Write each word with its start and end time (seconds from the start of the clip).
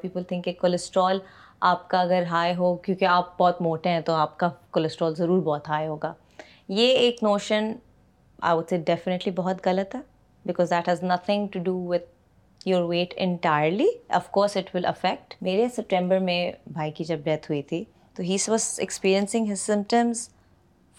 People 0.00 0.22
think 0.28 0.48
cholesterol 0.60 1.18
آپ 1.70 1.88
کا 1.90 2.00
اگر 2.00 2.22
ہائی 2.30 2.54
ہو 2.56 2.74
کیونکہ 2.84 3.04
آپ 3.04 3.36
بہت 3.38 3.60
موٹے 3.62 3.88
ہیں 3.90 4.00
تو 4.06 4.12
آپ 4.14 4.36
کا 4.38 4.48
کولیسٹرول 4.72 5.14
ضرور 5.16 5.40
بہت 5.42 5.68
ہائی 5.68 5.86
ہوگا 5.86 6.12
یہ 6.68 6.96
ایک 6.98 7.22
نوشن 7.22 7.72
آئی 8.42 8.56
وڈ 8.56 8.68
سے 8.70 8.76
ڈیفینیٹلی 8.86 9.32
بہت 9.36 9.66
غلط 9.66 9.94
ہے 9.94 10.00
because 10.46 10.70
that 10.70 10.88
has 10.88 11.02
nothing 11.04 11.46
to 11.52 11.60
do 11.64 11.74
with 11.88 12.14
your 12.68 12.82
weight 12.88 13.14
entirely 13.16 13.86
of 14.18 14.30
course 14.30 14.56
it 14.56 14.74
will 14.74 14.84
affect 14.86 15.34
میرے 15.42 15.68
سپٹمبر 15.76 16.18
میں 16.30 16.38
بھائی 16.72 16.90
کی 16.96 17.04
جب 17.04 17.20
ڈیتھ 17.24 17.50
ہوئی 17.50 17.62
تھی 17.70 17.84
تو 18.16 18.22
he 18.22 18.36
was 18.48 18.74
experiencing 18.80 19.54
symptoms 19.64 20.28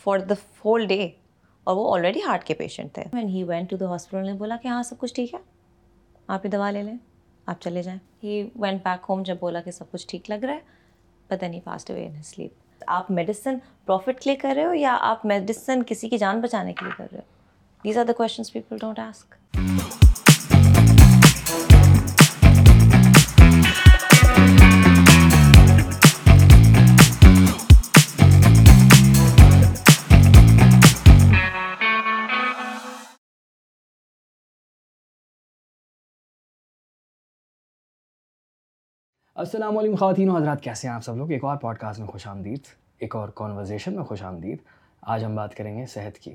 for 0.04 0.20
the 0.30 0.34
full 0.62 0.86
day 0.88 1.08
اور 1.70 1.76
وہ 1.76 1.94
آلریڈی 1.96 2.20
ہارٹ 2.28 2.44
کے 2.48 2.54
پیشنٹ 2.54 2.94
تھے 2.96 3.04
when 3.14 3.28
he 3.30 3.44
went 3.48 3.70
to 3.70 3.78
the 3.78 3.86
hospital 3.92 4.26
نے 4.26 4.34
بولا 4.44 4.58
کہ 4.64 4.68
ہاں 4.68 4.82
سب 4.90 4.98
کچھ 5.00 5.14
ٹھیک 5.16 5.34
ہے 5.34 5.40
آپ 6.36 6.46
ہی 6.46 6.50
دوا 6.50 6.72
لے 6.72 6.84
لیں 6.84 6.96
آپ 7.50 7.62
چلے 7.62 7.82
جائیں 7.84 8.00
ہی 8.24 8.42
وینٹ 8.60 8.82
بیک 8.86 9.06
ہوم 9.10 9.22
جب 9.26 9.38
بولا 9.42 9.62
کہ 9.66 9.72
سب 9.72 9.92
کچھ 9.92 10.06
ٹھیک 10.10 10.30
لگ 10.30 10.44
رہا 10.46 10.54
ہے 10.54 10.76
پتہ 11.28 11.46
نہیں 11.46 11.60
فاسٹ 11.66 11.92
اوے 11.92 12.08
سلیپ 12.30 12.82
آپ 12.96 13.12
میڈیسن 13.12 13.56
پروفٹ 13.86 14.20
کے 14.24 14.30
لیے 14.30 14.36
کر 14.42 14.54
رہے 14.56 14.66
ہو 14.66 14.74
یا 14.74 14.98
آپ 15.12 15.26
میڈیسن 15.34 15.84
کسی 15.88 16.10
کی 16.10 16.18
جان 16.18 16.42
بچانے 16.42 16.74
کے 16.74 16.86
لیے 16.86 16.94
کر 16.98 17.08
رہے 17.12 17.18
ہو 17.18 17.84
these 17.84 17.98
are 17.98 18.06
the 18.06 18.14
questions 18.18 18.52
people 18.54 18.78
don't 18.82 19.00
ask 19.00 19.36
السلام 39.40 39.78
علیکم 39.78 39.96
خواتین 39.96 40.30
و 40.30 40.36
حضرات 40.36 40.62
کیسے 40.62 40.88
ہیں 40.88 40.94
آپ 40.94 41.04
سب 41.04 41.16
لوگ 41.18 41.32
ایک 41.32 41.44
اور 41.46 41.58
پوڈ 41.62 41.78
کاسٹ 41.80 42.00
میں 42.00 42.08
خوش 42.08 42.26
آمدید 42.28 42.68
ایک 43.00 43.16
اور 43.16 43.30
کانورزیشن 43.40 43.96
میں 43.96 44.04
خوش 44.04 44.22
آمدید 44.26 44.58
آج 45.16 45.24
ہم 45.26 45.36
بات 45.36 45.54
کریں 45.56 45.78
گے 45.78 45.86
صحت 45.94 46.18
کی 46.20 46.34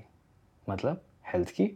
مطلب 0.68 0.96
ہیلتھ 1.32 1.50
کی 1.52 1.66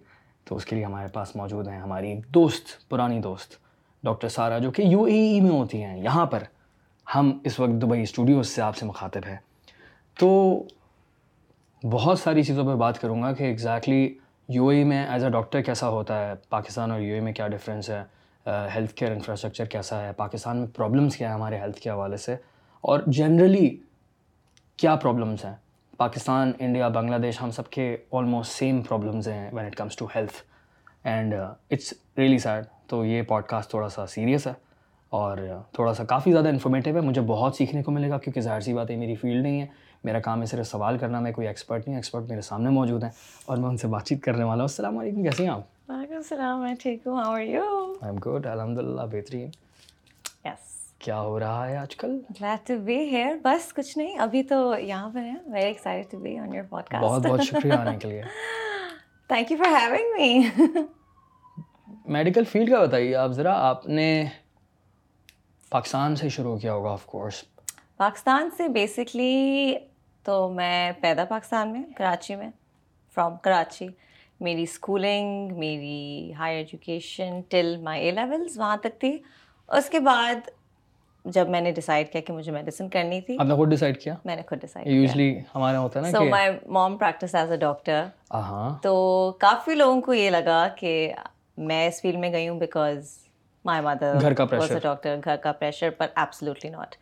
تو 0.48 0.56
اس 0.56 0.64
کے 0.64 0.76
لیے 0.76 0.84
ہمارے 0.84 1.08
پاس 1.12 1.34
موجود 1.36 1.68
ہیں 1.68 1.78
ہماری 1.78 2.14
دوست 2.34 2.68
پرانی 2.88 3.18
دوست 3.22 3.56
ڈاکٹر 4.04 4.28
سارا 4.36 4.58
جو 4.64 4.70
کہ 4.76 4.82
یو 4.82 5.02
اے 5.04 5.14
ای 5.32 5.40
میں 5.40 5.50
ہوتی 5.50 5.82
ہیں 5.84 5.96
یہاں 6.02 6.26
پر 6.34 6.42
ہم 7.14 7.32
اس 7.44 7.58
وقت 7.60 7.82
دبئی 7.82 8.02
اسٹوڈیوز 8.02 8.48
سے 8.54 8.62
آپ 8.62 8.76
سے 8.76 8.86
مخاطب 8.86 9.26
ہیں 9.28 9.36
تو 10.20 10.28
بہت 11.96 12.18
ساری 12.18 12.42
چیزوں 12.44 12.66
پہ 12.66 12.74
بات 12.86 13.00
کروں 13.00 13.22
گا 13.22 13.32
کہ 13.38 13.44
ایگزیکٹلی 13.44 14.06
یو 14.56 14.68
اے 14.68 14.78
ای 14.78 14.84
میں 14.94 15.04
ایز 15.06 15.24
اے 15.24 15.30
ڈاکٹر 15.38 15.62
کیسا 15.70 15.88
ہوتا 15.98 16.24
ہے 16.26 16.32
پاکستان 16.48 16.90
اور 16.90 17.00
یو 17.00 17.14
اے 17.14 17.20
میں 17.20 17.32
کیا 17.40 17.48
ڈفرینس 17.56 17.90
ہے 17.90 18.02
ہیلتھ 18.74 18.92
کیئر 18.96 19.12
انفراسٹرکچر 19.12 19.64
کیسا 19.70 20.00
ہے 20.06 20.12
پاکستان 20.16 20.56
میں 20.56 20.66
پرابلمس 20.76 21.16
کیا 21.16 21.28
ہیں 21.28 21.34
ہمارے 21.34 21.58
ہیلتھ 21.60 21.80
کے 21.80 21.90
حوالے 21.90 22.16
سے 22.24 22.34
اور 22.90 23.00
جنرلی 23.06 23.68
کیا 24.78 24.94
پرابلمس 25.02 25.44
ہیں 25.44 25.54
پاکستان 25.96 26.52
انڈیا 26.58 26.88
بنگلہ 26.96 27.16
دیش 27.22 27.40
ہم 27.42 27.50
سب 27.56 27.70
کے 27.70 27.94
آلموسٹ 28.18 28.52
سیم 28.58 28.80
پرابلمز 28.88 29.28
ہیں 29.28 29.48
when 29.52 29.66
it 29.66 29.76
comes 29.76 29.96
to 29.96 30.06
health 30.14 30.42
and 31.08 31.34
it's 31.34 31.92
really 32.18 32.38
sad 32.38 32.64
تو 32.90 33.04
یہ 33.04 33.22
پوڈ 33.28 33.44
کاسٹ 33.48 33.70
تھوڑا 33.70 33.88
سا 33.88 34.06
سیریس 34.06 34.46
ہے 34.46 34.52
اور 35.16 35.38
uh, 35.38 35.58
تھوڑا 35.72 35.92
سا 35.94 36.04
کافی 36.04 36.32
زیادہ 36.32 36.48
انفارمیٹیو 36.48 36.96
ہے 36.96 37.00
مجھے 37.06 37.20
بہت 37.26 37.54
سیکھنے 37.56 37.82
کو 37.82 37.90
ملے 37.92 38.08
گا 38.10 38.18
کیونکہ 38.18 38.40
ظاہر 38.40 38.60
سی 38.60 38.72
بات 38.74 38.90
ہے 38.90 38.96
میری 38.96 39.14
فیلڈ 39.20 39.42
نہیں 39.42 39.60
ہے 39.60 39.66
میرا 40.04 40.20
کام 40.20 40.40
ہے 40.40 40.46
صرف 40.46 40.66
سوال 40.68 40.98
کرنا 40.98 41.20
میں 41.20 41.32
کوئی 41.32 41.46
ایکسپرٹ 41.48 41.86
نہیں 41.86 41.96
ایکسپرٹ 41.96 42.28
میرے 42.30 42.40
سامنے 42.50 42.70
موجود 42.70 43.02
ہیں 43.02 43.10
اور 43.46 43.56
میں 43.56 43.68
ان 43.68 43.76
سے 43.76 43.88
بات 43.94 44.06
چیت 44.06 44.22
کرنے 44.24 44.44
والا 44.44 44.62
ہوں 44.62 44.68
السلام 44.68 44.98
علیکم 44.98 45.22
کیسے 45.22 45.42
ہیں 45.42 45.50
آپ 45.50 45.60
وعلیکم 45.88 46.14
السلام 46.16 46.60
میں 46.60 46.74
ٹھیک 46.80 47.06
ہوں 47.06 47.16
how 47.16 47.32
are 47.32 47.40
you 47.42 47.60
I 47.62 48.10
am 48.10 48.16
good 48.24 48.46
الحمد 48.46 48.78
للہ 48.78 49.00
بہترین 49.10 49.48
یس 50.44 50.70
کیا 51.04 51.20
ہو 51.20 51.38
رہا 51.40 51.68
ہے 51.68 51.76
آج 51.76 51.94
کل 51.96 52.16
گلیڈ 52.40 52.66
ٹو 52.68 52.74
بی 52.84 52.94
ہیئر 53.10 53.36
بس 53.42 53.72
کچھ 53.74 53.96
نہیں 53.98 54.18
ابھی 54.20 54.42
تو 54.52 54.56
یہاں 54.78 55.08
پر 55.14 55.20
ہیں 55.24 55.36
very 55.52 55.66
excited 55.66 56.10
to 56.12 56.18
be 56.24 56.36
on 56.38 56.54
your 56.54 56.64
podcast 56.90 57.04
بہت 57.04 57.26
بہت 57.26 57.42
شکریہ 57.48 57.72
آنے 57.72 57.96
کے 58.02 58.08
لیے 58.08 58.22
thank 59.28 59.52
you 59.52 59.58
for 59.58 59.74
having 59.74 60.16
me 60.16 60.82
medical 62.18 62.44
field 62.52 62.70
کا 62.70 62.82
بتائیے 62.84 63.14
آپ 63.26 63.32
ذرا 63.36 63.52
آپ 63.68 63.86
نے 63.88 64.08
پاکستان 65.70 66.16
سے 66.16 66.28
شروع 66.36 66.56
کیا 66.66 66.72
ہوگا 66.74 66.92
آف 66.92 67.04
کورس 67.14 67.42
پاکستان 67.96 68.48
سے 68.56 68.68
بیسکلی 68.78 69.74
تو 70.24 70.48
میں 70.56 70.90
پیدا 71.02 71.24
پاکستان 71.28 71.72
میں 71.72 71.82
کراچی 71.98 72.34
میں 72.36 72.50
فرام 73.14 73.36
کراچی 73.42 73.88
میری 74.44 74.62
اسکولنگ 74.62 75.52
میری 75.58 76.32
higher 76.38 76.56
education 76.56 77.40
till 77.50 77.74
my 77.82 78.02
A 78.04 78.10
levels 78.10 78.58
وہاں 78.58 78.76
تک 78.82 79.00
تھی 79.00 79.16
اس 79.76 79.88
کے 79.90 80.00
بعد 80.00 80.48
جب 81.34 81.48
میں 81.50 81.60
نے 81.60 81.70
ڈیسائڈ 81.74 82.08
کیا 82.10 82.20
کہ 82.26 82.32
مجھے 82.32 82.52
میڈیسن 82.52 82.88
کرنی 82.88 83.20
تھی 83.20 83.36
میں 83.44 84.34
نے 84.36 84.42
خود 84.48 84.60
ڈیسائڈ 84.60 84.86
یوزلی 84.86 85.34
ہمارا 85.54 85.78
ہوتا 85.80 86.00
ہے 86.00 86.04
نا 86.04 86.10
so 86.18 86.24
my 86.24 86.50
mom 86.78 86.96
practice 86.96 87.34
as 87.34 87.50
a 87.50 87.56
doctor 87.64 88.04
تو 88.82 88.94
کافی 89.40 89.74
لوگوں 89.74 90.00
کو 90.00 90.14
یہ 90.14 90.30
لگا 90.30 90.66
کہ 90.78 90.90
میں 91.70 91.86
اس 91.86 92.00
فیلڈ 92.02 92.18
میں 92.20 92.32
گئی 92.32 92.48
ہوں 92.48 92.58
بیکاز 92.60 93.12
مائی 93.64 93.82
مدر 93.84 94.20
گھر 94.20 94.32
کا 94.38 94.44
پریشر 94.46 94.78
ڈاکٹر 94.82 95.16
گھر 95.24 95.36
کا 95.42 95.52
پریشر 95.60 95.90
پر 95.98 96.06
ایبسلیوٹلی 96.14 96.70
ناٹ 96.70 96.94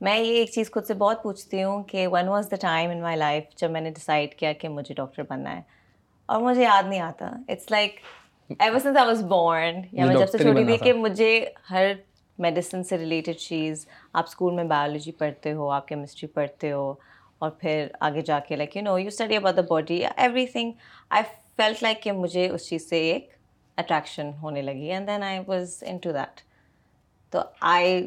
میں 0.00 0.18
یہ 0.18 0.34
ایک 0.38 0.50
چیز 0.50 0.70
خود 0.74 0.84
سے 0.86 0.94
بہت 1.00 1.22
پوچھتی 1.22 1.62
ہوں 1.64 1.82
کہ 1.88 2.06
when 2.12 2.28
was 2.28 2.50
the 2.50 2.56
time 2.60 2.90
in 2.90 3.00
my 3.02 3.16
life 3.16 3.56
جب 3.60 3.70
میں 3.70 3.80
نے 3.80 3.90
ڈیسائڈ 3.96 4.34
کیا 4.38 4.52
کہ 4.60 4.68
مجھے 4.68 4.94
ڈاکٹر 4.94 5.22
بننا 5.30 5.56
ہے 5.56 5.60
اور 6.32 6.40
مجھے 6.40 6.62
یاد 6.62 6.82
نہیں 6.88 7.00
آتا 7.04 7.26
it's 7.52 7.70
like 7.70 7.96
ever 8.58 8.78
since 8.82 8.96
I 8.96 9.06
was 9.06 9.22
born 9.28 9.80
یا 9.96 10.04
میں 10.06 10.14
جب 10.14 10.28
سے 10.30 10.38
چھوٹی 10.38 10.64
تھی 10.64 10.76
کہ 10.84 10.92
مجھے 10.98 11.28
ہر 11.70 11.86
میڈیسن 12.44 12.84
سے 12.90 12.98
ریلیٹڈ 12.98 13.36
چیز 13.40 13.84
آپ 14.18 14.24
اسکول 14.28 14.54
میں 14.54 14.64
بایولوجی 14.72 15.12
پڑھتے 15.18 15.52
ہو 15.58 15.68
آپ 15.70 15.88
کیمسٹری 15.88 16.28
پڑھتے 16.38 16.70
ہو 16.72 16.92
اور 17.44 17.50
پھر 17.58 17.86
آگے 18.08 18.20
جا 18.30 18.38
کے 18.48 18.56
like 18.56 18.76
you 18.76 18.82
know 18.82 18.98
you 18.98 19.06
study 19.08 19.36
about 19.36 19.56
the 19.56 19.62
body 19.74 20.02
everything 20.52 20.72
I 21.10 21.22
felt 21.56 21.82
like 21.82 22.02
کہ 22.02 22.12
مجھے 22.24 22.48
اس 22.48 22.68
چیز 22.68 22.88
سے 22.88 23.00
ایک 23.12 23.28
اٹریکشن 23.82 24.30
ہونے 24.42 24.62
لگی 24.62 24.90
and 24.92 25.08
then 25.08 25.22
I 25.22 25.38
was 25.48 25.82
into 26.02 26.12
that 26.12 26.40
تو 27.32 27.42
آئی 27.76 28.02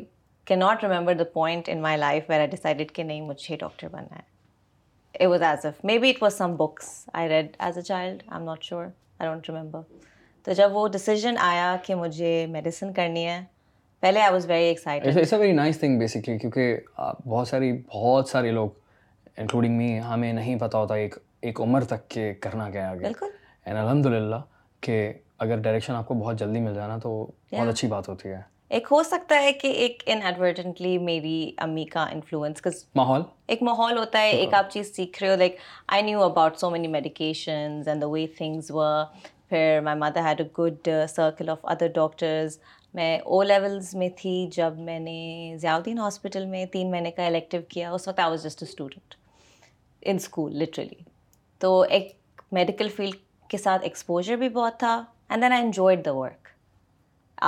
کی 0.47 0.55
not 0.65 0.83
remember 0.83 1.13
the 1.19 1.31
point 1.33 1.69
in 1.71 1.81
my 1.81 1.97
life 1.97 2.29
where 2.29 2.39
I 2.39 2.47
decided 2.57 2.91
کہ 2.95 3.03
نہیں 3.03 3.21
مجھے 3.31 3.57
ڈاکٹر 3.59 3.87
بننا 3.91 4.15
ہے 4.15 4.33
it 5.19 5.27
was 5.27 5.41
as 5.41 5.65
if 5.65 5.83
maybe 5.83 6.09
it 6.09 6.21
was 6.21 6.35
some 6.35 6.55
books 6.57 7.05
I 7.13 7.27
read 7.27 7.57
as 7.59 7.77
a 7.77 7.83
child 7.83 8.23
I'm 8.29 8.45
not 8.45 8.63
sure 8.63 8.85
I 9.19 9.25
don't 9.29 9.47
remember 9.51 9.81
تو 10.45 10.53
جب 10.53 10.75
وہ 10.75 10.87
decision 10.93 11.37
آیا 11.41 11.75
کہ 11.85 11.95
مجھے 11.95 12.45
میڈیسن 12.51 12.91
کرنی 12.93 13.25
ہے 13.27 13.39
پہلے 13.99 14.21
I 14.21 14.31
was 14.33 14.45
very 14.49 14.63
excited 14.67 15.17
it's 15.17 15.31
a 15.33 15.39
very 15.39 15.51
nice 15.53 15.79
thing 15.79 15.99
basically 15.99 16.37
کیونکہ 16.39 16.75
بہت 17.25 17.47
ساری 17.47 17.71
بہت 17.93 18.29
سارے 18.29 18.51
لوگ 18.51 18.69
انکلوڈنگ 19.37 19.77
می 19.77 19.99
ہمیں 20.09 20.31
نہیں 20.33 20.59
پتہ 20.59 20.77
ہوتا 20.77 20.95
ایک 20.95 21.15
ایک 21.41 21.61
عمر 21.61 21.83
تک 21.93 22.07
کہ 22.09 22.31
کرنا 22.41 22.69
کیا 22.71 22.89
آگے 22.89 23.03
بالکل 23.03 23.29
اینڈ 23.65 23.77
الحمد 23.79 24.05
للہ 24.15 24.41
کہ 24.85 24.97
اگر 25.45 25.61
ڈائریکشن 25.61 25.93
آپ 25.95 26.07
کو 26.07 26.13
بہت 26.23 26.39
جلدی 26.39 26.59
مل 26.61 26.75
جانا 26.75 26.97
تو 27.03 27.15
بہت 27.51 27.67
اچھی 27.69 27.87
بات 27.97 28.09
ہوتی 28.09 28.29
ہے 28.29 28.41
ایک 28.75 28.87
ہو 28.91 29.01
سکتا 29.07 29.35
ہے 29.41 29.51
کہ 29.59 29.67
ایک 29.81 30.01
ان 30.13 30.19
ایڈورٹنٹلی 30.25 30.97
میری 30.99 31.35
امی 31.65 31.83
کا 31.91 32.01
انفلوئنس 32.11 32.83
ماحول 32.95 33.21
ایک 33.53 33.61
ماحول 33.63 33.97
ہوتا 33.97 34.21
ہے 34.21 34.29
ایک 34.29 34.53
ہاں۔ 34.53 34.59
آپ 34.63 34.71
چیز 34.71 34.91
سیکھ 34.95 35.21
رہے 35.21 35.29
ہو 35.29 35.35
like 35.35 35.55
I 35.95 36.01
knew 36.03 36.23
about 36.23 36.57
so 36.59 36.69
many 36.69 36.87
medications 36.97 37.87
and 37.87 38.01
the 38.01 38.07
way 38.13 38.25
things 38.37 38.71
و 38.73 38.81
پھر 39.49 39.79
my 39.83 39.97
mother 39.99 40.25
had 40.27 40.41
a 40.41 40.47
good 40.57 40.89
circle 41.09 41.49
of 41.49 41.57
other 41.73 41.87
doctors 41.95 42.57
میں 42.99 43.17
او 43.17 43.41
لیولز 43.43 43.95
میں 44.01 44.09
تھی 44.17 44.35
جب 44.55 44.79
میں 44.89 44.99
نے 45.07 45.17
ضیاء 45.61 45.75
الدین 45.75 45.99
ہاسپٹل 45.99 46.45
میں 46.55 46.65
تین 46.73 46.91
مہینے 46.91 47.11
کا 47.19 47.25
الیکٹو 47.27 47.57
کیا 47.69 47.91
اس 47.91 48.07
وقت 48.07 48.19
I 48.19 48.29
was 48.31 48.43
just 48.47 48.63
a 48.63 48.69
student 48.69 49.15
in 50.09 50.15
school 50.15 50.57
literally 50.59 51.03
تو 51.59 51.79
ایک 51.89 52.11
میڈیکل 52.59 52.89
فیلڈ 52.97 53.15
کے 53.51 53.57
ساتھ 53.67 53.83
ایکسپوجر 53.89 54.35
بھی 54.45 54.49
بہت 54.59 54.79
تھا 54.79 55.01
and 55.29 55.43
then 55.43 55.51
I 55.53 55.63
enjoyed 55.63 56.05
the 56.05 56.13
work 56.17 56.43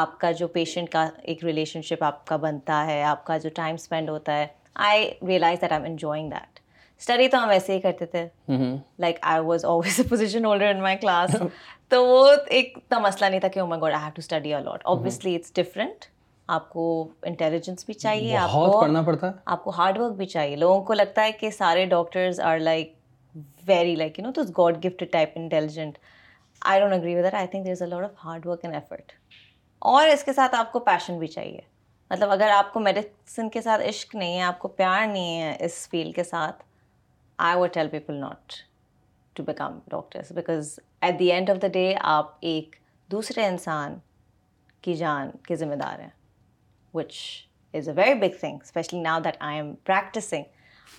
آپ 0.02 0.20
کا 0.20 0.32
جو 0.40 0.48
پیشنٹ 0.54 0.90
کا 0.92 1.08
ایک 1.24 1.44
ریلیشن 1.46 1.82
شپ 1.82 2.04
آپ 2.04 2.26
کا 2.28 2.36
بنتا 2.38 2.86
ہے 2.88 3.02
آپ 3.04 3.26
کا 3.26 3.38
جو 3.44 3.50
ٹائم 3.56 3.76
اسپینڈ 3.80 4.10
ہوتا 4.10 4.38
ہے 4.38 4.48
I 4.88 5.10
realize 5.28 5.62
that 5.62 5.72
I 5.72 5.82
am 5.82 5.92
enjoying 5.92 6.30
that 6.32 6.60
study 7.00 7.28
تو 7.28 7.44
ہم 7.44 7.50
ایسے 7.50 7.76
ہی 7.76 7.80
کرتے 7.82 8.06
تھے 8.06 8.28
like 9.00 9.18
I 9.22 9.42
was 9.46 9.66
always 9.66 10.00
a 10.00 10.08
position 10.10 10.46
holder 10.46 10.68
in 10.76 10.82
my 10.82 10.98
class 11.02 11.36
تو 11.90 12.06
وہ 12.06 12.28
ایک 12.50 12.74
اتنا 12.78 13.00
مسئلہ 13.00 13.30
نہیں 13.30 13.40
تھا 13.40 13.48
کہ 13.48 13.60
I 13.60 13.70
have 13.94 14.10
to 14.94 15.02
study 15.08 15.36
it's 15.36 15.86
آپ 16.56 16.70
کو 16.70 16.84
انٹیلیجنس 17.30 17.86
بھی 17.86 17.94
چاہیے 17.94 18.36
آپ 18.38 18.52
کو 18.52 18.80
پڑھنا 18.82 19.02
پڑتا 19.06 19.28
ہے 19.28 19.32
آپ 19.54 19.64
کو 19.64 19.70
ہارڈ 19.78 19.98
ورک 19.98 20.14
بھی 20.18 20.26
چاہیے 20.26 20.56
لوگوں 20.56 20.80
کو 20.90 20.94
لگتا 20.94 21.24
ہے 21.24 21.32
کہ 21.40 21.50
سارے 21.52 21.86
doctors 21.94 22.40
are 22.40 22.60
like 22.60 22.94
very 23.68 23.96
like 23.96 24.20
you 24.20 24.26
know 24.26 24.32
this 24.42 24.52
god 24.58 24.76
gift 24.86 25.04
type 25.12 25.30
intelligent 25.36 25.98
I 26.66 26.80
don't 26.82 26.94
agree 26.94 27.16
that 27.24 27.34
I 27.34 27.48
think 27.48 27.66
there 27.66 27.72
is 27.72 27.82
a 27.82 27.88
lot 27.88 28.04
of 28.04 28.12
hard 28.26 28.46
work 28.48 28.60
and 28.64 28.76
effort 28.76 29.12
اور 29.86 30.08
اس 30.10 30.24
کے 30.24 30.34
ساتھ 30.34 30.56
آپ 30.56 30.72
کو 30.72 30.80
پیشن 30.88 31.18
بھی 31.20 31.28
چاہیے 31.28 31.60
مطلب 32.12 32.32
اگر 32.32 32.50
آپ 32.54 32.72
کو 32.74 32.80
میڈیسن 32.80 33.50
کے 33.50 33.62
ساتھ 33.62 33.82
عشق 33.88 34.16
نہیں 34.16 34.36
ہے 34.38 34.42
آپ 34.42 34.60
کو 34.60 34.68
پیار 34.68 35.06
نہیں 35.08 35.42
ہے 35.42 35.56
اس 35.66 35.88
فیلڈ 35.92 36.16
کے 36.16 36.24
ساتھ 36.24 36.64
I 37.50 37.58
would 37.60 37.74
tell 37.74 37.88
people 37.90 38.14
not 38.20 38.54
to 39.38 39.44
become 39.48 39.78
doctors 39.90 40.32
because 40.36 40.80
at 41.02 41.20
the 41.20 41.32
end 41.32 41.50
of 41.50 41.62
the 41.62 41.68
day 41.74 41.94
آپ 42.16 42.34
ایک 42.52 42.76
دوسرے 43.12 43.46
انسان 43.48 43.98
کی 44.82 44.94
جان 44.96 45.30
کے 45.48 45.56
ذمہ 45.56 45.76
دار 45.84 46.00
ہیں 46.00 46.10
which 46.94 47.14
is 47.74 47.90
a 47.90 47.94
very 47.98 48.14
big 48.20 48.38
thing 48.40 48.60
especially 48.64 49.00
now 49.02 49.20
that 49.24 49.38
I 49.40 49.56
am 49.60 49.74
practicing 49.86 50.44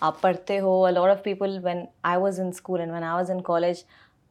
آپ 0.06 0.20
پڑھتے 0.20 0.58
ہو 0.60 0.86
lot 0.90 1.10
of 1.16 1.22
people 1.24 1.58
when 1.64 1.84
I 2.12 2.20
was 2.22 2.40
in 2.40 2.48
school 2.48 2.80
and 2.80 2.92
when 2.92 3.02
I 3.04 3.14
was 3.14 3.30
in 3.30 3.40
college 3.42 3.82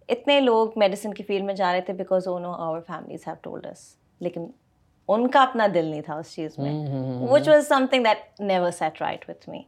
اتنے 0.09 0.39
لوگ 0.39 0.79
میڈیسن 0.79 1.13
کی 1.13 1.23
فیلڈ 1.27 1.45
میں 1.45 1.53
جا 1.55 1.71
رہے 1.73 1.81
تھے 1.85 1.93
because 1.93 2.27
oh 2.27 2.39
no 2.39 2.51
our 2.55 2.81
families 2.88 3.27
have 3.27 3.55
اس 3.71 3.95
لیکن 4.21 4.45
ان 5.13 5.27
کا 5.31 5.41
اپنا 5.41 5.67
دل 5.73 5.85
نہیں 5.85 6.01
تھا 6.01 6.17
اس 6.19 6.33
چیز 6.33 6.57
میں 6.59 6.73
which 7.31 7.47
was 7.47 7.67
something 7.89 8.03
that 8.03 8.39
never 8.41 8.71
sat 8.79 9.01
right 9.01 9.29
with 9.29 9.49
me 9.49 9.59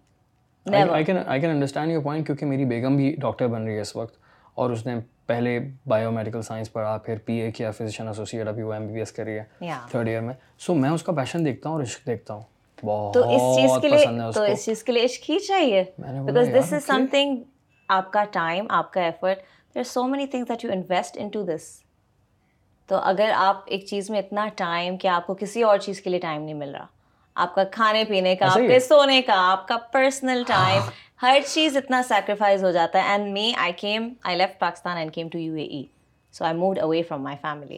I 0.75 1.03
can 1.05 1.17
understand 1.49 1.91
your 1.91 2.01
point 2.03 2.25
کیونکہ 2.25 2.45
میری 2.45 2.65
بیگم 2.75 2.95
بھی 2.97 3.15
ڈاکٹر 3.21 3.47
بن 3.47 3.63
رہی 3.67 3.75
ہے 3.75 3.81
اس 3.81 3.95
وقت 3.95 4.17
اور 4.63 4.69
اس 4.71 4.85
نے 4.85 4.95
پہلے 5.27 5.57
بایو 5.87 6.11
میڈیکل 6.11 6.41
سائنس 6.41 6.71
پڑھا 6.73 6.97
پھر 7.05 7.17
پی 7.25 7.33
اے 7.41 7.51
کیا 7.57 7.71
فزیشین 7.71 8.07
ایسوسیٹ 8.07 8.47
ابھی 8.47 8.63
وہ 8.63 8.73
ایم 8.73 8.87
بی 8.87 8.93
بی 8.93 8.99
ایس 8.99 9.11
کری 9.11 9.37
ہے 9.39 9.69
تھرڈ 9.91 10.07
ایئر 10.07 10.21
میں 10.21 10.33
سو 10.65 10.75
میں 10.75 10.89
اس 10.89 11.03
کا 11.03 11.11
پیشن 11.17 11.45
دیکھتا 11.45 11.69
ہوں 11.69 11.75
اور 11.75 11.83
عشق 11.83 12.05
دیکھتا 12.07 12.33
ہوں 12.33 12.41
تو 13.13 13.23
اس 13.31 13.55
چیز 13.57 13.71
کے 13.81 13.87
لیے 13.89 14.31
تو 14.35 14.43
اس 14.51 14.65
چیز 14.65 14.83
کے 14.83 14.91
لیے 14.91 15.03
عشق 15.05 15.29
ہی 15.29 15.37
چاہیے 15.47 15.83
بیکاز 15.99 16.49
دس 16.57 16.73
از 16.73 16.85
سم 16.87 17.05
تھنگ 17.11 17.35
آپ 17.97 18.11
کا 18.13 18.23
ٹائم 18.31 18.65
آپ 18.77 18.91
کا 18.93 19.01
effort 19.05 19.37
there 19.73 19.79
are 19.79 19.83
so 19.93 20.03
many 20.07 20.27
things 20.27 20.49
that 20.49 20.63
you 20.65 20.71
invest 20.73 21.17
into 21.33 21.41
this 21.55 21.69
تو 22.89 22.99
اگر 23.09 23.31
آپ 23.37 23.57
ایک 23.73 23.85
چیز 23.89 24.09
میں 24.11 24.19
اتنا 24.19 24.45
ٹائم 24.57 24.95
کہ 25.01 25.07
آپ 25.07 25.25
کو 25.27 25.33
کسی 25.39 25.61
اور 25.63 25.77
چیز 25.85 26.01
کے 26.01 26.09
لیے 26.09 26.19
ٹائم 26.19 26.41
نہیں 26.43 26.53
مل 26.61 26.69
رہا 26.75 26.85
آپ 27.43 27.53
کا 27.55 27.63
کھانے 27.71 28.03
پینے 28.09 28.35
کا 28.35 28.45
آپ 28.51 28.65
کے 28.67 28.79
سونے 28.87 29.21
کا 29.27 29.33
آپ 29.51 29.67
کا 29.67 29.77
پرسنل 29.91 30.41
ٹائم 30.47 30.77
ہاں۔ 30.79 30.89
ہر 31.21 31.39
چیز 31.47 31.75
اتنا 31.77 32.01
سیکریفائز 32.07 32.63
ہو 32.63 32.71
جاتا 32.77 32.99
ہے 33.03 33.09
and 33.11 33.31
me 33.33 33.51
I 33.65 33.73
came 33.77 34.07
I 34.29 34.37
left 34.37 34.57
Pakistan 34.59 34.97
and 34.97 35.13
came 35.13 35.27
to 35.33 35.37
U 35.39 35.53
A 35.55 35.63
E 35.63 35.83
so 36.37 36.45
I 36.45 36.57
moved 36.57 36.79
away 36.81 37.01
from 37.07 37.23
my 37.23 37.37
family 37.41 37.77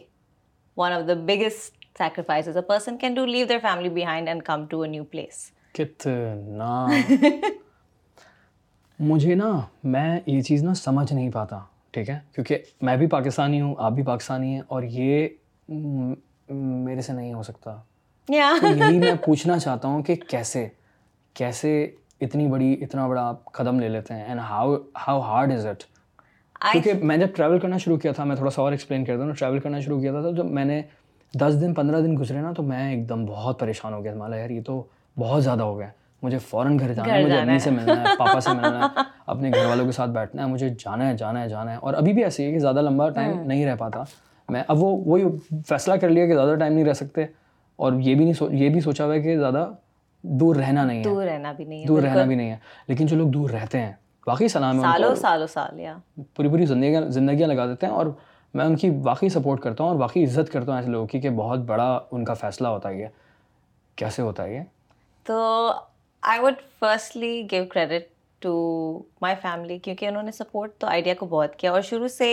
one 0.76 0.92
of 0.92 1.06
the 1.08 1.14
biggest 1.26 1.76
sacrifice 1.98 2.48
a 2.48 2.54
a 2.58 2.62
person 2.68 2.96
can 2.98 3.14
to 3.14 3.24
leave 3.26 3.46
family 3.62 3.88
behind 4.02 4.28
and 4.28 4.42
come 4.44 4.64
new 4.90 5.04
place 5.10 5.50
کتنا 5.78 6.86
مجھے 9.10 9.34
نا 9.34 9.50
میں 9.92 10.10
یہ 10.26 10.40
چیز 10.48 10.62
نا 10.64 10.74
سمجھ 10.82 11.12
نہیں 11.12 11.30
پاتا 11.34 11.58
ٹھیک 11.92 12.10
ہے 12.10 12.18
کیونکہ 12.34 12.58
میں 12.86 12.96
بھی 12.96 13.06
پاکستانی 13.06 13.60
ہوں 13.60 13.74
آپ 13.84 13.92
بھی 13.92 14.02
پاکستانی 14.02 14.52
ہیں 14.54 14.60
اور 14.74 14.82
یہ 14.90 15.26
میرے 16.48 17.02
سے 17.02 17.12
نہیں 17.12 17.32
ہو 17.34 17.42
سکتا 17.42 17.74
یہی 18.34 18.98
میں 18.98 19.12
پوچھنا 19.24 19.58
چاہتا 19.58 19.88
ہوں 19.88 20.02
کہ 20.02 20.14
کیسے 20.28 20.66
کیسے 21.40 21.82
اتنی 22.26 22.46
بڑی 22.48 22.72
اتنا 22.82 23.06
بڑا 23.06 23.26
آپ 23.28 23.44
قدم 23.52 23.80
لے 23.80 23.88
لیتے 23.88 24.14
ہیں 24.14 24.24
and 24.24 24.40
how 24.50 24.74
how 25.06 25.20
hard 25.20 25.52
is 25.52 25.66
it 25.66 25.82
کیونکہ 26.72 27.04
میں 27.04 27.16
جب 27.18 27.34
ٹریول 27.36 27.58
کرنا 27.60 27.78
شروع 27.84 27.96
کیا 28.02 28.12
تھا 28.16 28.24
میں 28.24 28.36
تھوڑا 28.36 28.50
سا 28.54 28.62
اور 28.62 28.72
ایکسپلین 28.72 29.04
کرتا 29.04 29.24
ہوں 29.24 29.32
ٹریول 29.38 29.58
کرنا 29.60 29.80
شروع 29.80 30.00
کیا 30.00 30.12
تھا 30.12 30.20
تو 30.22 30.32
جب 30.36 30.46
میں 30.58 30.64
نے 30.64 30.80
دس 31.40 31.60
دن 31.60 31.74
پندرہ 31.74 32.00
دن 32.02 32.16
گزرے 32.20 32.40
نا 32.40 32.52
تو 32.56 32.62
میں 32.62 32.88
ایک 32.90 33.08
دم 33.08 33.24
بہت 33.26 33.58
پریشان 33.60 33.92
ہو 33.94 34.02
گیا 34.04 34.14
مالا 34.14 34.36
یار 34.36 34.50
یہ 34.50 34.60
تو 34.66 34.82
بہت 35.18 35.44
زیادہ 35.44 35.62
ہو 35.62 35.78
گیا 35.78 35.88
مجھے 36.22 36.38
فوراً 36.48 36.78
گھر 36.78 36.92
جانا 36.94 37.14
ہے 37.14 37.22
مجھے 37.24 37.38
امی 37.38 37.58
سے 37.58 37.70
ملنا 37.70 37.98
ہے 38.00 38.14
پاپا 38.18 38.40
سے 38.40 38.50
ملنا 38.56 38.86
ہے 38.96 39.02
اپنے 39.32 39.50
گھر 39.54 39.64
والوں 39.66 39.86
کے 39.86 39.92
ساتھ 39.92 40.10
بیٹھنا 40.10 40.42
ہے 40.44 40.50
مجھے 40.50 40.68
جانا 40.78 41.08
ہے 41.08 41.16
جانا 41.16 41.42
ہے 41.42 41.48
جانا 41.48 41.72
ہے 41.72 41.76
اور 41.80 41.94
ابھی 42.02 42.12
بھی 42.18 42.24
ایسی 42.24 42.44
ہے 42.44 42.52
کہ 42.52 42.58
زیادہ 42.58 42.82
لمبا 42.82 43.08
ٹائم 43.16 43.34
ہاں۔ 43.36 43.44
نہیں 43.44 43.64
رہ 43.66 43.76
پاتا 43.78 44.02
میں 44.52 44.62
اب 44.68 44.82
وہ 44.82 44.96
وہی 45.06 45.24
فیصلہ 45.68 45.94
کر 46.00 46.08
لیا 46.10 46.26
کہ 46.26 46.34
زیادہ 46.34 46.54
ٹائم 46.58 46.72
نہیں 46.72 46.84
رہ 46.84 46.92
سکتے 47.00 47.24
اور 47.84 47.92
یہ 48.04 48.14
بھی 48.14 48.24
نہیں 48.24 48.54
یہ 48.62 48.68
بھی 48.72 48.80
سوچا 48.80 49.04
ہوا 49.04 49.14
ہے 49.14 49.20
کہ 49.22 49.36
زیادہ 49.38 49.66
دور 50.40 50.56
رہنا 50.56 50.84
نہیں 50.84 50.98
ہے 50.98 51.02
دور 51.04 51.12
دور 51.22 51.24
رہنا 51.24 51.34
رہنا 51.50 51.52
بھی 51.52 51.64
بھی 51.84 52.04
نہیں 52.04 52.36
نہیں 52.36 52.46
ہے 52.48 52.52
ہے 52.54 52.58
لیکن 52.88 53.06
جو 53.06 53.16
لوگ 53.16 53.28
دور 53.30 53.50
رہتے 53.50 53.80
ہیں 53.80 53.92
واقعی 54.26 54.48
سلام 54.48 54.80
یا 55.78 55.96
پوری 56.36 56.48
پوری 56.48 56.66
زندگیاں 56.66 57.00
زندگیاں 57.18 57.48
لگا 57.48 57.66
دیتے 57.66 57.86
ہیں 57.86 57.92
اور 57.94 58.06
میں 58.54 58.64
ان 58.64 58.76
کی 58.76 58.90
واقعی 59.04 59.28
سپورٹ 59.36 59.60
کرتا 59.60 59.84
ہوں 59.84 59.90
اور 59.90 59.98
واقعی 60.00 60.24
عزت 60.24 60.52
کرتا 60.52 60.70
ہوں 60.72 60.78
ایسے 60.78 60.90
لوگوں 60.90 61.06
کی 61.06 61.20
کہ 61.20 61.30
بہت 61.42 61.60
بڑا 61.70 61.98
ان 62.10 62.24
کا 62.24 62.34
فیصلہ 62.44 62.68
ہوتا 62.68 62.90
یہ 62.90 63.06
کیسے 64.02 64.22
ہوتا 64.22 64.44
ہے 64.44 64.54
یہ 64.54 64.62
تو 65.26 65.40
I 66.30 66.40
would 66.40 66.58
firstly 66.80 67.32
give 67.50 67.64
credit 67.70 68.02
to 68.42 68.52
my 69.20 69.34
family 69.42 69.78
کیونکہ 69.82 70.08
انہوں 70.08 70.22
نے 70.22 70.30
سپورٹ 70.32 70.74
تو 70.80 70.86
آئیڈیا 70.86 71.14
کو 71.18 71.26
بہت 71.30 71.56
کیا 71.58 71.70
اور 71.72 71.80
شروع 71.88 72.08
سے 72.16 72.28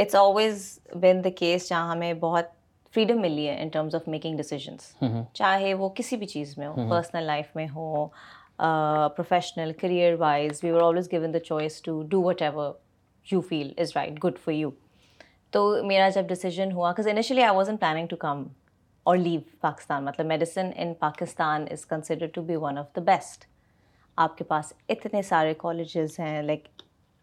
it's 0.00 0.14
always 0.14 0.68
been 1.02 1.22
the 1.24 1.28
case 1.36 1.68
جہاں 1.68 1.90
ہمیں 1.90 2.12
بہت 2.20 2.46
فریڈم 2.94 3.20
ملی 3.20 3.48
ہے 3.48 3.56
in 3.62 3.68
terms 3.72 3.94
of 3.94 4.06
making 4.08 4.36
decisions 4.36 4.92
چاہے 5.34 5.72
وہ 5.74 5.88
کسی 5.94 6.16
بھی 6.16 6.26
چیز 6.26 6.56
میں 6.58 6.66
ہو 6.66 6.88
پرسنل 6.90 7.24
لائف 7.26 7.56
میں 7.56 7.66
ہو 7.74 8.06
professional 9.16 9.72
career 9.80 10.14
wise 10.20 10.60
we 10.64 10.70
are 10.70 10.80
always 10.86 11.10
given 11.12 11.34
the 11.34 11.38
choice 11.46 11.80
to 11.82 12.00
do 12.10 12.22
whatever 12.42 12.72
you 13.32 13.40
feel 13.48 13.72
is 13.78 13.92
right 13.96 14.22
good 14.24 14.38
for 14.44 14.52
you 14.54 14.70
تو 15.52 15.66
میرا 15.86 16.08
جب 16.14 16.26
ڈیسیجن 16.28 16.72
ہوا 16.72 16.90
because 16.92 17.08
initially 17.08 17.42
I 17.42 17.56
was 17.56 17.68
an 17.68 17.76
planning 17.78 18.06
to 18.10 18.16
come 18.20 18.42
اور 19.08 19.16
لیو 19.16 19.40
پاکستان 19.60 20.04
مطلب 20.04 20.26
medicine 20.26 20.70
in 20.82 20.92
Pakistan 21.00 21.64
is 21.72 21.84
consider 21.92 22.26
to 22.32 22.40
be 22.48 22.56
one 22.60 22.78
of 22.78 22.86
the 22.96 23.00
best 23.02 23.44
آپ 24.24 24.36
کے 24.38 24.44
پاس 24.50 24.72
اتنے 24.94 25.22
سارے 25.28 25.54
کالجز 25.58 26.18
ہیں 26.20 26.42
لائک 26.42 26.66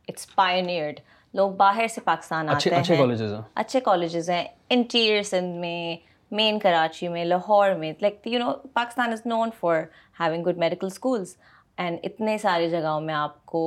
اٹس 0.08 0.34
پائنیئرڈ 0.36 1.00
لوگ 1.38 1.52
باہر 1.58 1.88
سے 1.96 2.02
پاکستان 2.06 2.50
آتے 2.50 2.70
ہیں 2.76 3.38
اچھے 3.62 3.80
کالجز 3.90 4.30
ہیں 4.30 4.44
انٹیریئر 4.76 5.22
سندھ 5.32 5.56
میں 5.66 5.96
مین 6.36 6.60
کراچی 6.60 7.08
میں 7.18 7.26
لاہور 7.26 7.72
میں 7.80 7.94
like 8.02 8.28
you 8.34 8.40
know 8.46 8.52
Pakistan 8.82 9.12
is 9.14 9.22
known 9.26 9.50
for 9.60 9.82
having 10.20 10.44
good 10.50 10.58
medical 10.66 10.88
schools 10.92 11.36
and 11.78 12.00
اتنے 12.12 12.38
ساری 12.48 12.70
جگہوں 12.70 13.00
میں 13.02 13.14
آپ 13.16 13.46
کو 13.52 13.64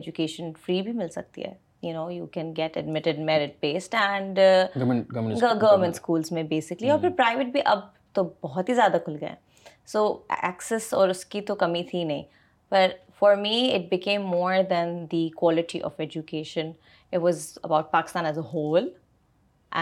ایجوکیشن 0.00 0.52
فری 0.66 0.80
بھی 0.82 0.92
مل 1.02 1.08
سکتی 1.20 1.44
ہے 1.44 1.54
you 1.86 1.92
know 1.94 2.10
you 2.12 2.26
can 2.36 2.52
get 2.56 2.76
admitted 2.76 3.18
merit 3.28 3.52
based 3.62 3.94
and 4.00 4.38
government 4.76 5.94
schools 5.94 6.32
میں 6.32 6.42
بیسکلی 6.52 6.90
اور 6.90 6.98
hmm. 6.98 7.08
پھر 7.08 7.16
پرائیویٹ 7.16 7.52
بھی 7.52 7.60
اب 7.64 7.80
تو 8.14 8.24
بہت 8.42 8.68
ہی 8.68 8.74
زیادہ 8.74 8.96
کھل 9.04 9.16
گئے 9.20 9.28
ہیں 9.28 9.70
سو 9.92 10.04
ایکسیس 10.42 10.92
اور 10.94 11.08
اس 11.08 11.24
کی 11.34 11.40
تو 11.50 11.54
کمی 11.64 11.82
تھی 11.90 12.04
نہیں 12.04 12.22
پر 12.68 12.86
for 13.18 13.34
me 13.42 13.58
it 13.74 13.88
became 13.90 14.22
more 14.30 14.54
than 14.70 15.04
the 15.12 15.28
quality 15.36 15.80
of 15.88 16.00
education 16.00 16.70
it 17.12 17.20
was 17.22 17.52
about 17.62 17.90
Pakistan 17.90 18.26
as 18.26 18.38
a 18.38 18.44
whole 18.52 18.88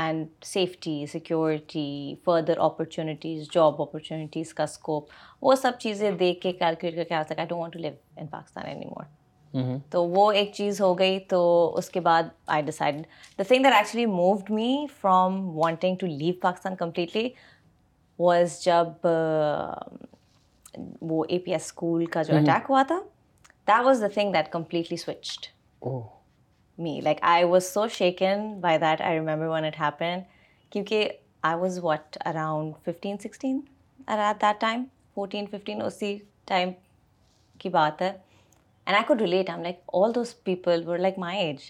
and 0.02 0.26
safety 0.44 1.04
security 1.12 2.14
further 2.24 2.58
opportunities 2.64 3.48
job 3.54 3.82
opportunities 3.82 4.54
کا 4.54 4.62
اسکوپ 4.62 5.08
وہ 5.42 5.54
سب 5.62 5.72
چیزیں 5.78 6.10
دیکھ 6.10 6.40
کے 6.40 6.52
کیلکولیٹ 6.52 6.96
کر 6.96 7.04
کے 7.08 7.14
آ 7.14 7.22
سکے 7.28 7.40
I 7.40 7.46
don't 7.48 7.60
want 7.60 7.72
to 7.74 7.78
live 7.78 7.92
in 8.20 8.26
Pakistan 8.32 8.66
anymore 8.86 9.04
Mm-hmm. 9.58 9.76
تو 9.90 10.02
وہ 10.08 10.30
ایک 10.38 10.50
چیز 10.54 10.80
ہو 10.80 10.92
گئی 10.98 11.18
تو 11.28 11.40
اس 11.78 11.88
کے 11.96 12.00
بعد 12.06 12.22
I 12.54 12.62
decide 12.68 12.96
the 13.38 13.42
thing 13.48 13.62
that 13.64 13.72
actually 13.74 14.06
moved 14.06 14.50
me 14.50 14.86
from 15.00 15.36
wanting 15.58 15.96
to 16.00 16.06
leave 16.06 16.32
Pakistan 16.42 16.76
completely 16.76 17.28
was 18.18 18.58
جب 18.64 19.06
وہ 21.10 21.24
اے 21.28 21.38
پی 21.44 21.52
ایس 21.52 21.64
اسکول 21.64 22.04
کا 22.16 22.22
جو 22.22 22.34
اٹیک 22.36 22.48
mm-hmm. 22.48 22.68
ہوا 22.70 22.82
تھا 22.86 22.98
the 23.68 23.80
was 23.84 24.02
the 24.02 24.08
thing 24.14 24.32
that 24.32 24.48
completely 24.52 24.96
switched 25.04 25.46
me 26.82 26.98
like 27.04 27.18
I 27.34 27.44
was 27.54 27.72
so 27.74 27.86
shaken 27.98 28.52
by 28.60 28.78
that 28.86 29.00
I 29.02 29.18
remember 29.18 29.46
when 29.54 29.64
it 29.64 29.80
happen 29.80 30.18
کیونکہ 30.70 31.08
I 31.52 31.58
was 31.60 31.78
what 31.84 32.18
around 32.26 32.74
fifteen 32.90 33.18
sixteen 33.28 33.60
that 34.42 34.60
time 34.60 34.84
fourteen 35.14 35.46
fifteen 35.52 35.82
اسی 35.82 36.16
time 36.46 36.70
کی 37.60 37.68
بات 37.78 38.02
ہے 38.02 38.12
and 38.86 38.96
I 38.96 39.04
could 39.08 39.20
relate 39.20 39.50
am 39.50 39.62
like 39.62 39.76
all 39.98 40.14
those 40.14 40.34
people 40.44 40.82
were 40.86 40.98
like 40.98 41.18
my 41.18 41.38
age 41.40 41.60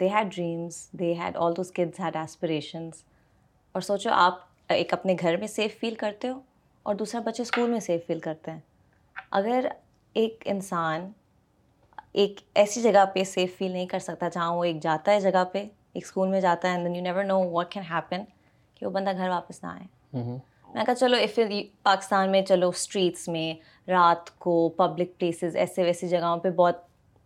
they 0.00 0.08
had 0.10 0.32
dreams 0.34 0.76
they 0.98 1.12
had 1.14 1.36
all 1.36 1.56
those 1.56 1.72
kids 1.76 1.98
had 2.00 2.16
aspirations 2.16 3.02
اور 3.72 3.80
سوچو 3.88 4.10
آپ 4.12 4.38
ایک 4.72 4.92
اپنے 4.92 5.14
گھر 5.20 5.36
میں 5.38 5.46
سیف 5.46 5.78
فیل 5.80 5.94
کرتے 6.04 6.28
ہو 6.28 6.38
اور 6.82 6.94
دوسرا 6.94 7.20
بچے 7.24 7.42
اسکول 7.42 7.68
میں 7.70 7.80
سیف 7.86 8.06
فیل 8.06 8.20
کرتے 8.20 8.50
ہیں 8.50 8.60
اگر 9.40 9.66
ایک 10.22 10.42
انسان 10.52 11.10
ایک 12.22 12.40
ایسی 12.62 12.82
جگہ 12.82 13.04
پہ 13.14 13.24
سیف 13.34 13.56
فیل 13.58 13.70
نہیں 13.72 13.86
کر 13.86 13.98
سکتا 14.06 14.28
جہاں 14.34 14.54
وہ 14.56 14.64
ایک 14.64 14.82
جاتا 14.82 15.12
ہے 15.12 15.20
جگہ 15.30 15.44
پہ 15.52 15.58
ایک 15.58 16.04
اسکول 16.04 16.28
میں 16.28 16.40
جاتا 16.40 16.68
ہے 16.68 16.72
and 16.74 16.86
then 16.86 16.96
you 16.96 17.02
never 17.02 17.24
know 17.24 17.38
what 17.50 17.70
can 17.72 17.82
happen 17.90 18.22
کہ 18.74 18.86
وہ 18.86 18.90
بندہ 18.90 19.16
گھر 19.16 19.28
واپس 19.30 19.62
نہ 19.64 19.68
آئے 19.70 20.26
میں 20.74 20.84
کہا 20.86 20.94
چلو 20.94 21.16
ایف 21.20 21.38
پاکستان 21.82 22.30
میں 22.30 22.40
چلو 22.48 22.68
اسٹریٹس 22.74 23.26
میں 23.28 23.52
رات 23.90 24.30
کو 24.40 24.52
پبلک 24.76 25.08
پلیسز 25.18 25.56
ایسے 25.56 25.82
ویسی 25.84 26.08
جگہوں 26.08 26.36
پہ 26.42 26.50
بہت 26.60 26.76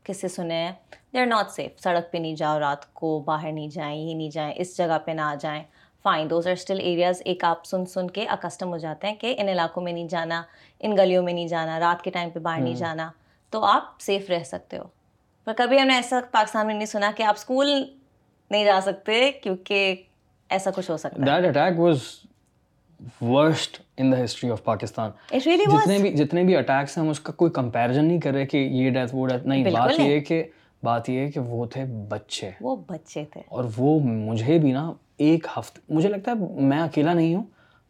کسے 0.05 0.29
سنے 0.29 0.55
ہیں 0.63 0.73
دے 1.13 1.21
آر 1.21 1.27
ناٹ 1.27 1.51
سیف 1.51 1.81
سڑک 1.83 2.11
پہ 2.13 2.19
نہیں 2.19 2.35
جاؤ 2.37 2.59
رات 2.61 2.93
کو 3.01 3.19
باہر 3.27 3.53
نہیں 3.53 3.69
جائیں 3.75 3.95
یہ 3.97 4.13
نہیں 4.15 4.31
جائیں 4.31 4.53
اس 4.63 4.77
جگہ 4.79 4.99
پہ 5.05 5.11
نہ 5.13 5.21
آ 5.21 5.35
جائیں 5.41 5.63
fine 6.03 6.31
those 6.31 6.47
are 6.47 6.53
still 6.53 6.81
areas 6.83 7.23
ایک 7.25 7.45
آپ 7.45 7.65
سن 7.67 7.87
سن 7.95 8.11
کے 8.19 8.25
اکسٹم 8.31 8.73
ہو 8.73 8.79
جاتے 8.79 9.07
ہیں 9.09 9.15
کہ 9.21 9.35
ان 9.39 9.49
علاقوں 9.49 9.83
میں 9.83 9.93
نہیں 9.93 10.09
جانا 10.09 10.43
ان 10.81 10.97
گلیوں 10.97 11.23
میں 11.23 11.33
نہیں 11.33 11.49
جانا 11.49 11.79
رات 11.81 12.03
کے 12.05 12.11
ٹائم 12.19 12.31
پہ 12.31 12.39
باہر 12.41 12.61
نہیں 12.61 12.73
hmm. 12.75 12.79
جانا 12.81 13.11
تو 13.51 13.65
آپ 13.65 13.93
سیف 14.01 14.31
رہ 14.31 14.43
سکتے 14.45 14.79
ہو 14.79 14.85
پر 15.45 15.53
کبھی 15.57 15.81
ہم 15.81 15.87
نے 15.87 15.95
ایسا 15.97 16.21
پاکستان 16.33 16.67
میں 16.67 16.75
نہیں 16.75 16.87
سنا 16.87 17.11
کہ 17.17 17.23
آپ 17.23 17.35
اسکول 17.39 17.67
نہیں 18.51 18.65
جا 18.65 18.79
سکتے 18.85 19.31
کیونکہ 19.43 20.03
ایسا 20.57 20.71
کچھ 20.77 20.91
ہو 20.91 20.97
سکتا 20.97 21.39
worst 23.23 23.79
in 23.99 24.13
the 24.13 24.23
history 24.25 24.51
of 24.51 24.63
Pakistan 24.65 25.11
جتنے 25.33 25.99
بھی 26.03 26.11
جتنے 26.17 26.45
بھی 26.45 26.57
اٹیکس 26.57 26.97
ہیں 26.99 27.05
ہم 27.05 27.11
اس 27.11 27.21
کا 27.21 27.33
کوئی 27.37 27.51
کمپیرزن 27.55 28.05
نہیں 28.05 28.21
کر 28.21 28.33
رہے 28.35 28.47
کہ 28.47 28.57
یہ 28.57 28.91
ڈیتھ 28.91 29.15
وہ 29.15 29.27
ڈیتھ 29.29 29.47
نہیں 29.47 29.65
بات 29.73 30.01
یہ 30.01 30.21
کہ 30.29 30.43
بات 30.85 31.09
یہ 31.09 31.19
ہے 31.21 31.31
کہ 31.33 31.41
وہ 31.41 31.65
تھے 31.73 31.85
بچے 32.09 32.51
وہ 32.61 32.77
بچے 32.89 33.25
تھے 33.33 33.41
اور 33.49 33.65
وہ 33.77 33.99
مجھے 34.05 34.59
بھی 34.63 34.73
نا 34.73 34.93
ایک 35.29 35.47
ہفتے 35.57 35.93
مجھے 35.95 36.09
لگتا 36.09 36.33
ہے 36.41 36.63
میں 36.69 36.81
اکیلا 36.81 37.13
نہیں 37.13 37.35
ہوں 37.35 37.43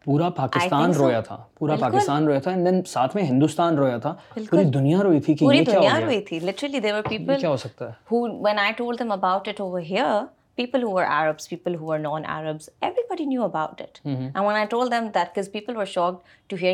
پورا 0.04 0.28
پاکستان 0.30 0.92
رویا 0.94 1.20
تھا 1.26 1.36
پورا 1.58 1.76
پاکستان 1.80 2.26
رویا 2.26 2.38
تھا 2.40 2.50
اینڈ 2.50 2.66
دین 2.68 2.82
ساتھ 2.86 3.16
میں 3.16 3.22
ہندوستان 3.30 3.78
رویا 3.78 3.96
تھا 3.98 4.14
پوری 4.34 4.64
دنیا 4.74 5.02
روئی 5.02 5.20
تھی 5.26 5.34
کہ 5.36 5.44
یہ 5.54 5.64
کیا 5.64 5.78
ہو 5.78 5.82
گیا 5.82 5.88
پوری 5.88 5.88
دنیا 5.94 6.04
روئی 6.06 6.20
تھی 6.28 6.38
لٹرلی 6.46 6.80
دیور 6.80 7.02
پیپل 7.08 7.38
کیا 7.40 7.48
ہو 7.50 7.56
سکتا 7.64 7.88
ہے 7.88 7.92
ہو 8.12 8.26
when 8.48 8.60
i 8.66 8.70
told 8.82 9.02
them 9.04 9.14
about 9.18 9.50
it 9.54 9.64
over 9.66 9.80
here 9.92 10.12
people 10.56 10.82
hotel 10.82 11.94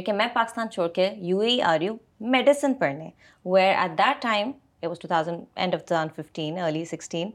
کہ 0.07 0.13
میں 0.13 0.27
پاکستان 0.35 0.71
چھوڑ 0.71 0.89
کے 0.95 1.09
U 1.27 1.39
A 1.41 1.57
are 1.69 1.81
you 1.83 1.95
medicine 2.35 2.75
پرنے 2.81 3.09
where 3.45 3.75
at 3.75 3.99
دیٹم 3.99 6.63
early 6.65 6.85
sixteen 6.91 7.31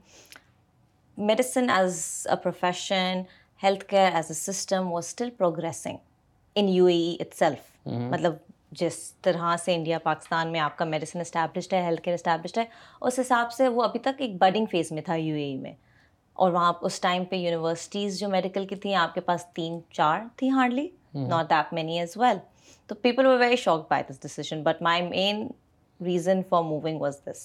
medicine 1.27 1.69
as 1.77 2.03
a 2.29 4.21
system 4.33 4.91
ووگریسنگ 4.91 6.77
self 7.37 7.75
مطلب 8.11 8.33
جس 8.79 8.95
طرح 9.23 9.55
سے 9.63 9.73
انڈیا 9.73 9.97
پاکستان 10.03 10.51
میں 10.51 10.59
آپ 10.59 10.77
کا 10.77 10.85
میڈیسن 10.85 11.19
اسٹیبلشڈ 11.21 11.73
ہے 11.73 11.81
ہیلتھ 11.83 12.01
کیئر 12.03 12.13
اسٹیبلشڈ 12.13 12.57
ہے 12.57 12.63
اس 13.07 13.19
حساب 13.19 13.51
سے 13.53 13.67
وہ 13.75 13.83
ابھی 13.83 13.99
تک 14.05 14.21
ایک 14.21 14.35
بڈنگ 14.39 14.65
فیز 14.71 14.91
میں 14.91 15.01
تھا 15.05 15.15
یو 15.15 15.35
اے 15.35 15.43
ای 15.43 15.55
میں 15.57 15.71
اور 16.43 16.51
وہاں 16.53 16.71
اس 16.87 16.99
ٹائم 17.01 17.23
پہ 17.29 17.35
یونیورسٹیز 17.35 18.19
جو 18.19 18.27
میڈیکل 18.29 18.65
کی 18.67 18.75
تھیں 18.81 18.93
آپ 19.03 19.13
کے 19.13 19.21
پاس 19.29 19.45
تین 19.55 19.79
چار 19.93 20.19
تھیں 20.37 20.49
hardly 20.51 20.87
not 21.29 21.49
that 21.49 21.73
many 21.73 21.97
as 21.99 22.11
well 22.17 22.37
تو 22.87 22.95
people 23.01 23.25
very 23.39 23.55
shock 23.63 23.87
by 23.89 24.03
this 24.09 24.21
decision 24.23 24.61
but 24.63 24.81
my 24.87 25.01
main 25.07 25.47
reason 26.05 26.41
for 26.49 26.61
moving 26.63 27.01
was 27.01 27.17
this 27.29 27.41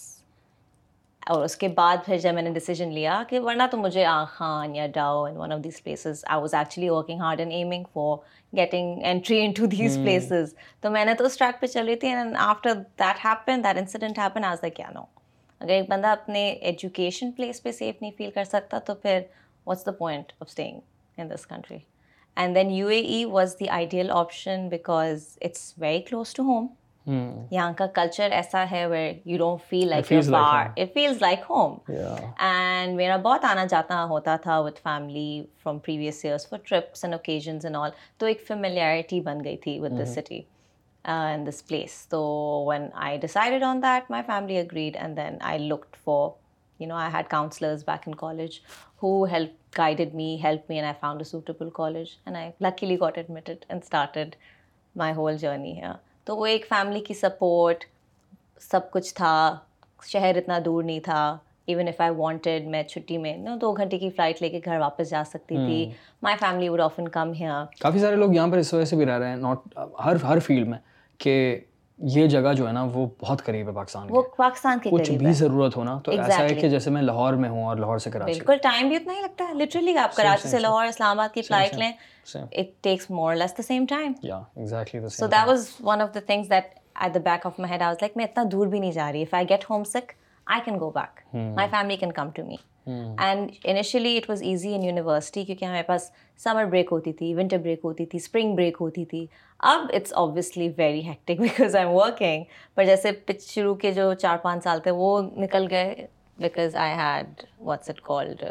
اور 1.31 1.45
اس 1.45 1.55
کے 1.57 1.69
بعد 1.79 1.97
پھر 2.07 2.19
جب 2.19 2.35
میں 2.35 2.43
نے 2.43 2.51
ڈیسیجن 2.53 2.93
لیا 2.95 3.23
کہ 3.29 3.41
ورنہ 3.41 3.63
تو 3.71 3.79
مجھے 3.79 4.05
آخان 4.05 4.75
یا 4.77 4.87
Dow 4.95 5.25
in 5.25 5.37
one 5.37 5.53
of 5.53 5.63
these 5.65 5.83
places 5.83 6.25
I 6.29 6.41
was 6.41 6.55
actually 6.55 6.89
working 6.89 7.21
hard 7.21 7.41
and 7.41 7.53
aiming 7.53 7.85
for 7.95 8.17
getting 8.57 9.03
entry 9.05 9.41
into 9.57 9.67
these 9.77 9.97
places 10.03 10.55
تو 10.83 10.91
میں 10.91 11.05
نے 11.05 11.15
تو 11.19 11.25
اس 11.27 11.37
ٹریک 11.39 11.61
پہ 11.61 11.67
چل 11.67 11.87
رہی 11.87 11.97
تھی 12.05 12.09
and 12.13 12.37
after 12.49 12.75
that 13.01 13.25
happen 13.25 13.65
that 13.65 13.79
incident 13.79 14.19
happen 14.19 14.43
the 14.63 14.69
کیا 14.69 14.91
نو 14.95 15.05
اگر 15.63 15.73
ایک 15.75 15.89
بندہ 15.91 16.07
اپنے 16.13 16.49
ایجوکیشن 16.71 17.31
پلیس 17.33 17.63
پہ 17.63 17.73
سیف 17.73 18.01
نہیں 18.03 18.11
فیل 18.19 18.31
کر 18.35 18.45
سکتا 18.45 18.79
تو 18.87 18.95
پھر 19.03 19.21
what's 19.67 19.85
the 19.87 19.93
point 19.99 20.33
of 20.41 20.49
staying 20.49 20.81
in 21.21 21.31
this 21.31 21.47
country 21.47 21.79
and 22.37 22.55
then 22.57 22.71
U 22.71 22.87
A 22.89 22.99
E 23.01 23.25
was 23.31 23.55
the 23.61 23.69
ideal 23.79 24.11
option 24.15 24.69
because 24.71 25.27
it's 25.45 25.73
very 25.81 26.01
close 26.09 26.33
to 26.35 26.43
home 26.53 26.67
یہاں 27.51 27.73
کا 27.77 27.87
کلچر 27.95 28.31
ایسا 28.33 28.65
ہے 28.71 28.87
where 28.91 29.13
you 29.29 29.39
don't 29.39 29.61
feel 29.69 29.89
like 29.91 30.07
feels 30.95 31.23
like 31.23 31.45
home 31.51 31.75
and 31.89 32.97
میرا 32.97 33.17
بہت 33.23 33.45
آنا 33.51 33.65
جاتا 33.71 34.03
ہوتا 34.11 34.37
تھا 34.43 34.59
with 34.61 34.81
family 34.83 35.43
from 35.63 35.79
previous 35.87 36.25
years 36.25 36.49
for 36.49 36.59
trips 36.69 37.05
and 37.05 37.15
occasions 37.15 37.65
and 37.67 37.77
all 37.77 37.91
تو 38.19 38.27
ایک 38.27 38.47
فیملیئرٹی 38.49 39.21
بن 39.31 39.45
گئی 39.45 39.57
تھی 39.65 39.79
with 39.81 39.93
the 39.99 40.05
city 40.15 40.41
in 41.11 41.45
this 41.47 41.67
place 41.69 42.07
تو 42.09 42.21
when 42.69 42.83
I 43.05 43.17
decided 43.21 43.63
on 43.65 43.83
that 43.83 44.11
my 44.11 44.23
family 44.27 44.59
agreed 44.59 44.97
and 45.01 45.17
then 45.17 45.37
I 45.49 45.59
look 45.69 45.85
for 46.05 46.29
you 46.81 46.89
know 46.89 46.95
I 46.97 47.11
had 47.17 47.27
counsellors 47.31 47.85
back 47.87 48.07
in 48.09 48.15
college 48.15 48.59
who 49.03 49.23
help 49.33 49.79
guided 49.79 50.15
me 50.15 50.37
help 50.45 50.71
me 50.71 50.79
and 50.79 50.87
I 50.87 50.95
found able 51.01 51.71
college 51.75 52.09
and 52.27 52.37
I 52.37 52.51
luckily 52.69 52.97
got 53.01 53.19
admitted 53.19 53.65
and 53.69 53.83
started 53.85 54.37
my 54.97 55.15
whole 55.17 55.37
journey 55.41 55.77
ہے 55.83 55.91
تو 56.25 56.37
وہ 56.37 56.47
ایک 56.47 56.67
family 56.69 57.01
کی 57.07 57.15
support 57.21 57.85
سب 58.71 58.91
کچھ 58.91 59.15
تھا 59.15 59.33
شہر 60.09 60.37
اتنا 60.37 60.59
دور 60.65 60.83
نہیں 60.85 61.01
تھا 61.05 61.25
ایون 61.73 61.87
ایف 61.87 62.01
آئی 62.01 62.11
وانٹیڈ 62.17 62.67
میں 62.69 62.83
چھٹی 62.83 63.19
میں 63.19 63.37
نا 63.37 63.57
دو 63.61 63.73
گھنٹے 63.73 63.99
کی 63.99 64.11
فلائٹ 64.11 64.43
لے 64.43 64.49
کے 64.51 64.61
گھر 64.65 64.79
واپس 64.81 65.11
جا 65.11 65.23
سکتی 65.27 65.57
تھی 65.57 65.89
my 66.23 66.37
family 66.41 66.69
would 66.69 66.81
often 66.81 67.09
come 67.19 67.33
here 67.41 67.79
کافی 67.83 67.99
سارے 67.99 68.17
لوگ 68.17 68.33
یہاں 68.35 68.49
پر 68.53 68.59
اس 68.59 68.73
وجہ 68.75 68.85
سے 68.85 68.97
بھی 68.97 69.07
رہ 69.07 69.19
رہے 69.19 69.29
ہیں 69.29 69.37
ناٹ 69.37 69.79
ہر 70.05 70.25
ہر 70.29 70.39
فیلڈ 70.47 70.69
میں 70.69 70.79
کہ 71.23 71.35
یہ 72.13 72.27
جگہ 72.27 72.53
جو 72.57 72.67
ہے 72.67 72.73
نا 72.73 72.83
وہ 72.93 73.07
بہت 73.21 73.43
قریب 73.47 73.69
ہے 73.69 73.73
پاکستان 73.75 74.07
وہ 74.11 74.23
پاکستان 74.37 74.79
کے 74.85 74.91
کچھ 74.93 75.11
بھی 75.23 75.33
ضرورت 75.41 75.77
ہونا 75.77 75.99
تو 76.05 76.13
ایسا 76.13 76.39
ہے 76.45 76.55
کہ 76.61 76.69
جیسے 76.69 76.91
میں 76.95 77.03
لاہور 77.03 77.33
میں 77.43 77.49
ہوں 77.51 77.65
اور 77.73 77.77
لاہور 77.83 77.99
سے 78.05 78.11
کراچی 78.11 78.33
بالکل 78.33 78.57
ٹائم 78.63 78.89
بھی 78.89 78.97
اتنا 78.97 79.15
ہی 79.17 79.21
لگتا 79.23 79.45
ہے 79.49 79.55
لٹرلی 79.63 79.97
آپ 80.05 80.17
کراچی 80.17 80.49
سے 80.49 80.59
لاہور 80.59 80.87
اسلام 80.87 81.19
آباد 81.21 81.35
کی 81.35 81.43
فلائٹ 81.51 81.75
لیں 81.83 81.93
it 82.35 82.71
takes 82.85 83.11
more 83.21 83.35
less 83.45 83.57
the 83.59 83.63
same 83.67 83.85
time 83.91 84.13
یا 84.31 84.41
exactly 84.57 85.01
the 85.01 85.09
same 85.09 85.27
so 85.27 85.31
that 85.37 85.49
was 85.49 85.69
one 85.85 86.01
of 86.09 86.15
the 86.15 86.21
things 86.27 86.51
that 86.51 86.75
at 87.03 87.15
the 87.15 87.21
back 87.31 87.47
of 87.47 87.61
my 87.61 87.73
head 87.73 87.83
I 87.83 87.89
was 87.91 88.03
like 88.03 88.17
میں 88.17 88.25
اتنا 88.25 88.45
دور 88.53 88.67
بھی 88.75 88.79
نہیں 88.79 88.93
جا 89.01 89.11
رہی 89.13 89.23
if 89.23 89.35
I 89.43 89.49
get 89.49 89.71
homesick 89.97 90.13
I 90.53 90.61
can 90.65 90.75
go 90.81 90.89
back 90.95 91.21
my 91.35 91.69
family 91.71 91.95
can 91.97 92.11
come 92.13 92.31
to 92.35 92.43
me 92.47 92.57
and 93.25 93.51
initially 93.73 94.17
it 94.17 94.29
was 94.31 94.43
easy 94.47 94.75
in 94.75 94.83
university 94.83 95.45
کیونکہ 95.45 95.65
ہمارے 95.65 95.83
پاس 95.87 96.11
summer 96.43 96.65
break 96.71 96.89
ہوتی 96.93 97.13
تھی 97.21 97.33
ونٹر 97.35 97.59
بریک 97.67 97.81
ہوتی 97.85 98.07
تھی 98.07 98.17
اسپرنگ 98.23 98.55
بریک 98.57 98.77
ہوتی 98.81 99.05
تھی 99.13 99.25
اب 99.73 99.87
it's 99.95 100.13
obviously 100.25 100.69
very 100.79 101.07
hectic 101.07 101.41
because 101.41 101.77
I 101.77 101.87
am 101.87 101.95
working 101.95 102.43
پر 102.75 102.85
جیسے 102.85 103.13
پچ 103.27 103.43
شروع 103.55 103.75
کے 103.85 103.93
جو 104.01 104.13
چار 104.25 104.37
پانچ 104.43 104.65
سال 104.65 104.81
تھے 104.83 104.91
وہ 105.01 105.21
نکل 105.45 105.67
گئے 105.71 106.07
because 106.41 106.77
I 106.87 106.93
had 107.01 107.43
what's 107.71 107.91
it 107.91 108.01
called 108.11 108.45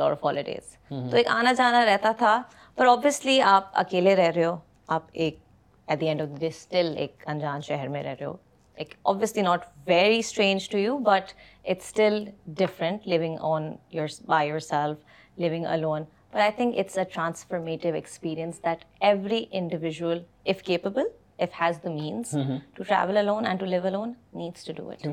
of 0.00 0.24
holidays 0.24 0.76
تو 1.10 1.16
ایک 1.16 1.28
آنا 1.38 1.52
جانا 1.58 1.84
رہتا 1.92 2.12
تھا 2.18 2.40
پر 2.76 2.86
آبویسلی 2.86 3.40
آپ 3.56 3.70
اکیلے 3.86 4.16
رہ 4.16 4.30
رہے 4.36 4.44
ہو 4.44 4.56
آپ 4.98 5.02
ایک 5.12 5.38
at 5.86 6.00
the 6.00 6.08
end 6.08 6.22
of 6.22 6.38
day 6.40 6.46
still 6.46 6.94
ایک 7.04 7.24
انجان 7.34 7.60
شہر 7.68 7.88
میں 7.96 8.02
رہ 8.02 8.14
رہے 8.20 8.26
ہو 8.26 8.36
like 8.80 8.94
obviously 9.12 9.42
not 9.42 9.64
very 9.86 10.18
strange 10.18 10.68
to 10.70 10.78
you 10.78 10.96
but 11.06 11.32
it's 11.68 11.86
still 11.86 12.24
different 12.60 13.06
living 13.08 13.36
on 13.54 13.70
your 13.92 14.06
by 14.26 14.48
yourself 14.68 15.40
لوگ 15.40 15.64
alone 15.72 16.02
but 16.32 16.40
I 16.40 16.50
think 16.56 16.78
it's 16.78 16.96
a 16.98 17.04
transformative 17.14 17.92
experience 17.94 18.62
that 18.64 18.84
every 19.08 19.44
individual 19.60 20.22
if 20.50 20.62
capable 20.66 21.06
of 21.46 21.60
has 21.60 21.82
the 21.84 21.90
means 21.90 22.34
to 22.76 22.82
travel 22.86 23.16
alone 23.16 23.46
and 23.46 23.60
to 23.60 23.66
live 23.66 23.86
alone 23.86 24.12
needs 24.38 24.64
to 24.64 24.72
do 24.76 24.88
it 24.90 25.06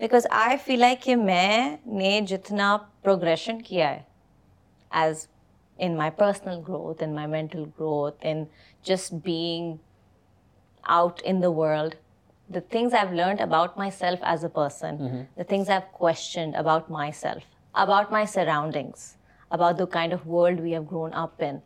because 0.00 0.26
I 0.44 0.56
feel 0.64 0.80
like 0.80 1.02
کہ 1.02 1.16
میں 1.16 1.76
نے 1.98 2.20
جتنا 2.28 2.76
progression 3.02 3.60
کیا 3.68 3.90
ہے 3.90 4.00
as 5.04 5.26
in 5.84 5.96
my 5.96 6.10
personal 6.16 6.60
growth 6.68 7.02
in 7.04 7.14
my 7.14 7.26
mental 7.36 7.64
growth 7.80 8.26
in 8.30 8.44
just 8.88 9.12
being 9.26 9.74
out 10.98 11.20
in 11.30 11.42
the 11.42 11.50
world 11.60 11.94
the 12.48 12.60
the 12.60 12.60
the 12.60 12.72
things 12.72 12.92
things 12.92 12.94
I've 12.94 13.08
I've 13.08 13.14
learned 13.14 13.40
about 13.40 13.74
about 13.74 13.74
about 13.74 13.74
about 13.74 13.78
myself 13.78 14.20
myself, 14.20 14.20
as 14.22 14.44
a 14.44 14.48
person, 14.48 15.26
mm-hmm. 15.36 15.96
questioned 15.96 16.54
my 18.10 18.24
surroundings, 18.24 19.16
kind 19.90 20.12
of 20.12 20.26
world 20.26 20.60
we 20.60 20.70
have 20.72 20.86
grown 20.86 21.12
up 21.12 21.42
in. 21.42 21.58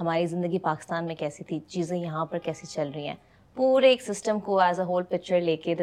ہماری 0.00 0.26
زندگی 0.26 0.58
پاکستان 0.58 1.04
میں 1.06 1.14
کیسی 1.14 1.44
تھی 1.48 1.58
چیزیں 1.74 1.96
یہاں 1.96 2.24
پر 2.26 2.38
کیسی 2.44 2.66
چل 2.66 2.90
رہی 2.94 3.08
ہیں 3.08 3.14
پورے 3.54 3.88
ایک 3.88 4.02
سسٹم 4.02 4.38
کو 4.44 4.58
ایز 4.60 4.78
اے 4.80 4.84
ہول 4.86 5.02
پکچر 5.08 5.40
لے 5.40 5.56
کے 5.64 5.74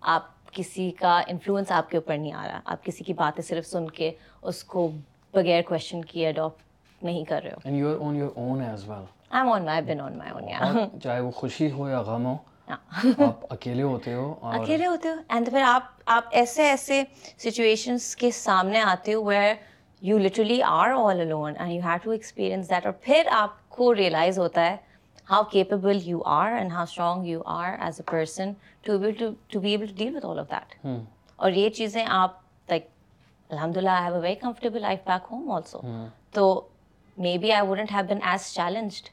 آپ 0.00 0.28
کسی 0.54 0.90
کا 1.00 1.20
انفلوئنس 1.28 1.70
آپ 1.72 1.90
کے 1.90 1.96
اوپر 1.96 2.16
نہیں 2.16 2.32
آ 2.32 2.46
رہا 2.48 2.60
آپ 2.72 2.84
کسی 2.84 3.04
کی 3.04 3.12
باتیں 3.22 3.42
صرف 3.48 3.66
سن 3.66 3.88
کے 3.98 4.10
اس 4.42 4.62
کو 4.72 4.90
بغیر 5.36 5.62
کوشچن 5.68 6.04
کی 6.10 6.26
اڈاپٹ 6.26 7.04
نہیں 7.04 7.24
کر 7.30 7.42
رہے 7.42 7.50
ہو 7.54 7.60
and 7.64 7.76
you 7.78 7.88
are 7.90 7.96
on 8.04 8.16
your 8.16 8.30
own 8.36 8.60
as 8.68 8.88
well 8.88 9.04
I 9.30 9.40
am 9.40 9.48
on 9.52 9.64
my 9.64 9.82
bin 9.86 10.00
on 10.00 10.16
my 10.18 10.30
own 10.34 10.48
یا 10.48 10.74
چاہے 11.02 11.18
وہ 11.20 11.30
خوشی 11.40 11.70
ہو 11.72 11.88
یا 11.88 12.00
غم 12.10 12.26
ہو 12.26 12.34
ہاں۔ 12.68 12.76
آپ 13.26 13.52
اکیلے 13.52 13.82
ہوتے 13.82 14.14
ہو 14.14 14.32
اکیلے 14.58 14.86
ہوتے 14.86 15.08
ہو 15.08 15.14
اینڈ 15.34 15.48
پھر 15.50 15.62
آپ 15.66 15.90
آپ 16.14 16.28
ایسے 16.40 16.68
ایسے 16.68 17.02
سچویشنس 17.44 18.14
کے 18.22 18.30
سامنے 18.38 18.80
آتے 18.94 19.14
ہو 19.14 19.22
where 19.24 19.54
you 20.08 20.18
literally 20.18 20.60
are 20.68 20.90
all 21.02 21.20
alone 21.20 21.52
and 21.58 21.72
you 21.72 21.80
have 21.88 21.98
to 22.02 22.10
experience 22.10 22.70
that 22.70 22.86
اور 22.86 22.94
پھر 23.00 23.28
آپ 23.40 23.68
کو 23.76 23.94
ریئلائز 23.94 24.38
ہوتا 24.38 24.64
ہے 24.70 24.76
how 25.30 25.42
capable 25.52 25.98
you 26.08 26.20
are 26.40 26.52
and 26.56 26.72
how 26.72 26.82
strong 26.82 27.26
you 27.26 27.40
are 27.60 27.68
as 27.84 28.00
a 28.00 28.10
person 28.12 28.52
to 28.86 28.98
be 28.98 29.70
able 29.70 29.86
to 29.86 29.94
deal 30.04 30.14
with 30.16 30.26
all 30.26 30.38
of 30.38 30.50
that 30.50 30.76
اور 31.36 31.50
یہ 31.62 31.68
چیزیں 31.80 32.04
آپ 32.06 32.44
الحمد 33.52 33.76
للہ 33.76 33.88
I 33.90 34.04
have 34.04 34.14
a 34.14 34.20
very 34.20 34.34
comfortable 34.34 34.80
life 34.82 34.98
back 35.06 35.26
home 35.32 35.50
also 35.52 35.78
so 36.34 36.46
maybe 37.42 37.50
I 37.52 37.66
wouldn't 37.66 37.92
have 37.92 38.04
been 38.08 38.18
as 38.30 38.46
challenged 38.54 39.08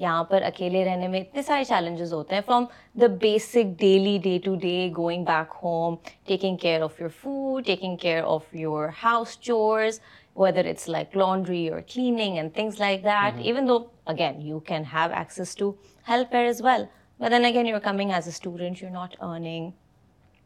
یہاں 0.00 0.22
پر 0.24 0.42
اکیلے 0.46 0.84
رہنے 0.84 1.08
میں 1.08 1.20
اتنے 1.20 1.42
سارے 1.42 1.64
چیلنجز 1.68 2.12
ہوتے 2.14 2.34
ہیں 2.34 2.42
from 2.46 2.64
the 3.00 3.06
basic 3.20 3.78
daily 3.80 4.16
day 4.22 4.38
to 4.44 4.54
day 4.62 4.88
going 4.96 5.24
back 5.24 5.54
home 5.62 5.94
taking 6.26 6.56
care 6.62 6.82
of 6.82 6.98
your 7.00 7.10
food 7.20 7.66
taking 7.66 7.96
care 8.04 8.22
of 8.34 8.54
your 8.56 8.88
house 9.02 9.38
chores 9.48 10.00
whether 10.36 10.66
it's 10.70 10.88
like 10.88 11.16
laundry 11.16 11.68
or 11.68 11.80
cleaning 11.94 12.36
and 12.36 12.54
things 12.54 12.80
like 12.80 13.04
that 13.04 13.40
even 13.44 13.68
though 13.68 13.78
again 14.12 14.40
you 14.46 14.58
can 14.68 14.82
have 14.92 15.12
access 15.18 15.54
to 15.56 15.70
help 16.08 16.36
as 16.48 16.62
well 16.64 16.84
Wade 17.20 17.44
again 17.44 17.66
you 17.66 17.74
are 17.76 17.84
coming 17.90 18.10
as 18.14 18.26
a 18.26 18.30
student 18.34 18.82
you 18.82 18.88
are 18.88 18.98
not 18.98 19.16
earning 19.22 19.70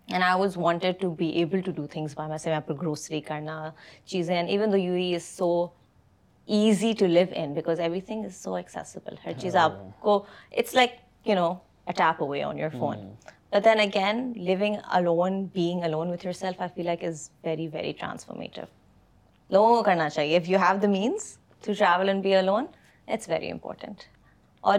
and 0.09 0.25
I 0.25 0.39
was 0.41 0.57
wanted 0.59 1.01
to 1.01 1.11
be 1.19 1.27
able 1.41 1.61
to 1.65 1.73
do 1.73 1.87
things 1.91 2.17
by 2.17 2.29
میں 2.31 2.39
سے 2.39 2.51
grocery 2.81 3.21
کرنا 3.31 3.59
چیزیں 4.11 4.35
and 4.37 4.49
even 4.51 4.73
though 4.73 4.77
U 4.77 4.95
E 4.95 5.15
is 5.15 5.23
so 5.37 5.51
easy 6.55 6.93
to 6.99 7.07
leave 7.07 7.25
in 7.43 7.53
because 7.55 7.81
every 7.81 8.01
thing 8.09 8.25
is 8.25 8.37
so 8.43 8.55
accessible 8.55 9.15
ہر 9.27 9.33
چیز 9.41 9.57
آپ 9.57 9.73
کو 10.01 10.23
it's 10.51 10.75
like 10.75 10.97
you 11.29 11.35
know 11.35 11.53
a tap 11.87 12.23
away 12.23 12.43
on 12.43 12.59
your 12.59 12.71
phone 12.79 13.09
but 13.53 13.65
then 13.65 13.81
again 13.81 14.33
living 14.45 14.77
alone 14.93 15.43
being 15.55 15.83
alone 15.85 16.11
with 16.13 16.27
your 16.27 16.33
self 16.39 16.61
I 16.61 16.75
feel 16.75 16.85
like 16.87 17.05
is 17.05 17.29
very 17.45 17.69
very 17.73 17.93
transformative 18.01 18.63
لوگوں 19.53 19.75
کو 19.77 19.83
کرنا 19.83 20.09
چاہیے 20.11 20.37
if 20.37 20.49
you 20.51 20.59
have 20.69 20.77
the 20.83 20.89
means 20.89 21.37
to 21.65 21.73
travel 21.79 22.09
and 22.09 22.23
be 22.23 22.35
alone 22.37 22.67
it's 23.09 23.29
very 23.29 23.51
important 23.51 24.03
اور 24.71 24.79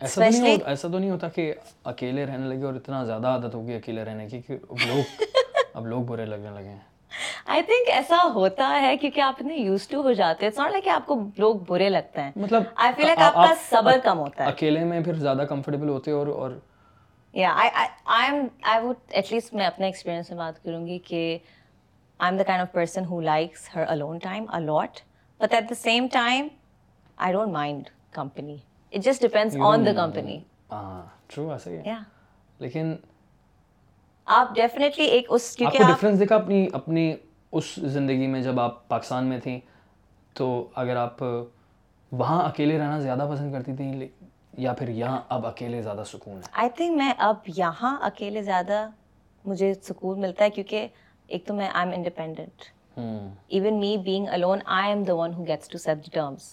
ایسا 0.00 0.22
تو 0.24 0.40
نہیں 0.40 0.56
ایسا 0.66 0.88
تو 0.92 0.98
نہیں 0.98 1.10
ہوتا 1.10 1.28
کہ 1.34 1.52
اکیلے 1.92 2.24
رہنے 2.26 2.48
لگے 2.48 2.64
اور 2.66 2.74
اتنا 2.74 3.02
زیادہ 3.04 3.26
عادت 3.28 3.54
ہوگی 3.54 3.74
اکیلے 3.74 4.04
رہنے 4.04 4.26
کی 4.28 4.40
کہ 4.46 4.56
اب 4.68 4.78
لوگ 4.88 5.04
اب 5.74 5.86
لوگ 5.86 6.02
برے 6.04 6.24
لگنے 6.26 6.50
لگے 6.54 6.68
ہیں 6.68 6.78
آئی 7.54 7.62
تھنک 7.62 7.88
ایسا 7.94 8.16
ہوتا 8.34 8.68
ہے 8.80 8.96
کیونکہ 8.96 9.20
آپ 9.20 9.34
اتنے 9.40 9.56
یوز 9.56 9.86
ٹو 9.88 10.00
ہو 10.02 10.12
جاتے 10.20 10.46
ہیں 10.46 10.68
لائک 10.70 10.88
آپ 10.94 11.06
کو 11.06 11.20
لوگ 11.38 11.56
برے 11.66 11.88
لگتے 11.88 12.22
ہیں 12.22 12.30
مطلب 12.36 12.62
آئی 12.74 12.92
فیل 12.96 13.06
لائک 13.06 13.18
آپ 13.22 13.34
کا 13.34 13.52
صبر 13.68 13.98
کم 14.04 14.18
ہوتا 14.18 14.44
ہے 14.44 14.48
اکیلے 14.48 14.84
میں 14.84 15.00
پھر 15.04 15.14
زیادہ 15.18 15.44
کمفرٹیبل 15.48 15.88
ہوتے 15.88 16.10
اور 16.10 16.26
اور 16.40 16.50
یا 17.42 17.54
I 17.64 18.26
am 18.26 18.46
I 18.72 18.84
would 18.86 19.12
at 19.16 19.32
least 19.32 19.54
میں 19.54 19.66
اپنے 19.66 19.86
ایکسپیرینس 19.86 20.30
میں 20.30 20.38
بات 20.38 20.62
کروں 20.64 20.86
گی 20.86 20.98
کہ 21.06 21.20
I 22.18 22.32
am 22.32 22.38
the 22.38 22.44
kind 22.46 22.62
of 22.62 22.72
person 22.72 23.04
who 23.10 23.20
likes 23.20 23.68
her 23.74 23.84
alone 23.88 24.18
time 24.28 24.44
a lot 24.60 25.00
but 25.42 25.54
at 25.54 25.70
the 25.70 25.74
same 25.82 26.06
time 26.12 26.46
I 27.16 27.32
don't 27.32 27.52
mind 27.52 27.88
company 28.14 28.56
it 28.94 29.02
just 29.04 29.22
depends 29.22 29.56
on 29.66 29.84
the 29.86 29.92
company 29.96 30.38
ہاں 30.72 31.00
true 31.34 31.50
ایسا 31.52 31.70
ہی 31.70 31.76
ہے 31.86 31.94
لیکن 32.60 32.94
آپ 34.36 34.54
ڈیفینیٹلی 34.54 35.04
ایک 35.14 35.26
اس 35.36 35.54
کیونکہ 35.56 35.78
آپ 35.82 35.86
کو 35.88 35.92
ڈفرنس 35.92 36.20
دیکھا 36.20 36.34
اپنی 36.36 36.66
اپنی 36.74 37.12
اس 37.58 37.74
زندگی 37.94 38.26
میں 38.26 38.40
جب 38.42 38.60
آپ 38.60 38.86
پاکستان 38.88 39.24
میں 39.28 39.38
تھیں 39.42 39.58
تو 40.38 40.46
اگر 40.82 40.96
آپ 40.96 41.22
وہاں 42.20 42.40
اکیلے 42.44 42.78
رہنا 42.78 42.98
زیادہ 43.00 43.28
پسند 43.32 43.52
کرتی 43.52 43.74
تھیں 43.76 43.92
یا 44.64 44.72
پھر 44.78 44.88
یہاں 45.02 45.20
اب 45.36 45.46
اکیلے 45.46 45.82
زیادہ 45.82 46.02
سکون 46.12 46.36
ہے 46.36 46.48
آئی 46.52 46.68
تھنک 46.76 46.96
میں 47.02 47.12
اب 47.28 47.48
یہاں 47.56 47.96
اکیلے 48.06 48.42
زیادہ 48.42 48.86
مجھے 49.44 49.72
سکون 49.88 50.20
ملتا 50.20 50.44
ہے 50.44 50.50
کیونکہ 50.56 50.86
ایک 51.26 51.46
تو 51.46 51.54
میں 51.54 51.68
I 51.72 51.86
am 51.88 51.96
independent 51.98 52.70
even 52.98 53.80
me 53.80 53.96
being 54.04 54.28
alone 54.32 54.58
I 54.80 54.88
am 54.92 55.02
the 55.08 55.14
one 55.20 55.34
who 55.34 55.46
gets 55.46 55.68
to 55.68 55.78
set 55.78 56.10
terms 56.12 56.52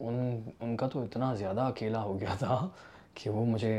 in 0.00 0.40
ان 0.62 0.76
کا 0.76 0.86
تو 0.92 1.02
اتنا 1.02 1.32
زیادہ 1.34 1.60
اکیلا 1.60 2.02
ہو 2.02 2.20
گیا 2.20 2.34
تھا 2.38 2.58
کہ 3.22 3.30
وہ 3.30 3.44
مجھے 3.46 3.78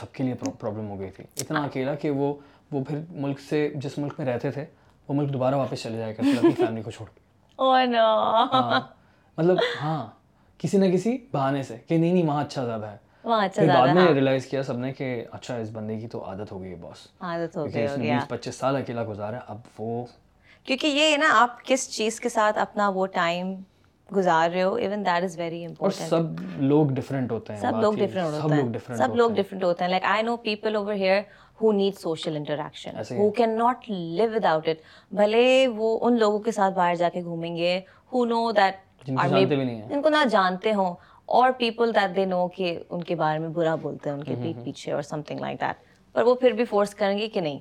سب 0.00 0.12
کے 0.12 0.24
لیے 0.24 0.34
پرابلم 0.60 0.88
ہو 0.90 0.98
گئی 1.00 1.10
تھی 1.16 1.24
اتنا 1.42 1.62
اکیلا 1.64 1.94
کہ 2.02 2.10
وہ 2.10 2.32
وہ 2.72 2.82
پھر 2.88 2.98
ملک 3.24 3.40
سے 3.40 3.68
جس 3.82 3.98
ملک 3.98 4.14
میں 4.18 4.26
رہتے 4.26 4.50
تھے 4.52 4.64
وہ 5.08 5.14
ملک 5.14 5.32
دوبارہ 5.32 5.54
واپس 5.56 5.82
چلے 5.82 5.98
جائے 5.98 6.14
کرتے 6.14 6.36
اپنی 6.38 6.50
فیملی 6.58 6.82
کو 6.82 6.90
چھوڑ 6.90 7.06
کے 7.14 7.20
ہاں۔ 7.68 8.80
مطلب 9.38 9.56
ہاں 9.82 10.06
کسی 10.62 10.78
نہ 10.78 10.90
کسی 10.92 11.16
بہانے 11.32 11.62
سے 11.62 11.76
کہ 11.86 11.96
نہیں 11.98 12.12
نہیں 12.12 12.26
وہاں 12.26 12.42
اچھا 12.44 12.64
زیادہ 12.64 12.86
ہے 12.86 12.96
اچھا 13.44 13.62
بعد 13.68 13.94
میں 13.94 14.06
ریلائز 14.14 14.46
کیا 14.46 14.62
سب 14.62 14.78
نے 14.78 14.92
کہ 14.98 15.08
اچھا 15.38 15.56
اس 15.56 15.68
بندے 15.72 15.96
کی 16.00 16.06
تو 16.08 16.24
عادت 16.30 16.52
ہو 16.52 16.60
گئی 16.62 16.70
ہے 16.70 16.76
باس 16.82 17.06
عادت 17.28 17.56
ہو 17.56 17.66
گئی 17.74 18.08
ہے 18.10 18.18
پچیس 18.28 18.54
سال 18.54 18.76
اکیلا 18.76 19.04
گزارا 19.08 19.38
اب 19.52 19.58
وہ 19.78 20.04
کیونکہ 20.64 20.86
یہ 20.86 21.12
ہے 21.12 21.16
نا 21.16 21.32
آپ 21.42 21.62
کس 21.64 21.88
چیز 21.96 22.20
کے 22.20 22.28
ساتھ 22.28 22.58
اپنا 22.58 22.88
وہ 22.94 23.06
ٹائم 23.14 23.54
گزار 24.16 24.48
رہے 24.50 24.62
ہو 24.62 24.74
even 24.74 25.04
that 25.06 25.22
is 25.24 25.38
very 25.38 25.64
important 25.64 26.08
سب 26.08 26.40
لوگ 26.70 26.90
ڈفرینٹ 26.94 27.32
ہوتے 27.32 27.52
ہیں 27.52 27.60
سب 27.60 27.80
لوگ 27.80 27.94
ڈفرینٹ 27.94 28.34
ہوتے 28.42 28.92
ہیں 28.92 28.96
سب 28.98 29.16
لوگ 29.16 29.30
ڈفرینٹ 29.36 29.64
ہوتے 29.64 29.84
ہیں 29.84 29.90
like 29.90 30.04
I 30.12 30.22
know 30.22 30.36
people 30.44 30.76
over 30.76 30.94
here 30.94 31.20
who 31.62 31.72
need 31.72 31.98
social 31.98 32.36
interaction 32.36 32.96
who 33.18 33.30
can 33.38 33.56
not 33.58 33.88
live 33.90 34.30
without 34.50 34.68
it 34.68 34.80
بھلے 35.14 35.66
وہ 35.76 35.98
ان 36.06 36.18
لوگوں 36.18 36.38
کے 36.48 36.52
ساتھ 36.52 36.74
باہر 36.74 36.94
جا 36.98 37.08
کے 37.14 37.22
گھومیں 37.22 37.54
گے 37.56 37.78
ہو 38.12 38.24
نو 38.24 38.50
دیٹ 38.56 39.06
جن 39.88 40.02
کو 40.02 40.08
نہ 40.08 40.24
جانتے 40.30 40.72
ہوں 40.76 40.94
اور 41.40 41.50
پیپل 41.58 41.94
دیٹ 41.94 42.16
دے 42.16 42.24
نو 42.26 42.46
کہ 42.56 42.78
ان 42.88 43.02
کے 43.04 43.14
بارے 43.14 43.38
میں 43.38 43.48
برا 43.56 43.74
بولتے 43.82 44.10
ہیں 44.10 44.16
ان 44.16 44.22
کے 44.24 44.34
پیٹ 44.42 44.64
پیچھے 44.64 44.92
اور 44.92 45.02
سم 45.12 45.22
تھنگ 45.26 45.40
لائک 45.40 45.60
دیٹ 45.60 45.84
پر 46.14 46.22
وہ 46.26 46.34
پھر 46.40 46.52
بھی 46.60 46.64
فورس 46.70 46.94
کریں 46.94 47.18
گے 47.18 47.28
کہ 47.34 47.40
نہیں 47.40 47.58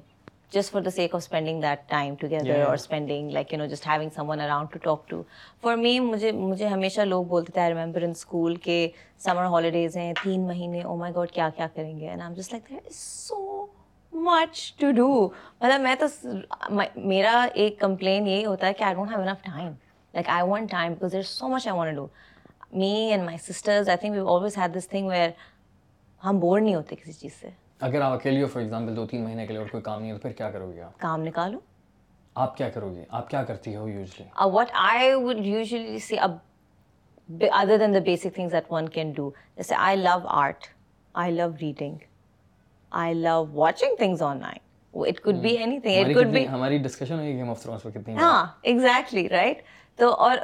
just 0.53 0.71
for 0.71 0.81
the 0.81 0.89
sake 0.95 1.15
of 1.15 1.21
spending 1.23 1.61
that 1.61 1.79
time 1.89 2.13
together 2.19 2.61
اور 2.65 2.73
spending 2.75 3.31
like 3.31 3.51
you 3.53 3.57
know 3.59 3.65
just 3.71 3.87
having 3.87 4.09
someone 4.29 4.41
around 4.41 4.69
to 4.73 4.79
talk 4.83 5.07
to 5.09 5.21
for 5.61 5.75
me 5.77 5.99
مجھے 5.99 6.31
مجھے 6.31 6.67
ہمیشہ 6.67 7.01
لوگ 7.01 7.25
بولتے 7.33 7.51
تھے 7.53 7.61
آئی 7.61 7.73
ریمبر 7.73 8.01
ان 8.03 8.09
اسکول 8.09 8.55
کے 8.67 8.87
سمر 9.25 9.45
ہالیڈیز 9.53 9.97
ہیں 9.97 10.13
تین 10.23 10.45
مہینے 10.47 10.81
او 10.81 10.95
مائی 10.97 11.13
گاڈ 11.15 11.31
کیا 11.31 11.49
کیا 11.55 11.67
کریں 11.75 11.99
گے 11.99 12.07
and 12.09 12.21
I 12.21 12.35
just 12.35 12.53
like 12.53 12.69
that 12.69 12.87
is 12.87 12.95
so 12.95 13.65
much 14.25 14.61
to 14.79 14.91
do 14.95 15.09
مطلب 15.61 15.81
میں 15.81 15.95
تو 15.99 16.05
میرا 17.09 17.45
ایک 17.53 17.79
کمپلین 17.79 18.27
یہی 18.27 18.45
ہوتا 18.45 18.67
ہے 18.67 18.73
کہ 18.73 18.83
I 18.83 18.93
don't 18.95 19.11
have 19.11 19.21
enough 19.21 19.43
time 19.51 19.71
like 20.13 20.29
I 20.37 20.47
want 20.49 20.71
time 20.71 20.93
because 20.93 21.11
there 21.13 21.21
so 21.33 21.47
much 21.47 21.67
I 21.67 21.77
want 21.77 21.95
do 21.95 22.07
me 22.71 22.91
and 23.11 23.23
my 23.25 23.37
sisters 23.51 23.89
I 23.89 23.97
think 24.01 24.13
we 24.15 24.27
always 24.35 24.57
had 24.57 24.75
this 24.77 24.87
thing 24.89 25.07
where 25.09 25.29
ہم 26.25 26.39
بور 26.39 26.59
نہیں 26.61 26.75
ہوتے 26.75 26.95
کسی 26.95 27.13
چیز 27.13 27.39
سے 27.39 27.49
اگر 27.85 28.01
آپ 28.01 28.11
اکیلے 28.13 28.41
ہو 28.41 28.47
فار 28.53 28.61
ایگزامپل 28.61 28.95
دو 28.95 29.05
تین 29.07 29.23
مہینے 29.23 29.45
کے 29.45 29.53
لیے 29.53 29.61
اور 29.61 29.67
کوئی 29.71 29.83
کام 29.83 29.99
نہیں 30.01 30.09
ہے 30.11 30.15
تو 30.15 30.21
پھر 30.21 30.31
کیا 30.37 30.49
کرو 30.51 30.71
گے 30.75 30.83
کام 30.97 31.21
نکالو 31.23 31.59
آپ 32.43 32.55
کیا 32.57 32.69
کرو 32.69 32.93
گے 32.95 33.03
آپ 33.17 33.29
کیا 33.29 33.43
کرتی 33.43 33.75
ہو 33.75 33.87
usually 33.89 34.23
what 34.53 34.71
I 34.81 35.13
would 35.23 35.45
usually 35.45 35.99
see 36.07 36.17
اب 36.27 36.35
other 37.51 37.77
than 37.79 37.93
the 37.93 37.99
basic 38.05 38.33
things 38.35 38.53
that 38.53 38.71
one 38.71 38.89
can 38.95 39.11
do 39.15 39.29
جیسے 39.57 39.75
I 39.77 39.97
love 39.97 40.17
art 40.43 40.67
I 41.23 41.33
love 41.35 41.47
reading 41.61 41.95
I 43.03 43.13
love 43.13 43.43
watching 43.53 43.95
things 43.99 44.21
online 44.41 45.05
it 45.09 45.19
could 45.23 45.41
be 45.41 45.49
anything 45.79 46.05
it 46.05 46.15
could 46.15 46.33
be 46.33 46.47
ہماری 46.47 46.77
discussion 46.83 47.15
ہوئی 47.19 47.35
Game 47.37 47.49
of 47.49 47.61
Thrones 47.61 47.83
پر 47.83 47.89
کتنی 47.99 48.17
ہاں 48.17 48.45
exactly 48.61 49.27
right 49.29 49.61
تو 49.99 50.11
اور 50.13 50.37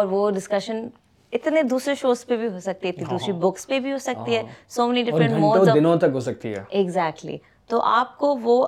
اور 0.00 0.06
وہ 0.10 0.30
ڈسکشن 0.30 0.86
اتنے 1.36 1.62
دوسرے 1.62 1.94
شوز 2.00 2.24
پہ 2.26 2.36
بھی 2.36 2.46
ہو 2.48 2.58
سکتی 2.60 2.86
ہے 2.88 2.92
اتنی 2.92 3.04
ہاں، 3.04 3.10
دوسری 3.10 3.32
بکس 3.32 3.60
ہاں۔ 3.64 3.68
پہ 3.68 3.78
بھی 3.82 3.92
ہو 3.92 3.98
سکتی 4.06 4.36
ہے 4.36 4.42
سو 4.74 4.86
مینی 4.88 5.02
ڈفرنٹ 5.10 6.04
ایگزیکٹلی 6.70 7.36
تو 7.68 7.80
آپ 7.90 8.16
کو 8.18 8.34
وہ 8.42 8.66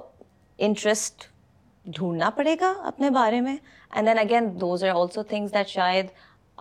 انٹرسٹ 0.67 1.25
ڈھونڈنا 1.97 2.29
پڑے 2.37 2.55
گا 2.61 2.73
اپنے 2.89 3.11
بارے 3.17 3.41
میں 3.47 3.57
and 3.95 4.09
then 4.09 4.19
again 4.19 4.49
those 4.61 4.85
are 4.85 4.91
also 5.01 5.23
things 5.33 5.55
that 5.55 5.69
شاید 5.69 6.07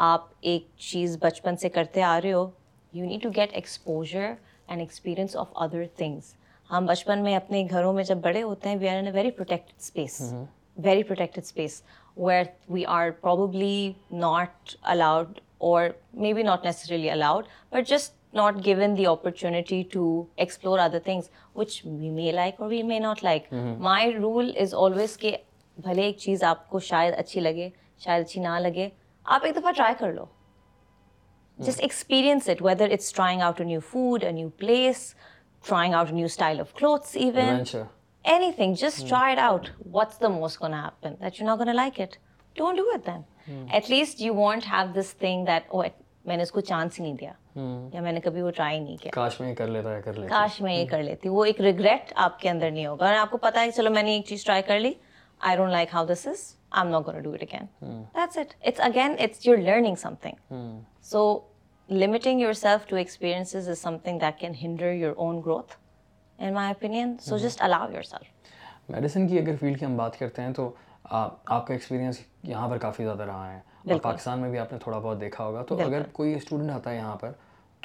آپ 0.09 0.25
ایک 0.51 0.65
چیز 0.91 1.17
بچپن 1.21 1.57
سے 1.61 1.69
کرتے 1.75 2.03
آ 2.03 2.19
رہے 2.23 2.31
ہو 2.33 2.49
you 2.93 3.05
need 3.05 3.23
to 3.23 3.29
get 3.35 3.49
exposure 3.53 4.31
and 4.67 4.81
experience 4.81 5.35
of 5.37 5.47
other 5.63 5.83
things 5.97 6.33
ہم 6.71 6.85
بچپن 6.85 7.23
میں 7.23 7.35
اپنے 7.35 7.63
گھروں 7.71 7.93
میں 7.93 8.03
جب 8.03 8.17
بڑے 8.23 8.41
ہوتے 8.41 8.69
ہیں 8.69 8.75
we 8.79 8.89
are 8.89 8.95
in 8.95 9.07
a 9.07 9.11
very 9.13 9.31
protected 9.31 9.75
space 9.79 10.21
very 10.83 11.03
protected 11.03 11.43
space 11.43 11.81
where 12.17 12.43
we 12.71 12.85
are 12.97 13.09
probably 13.21 13.91
not 14.21 14.71
allowed 14.81 15.39
or 15.69 15.83
maybe 16.33 16.43
not 16.43 16.65
necessarily 16.65 17.09
allowed 17.09 17.45
but 17.71 17.87
just 17.89 18.13
not 18.35 18.53
given 18.65 18.95
the 18.97 19.05
opportunity 19.07 19.81
to 19.91 20.03
explore 20.45 20.79
other 20.79 20.99
things 21.03 21.29
which 21.55 21.79
we 21.99 22.09
may 22.09 22.31
like 22.31 22.59
or 22.61 22.69
we 22.69 22.81
may 22.89 22.97
not 22.99 23.23
like 23.23 23.47
my 23.87 24.11
rule 24.13 24.51
is 24.61 24.73
always 24.85 25.15
کہ 25.17 25.35
بھلے 25.85 26.01
ایک 26.05 26.17
چیز 26.25 26.43
آپ 26.49 26.67
کو 26.69 26.79
شاید 26.89 27.13
اچھی 27.17 27.41
لگے 27.41 27.69
شاید 28.05 28.25
اچھی 28.25 28.41
نہ 28.41 28.57
لگے 28.61 28.89
آپ 29.35 29.45
ایک 29.45 29.55
دفعہ 29.55 29.71
ٹرائی 29.75 29.93
کر 29.99 30.11
لو 30.13 30.25
just 31.65 31.81
experience 31.83 32.49
it 32.49 32.61
whether 32.65 32.91
it's 32.93 33.11
trying 33.13 33.41
out 33.47 33.61
a 33.61 33.65
new 33.67 33.79
food 33.91 34.23
a 34.23 34.31
new 34.31 34.49
place 34.63 35.13
trying 35.67 35.93
out 35.93 36.11
new 36.19 36.25
style 36.25 36.59
of 36.59 36.73
clothes 36.79 37.15
even 37.21 37.63
anything 38.55 38.73
just 38.81 39.07
try 39.09 39.35
it 39.35 39.39
out 39.51 39.69
what's 39.91 40.21
the 40.21 40.27
most 40.39 40.61
gonna 40.63 40.73
happen 40.83 41.13
that 41.23 41.41
you 41.41 41.47
not 41.47 41.59
gonna 41.59 41.75
like 41.75 42.01
it 42.01 42.17
don't 42.57 42.77
do 42.77 42.83
it 42.93 43.05
then 43.07 43.67
at 43.73 43.89
least 43.89 44.21
you 44.21 44.35
want 44.35 44.65
have 44.71 44.91
this 44.99 45.13
thing 45.19 45.45
that 45.45 45.69
او 45.73 45.81
میں 46.25 46.35
نے 46.37 46.43
اس 46.43 46.51
کو 46.51 46.61
chance 46.69 46.99
نہیں 46.99 47.13
دیا 47.21 47.31
یا 47.93 48.01
میں 48.01 48.11
نے 48.11 48.19
کبھی 48.23 48.41
وہ 48.41 48.51
ٹرائی 48.55 48.79
نہیں 48.79 48.97
کیا 49.01 49.11
کاش 49.13 49.39
میں 49.39 49.49
یہ 49.49 49.55
کر 49.55 49.67
لیتا 49.67 49.99
کر 50.01 50.13
لیتا 50.17 50.33
کاش 50.35 50.59
میں 50.61 50.75
یہ 50.75 50.85
کر 50.89 51.03
لیتی 51.03 51.29
وہ 51.29 51.43
ایک 51.45 51.59
ریگریٹ 51.61 52.13
آپ 52.25 52.39
کے 52.39 52.49
اندر 52.49 52.71
نہیں 52.71 52.85
ہوگا 52.85 53.05
اور 53.07 53.15
آپ 53.15 53.31
کو 53.31 53.37
پتا 53.47 53.61
ہے 53.61 53.71
چلو 53.75 53.89
میں 53.91 54.03
نے 54.03 54.13
ایک 54.15 54.25
چیز 54.27 54.43
ٹرائی 54.43 54.61
کر 54.67 54.79
لی 54.79 54.93
I 55.47 55.57
don't 55.57 55.71
like 55.71 55.93
how 55.93 56.05
this 56.11 56.25
is 56.27 56.43
I 56.71 56.85
am 56.85 56.91
not 56.93 57.05
gonna 57.07 57.21
do 57.21 57.33
it 57.33 57.43
again 57.51 57.67
that's 58.15 58.37
it 58.37 58.53
it's 58.65 58.79
again 58.85 59.15
it's 59.19 59.45
your 59.47 59.57
learning 59.57 59.95
something 60.21 60.53
so 61.11 61.25
limiting 61.89 62.39
yourself 62.63 62.87
to 62.89 62.95
experience 62.95 63.55
is 63.55 63.69
something 64.03 64.19
that 64.19 64.39
can 64.39 64.53
hinder 64.61 64.91
your 64.91 65.13
own 65.17 65.41
growth 65.45 65.73
in 66.37 66.53
my 66.53 66.71
opinion 66.73 67.15
so 67.21 67.37
just 67.37 67.61
allow 67.63 67.91
yourself 68.13 68.89
medicine 68.91 69.27
کی 69.27 69.39
اگر 69.39 69.55
field 69.59 69.79
کی 69.79 69.85
ہم 69.85 69.97
بات 69.97 70.19
کرتے 70.19 70.41
ہیں 70.41 70.53
تو 70.53 70.71
آپ 71.03 71.65
کا 71.67 71.73
ایکسپیرینس 71.73 72.19
یہاں 72.43 72.67
پر 72.69 72.77
کافی 72.81 73.03
زیادہ 73.03 73.23
رہا 73.25 73.53
ہے 73.53 73.59
اور 73.93 73.99
پاکستان 74.01 74.39
میں 74.39 74.49
بھی 74.49 74.59
آپ 74.59 74.71
نے 74.73 74.77
تھوڑا 74.83 74.97
بہت 74.97 75.19
دیکھا 75.21 75.45
ہوگا 75.45 75.63
تو 75.67 75.79
اگر 75.83 76.01
کوئی 76.13 76.33
اسٹوڈنٹ 76.35 76.69
آتا 76.71 76.91
ہے 76.91 76.95
یہاں 76.95 77.15
پر 77.21 77.31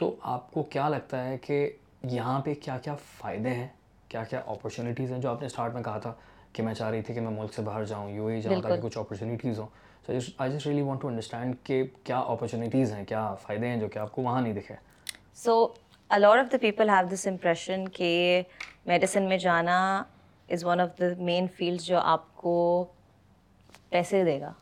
تو 0.00 0.14
آپ 0.34 0.50
کو 0.52 0.62
کیا 0.70 0.88
لگتا 0.88 1.24
ہے 1.28 1.36
کہ 1.42 1.68
یہاں 2.10 2.38
پہ 2.44 2.54
کیا 2.64 2.76
کیا 2.82 2.94
فائدے 3.16 3.54
ہیں 3.54 3.66
کیا 4.08 4.22
کیا 4.30 4.40
اپرچونیٹیز 4.46 5.12
ہیں 5.12 5.18
جو 5.20 5.30
آپ 5.30 5.40
نے 5.40 5.46
اسٹارٹ 5.46 5.74
میں 5.74 5.82
کہا 5.82 5.98
تھا 6.02 6.12
کہ 6.52 6.62
میں 6.62 6.74
چاہ 6.74 6.90
رہی 6.90 7.02
تھی 7.06 7.14
کہ 7.14 7.20
میں 7.20 7.30
ملک 7.30 7.54
سے 7.54 7.62
باہر 7.62 7.84
جاؤں 7.84 8.10
یو 8.14 8.26
ہی 8.28 8.40
جاؤں 8.42 8.62
تاکہ 8.62 8.80
کچھ 8.82 8.98
اپرچونیٹیز 8.98 9.58
ہوں 9.58 9.66
so 10.06 10.12
I 10.38 10.52
just 10.52 10.66
want 10.80 11.00
to 11.02 11.08
understand 11.08 11.54
کہ 11.64 11.82
کیا 12.04 12.18
اپرچونیٹیز 12.34 12.92
ہیں 12.92 13.04
کیا 13.08 13.32
فائدے 13.42 13.68
ہیں 13.68 13.76
جو 13.80 13.88
کہ 13.92 13.98
آپ 13.98 14.12
کو 14.12 14.22
وہاں 14.22 14.40
نہیں 14.40 14.52
دکھے 14.60 14.74
so 15.44 15.66
a lot 16.16 16.38
of 16.40 16.52
the 16.52 16.58
people 16.60 16.90
have 16.90 17.14
this 17.14 17.26
impression 17.26 17.88
کہ 17.96 18.42
میڈیسن 18.86 19.28
میں 19.28 19.38
جانا 19.38 19.80
is 20.50 20.64
one 20.64 20.80
of 20.80 20.98
the 21.00 21.06
main 21.24 21.46
field 21.56 21.80
جو 21.82 21.98
آپ 22.00 22.34
کو 22.36 22.54
پیسے 23.90 24.22
دے 24.24 24.40
گا 24.40 24.52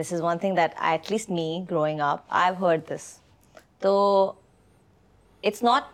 this 0.00 0.12
is 0.12 0.20
one 0.22 0.38
thing 0.40 0.56
that 0.56 0.74
at 0.90 1.10
least 1.12 1.30
me 1.30 1.64
growing 1.70 2.00
up 2.04 2.20
I 2.36 2.52
have 2.54 2.66
heard 2.66 2.80
this 2.90 3.02
تو 3.82 3.92
it's 5.42 5.62
not 5.62 5.92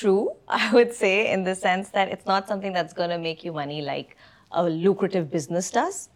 true 0.00 0.14
I 0.56 0.74
would 0.76 0.92
say 0.98 1.12
in 1.32 1.46
the 1.46 1.54
sense 1.62 1.94
that 1.94 2.12
it's 2.12 2.26
not 2.28 2.48
something 2.60 2.74
that's 2.74 2.98
gonna 2.98 3.20
make 3.22 3.44
you 3.46 3.52
money 3.54 3.80
like 3.80 4.14
lucrative 4.70 5.18
business 5.32 5.72
does 5.74 6.08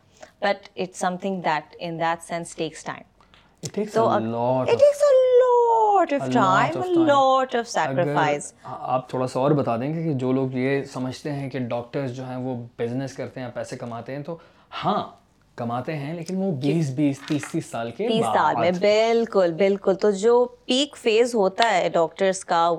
but 0.42 0.68
it's 0.76 0.98
something 1.20 1.40
that 1.44 1.76
in 1.78 1.98
that 1.98 2.26
sense 2.28 2.54
takes 2.56 2.84
time 2.84 3.08
آپ 8.64 9.08
تھوڑا 9.08 9.26
سا 9.32 9.40
اور 9.40 9.50
بتا 9.56 9.76
دیں 9.80 9.92
گے 9.94 10.02
کہ 10.02 10.12
جو 10.18 10.30
لوگ 10.32 10.54
یہ 10.56 10.84
سمجھتے 10.92 11.32
ہیں 11.32 11.48
کہ 11.50 11.58
ڈاکٹرز 11.72 12.12
جو 12.16 12.24
ہیں 12.28 12.36
وہ 12.44 12.56
بزنس 12.78 13.14
کرتے 13.16 13.40
ہیں 13.40 13.48
پیسے 13.54 13.76
کماتے 13.76 14.16
ہیں 14.16 14.22
تو 14.26 14.36
ہاں 14.84 15.02
کماتے 15.56 15.96
ہیں 15.96 16.12
لیکن 16.14 16.36
وہ 16.42 16.50
بیس 16.60 16.90
بیس 16.96 17.18
تیس 17.18 17.28
تیس 17.28 17.50
تیس 17.52 17.66
سال 17.70 17.90
سال 17.90 17.90
کے 17.96 18.60
میں 18.60 18.70
بالکل 18.80 19.52
بالکل 19.58 19.94
تو 20.00 20.10
جو 20.20 20.44
پیک 20.66 20.96
فیز 21.02 21.34
ہوتا 21.34 21.70
ہے 21.76 21.88
کا 22.46 22.70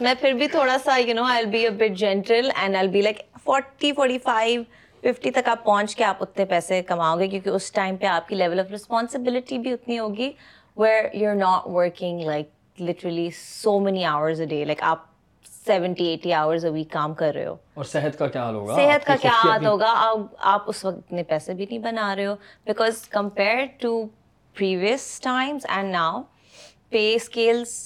میں 0.00 0.14
پھر 0.20 0.32
بھی 0.36 0.48
تھوڑا 0.52 0.76
سا 0.84 0.96
تک 5.34 5.48
آپ 5.48 5.64
پہنچ 5.64 5.94
کے 5.96 6.04
آپ 6.04 6.16
اتنے 6.22 6.44
پیسے 6.48 6.80
کماؤ 6.88 7.18
گے 7.18 7.28
کیونکہ 7.28 7.48
اس 7.48 7.70
ٹائم 7.72 7.96
پہ 8.00 8.06
آپ 8.06 8.28
کی 8.28 8.34
لیول 8.34 8.60
آف 8.60 8.72
رسپانسبلٹی 8.74 9.58
بھی 9.58 9.72
اتنی 9.72 9.98
ہوگی 9.98 10.30
where 10.78 11.34
not 11.34 11.66
working 11.74 12.20
like 12.26 12.48
literally 12.80 13.28
so 13.38 13.78
many 13.80 14.04
hours 14.04 14.40
a 14.40 14.46
day 14.46 14.64
like 14.64 14.82
آپ 14.82 15.04
سیونٹی 15.64 16.04
ایٹی 16.08 16.32
آورز 16.32 16.64
ویک 16.64 16.90
کام 16.92 17.14
کر 17.14 17.34
رہے 17.34 17.46
ہو 17.46 17.54
اور 17.74 17.84
صحت 17.84 18.18
کا 18.18 18.26
کیا 18.28 18.42
حال 18.44 18.54
ہوگا 18.54 18.74
صحت 18.76 19.04
کا 19.06 19.16
کیا 19.22 19.32
حال 19.42 19.66
ہوگا 19.66 19.92
آپ 20.52 20.64
اس 20.68 20.84
وقت 20.84 20.98
اتنے 20.98 21.22
پیسے 21.28 21.54
بھی 21.54 21.66
نہیں 21.68 21.78
بنا 21.78 22.14
رہے 22.16 22.26
ہو 22.26 22.34
because 22.66 23.00
compare 23.10 23.64
to 23.80 24.04
previous 24.58 25.20
times 25.24 25.66
and 25.76 25.92
now 25.92 26.22
pay 26.90 27.12
scales 27.14 27.78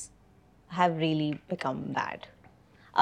have 0.79 0.99
really 1.01 1.31
become 1.51 1.83
bad 1.97 2.27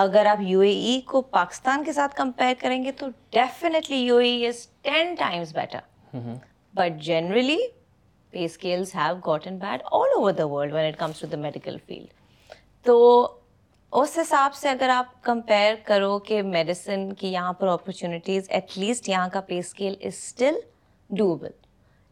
اگر 0.05 0.27
آپ 0.27 0.39
یو 0.43 0.61
اے 0.61 0.71
ای 0.71 1.01
کو 1.07 1.21
پاکستان 1.37 1.85
کے 1.85 1.93
ساتھ 1.93 2.15
کمپیئر 2.17 2.55
کریں 2.61 2.83
گے 2.85 2.93
تو 2.99 3.09
definitely 3.33 3.97
U 3.97 4.17
A 4.17 4.29
E 4.31 4.47
is 4.47 4.67
ten 4.83 5.15
times 5.19 5.55
better 5.57 6.17
but 6.77 7.03
generally 7.05 7.59
pay 8.35 8.45
scales 8.45 8.95
have 8.95 9.33
and 9.45 9.61
bad 9.63 9.83
all 9.99 10.09
over 10.17 10.33
the 10.39 10.47
world 10.53 10.73
when 10.75 10.87
it 10.87 10.99
comes 10.99 11.21
to 11.21 11.27
the 11.33 11.37
medical 11.47 11.77
field 11.87 12.53
تو 12.87 12.95
اس 14.01 14.19
حساب 14.21 14.55
سے 14.61 14.69
اگر 14.69 14.89
آپ 14.95 15.23
کمپیئر 15.25 15.75
کرو 15.87 16.19
کہ 16.29 16.43
میڈیسن 16.57 17.13
کی 17.19 17.29
یہاں 17.33 17.53
پر 17.61 17.67
اپرچونیٹیز 17.77 18.47
ایٹ 18.57 18.79
لیسٹ 18.79 19.09
یہاں 19.09 19.29
کا 19.33 19.41
pay 19.49 19.59
scale 19.59 19.95
is 20.01 20.15
still 20.17 20.55
double 21.19 21.51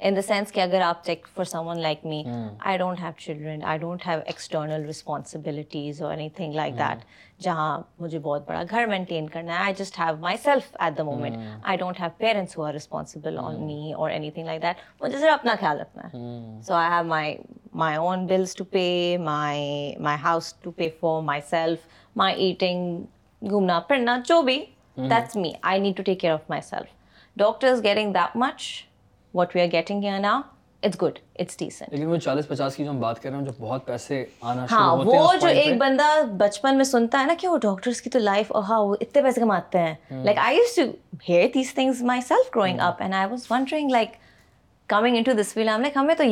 in 0.05 0.15
the 0.17 0.21
sense 0.27 0.53
کہ 0.53 0.61
اگر 0.61 0.81
آپ 0.83 1.05
take 1.05 1.27
for 1.35 1.45
someone 1.67 1.79
like 1.81 2.05
me 2.07 2.23
I 2.59 2.79
don't 2.79 3.01
have 3.01 3.11
children 3.19 3.61
I 3.71 3.79
don't 3.79 4.07
have 4.07 4.19
external 4.33 4.85
responsibilities 4.87 6.01
اور 6.03 6.11
اینی 6.13 6.29
تھنگ 6.37 6.55
لائک 6.55 6.75
دیٹ 6.79 7.05
جہاں 7.43 7.79
مجھے 8.01 8.19
بہت 8.23 8.49
بڑا 8.49 8.63
گھر 8.71 8.87
مینٹین 8.91 9.29
کرنا 9.31 9.59
ہے 9.59 9.65
I 9.65 9.75
just 9.79 9.99
have 10.01 10.17
myself 10.45 10.77
at 10.81 10.97
the 10.99 11.03
moment 11.11 11.37
I 11.63 11.77
don't 11.79 12.01
have 12.01 12.09
parents 12.19 12.59
who 12.59 12.65
are 12.65 12.73
responsible 12.73 13.39
on 13.43 13.63
me 13.67 13.93
or 13.97 14.11
anything 14.31 14.47
like 14.47 14.63
that 14.63 14.77
مجھے 15.03 15.19
صرف 15.19 15.33
اپنا 15.33 15.55
خیال 15.61 15.81
رکھنا 15.81 16.09
ہے 16.15 16.61
so 16.67 16.75
I 16.75 16.91
have 16.97 17.05
my 17.15 17.37
my 17.85 17.97
own 17.97 18.27
bills 18.27 18.55
to 18.57 18.65
pay 18.73 18.87
my 19.25 19.95
my 20.09 20.19
house 20.25 20.53
to 20.63 20.71
pay 20.81 20.89
for 21.01 21.23
myself 21.51 21.87
my 22.23 22.43
eating 22.47 23.49
گھومنا 23.51 23.79
پھرنا 23.89 24.19
جو 24.29 24.43
بھی 24.51 24.63
that's 24.99 25.37
me 25.37 25.53
I 25.73 25.81
need 25.81 25.97
to 25.97 26.03
take 26.07 26.21
care 26.21 26.33
of 26.33 26.51
myself 26.71 27.37
doctors 27.39 27.85
getting 27.85 28.13
that 28.15 28.37
much 28.37 28.63
what 29.35 29.55
we 29.55 29.61
are 29.61 29.67
getting 29.73 30.01
کی 31.91 32.05
بہت 33.61 33.85
پیسے 33.87 34.25
ہاں، 34.73 34.97
بچپن 36.39 36.73
میں 36.77 36.87
ہاں۔ 40.35 40.51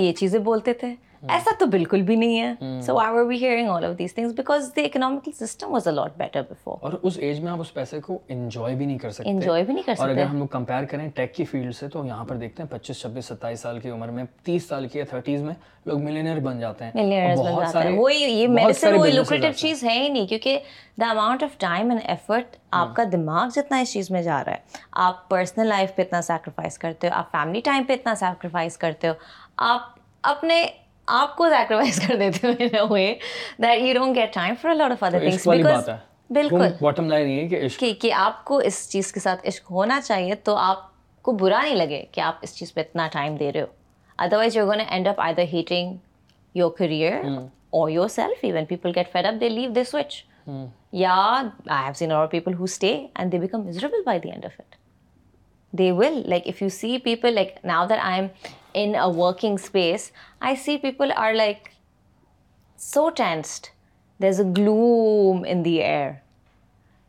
یہ 0.01 0.11
چیزیں 0.19 0.39
بولتے 0.47 0.73
تھے 0.81 0.91
ہاں۔ 1.23 1.37
ایسا 1.37 1.51
تو 1.59 1.67
بالکل 1.73 2.03
بھی 2.03 2.15
نہیں 2.17 2.41
ہے 2.41 2.81
so 2.85 2.97
I 2.99 3.13
would 3.15 3.25
be 3.29 3.37
hearing 3.43 3.69
all 3.71 3.85
of 3.85 3.99
these 3.99 4.15
things 4.15 4.33
because 4.37 4.71
the 4.77 4.85
economical 4.85 5.33
system 5.47 5.73
was 5.73 5.89
a lot 5.89 6.17
better 6.19 6.43
before 6.51 6.77
اور 6.81 6.93
اس 7.03 7.19
ایج 7.19 7.41
میں 7.41 7.51
آپ 7.53 7.61
اس 7.61 7.73
پیسے 7.75 8.01
کو 8.07 8.19
انجوائے 8.37 8.75
بھی 8.75 8.87
نہیں 8.87 8.99
کر 8.99 9.11
سکتے 9.11 9.31
انجوائے 9.31 9.65
بھی 9.65 9.75
نہیں 9.75 9.85
کر 9.87 9.95
سکتے 9.95 10.03
اور 10.05 10.11
اگر 10.15 10.25
ہم 10.27 10.39
لوگ 10.39 10.47
کمپیئر 10.51 10.85
کریں 10.91 11.09
ٹیک 11.15 11.35
کی 11.35 11.45
فیلڈ 11.51 11.75
سے 11.77 11.89
تو 11.93 12.05
یہاں 12.07 12.25
پر 12.25 12.37
دیکھتے 12.37 12.63
ہیں 12.63 12.71
پچیس 12.71 13.01
چھبیس 13.01 13.25
ستائیس 13.25 13.61
سال 13.61 13.79
کی 13.81 13.91
عمر 13.91 14.11
میں 14.17 14.25
تیس 14.45 14.69
سال 14.69 14.87
کی 14.93 14.99
یا 14.99 15.05
تھرٹیز 15.11 15.43
میں 15.43 15.55
لوگ 15.87 16.03
ملینئر 16.05 16.41
بن 16.49 16.59
جاتے 16.61 16.85
ہیں 16.85 16.93
ملینئر 16.95 17.37
بن 17.37 17.63
جاتے 17.71 17.87
ہیں 17.89 17.97
وہی 17.99 18.19
یہ 18.23 18.47
میرے 18.49 18.73
سے 18.81 18.93
وہ 18.93 19.07
لوکریٹو 19.15 19.53
چیز 19.57 19.85
ہے 19.85 19.99
ہی 19.99 20.09
نہیں 20.09 20.27
کیونکہ 20.27 20.59
the 21.01 21.11
amount 21.11 21.43
of 21.43 21.57
time 21.61 21.91
and 21.91 22.03
effort 22.05 22.57
آپ 22.71 22.87
ہاں۔ 22.87 22.95
کا 22.95 23.03
دماغ 23.13 23.49
جتنا 23.57 23.79
اس 23.81 23.93
چیز 23.93 24.11
میں 24.11 24.23
جا 24.23 24.43
رہا 24.47 24.53
ہے 24.53 24.79
آپ 25.09 25.29
پرسنل 25.29 25.67
لائف 25.69 25.95
پہ 25.97 26.03
اتنا 26.03 26.23
سیکریفائس 26.23 26.79
کرتے 26.79 27.09
ہو 27.09 27.13
آپ 27.19 27.31
فیملی 27.33 27.61
ٹائم 27.65 27.85
پہ 27.89 27.93
اتنا 27.93 28.15
سیکریفائس 28.25 28.77
کرتے 28.79 29.09
ہو 29.09 29.13
آپ 29.73 29.89
اپنے 30.33 30.65
آپ 31.19 31.35
کو 31.37 31.49
سیکریفائز 31.51 31.99
کر 32.09 32.15
دیتے 32.21 32.39
ہیں 33.67 34.01
بالکل 36.35 36.63
کہ 38.01 38.11
آپ 38.17 38.45
کو 38.45 38.59
اس 38.69 38.77
چیز 38.91 39.13
کے 39.13 39.21
ساتھ 39.21 39.47
عشق 39.49 39.71
ہونا 39.71 40.01
چاہیے 40.05 40.35
تو 40.49 40.55
آپ 40.71 40.81
کو 41.23 41.31
برا 41.41 41.61
نہیں 41.63 41.75
لگے 41.77 42.03
کہ 42.13 42.21
آپ 42.27 42.35
اس 42.43 42.53
چیز 42.57 42.69
پہ 42.75 42.81
اتنا 42.81 43.07
ٹائم 43.13 43.33
دے 43.37 43.53
رہے 43.53 43.61
ہو 43.63 43.67
otherwise 44.37 44.57
you 44.57 44.67
gonna 44.67 44.81
end 44.89 45.09
up 45.09 45.21
either 45.35 45.45
hating 45.53 45.97
your 46.61 46.71
career 46.79 47.13
or 47.81 47.89
yourself 48.19 48.39
even 48.45 48.65
people 48.69 48.89
get 48.97 49.07
fed 49.13 49.27
up 49.27 49.35
they 49.41 49.49
leave 49.49 49.71
they 49.75 49.85
switch 49.91 50.11
یا 51.01 51.15
I 51.17 51.81
have 51.85 51.93
seen 51.97 52.11
or 52.13 52.27
people 52.37 52.53
who 52.59 52.65
stay 52.65 52.93
and 53.15 53.27
they 53.33 53.39
become 53.39 53.61
miserable 53.67 54.03
by 54.07 54.19
the 54.23 54.31
end 54.31 54.45
of 54.45 54.55
it 54.61 54.75
they 55.79 55.89
will 55.99 56.17
like 56.31 56.43
if 56.49 56.57
you 56.63 56.69
see 56.81 56.91
people 57.05 57.31
like 57.35 57.51
now 57.65 57.83
that 57.89 57.99
I 58.03 58.15
am 58.21 58.27
in 58.79 58.95
a 58.95 59.07
working 59.17 59.55
space 59.63 60.11
I 60.47 60.57
see 60.65 60.77
people 60.79 61.13
are 61.17 61.33
like 61.35 61.69
so 62.79 63.09
tensed 63.17 63.67
there 64.23 64.29
is 64.29 64.41
a 64.41 64.47
gloom 64.57 65.43
in 65.49 65.65
the 65.65 65.73
air 65.83 66.11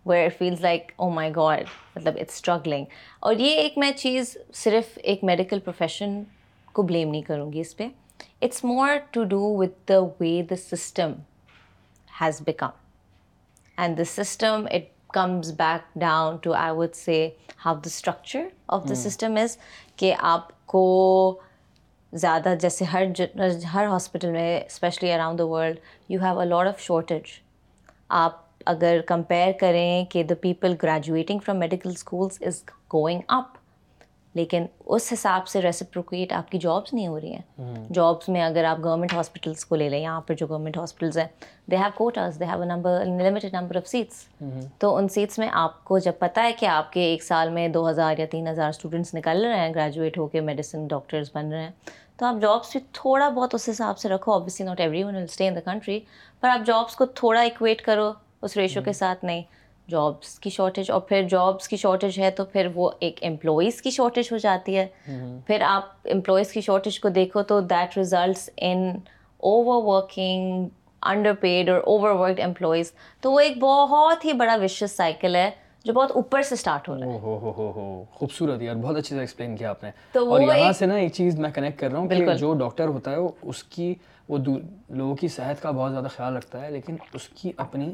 where 0.09 0.29
feels 0.37 0.61
like 0.61 0.91
oh 0.97 1.09
my 1.13 1.31
god 1.35 1.63
مطلب 1.95 2.17
it's 2.19 2.33
struggling 2.35 2.85
اور 3.19 3.35
یہ 3.39 3.55
ایک 3.61 3.77
میں 3.77 3.91
چیز 3.97 4.35
صرف 4.63 4.97
ایک 5.03 5.23
medical 5.23 5.59
profession 5.65 6.21
کو 6.73 6.81
blame 6.83 7.09
نہیں 7.11 7.21
کروں 7.27 7.51
گی 7.53 7.59
اس 7.59 7.75
پہ 7.77 7.87
it's 8.41 8.63
more 8.63 8.89
to 9.11 9.23
do 9.35 9.39
with 9.57 9.87
the 9.89 9.99
way 10.19 10.41
the 10.49 10.55
system 10.67 11.13
has 12.21 12.41
become 12.45 12.69
and 13.81 13.97
the 13.97 14.03
system 14.15 14.65
it 14.73 14.89
comes 15.13 15.51
back 15.59 15.97
down 16.01 16.37
to 16.41 16.53
I 16.53 16.73
would 16.77 16.95
say 16.95 17.27
how 17.65 17.75
the 17.75 17.79
structure 17.93 18.45
of 18.75 18.87
the 18.89 18.95
system 19.09 19.35
is 19.41 19.57
کہ 19.95 20.13
آپ 20.33 20.49
کو 20.71 20.85
زیادہ 22.19 22.53
جیسے 22.61 22.85
ہر 22.93 23.05
ہر 23.73 23.85
ہاسپٹل 23.85 24.31
میں 24.31 24.59
especially 24.65 25.11
around 25.13 25.39
the 25.39 25.45
world 25.47 25.79
you 26.09 26.19
have 26.23 26.39
a 26.39 26.45
lot 26.47 26.67
of 26.67 26.79
shortage 26.85 27.29
آپ 28.23 28.39
اگر 28.69 28.99
کمپیئر 29.07 29.51
کریں 29.59 30.03
کہ 30.11 30.23
the 30.29 30.35
people 30.41 30.73
graduating 30.83 31.39
from 31.45 31.57
medical 31.59 31.89
schools 31.89 32.41
is 32.47 32.63
going 32.93 33.19
up 33.27 33.59
لیکن 34.35 34.65
اس 34.95 35.11
حساب 35.13 35.47
سے 35.47 35.61
ریسیپروکیٹ 35.61 36.31
آپ 36.33 36.49
کی 36.51 36.57
جابس 36.61 36.93
نہیں 36.93 37.07
ہو 37.07 37.19
رہی 37.19 37.33
ہیں 37.33 37.75
جابس 37.93 38.29
میں 38.29 38.41
اگر 38.41 38.63
آپ 38.65 38.77
گورنمنٹ 38.83 39.13
ہاسپٹلس 39.13 39.65
کو 39.65 39.75
لے 39.75 39.87
لیں 39.89 39.99
یہاں 39.99 40.21
پر 40.27 40.33
جو 40.39 40.45
گورنمنٹ 40.49 40.77
ہاسپٹلس 40.77 41.17
ہیں 41.17 41.25
they 41.71 41.77
have 41.77 42.09
they 42.39 42.45
have 42.51 42.63
number 42.63 43.75
of 43.75 43.87
seats 43.87 44.23
تو 44.79 44.95
ان 44.97 45.07
سیٹس 45.15 45.39
میں 45.39 45.49
آپ 45.63 45.83
کو 45.85 45.97
جب 46.05 46.19
پتہ 46.19 46.39
ہے 46.43 46.51
کہ 46.59 46.65
آپ 46.65 46.91
کے 46.93 47.01
ایک 47.09 47.23
سال 47.23 47.49
میں 47.53 47.67
دو 47.69 47.89
ہزار 47.89 48.19
یا 48.19 48.25
تین 48.31 48.47
ہزار 48.47 48.69
اسٹوڈنٹس 48.69 49.13
نکل 49.15 49.43
رہے 49.45 49.59
ہیں 49.65 49.73
گریجویٹ 49.73 50.17
ہو 50.17 50.27
کے 50.27 50.41
میڈیسن 50.41 50.87
ڈاکٹرز 50.89 51.29
بن 51.33 51.51
رہے 51.53 51.63
ہیں 51.63 51.71
تو 52.21 52.25
آپ 52.27 52.35
جابس 52.41 52.71
بھی 52.71 52.79
تھوڑا 52.93 53.27
بہت 53.35 53.53
اس 53.55 53.67
حساب 53.69 53.97
سے 53.97 54.09
رکھو 54.09 54.31
obviously 54.31 54.65
not 54.65 54.79
everyone 55.03 55.15
will 55.15 55.21
stay 55.21 55.47
in 55.47 55.55
the 55.55 55.59
country 55.65 55.99
پر 56.39 56.47
آپ 56.49 56.65
جابس 56.65 56.95
کو 56.95 57.05
تھوڑا 57.19 57.41
اکویٹ 57.41 57.81
کرو 57.85 58.11
اس 58.41 58.55
ریشو 58.57 58.81
کے 58.85 58.93
ساتھ 58.93 59.23
نہیں 59.25 59.41
جابس 59.91 60.37
کی 60.39 60.49
شارٹیج 60.55 60.91
اور 60.91 61.01
پھر 61.07 61.23
جابس 61.29 61.67
کی 61.67 61.77
شارٹیج 61.83 62.19
ہے 62.19 62.29
تو 62.39 62.45
پھر 62.51 62.67
وہ 62.75 62.89
ایک 63.07 63.19
امپلائیز 63.27 63.81
کی 63.81 63.89
شارٹیج 63.97 64.29
ہو 64.31 64.37
جاتی 64.43 64.77
ہے 64.77 64.85
پھر 65.47 65.61
آپ 65.67 65.85
امپلائیز 66.13 66.51
کی 66.53 66.61
شارٹیج 66.69 66.99
کو 66.99 67.09
دیکھو 67.17 67.41
تو 67.53 67.59
that 67.73 67.97
results 67.97 68.49
in 68.67 68.87
overworking 69.91 70.67
underpaid 71.41 71.69
اور 71.69 71.79
اوور 71.85 72.11
ورکڈ 72.19 72.39
امپلائیز 72.45 72.91
تو 73.21 73.31
وہ 73.31 73.39
ایک 73.39 73.57
بہت 73.63 74.25
ہی 74.25 74.33
بڑا 74.43 74.55
وشیس 74.63 74.95
سائیکل 74.97 75.35
ہے 75.35 75.49
جو 75.85 75.93
بہت 75.93 76.11
اوپر 76.15 76.41
سے 76.47 76.55
سٹارٹ 76.55 76.87
ہو 76.89 76.95
رہا 76.99 77.05
ہے 77.21 78.01
خوبصورت 78.17 78.61
یار 78.61 78.75
بہت 78.81 78.95
اچھی 78.97 79.09
طرح 79.13 79.19
ایکسپلین 79.23 79.55
کیا 79.57 79.69
آپ 79.69 79.83
نے 79.83 79.89
اور 80.19 80.41
یہاں 80.41 80.71
سے 80.79 80.85
نا 80.85 80.95
ایک 81.03 81.13
چیز 81.13 81.39
میں 81.39 81.49
کنیکٹ 81.55 81.79
کر 81.79 81.89
رہا 81.91 81.99
ہوں 81.99 82.07
کہ 82.09 82.33
جو 82.39 82.53
ڈاکٹر 82.59 82.87
ہوتا 82.87 83.11
ہے 83.11 83.17
اس 83.41 83.63
کی 83.75 83.93
وہ 84.27 84.37
لوگوں 84.47 85.15
کی 85.21 85.27
صحت 85.37 85.61
کا 85.61 85.71
بہت 85.71 85.91
زیادہ 85.91 86.07
خیال 86.15 86.35
رکھتا 86.37 86.61
ہے 86.65 86.69
لیکن 86.71 86.97
اس 87.13 87.27
کی 87.41 87.51
اپنی 87.65 87.91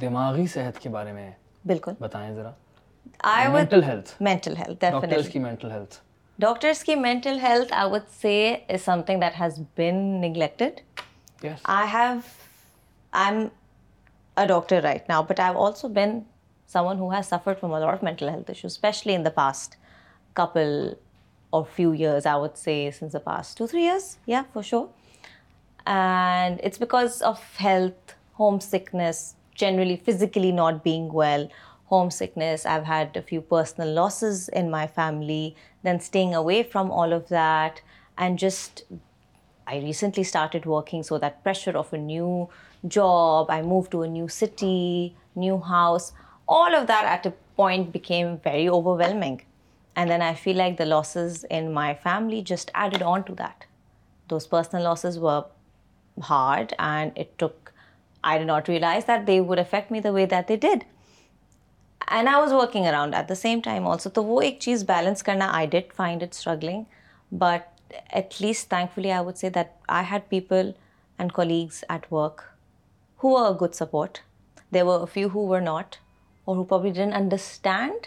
دماغی 0.00 0.46
صحت 0.52 0.78
کے 0.82 0.88
بارے 0.88 1.12
میں 1.12 1.30
بالکل 1.66 1.92
بتائیں 2.00 2.32
ذرا 2.34 2.50
mental 3.52 3.82
health 3.82 4.10
mental 4.28 4.56
health 4.56 4.80
doctors 4.84 5.28
کی 5.32 5.38
مینٹل 5.38 5.70
ہیلتھ 5.72 5.96
ڈاکٹرز 6.44 6.82
کی 6.84 6.94
mental 6.94 7.38
health 7.42 7.72
I 7.76 7.90
would 7.90 8.08
say 8.20 8.32
is 8.68 8.84
something 9.06 9.20
that 9.20 9.40
has 9.40 9.58
been 9.76 9.96
neglected 10.20 10.80
I 11.62 11.86
have 11.94 12.18
I 13.12 13.34
am 13.34 13.46
a 14.38 14.46
doctor 14.46 14.82
right 14.82 15.08
now 15.10 15.22
but 15.28 15.40
I 15.40 15.54
have 15.54 15.64
also 15.64 15.88
been 16.00 16.18
someone 16.66 16.98
who 16.98 17.10
has 17.10 17.28
suffered 17.28 17.58
from 17.58 17.70
a 17.70 17.80
lot 17.80 17.94
of 17.94 18.02
mental 18.02 18.28
health 18.28 18.50
issues, 18.50 18.72
especially 18.72 19.14
in 19.14 19.22
the 19.22 19.30
past 19.30 19.76
couple 20.34 20.98
or 21.52 21.64
few 21.64 21.92
years, 21.92 22.26
I 22.26 22.36
would 22.36 22.58
say 22.58 22.90
since 22.90 23.12
the 23.12 23.20
past 23.20 23.58
2-3 23.58 23.84
years, 23.84 24.18
yeah, 24.26 24.44
for 24.52 24.62
sure. 24.62 24.88
And 25.86 26.60
it's 26.62 26.78
because 26.78 27.22
of 27.22 27.42
health, 27.54 28.16
homesickness, 28.34 29.34
generally 29.54 29.96
physically 29.96 30.50
not 30.50 30.82
being 30.82 31.12
well, 31.12 31.48
homesickness. 31.86 32.66
I've 32.66 32.84
had 32.84 33.16
a 33.16 33.22
few 33.22 33.40
personal 33.40 33.92
losses 33.92 34.48
in 34.48 34.70
my 34.70 34.88
family, 34.88 35.54
then 35.84 36.00
staying 36.00 36.34
away 36.34 36.64
from 36.64 36.90
all 36.90 37.12
of 37.12 37.28
that. 37.28 37.80
And 38.18 38.38
just, 38.38 38.84
I 39.66 39.78
recently 39.78 40.24
started 40.24 40.66
working, 40.66 41.04
so 41.04 41.16
that 41.18 41.44
pressure 41.44 41.78
of 41.78 41.92
a 41.92 41.98
new 41.98 42.48
job, 42.88 43.48
I 43.50 43.62
moved 43.62 43.92
to 43.92 44.02
a 44.02 44.08
new 44.08 44.28
city, 44.28 45.14
new 45.36 45.60
house. 45.60 46.12
All 46.54 46.74
of 46.74 46.84
the 47.24 47.28
point 47.56 47.86
became 47.92 48.26
very 48.44 48.66
overwhelming 48.98 49.36
and 49.98 50.10
then 50.10 50.22
I 50.22 50.34
feel 50.42 50.56
like 50.56 50.78
the 50.78 50.84
losses 50.84 51.44
and 51.56 51.72
my 51.74 51.94
family 52.02 52.40
just 52.46 52.70
added 52.82 53.02
on 53.12 53.20
to 53.26 53.34
those 54.30 54.48
personal 54.48 54.82
losses 54.82 55.18
were 55.22 55.38
hard 56.28 56.72
and 56.78 57.18
attack 57.18 57.70
I 58.32 58.38
did 58.38 58.44
not 58.44 58.68
realize 58.68 59.06
that 59.08 59.26
they 59.26 59.38
would 59.48 59.58
affect 59.60 59.92
me 59.92 60.00
the 60.00 60.10
way 60.18 60.26
that 60.30 60.50
a 60.50 60.56
did 60.66 60.84
and 62.10 62.28
I 62.28 62.40
was 62.40 62.52
working 62.52 62.86
around 62.86 63.14
at 63.14 63.28
the 63.30 63.34
same 63.42 63.60
time 63.64 63.86
also 63.88 64.10
تو 64.20 64.24
وہ 64.24 64.40
ایک 64.42 64.58
چیز 64.60 64.84
balance 64.90 65.22
کرنا 65.22 65.48
I 65.56 65.66
did 65.76 65.92
find 65.96 66.22
it 66.22 66.34
struggling 66.34 66.82
but 67.44 67.92
at 68.08 68.40
least 68.42 68.68
thankfully 68.70 69.12
I 69.12 69.24
would 69.26 69.36
say 69.38 69.48
that 69.58 69.72
I 69.98 70.04
had 70.12 70.28
people 70.28 70.70
and 71.18 71.32
colleagues 71.32 71.84
at 71.90 72.12
work 72.12 72.40
who 73.24 73.36
are 73.44 73.52
good 73.66 73.74
support 73.74 74.18
who 75.34 75.46
were 75.48 75.60
not 75.60 75.96
or 76.46 76.56
who'd 76.56 76.98
understand 77.12 78.06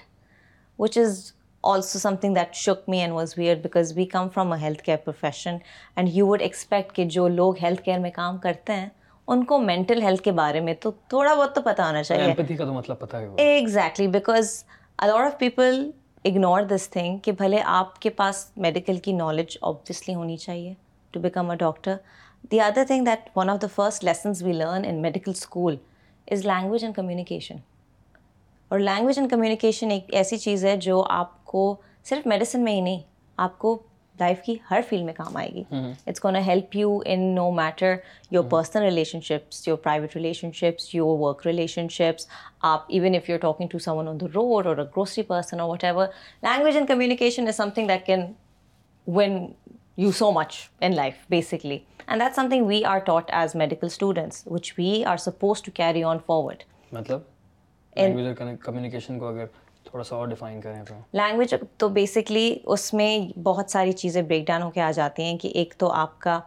which 0.80 0.98
is 0.98 1.32
also 1.72 2.00
something 2.22 2.34
that 2.36 2.54
shook 2.56 2.88
me 2.90 3.00
and 3.02 3.14
was 3.14 3.34
bear 3.38 3.56
because 3.64 3.92
we 3.96 4.06
come 4.14 4.30
from 4.34 4.52
a 4.52 4.60
health 4.62 4.82
care 4.84 4.98
profession 5.06 5.56
and 5.96 6.10
you 6.14 6.28
would 6.28 6.42
expect 6.42 6.96
کہ 6.96 7.06
جو 7.16 7.28
لوگ 7.28 7.58
health 7.62 7.82
care 7.84 8.00
میں 8.00 8.12
کام 8.16 8.38
کرتے 8.46 8.74
ہیں 8.74 8.88
ان 9.32 9.44
کو 9.46 9.58
mental 9.62 10.02
health 10.02 10.22
کے 10.24 10.32
بارے 10.38 10.60
میں 10.68 10.74
تو 10.82 10.92
تھوڑا 11.10 11.34
بہت 11.34 11.56
تو 11.56 11.62
پتہ 11.66 11.82
ہونا 11.82 12.04
چاہیے 12.04 13.42
exactly 13.48 14.08
because 14.16 14.64
a lot 15.08 15.26
of 15.26 15.38
people 15.40 15.90
ignore 16.26 16.62
this 16.74 16.90
thing 16.90 17.18
کہ 17.24 17.32
بھلے 17.42 17.62
آپ 17.78 18.00
کے 18.02 18.10
پاس 18.22 18.46
میڈیکل 18.68 18.98
کی 19.04 19.12
نالج 19.14 19.58
آبویسلی 19.70 20.16
ہونی 20.16 20.38
چاہیے 20.38 20.74
to 21.12 21.20
become 21.20 21.50
a 21.52 21.56
doctor 21.58 21.96
the 22.52 22.62
other 22.62 22.84
thing 22.88 23.06
that 23.06 23.30
one 23.36 23.50
of 23.50 23.62
the 23.62 23.68
first 23.76 24.04
lessons 24.06 24.44
we 24.44 24.54
learn 24.54 24.86
in 24.90 25.02
medical 25.02 25.32
school 25.36 25.76
is 26.32 26.46
language 26.46 26.84
and 26.84 26.96
communication 26.96 27.56
or 28.70 28.80
language 28.80 29.18
and 29.20 29.32
communication 29.32 29.92
ایک 29.92 30.14
ایسی 30.16 30.38
چیز 30.38 30.66
ہے 30.66 30.76
جو 30.82 31.04
آپ 31.10 31.44
کو 31.46 31.62
صرف 32.10 32.26
میڈیسن 32.28 32.64
میں 32.64 32.74
ہی 32.74 32.82
نہیں 32.82 33.00
آپ 33.46 33.58
کو 33.60 33.78
لائف 34.20 34.42
کی 34.46 34.56
ہر 34.72 34.82
فیلڈ 34.90 35.04
میں 35.06 35.14
کام 35.18 35.38
آئے 35.38 35.50
گی 35.54 35.64
it's 36.06 36.20
can 36.20 36.36
help 36.48 36.76
you 36.76 36.98
in 37.06 37.20
no 37.36 37.50
matter 37.56 37.96
your 38.32 38.44
personal 38.50 38.84
relationships 39.24 39.68
your 39.68 39.78
private 39.84 40.16
relationships 40.54 40.94
your 40.96 41.18
work 41.20 41.46
relationships 41.98 42.28
آپ 42.74 42.86
even 42.88 43.16
if 43.16 43.30
you 43.30 43.36
are 43.36 43.42
talking 43.42 43.68
to 43.72 43.80
someone 43.98 44.08
on 44.08 44.20
the 44.22 44.28
road 44.36 44.68
or 44.68 44.76
grocery 44.78 45.24
person 45.28 45.60
or 45.60 45.70
whatever 45.84 46.08
language 46.44 46.76
and 46.76 46.88
communication 46.88 47.48
is 47.48 47.56
something 47.76 47.88
that 47.88 48.06
can 48.06 48.26
win 49.16 49.46
you 50.04 50.12
so 50.20 50.32
much 50.36 50.58
in 50.82 50.96
life 50.96 51.26
basically 51.30 51.78
and 52.08 52.22
that 52.22 52.36
something 52.50 52.66
we 52.68 52.84
are 52.90 53.00
taught 53.06 53.32
as 53.42 53.56
medical 53.64 53.88
students 53.88 54.44
which 54.52 54.74
we 54.78 55.04
are 55.12 55.18
suppose 55.28 55.62
to 55.62 55.72
carry 55.76 56.04
on 56.14 56.18
forward 56.28 56.64
مطلب 56.94 57.22
تو 59.92 59.98
language 61.14 61.54
تو 61.80 61.88
basically 61.90 62.56
اس 62.74 62.94
میں 62.94 63.10
بہت 63.44 63.72
ساری 63.72 63.92
چیزیں 64.02 64.22
break 64.22 64.46
down 64.48 64.62
ہو 64.62 64.70
کے 64.72 64.82
آ 64.82 64.90
جاتی 64.96 65.24
ہیں 65.24 65.38
کہ 65.38 65.48
ایک 65.62 65.74
تو 65.80 65.92
آپ 66.04 66.20
کا 66.22 66.40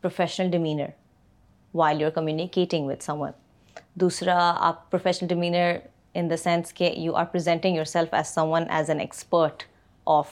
professional 0.00 0.50
demeanour 0.50 0.88
while 1.74 2.00
you 2.00 2.06
are 2.06 2.10
communicating 2.20 2.86
with 2.88 3.00
someone 3.20 3.30
دوسرا 4.00 4.36
آپ 4.68 4.90
professional 4.90 5.28
demeanour 5.28 5.76
in 6.14 6.30
the 6.30 6.36
sense 6.36 6.72
کہ 6.74 6.92
you 6.96 7.14
are 7.16 7.24
presenting 7.32 7.76
yourself 7.96 8.14
as 8.14 8.34
someone 8.50 8.70
as 8.76 8.90
an 8.90 9.00
expert 9.00 9.62
of 10.18 10.28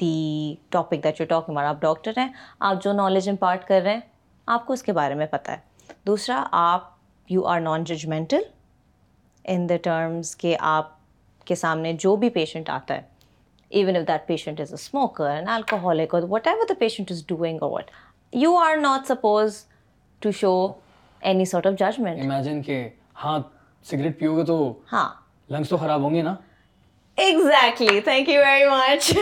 the 0.00 0.54
topic 0.70 1.04
that 1.04 1.20
you 1.20 1.26
talk 1.28 1.44
ہمارا 1.48 1.68
آپ 1.68 1.80
ڈاکٹر 1.82 2.12
ہیں 2.18 2.28
آپ 2.68 2.82
جو 2.84 2.92
نالج 2.92 3.28
امپارٹ 3.28 3.64
کر 3.68 3.80
رہے 3.84 3.92
ہیں 3.94 4.00
آپ 4.54 4.66
کو 4.66 4.72
اس 4.72 4.82
کے 4.82 4.92
بارے 5.00 5.14
میں 5.22 5.26
پتہ 5.30 5.50
ہے 5.50 5.94
دوسرا 6.06 6.42
آپ 6.68 6.88
you 7.30 7.46
are 7.56 7.60
non 7.60 7.84
judgemental 7.84 8.42
in 9.54 9.66
the 9.68 9.76
terms 9.82 10.34
کہ 10.36 10.56
آپ 10.74 10.88
کے 11.46 11.54
سامنے 11.54 11.92
جو 12.04 12.14
بھی 12.22 12.28
پیشنٹ 12.36 12.70
آتا 12.70 12.94
ہے 12.96 13.02
even 13.78 13.96
if 13.96 14.06
that 14.08 14.26
patient 14.26 14.60
is 14.60 14.72
a 14.72 14.78
smoker 14.80 15.26
and 15.30 15.48
alcoholic 15.54 16.14
or 16.14 16.22
whatever 16.46 16.66
the 16.68 16.74
patient 16.78 17.10
is 17.12 17.24
doing 17.28 17.62
or 17.62 17.70
what 17.70 17.90
you 18.42 18.56
are 18.64 18.76
not 18.80 19.06
suppose 19.08 19.62
to 20.20 20.30
show 20.40 20.52
any 21.30 21.44
sort 21.52 21.66
of 21.66 21.74
judgement 21.80 22.22
imagine 22.24 22.60
کہ 22.62 22.88
ہاں 23.24 23.38
سگریٹ 23.90 24.18
پیو 24.18 24.36
گے 24.38 24.44
تو 24.46 24.58
ہاں 24.92 25.08
لنگس 25.52 25.68
تو 25.68 25.76
خراب 25.84 26.02
ہوں 26.02 26.14
گے 26.14 26.22
نا 26.22 26.34
exactly 27.26 28.00
thank 28.04 28.28
you 28.28 28.40
very 28.40 28.68
much 28.70 29.12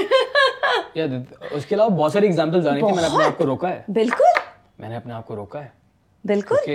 اس 1.50 1.66
کے 1.66 1.74
علاوہ 1.74 1.88
بہت 1.90 2.12
ساری 2.12 2.26
ایگزامپلز 2.26 2.66
آ 2.68 2.72
رہی 2.72 2.80
تھی 2.80 2.92
میں 2.94 3.02
نے 3.02 3.08
اپنے 3.08 3.24
آپ 3.24 3.38
کو 3.38 3.46
روکا 3.46 3.68
ہے 3.74 3.82
بالکل 4.00 4.38
میں 4.78 4.88
نے 4.88 4.96
اپنے 4.96 5.12
آپ 5.14 5.26
کو 5.26 5.36
روکا 5.36 5.64
ہے 5.64 5.68
بالکل 6.30 6.68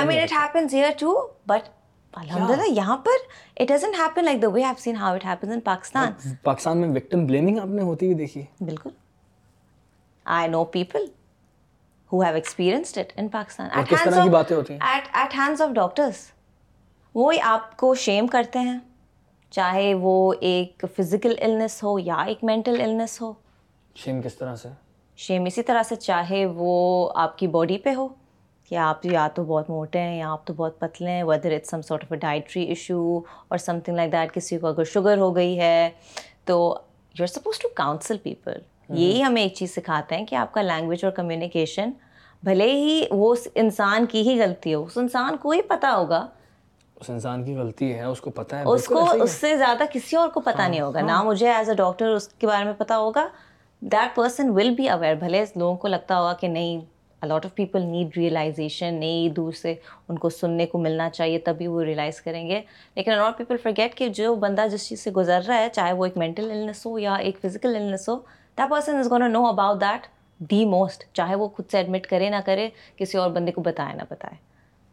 مین 0.06 0.18
happens 0.18 0.32
happens 0.32 0.74
here 0.74 0.90
too 1.00 1.14
but 1.46 1.68
الحمدللہ 2.20 2.70
یہاں 2.76 2.96
پر 3.04 3.64
doesn't 3.74 3.98
happen 3.98 4.24
like 4.24 4.44
way 4.52 4.62
how 5.00 5.14
in 5.42 5.60
Pakistan 5.64 6.12
Pakistan 6.42 6.78
میں 6.78 6.88
وکٹم 6.96 7.24
بلیمنگ 7.26 7.58
ہوتی 7.82 8.06
ہوئی 8.06 8.16
دیکھی 8.24 8.42
بالکل 8.64 8.90
I 10.38 10.48
know 10.48 10.64
people 10.78 11.04
who 12.12 12.22
have 12.22 12.34
experienced 12.34 12.98
it 12.98 13.12
in 13.18 13.28
Pakistan 13.38 13.68
at 13.76 15.36
hands 15.38 15.60
doctors 15.74 16.24
وہی 17.14 17.40
آپ 17.44 17.76
کو 17.76 17.94
شیم 18.02 18.26
کرتے 18.26 18.58
ہیں 18.58 18.78
چاہے 19.50 19.92
وہ 20.00 20.12
ایک 20.50 20.84
فزیکل 20.98 21.34
النس 21.40 21.82
ہو 21.82 21.98
یا 22.04 22.16
ایک 22.26 22.44
مینٹل 22.44 22.80
النس 22.82 23.20
ہو 23.22 23.32
شیم 24.04 24.20
کس 24.22 24.34
طرح 24.36 24.54
سے 24.56 24.68
شیم 25.24 25.44
اسی 25.46 25.62
طرح 25.62 25.82
سے 25.88 25.96
چاہے 26.06 26.44
وہ 26.54 26.68
آپ 27.24 27.36
کی 27.38 27.46
باڈی 27.56 27.76
پہ 27.84 27.92
ہو 27.94 28.06
کہ 28.68 28.74
آپ 28.86 29.04
یا 29.06 29.26
تو 29.34 29.44
بہت 29.44 29.68
موٹے 29.70 30.00
ہیں 30.02 30.18
یا 30.18 30.30
آپ 30.32 30.46
تو 30.46 30.54
بہت 30.56 30.78
پتلے 30.80 31.10
ہیں 31.10 31.24
whether 31.24 31.52
it 31.54 31.66
some 31.70 31.82
sort 31.88 32.04
of 32.04 32.12
a 32.12 32.18
dietary 32.18 32.62
issue 32.66 32.98
or 33.48 33.58
something 33.84 33.96
like 33.96 34.12
that 34.12 34.34
کسی 34.34 34.58
کو 34.58 34.66
اگر 34.66 34.84
شوگر 34.92 35.18
ہو 35.18 35.34
گئی 35.36 35.58
ہے 35.60 35.88
تو 36.44 36.58
you 37.18 37.22
are 37.22 37.26
supposed 37.38 37.58
to 37.62 37.68
counsel 37.76 38.18
people 38.22 38.52
یہی 38.98 39.22
ہمیں 39.22 39.42
ایک 39.42 39.54
چیز 39.56 39.74
سکھاتے 39.74 40.16
ہیں 40.16 40.24
کہ 40.26 40.34
آپ 40.44 40.52
کا 40.54 40.62
لینگویج 40.62 41.04
اور 41.04 41.12
کمیونیکیشن 41.16 41.90
بھلے 42.44 42.70
ہی 42.72 43.02
وہ 43.10 43.34
انسان 43.54 44.06
کی 44.12 44.28
ہی 44.30 44.40
غلطی 44.42 44.74
ہو 44.74 44.82
اس 44.84 44.98
انسان 44.98 45.36
کو 45.42 45.50
ہی 45.50 45.62
پتہ 45.68 45.86
ہوگا 45.96 46.26
اس 47.02 47.10
انسان 47.10 47.42
کی 47.44 47.54
غلطی 47.56 47.92
ہے 47.98 48.02
اس 48.04 48.20
کو 48.20 48.30
پتا 48.34 48.58
ہے 48.58 48.64
اس 48.72 48.86
کو 48.88 49.04
اس 49.22 49.30
سے 49.40 49.56
زیادہ 49.58 49.84
کسی 49.92 50.16
اور 50.16 50.28
کو 50.34 50.40
پتا 50.40 50.62
ہاں، 50.62 50.68
نہیں 50.68 50.80
ہوگا 50.80 51.00
ہاں۔ 51.00 51.06
نہ 51.06 51.22
مجھے 51.28 51.48
ایز 51.52 51.68
اے 51.70 51.74
ڈاکٹر 51.76 52.08
اس 52.16 52.26
کے 52.40 52.46
بارے 52.46 52.64
میں 52.64 52.72
پتا 52.78 52.98
ہوگا 52.98 53.26
that 53.92 54.14
person 54.16 54.50
will 54.56 54.70
be 54.76 54.86
aware 54.88 55.14
بھلے 55.22 55.44
لوگوں 55.56 55.76
کو 55.82 55.88
لگتا 55.88 56.18
ہوگا 56.18 56.32
کہ 56.40 56.48
نہیں 56.56 56.80
a lot 57.26 57.44
of 57.46 57.54
people 57.54 57.82
need 57.94 58.16
realization 58.16 58.94
نئی 59.00 59.28
دور 59.36 59.52
سے 59.62 59.74
ان 60.08 60.18
کو 60.24 60.28
سننے 60.30 60.66
کو 60.72 60.78
ملنا 60.86 61.08
چاہیے 61.18 61.38
تبھی 61.48 61.66
وہ 61.74 61.82
ریئلائز 61.88 62.20
کریں 62.22 62.46
گے 62.50 62.60
لیکن 62.96 63.10
الاٹ 63.12 63.38
پیپل 63.38 63.56
فرگیٹ 63.62 63.94
کہ 63.98 64.08
جو 64.20 64.34
بندہ 64.46 64.66
جس 64.72 64.88
چیز 64.88 65.00
سے 65.04 65.10
گزر 65.18 65.40
رہا 65.48 65.58
ہے 65.62 65.68
چاہے 65.72 65.92
وہ 66.00 66.04
ایک 66.04 66.16
مینٹل 66.24 66.50
النس 66.50 66.84
ہو 66.86 66.98
یا 66.98 67.14
ایک 67.26 67.38
physical 67.42 67.76
illness 67.80 68.08
who 68.08 68.16
that 68.58 68.68
person 68.70 68.96
is 68.98 69.10
gonna 69.10 69.30
know 69.32 69.44
about 69.46 69.80
that 69.80 70.06
the 70.50 70.64
most 70.76 71.04
چاہے 71.14 71.34
وہ 71.42 71.48
خود 71.56 71.70
سے 71.72 71.76
ایڈمٹ 71.78 72.06
کرے 72.10 72.30
نہ 72.30 72.36
کرے 72.46 72.68
کسی 72.96 73.18
اور 73.18 73.30
بندے 73.30 73.52
کو 73.52 73.60
بتائے 73.70 73.94
نہ 73.96 74.02
بتائے 74.10 74.36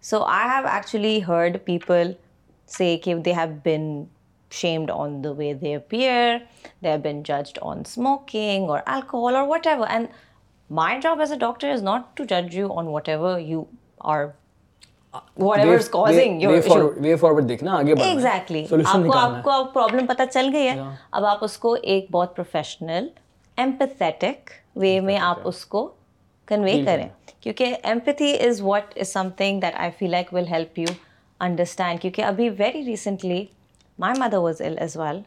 so 0.02 0.22
I 0.24 0.48
have 0.50 0.68
actually 0.74 1.20
heard 1.28 1.58
people 1.66 2.12
سے 2.78 2.96
کہ 3.04 3.14
they 3.26 3.34
have 3.34 3.50
been 3.66 3.88
shamed 4.60 4.92
on 4.92 5.24
the 5.24 5.32
way 5.38 5.54
they 5.62 5.76
appear 5.76 6.38
they 6.84 6.90
have 6.92 7.00
been 7.04 7.22
judged 7.24 7.60
on 7.62 7.80
smoking 7.86 8.70
or 8.70 8.80
alcohol 8.86 9.36
or 9.36 9.48
whatever 9.68 9.88
and 9.88 10.08
my 10.80 11.00
job 11.04 11.20
as 11.20 11.32
a 11.32 11.38
doctor 11.40 11.70
is 11.72 11.84
not 11.84 12.16
to 12.18 12.24
جج 12.30 12.56
you 12.58 12.72
on 12.80 12.88
whatever 13.10 13.40
you 13.40 13.64
are 14.14 14.26
چل 15.12 16.04
گئی 20.54 20.68
ہے 20.68 20.82
اب 21.12 21.26
آپ 21.26 21.44
اس 21.44 21.58
کو 21.60 21.74
ایک 21.82 22.06
بہت 22.12 22.36
professional 22.36 23.08
empathetic 23.64 24.50
وے 24.82 25.00
میں 25.04 25.18
آپ 25.30 25.48
اس 25.48 25.64
کو 25.74 25.90
کنوے 26.50 26.72
کریں 26.86 27.08
کیونکہ 27.42 27.76
empathy 27.90 28.32
is 28.48 28.62
what 28.62 28.98
is 29.02 29.12
something 29.38 29.60
that 29.62 29.76
I 29.80 29.90
feel 29.98 30.10
like 30.12 30.34
will 30.34 30.48
help 30.52 30.80
you 30.80 30.94
understand 31.48 32.02
کیونکہ 32.02 32.22
ابھی 32.30 32.50
very 32.58 32.84
recently 32.86 33.44
my 34.06 34.20
mother 34.20 34.38
was 34.48 34.62
ill 34.62 34.78
as 34.86 34.98
well 34.98 35.20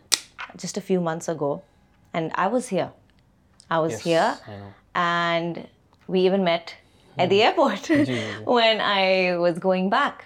just 0.62 0.78
a 0.78 0.86
few 0.86 1.00
months 1.10 1.28
ago 1.28 1.54
and 2.12 2.30
I 2.44 2.50
was 2.52 2.72
here 2.72 2.86
I 3.68 3.80
was 3.82 4.00
here 4.06 4.48
and 5.04 5.58
we 6.08 6.20
even 6.28 6.44
met 6.44 6.70
at 7.16 7.30
the 7.30 7.40
airport 7.42 7.90
when 8.46 8.80
I 8.94 9.32
was 9.36 9.62
going 9.64 9.88
back 9.90 10.22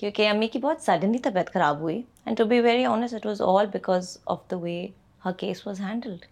کیونکہ 0.00 0.28
امی 0.28 0.48
کی 0.52 0.58
بہت 0.58 0.82
suddenly 0.84 1.18
طبیعت 1.28 1.52
خراب 1.54 1.80
ہوئی 1.80 2.00
and 2.26 2.38
to 2.38 2.44
be 2.52 2.60
very 2.60 2.84
honest 2.92 3.14
it 3.14 3.26
was 3.26 3.42
all 3.42 3.66
because 3.72 4.16
of 4.34 4.50
the 4.50 4.56
way 4.66 4.76
her 5.24 5.32
case 5.38 5.66
was 5.66 5.80
handled 5.88 6.24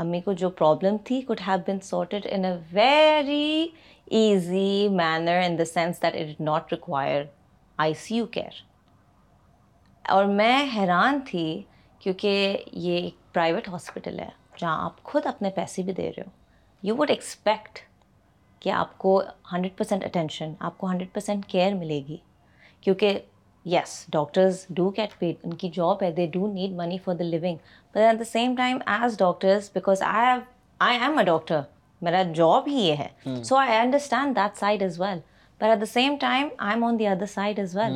امی 0.00 0.20
کو 0.26 0.32
جو 0.40 0.48
پرابلم 0.58 0.96
تھی 1.04 1.20
could 1.26 1.40
have 1.46 1.56
been 1.66 1.80
sorted 1.84 2.26
in 2.32 2.44
a 2.44 2.54
very 2.72 3.66
easy 4.18 4.88
manner 4.96 5.40
in 5.46 5.58
the 5.58 5.64
sense 5.72 6.00
that 6.02 6.14
it 6.20 6.26
did 6.38 6.40
not 6.46 6.72
require 6.72 7.22
I 7.84 7.94
C 8.04 8.16
U 8.16 8.26
care 8.36 8.54
اور 10.14 10.24
میں 10.38 10.56
حیران 10.76 11.18
تھی 11.30 11.44
کیونکہ 12.02 12.62
یہ 12.84 12.96
ایک 13.00 13.16
پرائیویٹ 13.34 13.68
ہاسپٹل 13.68 14.18
ہے 14.20 14.28
جہاں 14.60 14.78
آپ 14.84 15.02
خود 15.10 15.26
اپنے 15.26 15.50
پیسے 15.54 15.82
بھی 15.88 15.92
دے 16.00 16.10
رہے 16.16 16.22
ہو 16.26 16.30
یو 16.88 16.96
وڈ 16.98 17.10
ایکسپیکٹ 17.10 17.78
کہ 18.62 18.70
آپ 18.76 18.96
کو 18.98 19.20
ہنڈریڈ 19.52 19.76
پرسینٹ 19.78 20.04
اٹینشن 20.04 20.52
آپ 20.68 20.78
کو 20.78 20.90
ہنڈریڈ 20.90 21.12
پرسینٹ 21.14 21.46
کیئر 21.50 21.74
ملے 21.82 22.00
گی 22.08 22.16
کیونکہ 22.80 23.18
yes 23.66 24.04
doctors 24.12 24.64
do 24.76 24.88
get 24.98 25.18
paid 25.18 25.36
ان 25.44 25.54
کی 25.62 25.68
جاب 25.74 26.02
ہے 26.02 26.10
they 26.16 26.26
do 26.32 26.46
need 26.52 26.72
money 26.76 26.98
for 27.04 27.14
the 27.14 27.24
living 27.24 27.56
but 27.94 27.96
at 27.96 28.18
the 28.18 28.24
same 28.32 28.54
time 28.56 28.78
as 28.92 29.18
doctors 29.18 29.70
because 29.74 30.02
I 30.06 30.26
have 30.32 30.40
I 30.88 30.98
am 31.00 31.18
a 31.18 31.24
doctor 31.24 31.60
میرا 32.02 32.22
job 32.34 32.68
ہی 32.70 32.82
یہ 32.88 32.96
ہے 33.02 33.34
so 33.44 33.56
I 33.56 33.76
understand 33.78 34.36
that 34.36 34.56
side 34.58 34.82
as 34.82 35.00
well 35.00 35.18
per 35.58 35.66
at 35.68 35.80
the 35.80 35.84
same 35.86 36.14
time 36.20 36.48
I 36.58 36.74
am 36.74 36.84
on 36.84 36.98
the 36.98 37.06
other 37.06 37.26
side 37.34 37.58
as 37.60 37.76
well 37.76 37.92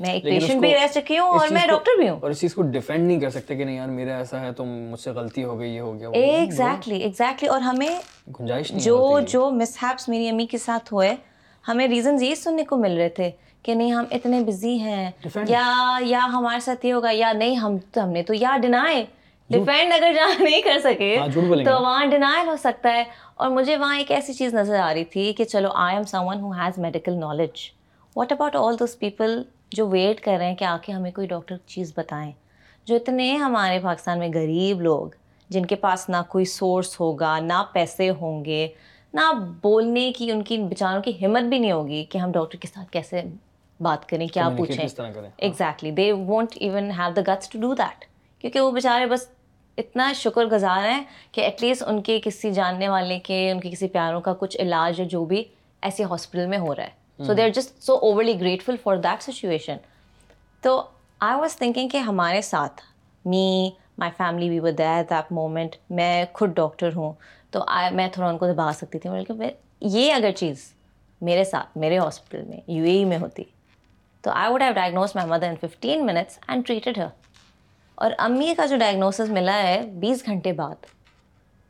میں 0.00 0.10
ایک 0.12 0.22
patient 0.24 0.60
بھی 0.60 0.72
رہ 0.74 0.86
چکی 0.94 1.18
ہوں 1.18 1.28
اور 1.38 1.52
میں 1.52 1.66
ڈاکٹر 1.68 1.98
بھی 1.98 2.08
ہوں 2.08 2.18
اور 2.20 2.30
اس 2.30 2.40
چیز 2.40 2.54
کو 2.54 2.62
ڈیفینڈ 2.76 3.06
نہیں 3.06 3.20
کر 3.20 3.30
سکتے 3.30 3.56
کہ 3.56 3.64
نہیں 3.64 3.76
یار 3.76 3.88
میرا 4.00 4.16
ایسا 4.16 4.40
ہے 4.40 4.52
تو 4.56 4.64
مجھ 4.64 5.00
سے 5.00 5.10
غلطی 5.18 5.44
ہو 5.44 5.58
گئی 5.60 5.70
یہ 5.74 5.80
ہو 5.80 5.98
گیا 5.98 6.08
ایگزیکٹلی 6.22 6.98
ایگزیکٹلی 7.00 7.48
اور 7.48 7.60
ہمیں 7.60 7.88
جو 8.78 9.18
جو 9.28 9.48
مس 9.60 9.76
ہیپس 9.82 10.08
میری 10.08 10.28
امی 10.28 10.46
کے 10.50 10.58
ساتھ 10.58 10.92
ہوئے 10.94 11.14
ہمیں 11.68 11.86
ریزنز 11.88 12.22
یہ 12.22 12.34
سننے 12.44 12.64
کو 12.68 12.76
مل 12.76 12.96
رہے 12.98 13.08
تھے 13.08 13.30
کہ 13.64 13.74
نہیں 13.74 13.90
ہم 13.92 14.04
اتنے 14.12 14.40
بزی 14.46 14.76
ہیں 14.78 15.10
یا 15.48 15.66
یا 16.06 16.18
ہمارے 16.32 16.58
ساتھ 16.64 16.84
یہ 16.86 16.92
ہوگا 16.92 17.10
یا 17.14 17.30
نہیں 17.32 17.54
ہم 17.56 17.76
ہم 17.96 18.08
نے 18.12 18.22
تو 18.30 18.34
یا 18.34 18.56
ڈینائی 18.62 19.04
اگر 19.54 20.12
جہاں 20.14 20.42
نہیں 20.42 20.60
کر 20.62 20.78
سکے 20.82 21.16
ہاں، 21.18 21.26
تو 21.64 21.80
وہاں 21.82 22.02
ہو 22.46 22.56
سکتا 22.62 22.92
ہے 22.92 23.02
اور 23.42 23.50
مجھے 23.50 23.76
وہاں 23.76 23.98
ایک 23.98 24.10
ایسی 24.18 24.32
چیز 24.32 24.54
نظر 24.54 24.78
آ 24.80 24.92
رہی 24.94 25.04
تھی 25.14 25.32
کہ 25.40 25.44
چلو 25.54 25.68
I 25.84 25.96
am 25.96 26.04
someone 26.26 26.40
who 26.40 26.50
has 26.60 26.78
medical 26.84 27.14
knowledge 27.18 27.60
what 28.16 28.32
about 28.32 28.56
all 28.56 28.78
those 28.80 28.98
people 28.98 29.42
جو 29.76 29.86
ویٹ 29.88 30.20
کر 30.24 30.36
رہے 30.38 30.48
ہیں 30.48 30.54
کہ 30.56 30.64
آ 30.64 30.76
کے 30.82 30.92
ہمیں 30.92 31.10
کوئی 31.14 31.26
ڈاکٹر 31.26 31.56
چیز 31.74 31.92
بتائیں 31.96 32.30
جو 32.86 32.96
اتنے 32.96 33.34
ہمارے 33.44 33.78
پاکستان 33.84 34.18
میں 34.18 34.28
غریب 34.34 34.80
لوگ 34.88 35.08
جن 35.56 35.66
کے 35.70 35.74
پاس 35.86 36.08
نہ 36.08 36.16
کوئی 36.28 36.44
سورس 36.58 36.98
ہوگا 37.00 37.38
نہ 37.50 37.62
پیسے 37.72 38.10
ہوں 38.20 38.44
گے 38.44 38.66
نہ 39.14 39.32
بولنے 39.62 40.10
کی 40.16 40.30
ان 40.32 40.42
کی 40.50 40.58
بیچاروں 40.68 41.02
کی 41.02 41.16
ہمت 41.24 41.42
بھی 41.48 41.58
نہیں 41.58 41.72
ہوگی 41.72 42.04
کہ 42.10 42.18
ہم 42.18 42.30
ڈاکٹر 42.32 42.58
کے 42.62 42.68
ساتھ 42.74 42.90
کیسے 42.92 43.22
بات 43.84 44.08
کریں 44.08 44.26
کیا 44.34 44.48
پوچھیں 44.56 44.86
exactly 45.46 45.90
they 46.00 46.10
won't 46.32 46.56
even 46.66 46.90
have 46.98 47.12
the 47.16 47.22
guts 47.32 47.48
to 47.50 47.58
do 47.60 47.72
that 47.82 48.04
کیونکہ 48.40 48.60
وہ 48.60 48.70
بیچارے 48.78 49.06
بس 49.14 49.26
اتنا 49.82 50.12
شکر 50.22 50.44
گزار 50.52 50.84
ہیں 50.90 51.02
کہ 51.34 51.40
ایٹ 51.40 51.62
لیسٹ 51.62 51.82
ان 51.86 52.00
کے 52.08 52.18
کسی 52.24 52.50
جاننے 52.58 52.88
والے 52.88 53.18
کے 53.30 53.38
ان 53.50 53.60
کے 53.60 53.70
کسی 53.70 53.88
پیاروں 53.96 54.20
کا 54.28 54.32
کچھ 54.40 54.56
علاج 54.64 55.00
یا 55.00 55.06
جو 55.14 55.24
بھی 55.32 55.42
ایسے 55.86 56.04
ہاسپٹل 56.10 56.46
میں 56.54 56.58
ہو 56.66 56.74
رہا 56.76 56.82
ہے 56.88 57.24
so 57.26 57.32
they 57.38 57.42
are 57.42 57.48
just 57.60 57.82
so 57.86 57.94
overly 58.08 58.38
grateful 58.40 58.76
for 58.82 58.96
that 59.06 59.22
situation 59.22 59.76
تو 60.62 60.82
آئی 61.28 61.40
واز 61.40 61.56
تھنکنگ 61.58 61.88
کہ 61.94 61.98
ہمارے 62.10 62.40
ساتھ 62.52 62.80
me 63.34 63.46
my 64.02 64.10
family 64.18 64.48
we 64.50 64.60
with 64.68 64.78
that 64.78 65.12
moment 65.40 65.76
میں 65.98 66.14
خود 66.38 66.54
ڈاکٹر 66.56 66.94
ہوں 66.96 67.12
تو 67.56 67.60
میں 67.98 68.08
تھوڑا 68.12 68.28
ان 68.28 68.38
کو 68.38 68.46
دبا 68.52 68.70
سکتی 68.80 68.98
تھی 68.98 69.10
بلکہ 69.10 69.50
یہ 69.98 70.12
اگر 70.12 70.30
چیز 70.36 70.72
میرے 71.28 71.44
ساتھ 71.50 71.76
میرے 71.78 71.98
ہاسپٹل 71.98 72.42
میں 72.48 72.60
یو 72.76 72.84
اے 72.84 72.90
ای 72.96 73.04
میں 73.10 73.18
ہوتی 73.18 73.42
تو 74.24 74.30
I 74.30 74.50
would 74.50 74.62
have 74.62 74.72
diagnose 74.72 75.14
my 75.14 75.28
mother 75.28 75.48
in 75.48 75.56
fifteen 75.66 76.04
minutes 76.06 76.38
and 76.48 76.66
treated 76.66 76.98
her 76.98 77.06
اور 78.04 78.10
امی 78.26 78.52
کا 78.56 78.64
جو 78.66 78.76
ڈائگنوسز 78.80 79.30
ملا 79.30 79.56
ہے 79.62 79.80
بیس 80.04 80.24
گھنٹے 80.26 80.52
بعد 80.60 80.86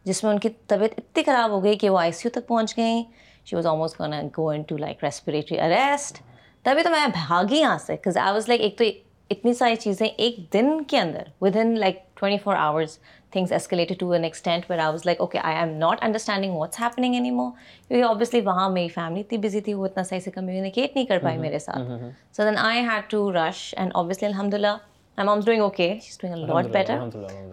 جس 0.06 0.22
میں 0.24 0.30
ان 0.32 0.38
کی 0.38 0.48
طبیعت 0.72 0.90
اتنی 0.98 1.22
خراب 1.26 1.50
ہو 1.50 1.62
گئی 1.64 1.76
کہ 1.78 1.88
وہ 1.90 1.98
آئی 2.00 2.12
سی 2.20 2.28
یو 2.28 2.30
تک 2.40 2.46
پہنچ 2.48 2.76
گئیں 2.76 3.02
she 3.48 3.56
was 3.56 3.66
almost 3.66 4.00
go 4.38 4.48
into 4.68 4.76
like 4.78 5.02
respiratory 5.04 5.60
arrest 5.60 6.18
تبھی 6.64 6.82
تو 6.82 6.90
میں 6.90 7.06
بھاگی 7.14 7.56
یہاں 7.58 7.78
سے 7.86 7.96
آئی 8.08 8.32
واز 8.32 8.48
لائک 8.48 8.60
ایک 8.60 8.78
تو 8.78 8.84
اتنی 9.30 9.54
ساری 9.54 9.76
چیزیں 9.86 10.06
ایک 10.06 10.36
دن 10.52 10.82
کے 10.88 10.98
اندر 10.98 11.22
within 11.60 11.78
like 11.80 11.98
twenty 12.20 12.38
four 12.44 12.54
hours 12.56 12.98
things 13.34 13.52
escalated 13.52 13.98
to 14.00 14.10
an 14.12 14.24
extent 14.24 14.64
where 14.70 14.78
I 14.78 14.90
was 14.92 15.06
like 15.06 15.20
okay 15.20 15.38
I'm 15.58 15.68
not 15.78 16.02
understanding 16.04 16.56
what's 16.56 16.80
happening 16.80 17.14
anymore 17.30 17.50
کیونکہ 17.88 18.04
آبویسلی 18.08 18.40
وہاں 18.46 18.68
میری 18.70 18.88
فیملی 18.94 19.20
اتنی 19.20 19.38
بزی 19.46 19.60
تھی 19.68 19.74
وہ 19.74 19.84
اتنا 19.86 20.02
صحیح 20.08 20.20
سے 20.24 20.30
کمیونیکیٹ 20.30 20.94
نہیں 20.96 21.06
کر 21.06 21.18
پائی 21.22 21.38
میرے 21.38 21.58
ساتھ 21.58 21.90
so 22.36 22.42
then 22.44 22.58
I 22.66 22.80
had 22.92 23.10
to 23.10 23.30
rush 23.34 23.74
and 23.76 23.90
obviously 24.02 24.28
الحمد 24.28 24.54
للہ 24.54 24.76
I'm 25.28 25.40
doing 25.46 25.60
okay 25.62 25.92
lot 26.24 26.66
better 26.76 27.08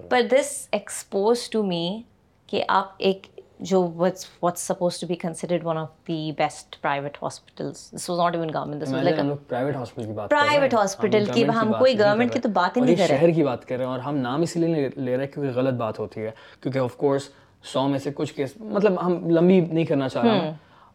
per 0.10 0.22
this 0.32 0.56
expose 0.82 1.50
to 1.50 1.63
me 1.74 1.86
کہ 2.50 2.63
آپ 2.78 2.94
ایک 3.08 3.28
جو 3.69 3.82
what's 3.95 4.26
what 4.41 4.58
supposed 4.58 5.00
to 5.00 5.08
be 5.08 5.15
considered 5.21 5.65
one 5.65 5.78
of 5.78 5.89
the 6.08 6.32
best 6.38 6.80
private 6.82 7.17
hospitals 7.24 7.89
this 7.95 8.10
was 8.10 8.19
not 8.19 8.36
even 8.36 8.50
government 8.54 8.82
this 8.84 8.93
was 8.93 9.04
like 9.04 9.19
private 9.50 9.76
hospital 9.76 10.06
کی 10.06 10.12
بات 10.13 10.30
private 10.30 10.74
hospital 10.74 11.26
کی 11.34 11.43
ہم 11.56 11.71
کوئی 11.80 11.97
government 12.00 12.34
کی 12.34 12.39
تو 12.39 12.50
بات 12.54 12.78
ہی 12.78 12.82
نہیں 12.82 12.95
کر 12.95 13.08
رہے 13.10 13.17
شہر 13.19 13.32
کی 13.36 13.43
بات 13.43 13.65
کر 13.67 13.78
رہے 13.78 13.86
ہیں 13.86 13.91
اور 13.91 14.00
ہم 14.06 14.15
نام 14.17 14.41
اس 14.41 14.56
لیے 14.56 14.88
لے 14.95 15.15
رہے 15.17 15.24
ہیں 15.26 15.32
کیونکہ 15.34 15.58
غلط 15.60 15.74
بات 15.80 16.00
ہوتی 16.00 16.21
ہے 16.26 16.32
کیونکہ 16.62 16.80
اف 16.80 16.95
کورس 16.97 17.30
سو 17.74 17.88
میں 17.88 18.00
سے 18.04 18.12
کچھ 18.15 18.34
کیس 18.36 18.56
مطلب 18.60 19.02
ہم 19.06 19.30
لمبی 19.30 19.60
نہیں 19.60 19.86
کرنا 19.86 20.08
چاہ 20.10 20.24
رہے 20.26 20.39
ہیں 20.39 20.52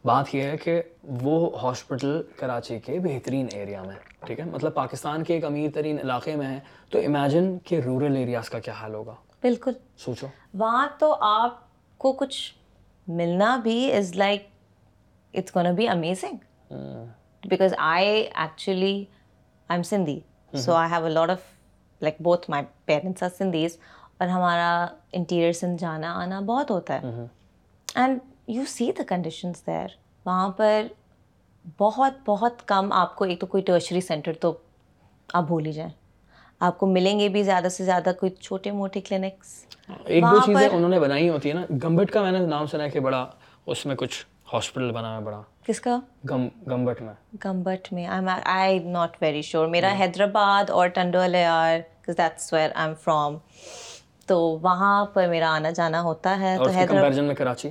بات 0.06 0.34
یہ 0.34 0.42
ہے 0.42 0.56
کہ 0.64 0.80
وہ 1.22 1.38
ہاسپٹل 1.62 2.20
کراچی 2.38 2.78
کے 2.84 2.98
بہترین 3.02 3.46
ایریا 3.54 3.82
میں 3.82 3.94
ٹھیک 4.26 4.40
ہے 4.40 4.44
مطلب 4.44 4.74
پاکستان 4.74 5.24
کے 5.24 5.34
ایک 5.34 5.44
امیر 5.44 5.70
ترین 5.74 5.98
علاقے 6.02 6.34
میں 6.36 6.46
ہے 6.48 6.58
تو 6.90 6.98
امیجن 7.06 7.56
کہ 7.64 7.80
رورل 7.84 8.16
ایریاز 8.16 8.50
کا 8.50 8.58
کیا 8.66 8.74
حال 8.80 8.94
ہوگا 8.94 9.14
بالکل 9.42 9.72
سوچو 10.04 10.26
وہاں 10.58 10.86
تو 10.98 11.14
آپ 11.30 11.64
کو 11.98 12.12
کچھ 12.20 12.38
ملنا 13.18 13.56
بھی 13.62 13.92
is 13.96 14.14
like 14.16 14.46
it's 15.38 15.50
can 15.52 15.74
be 15.74 15.88
amazing 15.88 16.72
because 17.50 17.74
I 17.78 18.06
actually 18.08 18.86
I'm 19.76 19.82
Sindhi 19.90 20.18
so 20.64 20.72
I 20.74 20.92
have 20.92 21.04
a 21.04 21.10
lot 21.10 21.30
of 21.30 21.40
like 22.02 22.16
both 22.22 22.48
my 22.50 22.64
parents 22.86 23.22
are 23.22 23.28
Sindhis 23.38 23.76
اور 24.18 24.28
ہمارا 24.28 24.68
انٹیریئر 25.18 25.52
سندھ 25.60 25.80
جانا 25.80 26.12
آنا 26.22 26.40
بہت 26.46 26.70
ہوتا 26.70 27.00
ہے 27.02 27.26
and 27.94 28.18
you 28.56 28.64
see 28.68 28.90
the 28.98 29.02
conditions 29.08 29.66
there 29.66 29.96
وہاں 30.26 30.48
پر 30.56 30.86
بہت 31.78 32.14
بہت 32.26 32.62
کم 32.68 32.92
آپ 32.92 33.16
کو 33.16 33.24
ایک 33.24 33.40
تو 33.40 33.46
کوئی 33.54 33.62
ٹرشری 33.66 34.00
سینٹر 34.08 34.32
تو 34.40 34.52
آپ 35.34 35.46
بھول 35.46 35.66
ہی 35.66 35.72
جائیں 35.72 35.90
آپ 36.64 36.78
کو 36.78 36.86
ملیں 36.86 37.18
گے 37.20 37.28
بھی 37.28 37.42
زیادہ 37.42 37.68
سے 37.70 37.84
زیادہ 37.84 38.10
کوئی 38.20 38.30
چھوٹے 38.40 38.70
موٹے 38.72 39.00
کلینکس 39.08 39.54
ایک 40.04 40.22
دو 40.24 40.38
چیزیں 40.46 40.66
انہوں 40.68 40.88
نے 40.88 40.98
بنائی 41.00 41.28
ہوتی 41.28 41.48
ہے 41.48 41.54
نا 41.54 41.64
گمبٹ 41.82 42.10
کا 42.10 42.22
میں 42.22 42.30
نے 42.32 42.38
نام 42.46 42.66
سنا 42.66 42.86
کہ 42.88 43.00
بڑا 43.00 43.24
اس 43.74 43.84
میں 43.86 43.96
کچھ 43.98 44.24
ہاسپٹل 44.52 44.90
بنا 44.92 45.14
ہے 45.16 45.20
بڑا 45.22 45.40
کس 45.66 45.80
کا 45.80 45.98
گمبٹ 46.30 47.00
میں 47.02 47.12
گمبٹ 47.44 47.92
میں 47.92 48.06
I 48.06 48.42
I 48.44 48.78
not 48.84 49.16
very 49.22 49.42
sure 49.42 49.66
میرا 49.68 49.88
hmm. 49.88 50.00
حیدرآباد 50.00 50.70
اور 50.70 50.88
ٹنڈول 50.94 51.34
are 51.50 51.78
that's 52.08 52.52
where 52.52 52.70
I'm 52.88 52.94
from 53.04 53.36
تو 54.26 54.38
وہاں 54.62 55.04
پر 55.14 55.26
میرا 55.30 55.50
آنا 55.56 55.70
جانا 55.80 56.00
ہوتا 56.02 56.38
ہے 56.40 56.56
تو 56.64 56.70
حیدرآباد 56.76 57.18
میں 57.22 57.34
کراچی 57.34 57.68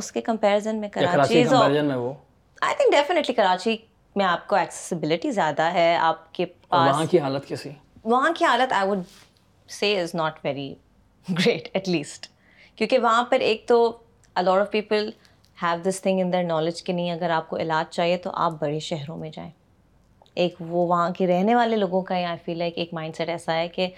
اس 0.00 0.10
کے 0.12 0.20
کمپیریزن 0.20 0.76
میں 0.80 0.88
کراچی 0.94 1.44
میں 1.44 1.96
وہ 1.96 2.12
آئی 2.60 2.74
تھنک 2.76 2.92
ڈیفینیٹلی 2.92 3.34
کراچی 3.34 3.76
میں 4.16 4.24
آپ 4.24 4.46
کو 4.48 4.56
ایکسیسبلٹی 4.56 5.30
زیادہ 5.32 5.70
ہے 5.74 5.94
آپ 6.02 6.32
کے 6.34 6.44
پاس 6.68 6.90
وہاں 6.92 7.04
کی 7.10 7.18
حالت 7.20 7.46
کیسی 7.48 7.70
وہاں 8.04 8.30
کی 8.36 8.44
حالت 8.44 8.72
I 8.72 8.86
would 8.88 8.98
see 9.70 9.96
is 9.96 10.14
not 10.14 10.38
very 10.44 10.70
great 11.30 11.68
at 11.72 11.88
least 11.88 12.26
کیونکہ 12.76 12.98
وہاں 12.98 13.24
پر 13.30 13.40
ایک 13.48 13.66
تو 13.68 13.76
a lot 14.40 14.60
of 14.60 14.70
people 14.70 15.10
have 15.62 15.80
this 15.88 16.00
thing 16.02 16.20
in 16.20 16.32
their 16.32 16.42
knowledge 16.42 16.82
کہ 16.84 16.92
نہیں 16.92 17.10
اگر 17.12 17.30
آپ 17.30 17.48
کو 17.48 17.56
علاج 17.56 17.92
چاہیے 17.94 18.16
تو 18.22 18.30
آپ 18.44 18.52
بڑے 18.60 18.78
شہروں 18.88 19.16
میں 19.16 19.30
جائیں 19.34 19.50
ایک 20.42 20.54
وہ 20.68 20.86
وہاں 20.88 21.10
کے 21.18 21.26
رہنے 21.26 21.54
والے 21.54 21.76
لوگوں 21.76 22.02
کا 22.08 22.14
آئی 22.28 22.36
فیل 22.44 22.58
لائک 22.58 22.78
ایک 22.78 22.94
مائنڈ 22.94 23.16
سیٹ 23.16 23.28
ایسا 23.28 23.54
ہے 23.56 23.68
کہ 23.68 23.88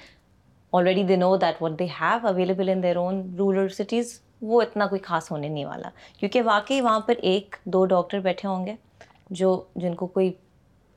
already 0.78 1.02
they 1.08 1.16
know 1.16 1.34
that 1.36 1.62
what 1.62 1.78
they 1.78 1.86
have 2.00 2.26
available 2.28 2.68
in 2.68 2.82
their 2.82 2.96
own 2.96 3.22
rural 3.38 3.68
cities 3.78 4.18
وہ 4.50 4.62
اتنا 4.62 4.86
کوئی 4.86 5.00
خاص 5.04 5.30
ہونے 5.30 5.48
نہیں 5.48 5.64
والا 5.64 5.88
کیونکہ 6.20 6.42
واقعی 6.44 6.80
وہاں 6.80 7.00
پر 7.06 7.14
ایک 7.32 7.56
دو 7.72 7.84
ڈاکٹر 7.94 8.20
بیٹھے 8.20 8.48
ہوں 8.48 8.66
گے 8.66 8.74
جو 9.42 9.60
جن 9.82 9.94
کو 9.94 10.06
کوئی 10.06 10.32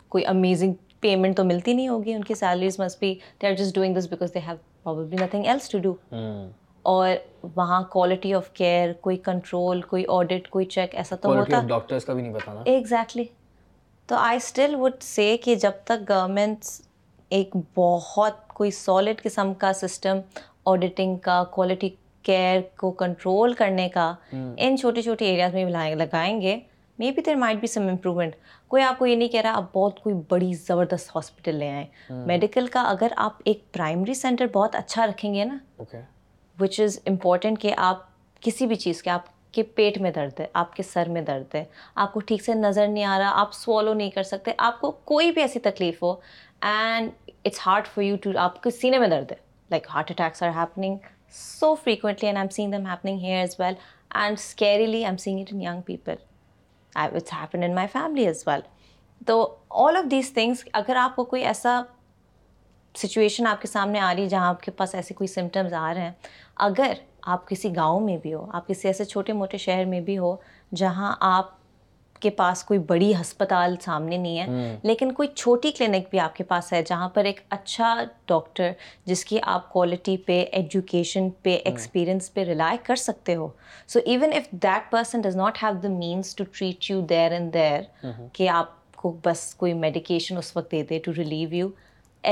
کوئی 0.10 0.26
امیزنگ 0.26 0.74
پیمنٹ 1.02 1.38
تو 1.38 1.44
ملتی 1.44 1.74
نہیں 1.74 1.88
ہوگی 1.88 2.14
ان 2.14 2.24
کی 2.24 2.34
سیلریز 2.36 2.80
مس 2.80 2.98
بھی 3.00 3.16
hmm. 6.14 6.48
وہاں 7.56 7.82
کوالٹی 7.90 8.34
آف 8.34 8.50
کیئر 8.54 8.92
کوئی 9.02 9.16
کنٹرول 9.24 9.80
کوئی 9.92 10.04
آڈٹ 10.10 10.50
کوئی 10.50 10.66
چیک 10.76 10.94
ایسا 10.96 11.16
تو 11.22 11.30
ہوتا 11.38 11.60
بتانا 11.70 12.62
ایگزیکٹلی 12.66 13.24
تو 14.08 14.16
آئی 14.16 14.38
اسٹل 14.38 14.76
وڈ 14.80 15.02
سے 15.02 15.36
کہ 15.44 15.56
جب 15.64 15.84
تک 15.84 16.02
گورمنٹ 16.10 16.66
ایک 17.38 17.56
بہت 17.78 18.48
کوئی 18.54 18.72
سالڈ 18.72 19.22
قسم 19.24 19.54
کا 19.66 19.72
سسٹم 19.82 20.20
آڈیٹنگ 20.72 21.16
کا 21.30 21.44
کوالٹی 21.52 21.90
کیئر 22.24 22.60
کو 22.80 22.92
کنٹرول 23.02 23.54
کرنے 23.58 23.90
کا 23.94 24.12
hmm. 24.36 24.54
ان 24.58 24.78
چھوٹے 24.82 25.02
چھوٹے 25.02 25.30
ایریاز 25.30 25.54
میں 25.54 25.66
لگائیں 26.00 26.40
گے 26.42 26.58
may 27.00 27.12
be 27.16 27.22
there 27.26 27.36
might 27.36 27.58
be 27.60 27.68
some 27.68 27.88
improvement 27.90 28.36
کوئی 28.70 28.84
آپ 28.84 28.98
کو 29.00 29.06
یہ 29.06 29.16
نہیں 29.16 29.28
کہہ 29.30 29.42
رہا 29.44 29.56
آپ 29.58 29.74
بہت 29.74 30.00
کوئی 30.04 30.16
بڑی 30.30 30.52
زبردست 30.68 31.16
ہاسپٹل 31.16 31.56
لے 31.56 31.70
آئیں 31.72 32.22
میڈیکل 32.28 32.66
ہاں۔ 32.66 32.70
کا 32.74 32.82
اگر 32.90 33.12
آپ 33.24 33.40
ایک 33.46 33.64
پرائمری 33.74 34.14
سینٹر 34.14 34.48
بہت 34.54 34.76
اچھا 34.76 35.08
رکھیں 35.08 35.34
گے 35.34 35.44
نا 35.46 35.58
وچ 36.60 36.80
از 36.82 36.98
امپورٹنٹ 37.08 37.60
کہ 37.62 37.74
آپ 37.88 38.04
کسی 38.42 38.68
بھی 38.68 38.76
چیز 38.86 39.02
کے 39.04 39.10
آپ 39.10 39.26
کے 39.54 39.64
پیٹ 39.76 39.98
میں 40.02 40.12
درد 40.16 40.40
ہے 40.40 40.46
آپ 40.62 40.76
کے 40.76 40.84
سر 40.84 41.10
میں 41.10 41.22
درد 41.22 41.56
ہے 41.56 41.64
آپ 42.04 42.14
کو 42.14 42.20
ٹھیک 42.30 42.44
سے 42.46 42.54
نظر 42.54 42.88
نہیں 42.88 43.04
آ 43.06 43.18
رہا 43.20 43.40
آپ 43.42 43.54
سوالو 43.54 43.94
نہیں 43.94 44.10
کر 44.12 44.24
سکتے 44.32 44.52
آپ 44.70 44.80
کو 44.82 44.92
کوئی 45.12 45.32
بھی 45.32 45.42
ایسی 45.42 45.60
تکلیف 45.68 46.02
ہو 46.04 46.14
and 46.72 47.10
it's 47.46 47.60
hard 47.66 47.88
for 47.94 48.04
you 48.04 48.16
to 48.24 48.32
آپ 48.40 48.62
کے 48.64 48.70
سینے 48.82 49.00
میں 49.00 49.08
درد 49.08 49.32
ہے 49.32 49.36
like 49.72 49.88
heart 49.94 50.12
attacks 50.12 50.44
are 50.44 50.50
happening 50.56 50.98
so 51.40 51.74
frequently 51.84 52.28
I'm 52.38 52.50
seeing 55.18 55.44
it 55.44 55.50
in 55.54 55.62
young 55.62 55.82
people 55.86 56.16
it's 56.96 57.16
what's 57.24 57.34
happen 57.34 57.64
in 57.64 57.76
my 57.76 57.88
family 57.94 58.26
as 58.28 58.44
well 58.48 58.60
تو 59.28 59.36
آل 59.86 59.98
آف 59.98 60.10
دیز 60.12 60.32
تھنگس 60.34 60.64
اگر 60.80 60.96
آپ 61.02 61.16
کو 61.16 61.24
کوئی 61.34 61.44
ایسا 61.46 61.82
سچویشن 63.02 63.48
آپ 63.48 63.62
کے 63.62 63.68
سامنے 63.68 64.00
آ 64.00 64.14
رہی 64.16 64.24
ہے 64.24 64.28
جہاں 64.30 64.48
آپ 64.50 64.62
کے 64.64 64.72
پاس 64.78 64.96
ایسے 64.96 65.14
کوئی 65.14 65.28
سمٹمز 65.28 65.74
آ 65.78 65.94
رہے 65.94 66.02
ہیں 66.02 66.12
اگر 66.68 66.94
آپ 67.34 67.48
کسی 67.50 67.76
گاؤں 67.76 68.00
میں 68.00 68.18
بھی 68.22 68.34
ہو 68.34 68.46
آپ 68.54 68.68
کسی 68.68 68.88
ایسے 68.88 69.06
چھوٹے 69.06 69.34
موٹے 69.34 69.58
شہر 69.58 69.86
میں 69.94 70.00
بھی 70.10 70.18
ہو 70.18 70.36
جہاں 70.78 71.14
آپ 71.32 71.50
کے 72.26 72.30
پاس 72.38 72.64
کوئی 72.70 72.80
بڑی 72.90 73.12
ہسپتال 73.20 73.76
سامنے 73.82 74.18
نہیں 74.18 74.38
ہے 74.40 74.78
لیکن 74.90 75.12
کوئی 75.18 75.28
چھوٹی 75.34 75.72
کلینک 75.78 76.08
بھی 76.12 76.20
آپ 76.20 76.36
کے 76.36 76.44
پاس 76.52 76.72
ہے 76.74 76.82
جہاں 76.86 77.10
پر 77.16 77.26
ایک 77.32 77.40
اچھا 77.58 77.90
ڈاکٹر 78.32 78.72
جس 79.10 79.24
کی 79.26 79.38
آپ 79.56 79.70
کوالٹی 79.74 80.16
پہ 80.28 80.40
ایجوکیشن 80.60 81.30
پہ 81.44 81.58
ایکسپیرئنس 81.72 82.34
پہ 82.34 82.44
رلائی 82.50 82.78
کر 82.88 82.96
سکتے 83.02 83.36
ہو 83.42 83.48
so 83.94 84.00
even 84.14 84.34
if 84.36 84.48
that 84.64 84.90
person 84.92 85.22
does 85.28 85.36
not 85.36 85.62
have 85.64 85.72
the 85.84 85.90
means 85.98 86.36
to 86.36 86.44
treat 86.58 86.90
you 86.90 87.00
there 87.10 87.32
and 87.38 87.54
there 87.54 87.82
کہ 88.34 88.50
آپ 88.58 88.72
کو 89.02 89.16
بس 89.26 89.44
کوئی 89.62 89.74
میڈیکیشن 89.86 90.38
اس 90.38 90.56
وقت 90.58 90.72
دے 90.72 90.82
دے 90.90 91.00
to 91.06 91.12
relieve 91.18 91.54
you 91.60 91.68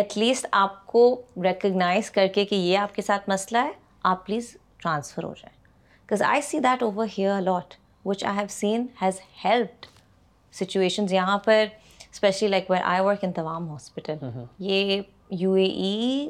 at 0.01 0.17
least 0.17 0.47
آپ 0.65 0.85
کو 0.91 1.05
ریکگنائز 1.43 2.11
کر 2.17 2.27
کے 2.35 2.45
کہ 2.45 2.55
یہ 2.55 2.77
آپ 2.85 2.95
کے 2.95 3.01
ساتھ 3.11 3.29
مسئلہ 3.29 3.63
ہے 3.67 3.71
آپ 4.13 4.25
پلیز 4.25 4.55
ٹرانسفر 4.81 5.23
ہو 5.23 5.33
جائیں 5.41 5.55
because 6.01 6.23
I 6.31 6.41
see 6.51 6.59
that 6.69 6.83
over 6.83 7.07
here 7.17 7.41
lot 7.41 7.73
which 8.05 8.23
I 8.25 8.37
have 8.37 8.47
seen 8.49 8.85
has 9.01 9.19
helped 9.43 9.85
situations 10.55 11.11
یہاں 11.13 11.37
پر 11.45 11.63
especially 12.11 12.47
like 12.49 12.69
where 12.69 12.81
I 12.85 13.01
work 13.03 13.23
in 13.23 13.31
تمام 13.33 13.69
ہاسپٹل 13.69 14.25
یہ 14.69 15.01
یو 15.39 15.53
اے 15.53 15.63
ای 15.65 16.29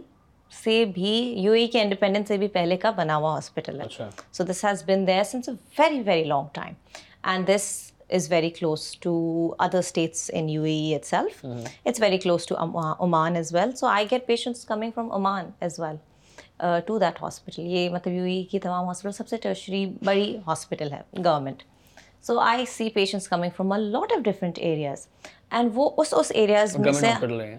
سے 0.63 0.83
بھی 0.93 1.13
یو 1.43 1.51
اے 1.51 1.59
ای 1.61 1.67
کے 1.71 1.81
انڈیپینڈنس 1.81 2.27
سے 2.27 2.37
بھی 2.37 2.47
پہلے 2.57 2.77
کا 2.83 2.91
بنا 2.97 3.15
ہوا 3.15 3.33
ہاسپٹل 3.35 3.81
ہے 3.81 4.03
so 4.31 4.43
this 4.49 4.63
has 4.65 4.83
been 4.87 5.07
there 5.07 5.23
since 5.31 5.49
a 5.49 5.55
very 5.79 6.01
very 6.05 6.23
long 6.23 6.45
time 6.53 6.73
and 7.31 7.47
this 7.55 7.65
is 8.15 8.31
very 8.31 8.49
close 8.59 8.89
to 9.03 9.13
other 9.65 9.77
states 9.79 10.29
in 10.33 10.49
U 10.49 10.63
A 10.63 10.77
itself 11.05 11.43
it's 11.85 12.01
very 12.01 12.17
close 12.23 12.45
to 12.47 12.55
Oman 13.03 13.35
as 13.35 13.53
well 13.55 13.75
so 13.75 13.87
I 13.87 14.05
get 14.11 14.27
patients 14.27 14.65
coming 14.65 14.91
from 14.95 15.11
Oman 15.13 15.49
as 15.59 15.79
well 15.79 15.95
to 16.85 16.97
that 16.99 17.21
hospital 17.21 17.61
یہ 17.67 17.89
مطلب 17.93 18.13
U 18.13 18.23
E 18.23 18.43
کی 18.51 18.59
تمام 18.59 18.87
hospital 18.87 19.11
سب 19.11 19.27
سے 19.27 19.37
tertiary 19.43 19.85
بڑی 20.05 20.35
hospital 20.47 20.91
ہے 20.91 21.01
government 21.25 21.63
so 22.27 22.37
I 22.39 22.65
see 22.71 22.89
patients 22.95 23.27
coming 23.29 23.49
from 23.55 23.73
lot 23.77 24.11
of 24.15 24.19
different 24.25 24.59
areas 24.61 25.07
and 25.51 25.71
وہ 25.73 25.89
اس 26.01 26.13
اس 26.17 26.31
ایریاز 26.35 26.77
میں 26.79 26.91
سے 26.99 27.11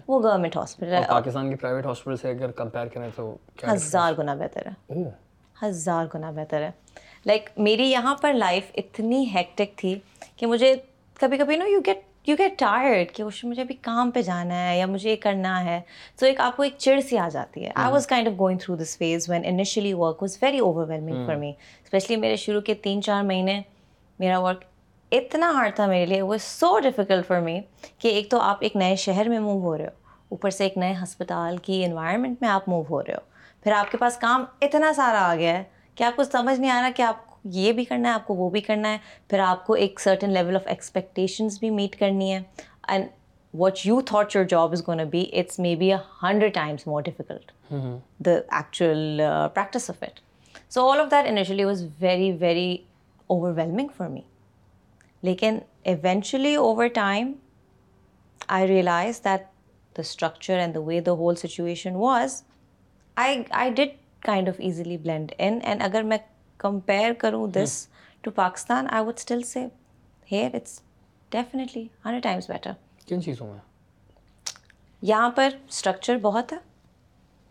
وہ 0.07 0.21
گورنمنٹ 0.23 0.55
ہاسپٹل 0.57 0.93
ہے 0.93 1.01
پاکستان 1.09 1.55
پرائیویٹ 1.55 1.85
ہاسپٹل 1.85 2.17
سے 2.21 2.29
اگر 2.29 2.51
کمپیئر 2.61 2.87
کریں 2.93 3.09
تو 3.15 3.35
ہزار 3.73 4.13
گنا 4.17 4.33
بہتر 4.39 4.67
ہے 4.67 5.03
ہزار 5.63 6.05
گنا 6.15 6.31
بہتر 6.35 6.61
ہے 6.63 6.71
لائک 7.25 7.49
میری 7.57 7.89
یہاں 7.91 8.15
پر 8.21 8.33
لائف 8.33 8.71
اتنی 8.77 9.23
ہیکٹک 9.35 9.77
تھی 9.77 9.97
کہ 10.37 10.45
مجھے 10.47 10.73
کبھی 11.19 11.37
کبھی 11.37 11.55
know 11.57 11.67
you 11.67 11.79
get 11.85 12.01
you 12.27 12.35
get 12.37 12.53
tired 12.59 13.11
کہ 13.15 13.23
اس 13.23 13.43
مجھے 13.43 13.61
ابھی 13.61 13.75
کام 13.87 14.11
پہ 14.11 14.21
جانا 14.27 14.61
ہے 14.67 14.77
یا 14.77 14.85
مجھے 14.87 15.09
یہ 15.09 15.15
کرنا 15.21 15.63
ہے 15.65 15.79
سو 16.19 16.25
ایک 16.25 16.39
آپ 16.41 16.55
کو 16.57 16.63
ایک 16.63 16.75
چڑ 16.77 16.99
سی 17.09 17.17
آ 17.17 17.27
جاتی 17.33 17.63
ہے 17.65 17.71
I 17.75 17.91
was 17.93 18.07
kind 18.07 18.27
of 18.27 18.33
going 18.39 18.57
through 18.61 18.75
this 18.75 18.95
phase 18.97 19.29
when 19.29 19.41
initially 19.47 19.91
work 19.97 20.21
was 20.21 20.37
very 20.41 20.59
overwhelming 20.89 21.25
for 21.25 21.35
me 21.43 21.49
especially 21.51 22.15
میرے 22.21 22.35
شروع 22.45 22.61
کے 22.69 22.73
تین 22.83 23.01
چار 23.03 23.23
مہینے 23.23 23.59
میرا 24.19 24.39
ورک 24.43 24.63
اتنا 25.19 25.51
ہارڈ 25.55 25.75
تھا 25.75 25.85
میرے 25.87 26.05
لیے 26.05 26.21
وہ 26.31 26.37
سو 26.41 26.77
ڈیفیکلٹ 26.83 27.27
فار 27.27 27.39
می 27.41 27.59
کہ 27.99 28.07
ایک 28.07 28.29
تو 28.31 28.39
آپ 28.41 28.57
ایک 28.65 28.75
نئے 28.75 28.95
شہر 29.05 29.29
میں 29.29 29.39
موو 29.39 29.61
ہو 29.67 29.77
رہے 29.77 29.85
ہو 29.85 30.03
اوپر 30.29 30.49
سے 30.49 30.63
ایک 30.63 30.77
نئے 30.77 30.93
ہسپتال 31.03 31.57
کی 31.65 31.83
انوائرمنٹ 31.85 32.41
میں 32.41 32.49
آپ 32.49 32.69
موو 32.69 32.83
ہو 32.89 33.01
رہے 33.03 33.13
ہو 33.13 33.61
پھر 33.63 33.71
آپ 33.73 33.91
کے 33.91 33.97
پاس 33.97 34.17
کام 34.21 34.45
اتنا 34.61 34.91
سارا 34.95 35.29
آ 35.31 35.35
گیا 35.35 35.57
ہے 35.57 35.63
کہ 35.95 36.03
آپ 36.03 36.15
کو 36.15 36.23
سمجھ 36.31 36.59
نہیں 36.59 36.71
آ 36.71 36.81
رہا 36.81 36.89
کہ 36.95 37.01
آپ 37.01 37.23
یہ 37.53 37.71
بھی 37.73 37.83
کرنا 37.85 38.09
ہے 38.09 38.13
آپ 38.13 38.25
کو 38.27 38.35
وہ 38.35 38.49
بھی 38.49 38.61
کرنا 38.61 38.91
ہے 38.91 38.97
پھر 39.29 39.39
آپ 39.39 39.65
کو 39.65 39.73
ایک 39.83 39.99
سرٹن 40.01 40.29
لیول 40.33 40.55
آف 40.55 40.67
ایکسپیکٹیشن 40.69 41.47
بھی 41.59 41.69
میٹ 41.69 41.97
کرنی 41.99 42.31
ہے 42.33 42.39
and 42.87 43.07
what 43.59 43.85
you 43.85 43.99
thought 44.05 44.35
your 44.35 44.45
job 44.49 44.71
is 44.71 44.87
gonna 44.87 44.99
be 45.11 45.23
it's 45.39 45.59
maybe 45.79 45.91
a 45.93 45.97
hundred 46.23 46.53
times 46.53 46.87
more 46.87 47.01
difficult 47.01 47.51
the 48.25 48.31
actual 48.31 49.21
practice 49.53 49.89
of 49.89 50.03
it 50.03 50.19
so 50.73 50.89
all 50.91 50.99
of 50.99 51.11
that 51.11 51.27
initially 51.29 51.63
was 51.63 51.85
very 51.99 52.31
very 52.39 52.75
overwhelming 53.55 53.87
for 53.97 54.07
me 54.09 54.21
لیکن 55.23 55.57
eventually 55.83 56.55
over 56.55 56.87
time 56.93 57.31
I 58.55 58.67
realise 58.67 59.19
that 59.25 59.43
the 59.97 60.01
structure 60.01 60.57
and 60.59 60.75
the 60.75 60.79
way 60.85 60.99
the 61.05 61.11
whole 61.23 61.35
situation 61.35 61.95
was 61.95 62.43
I 63.25 63.41
I 63.59 63.71
did 63.75 63.95
kind 64.25 64.49
of 64.49 64.55
easily 64.63 64.97
blend 64.97 65.31
in 65.37 65.59
and 65.63 65.83
اگر 65.83 66.03
میں 66.03 66.17
compare 66.63 67.13
کروں 67.19 67.45
this 67.55 67.85
to 68.23 68.31
Pakistan 68.35 68.85
I 68.91 69.03
would 69.05 69.17
still 69.19 69.41
say 69.53 69.65
here 70.31 70.55
it's 70.55 70.79
definitely 71.31 71.83
hundred 72.05 72.23
times 72.23 72.49
better 72.49 72.71
کن 73.09 73.21
چیزوں 73.21 73.47
میں 73.51 73.59
یہاں 75.07 75.29
پر 75.35 75.49
structure 75.67 76.17
بہت 76.21 76.53
ہے 76.53 76.57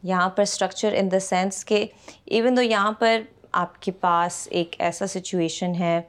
یہاں 0.08 0.28
پر 0.36 0.42
اسٹرکچر 0.42 0.94
ان 0.98 1.10
دا 1.12 1.18
سینس 1.28 1.64
کہ 1.64 1.84
ایون 2.24 2.56
دو 2.56 2.62
یہاں 2.62 2.92
پر 2.98 3.20
آپ 3.62 3.80
کے 3.82 3.92
پاس 4.00 4.46
ایک 4.60 4.74
ایسا 4.82 5.06
سچویشن 5.06 5.74
ہے 5.78 6.00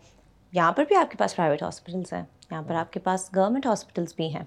یہاں 0.53 0.71
پر 0.73 0.83
بھی 0.87 0.95
آپ 0.95 1.11
کے 1.11 1.17
پاس 1.17 1.35
پرائیویٹ 1.35 1.63
ہاسپٹلس 1.63 2.13
ہیں 2.13 2.23
یہاں 2.51 2.61
پر 2.67 2.75
آپ 2.75 2.91
کے 2.93 2.99
پاس 3.03 3.29
گورنمنٹ 3.35 3.65
ہاسپٹلس 3.65 4.15
بھی 4.15 4.33
ہیں 4.35 4.43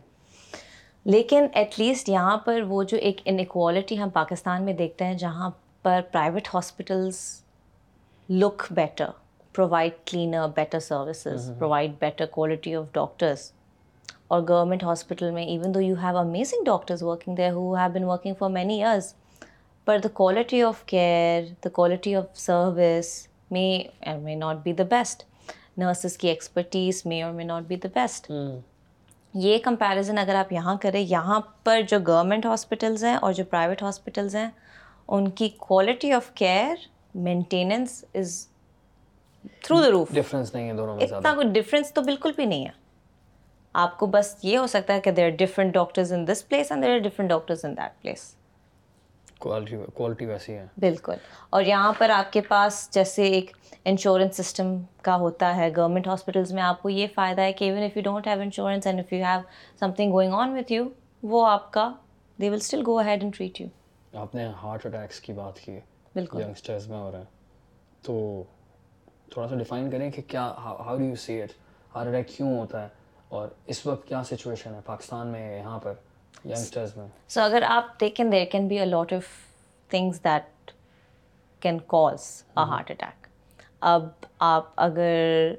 لیکن 1.15 1.47
ایٹ 1.59 1.79
لیسٹ 1.81 2.09
یہاں 2.09 2.37
پر 2.45 2.63
وہ 2.69 2.83
جو 2.93 2.97
ایک 3.01 3.21
انکوالٹی 3.25 4.01
ہم 4.03 4.11
پاکستان 4.15 4.65
میں 4.65 4.73
دیکھتے 4.83 5.05
ہیں 5.07 5.15
جہاں 5.19 5.51
پر 5.83 6.01
private 6.13 6.49
hospitals 6.55 7.19
look 8.31 8.63
better 8.77 9.11
provide 9.55 9.93
cleaner 10.07 10.47
better 10.57 10.81
services 10.81 11.51
provide 11.59 11.93
better 12.01 12.27
quality 12.31 12.75
of 12.75 12.85
doctors 12.95 13.51
اور 14.29 14.43
گورنمنٹ 14.49 14.83
ہاسپٹل 14.85 15.31
میں 15.35 15.43
even 15.45 15.75
though 15.75 15.81
you 15.81 15.95
have 16.03 16.17
amazing 16.19 16.65
doctors 16.65 17.03
working 17.03 17.35
they 17.37 17.49
who 17.51 17.73
have 17.75 17.89
been 17.95 18.05
working 18.05 18.35
for 18.39 18.51
many 18.55 18.75
years 18.85 19.13
per 19.85 19.99
the 20.05 20.09
quality 20.15 20.61
of 20.63 20.83
care 20.87 21.43
the 21.65 21.69
quality 21.79 22.15
of 22.17 22.37
service 22.41 23.13
may 23.51 23.65
and 24.01 24.23
may 24.25 24.35
not 24.35 24.57
be 24.65 24.73
the 24.79 24.85
best 24.91 25.23
nurses 25.81 26.17
کی 26.19 26.29
expertise 26.29 27.03
may 27.07 27.23
or 27.23 27.33
may 27.33 27.45
not 27.45 27.63
be 27.69 27.77
the 27.85 27.89
best 27.95 28.31
یہ 29.47 29.59
comparison 29.65 30.19
اگر 30.19 30.35
آپ 30.35 30.53
یہاں 30.53 30.77
کریں 30.83 31.01
یہاں 31.01 31.41
پر 31.65 31.81
جو 31.89 31.99
government 32.07 32.47
hospitals 32.47 33.05
ہیں 33.05 33.17
اور 33.17 33.33
جو 33.33 33.45
پرائیویٹ 33.51 33.83
ہاسپٹلز 33.83 34.37
ہیں 34.37 34.49
ان 35.09 35.31
کی 35.41 35.49
quality 35.59 36.13
of 36.13 36.31
care 36.43 36.87
maintenance 37.15 38.05
is 38.15 38.47
through 39.65 39.81
the 39.83 39.91
roof 39.91 40.11
difference 40.15 40.55
نہیں 40.55 40.69
ہے 40.69 40.75
دونوں 40.77 40.99
اتنا 41.01 41.35
کوئی 41.35 41.49
ڈفرینس 41.53 41.93
تو 41.95 42.03
بالکل 42.07 42.33
بھی 42.37 42.45
نہیں 42.47 42.65
ہے 42.67 42.71
آپ 43.83 43.99
کو 43.99 44.07
بس 44.07 44.35
یہ 44.43 44.59
ہو 44.59 44.67
سکتا 44.67 44.95
ہے 44.95 45.01
کہ 45.01 45.11
there 45.17 45.25
are 45.25 45.31
different 45.45 45.75
doctors 45.75 46.13
in 46.13 46.27
this 46.29 46.49
place 46.49 46.73
and 46.73 46.85
there 46.85 46.93
are 46.93 46.99
different 47.09 47.29
doctors 47.31 47.65
in 47.65 47.77
that 47.77 48.01
place 48.03 48.35
quality 49.95 50.27
ویسی 50.27 50.53
ہے 50.53 50.67
بالکل 50.81 51.17
اور 51.57 51.63
یہاں 51.63 51.93
پر 51.99 52.11
آپ 52.11 52.33
کے 52.33 52.41
پاس 52.49 52.89
جیسے 52.95 53.27
ایک 53.37 53.51
انشورنس 53.85 54.37
سسٹم 54.37 54.77
کا 55.03 55.15
ہوتا 55.17 55.55
ہے 55.57 55.69
گورنمنٹ 55.77 56.07
ہاسپٹلس 56.09 56.53
میں 56.53 56.63
آپ 56.63 56.83
کو 56.83 56.89
یہ 56.91 57.07
فائدہ 57.15 57.41
ہے 57.41 57.53
کہ 57.53 57.65
even 57.65 57.83
if 57.83 57.97
you 57.97 58.03
don't 58.05 58.27
have 58.27 58.41
insurance 58.41 58.87
and 58.87 59.01
if 59.01 59.13
you 59.13 59.25
have 59.25 59.41
something 59.97 60.13
going 60.13 60.33
on 60.39 60.57
with 60.59 60.73
you 60.73 60.85
وہ 61.35 61.47
آپ 61.49 61.73
کا 61.73 61.91
they 62.41 62.51
will 62.51 62.57
still 62.61 62.83
go 62.87 62.99
ahead 62.99 63.23
and 63.23 63.37
treat 63.37 63.61
you 63.61 63.67
آپ 64.21 64.35
نے 64.35 64.47
ہارٹ 64.63 64.87
اٹیکس 64.87 65.21
کی 65.21 65.33
بات 65.33 65.59
کی 65.61 65.79
بالکل 66.19 66.41
یگسٹرز 66.41 66.87
میں 66.89 66.99
ہو 66.99 67.11
رہا 67.13 67.19
ہے 67.19 67.25
تو 68.07 68.15
تھوڑا 69.33 69.49
سا 69.49 69.55
ڈیفائن 69.57 69.91
کریں 69.91 70.11
کہ 70.11 70.23
کیا 70.29 70.47
how 70.65 70.97
do 70.97 71.05
you 71.05 71.15
see 71.25 71.41
it 71.43 71.53
ہر 71.95 72.07
رائے 72.13 72.23
کیوں 72.33 72.57
ہوتا 72.57 72.83
ہے 72.83 72.89
اور 73.39 73.49
اس 73.73 73.85
وقت 73.87 74.07
کیا 74.09 74.23
سچویشن 74.31 74.75
ہے 74.75 74.81
پاکستان 74.87 75.27
میں 75.33 75.43
یہاں 75.57 75.79
پر 75.85 75.93
یگسٹرز 76.45 76.97
میں 76.97 77.07
سو 77.35 77.41
اگر 77.43 77.63
آپ 77.77 78.01
دیکھیں 78.01 78.25
there 78.31 78.45
can 78.53 78.67
be 78.69 78.79
a 78.79 78.87
lot 78.87 79.13
of 79.13 79.27
things 79.95 80.19
that 80.25 80.71
can 81.63 81.79
cause 81.95 82.27
a 82.59 82.67
heart 82.71 82.91
attack 82.91 83.27
اب 83.95 84.09
آپ 84.53 84.71
اگر 84.87 85.53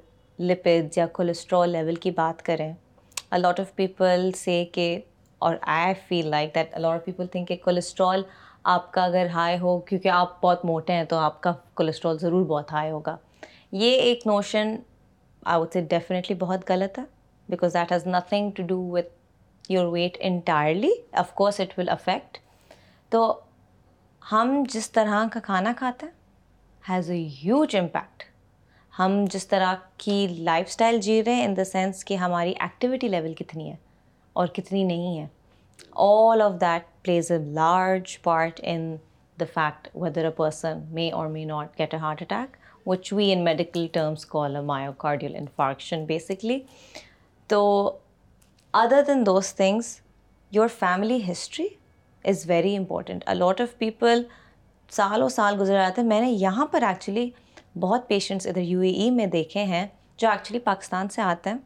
لپڈ 0.52 0.98
یا 0.98 1.06
کولیسٹرول 1.20 1.70
لیول 1.78 1.96
کی 2.06 2.12
بات 2.22 2.42
کریں 2.52 2.70
اے 3.32 3.38
لاٹ 3.40 3.60
آف 3.60 3.76
پیپل 3.76 4.30
سے 4.44 4.64
کہ 4.78 4.90
اور 5.48 5.56
I 5.80 5.94
feel 6.08 6.28
like 6.38 6.56
that 6.56 6.76
a lot 6.78 7.00
of 7.00 7.06
people 7.06 7.28
think 7.32 7.48
کہ 7.48 7.56
کولیسٹرول 7.64 8.24
آپ 8.72 8.92
کا 8.94 9.04
اگر 9.04 9.28
ہائی 9.34 9.58
ہو 9.60 9.78
کیونکہ 9.90 10.08
آپ 10.14 10.34
بہت 10.42 10.64
موٹے 10.66 10.94
ہیں 10.94 11.04
تو 11.10 11.18
آپ 11.18 11.40
کا 11.44 11.52
کولیسٹرول 11.76 12.18
ضرور 12.22 12.44
بہت 12.48 12.72
ہائی 12.72 12.90
ہوگا 12.92 13.16
یہ 13.84 14.02
ایک 14.02 14.26
نوشن 14.28 14.76
سے 15.74 15.82
ڈیفینیٹلی 15.94 16.36
بہت 16.40 16.70
غلط 16.70 17.00
ہے 17.00 17.04
because 17.50 17.74
that 17.74 17.92
has 17.92 18.06
nothing 18.08 18.52
to 18.56 18.64
do 18.72 18.78
with 18.92 19.72
your 19.72 19.86
weight 19.94 20.18
entirely 20.30 20.92
of 21.22 21.34
course 21.42 21.60
it 21.60 21.78
will 21.80 21.90
affect 21.96 22.38
تو 23.12 23.24
ہم 24.32 24.64
جس 24.74 24.92
طرح 25.00 25.24
کا 25.34 25.40
کھانا 25.50 25.74
کھاتے 25.78 26.06
ہیں 26.06 26.92
ہیز 26.94 27.10
اے 27.12 27.22
ہیوج 27.44 27.76
امپیکٹ 27.80 28.24
ہم 29.00 29.24
جس 29.34 29.48
طرح 29.48 29.74
کی 30.06 30.20
لائف 30.52 30.68
اسٹائل 30.70 31.00
جی 31.10 31.22
رہے 31.26 31.34
ہیں 31.36 31.46
ان 31.48 31.58
دا 31.58 31.64
سینس 31.74 32.06
کہ 32.06 32.16
ہماری 32.28 32.54
ایکٹیویٹی 32.60 33.08
لیول 33.18 33.34
کتنی 33.44 33.70
ہے 33.72 33.76
اور 34.42 34.48
کتنی 34.60 34.84
نہیں 34.94 35.20
ہے 35.20 35.28
all 35.96 36.42
of 36.42 36.52
that 36.62 36.84
plays 37.04 37.32
a 37.32 37.38
large 37.54 38.20
part 38.24 38.60
in 38.68 38.96
the 39.40 39.46
fact 39.54 39.88
whether 40.02 40.26
a 40.26 40.32
person 40.38 40.80
may 40.96 41.10
or 41.12 41.28
may 41.28 41.44
not 41.46 41.78
get 41.80 41.94
a 41.94 42.00
heart 42.00 42.22
attack 42.22 42.58
which 42.88 43.12
we 43.14 43.32
in 43.34 43.44
medical 43.44 43.88
terms 43.94 44.26
call 44.26 44.56
a 44.56 44.62
myocardial 44.98 45.36
infarction 45.36 46.06
basically 46.06 46.60
تو 47.50 47.62
other 48.82 49.02
than 49.08 49.26
those 49.26 49.54
things 49.56 49.98
your 50.56 50.68
family 50.80 51.20
history 51.32 51.68
is 52.30 52.44
very 52.50 52.76
important 52.78 53.24
a lot 53.28 53.62
of 53.62 53.78
people 53.78 54.24
سالوں 54.92 55.30
سال 55.30 55.56
گزر 55.62 55.74
جاتے 55.74 56.02
ہیں 56.02 56.08
میں 56.08 56.22
نے 56.22 56.30
یہاں 56.32 56.66
پر 56.72 56.82
ایکچولی 56.88 57.30
بہت 57.80 58.08
پیشنٹس 58.08 58.48
ادھر 58.48 58.62
یو 58.62 58.80
اے 58.82 58.90
ای 59.04 59.10
میں 59.16 59.26
دیکھے 59.36 59.64
ہیں 59.74 59.86
جو 60.18 60.28
ایکچولی 60.30 60.60
پاکستان 60.60 61.08
سے 61.10 61.22
آتے 61.22 61.50
ہیں 61.50 61.58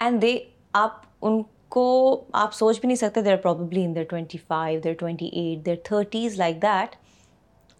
اینڈ 0.00 0.22
دے 0.22 0.36
آپ 0.80 1.00
ان 1.26 1.40
کو 1.76 2.14
آپ 2.40 2.52
سوچ 2.54 2.78
بھی 2.80 2.86
نہیں 2.86 2.96
سکتے 2.96 3.20
there 3.22 3.36
probably 3.36 3.82
in 3.84 3.94
their 3.94 4.04
twenty 4.10 4.38
five 4.48 4.78
their 4.84 4.92
twenty 4.98 5.26
eight 5.40 5.64
their 5.64 5.74
thirties 5.84 6.36
like 6.38 6.54
that 6.62 6.94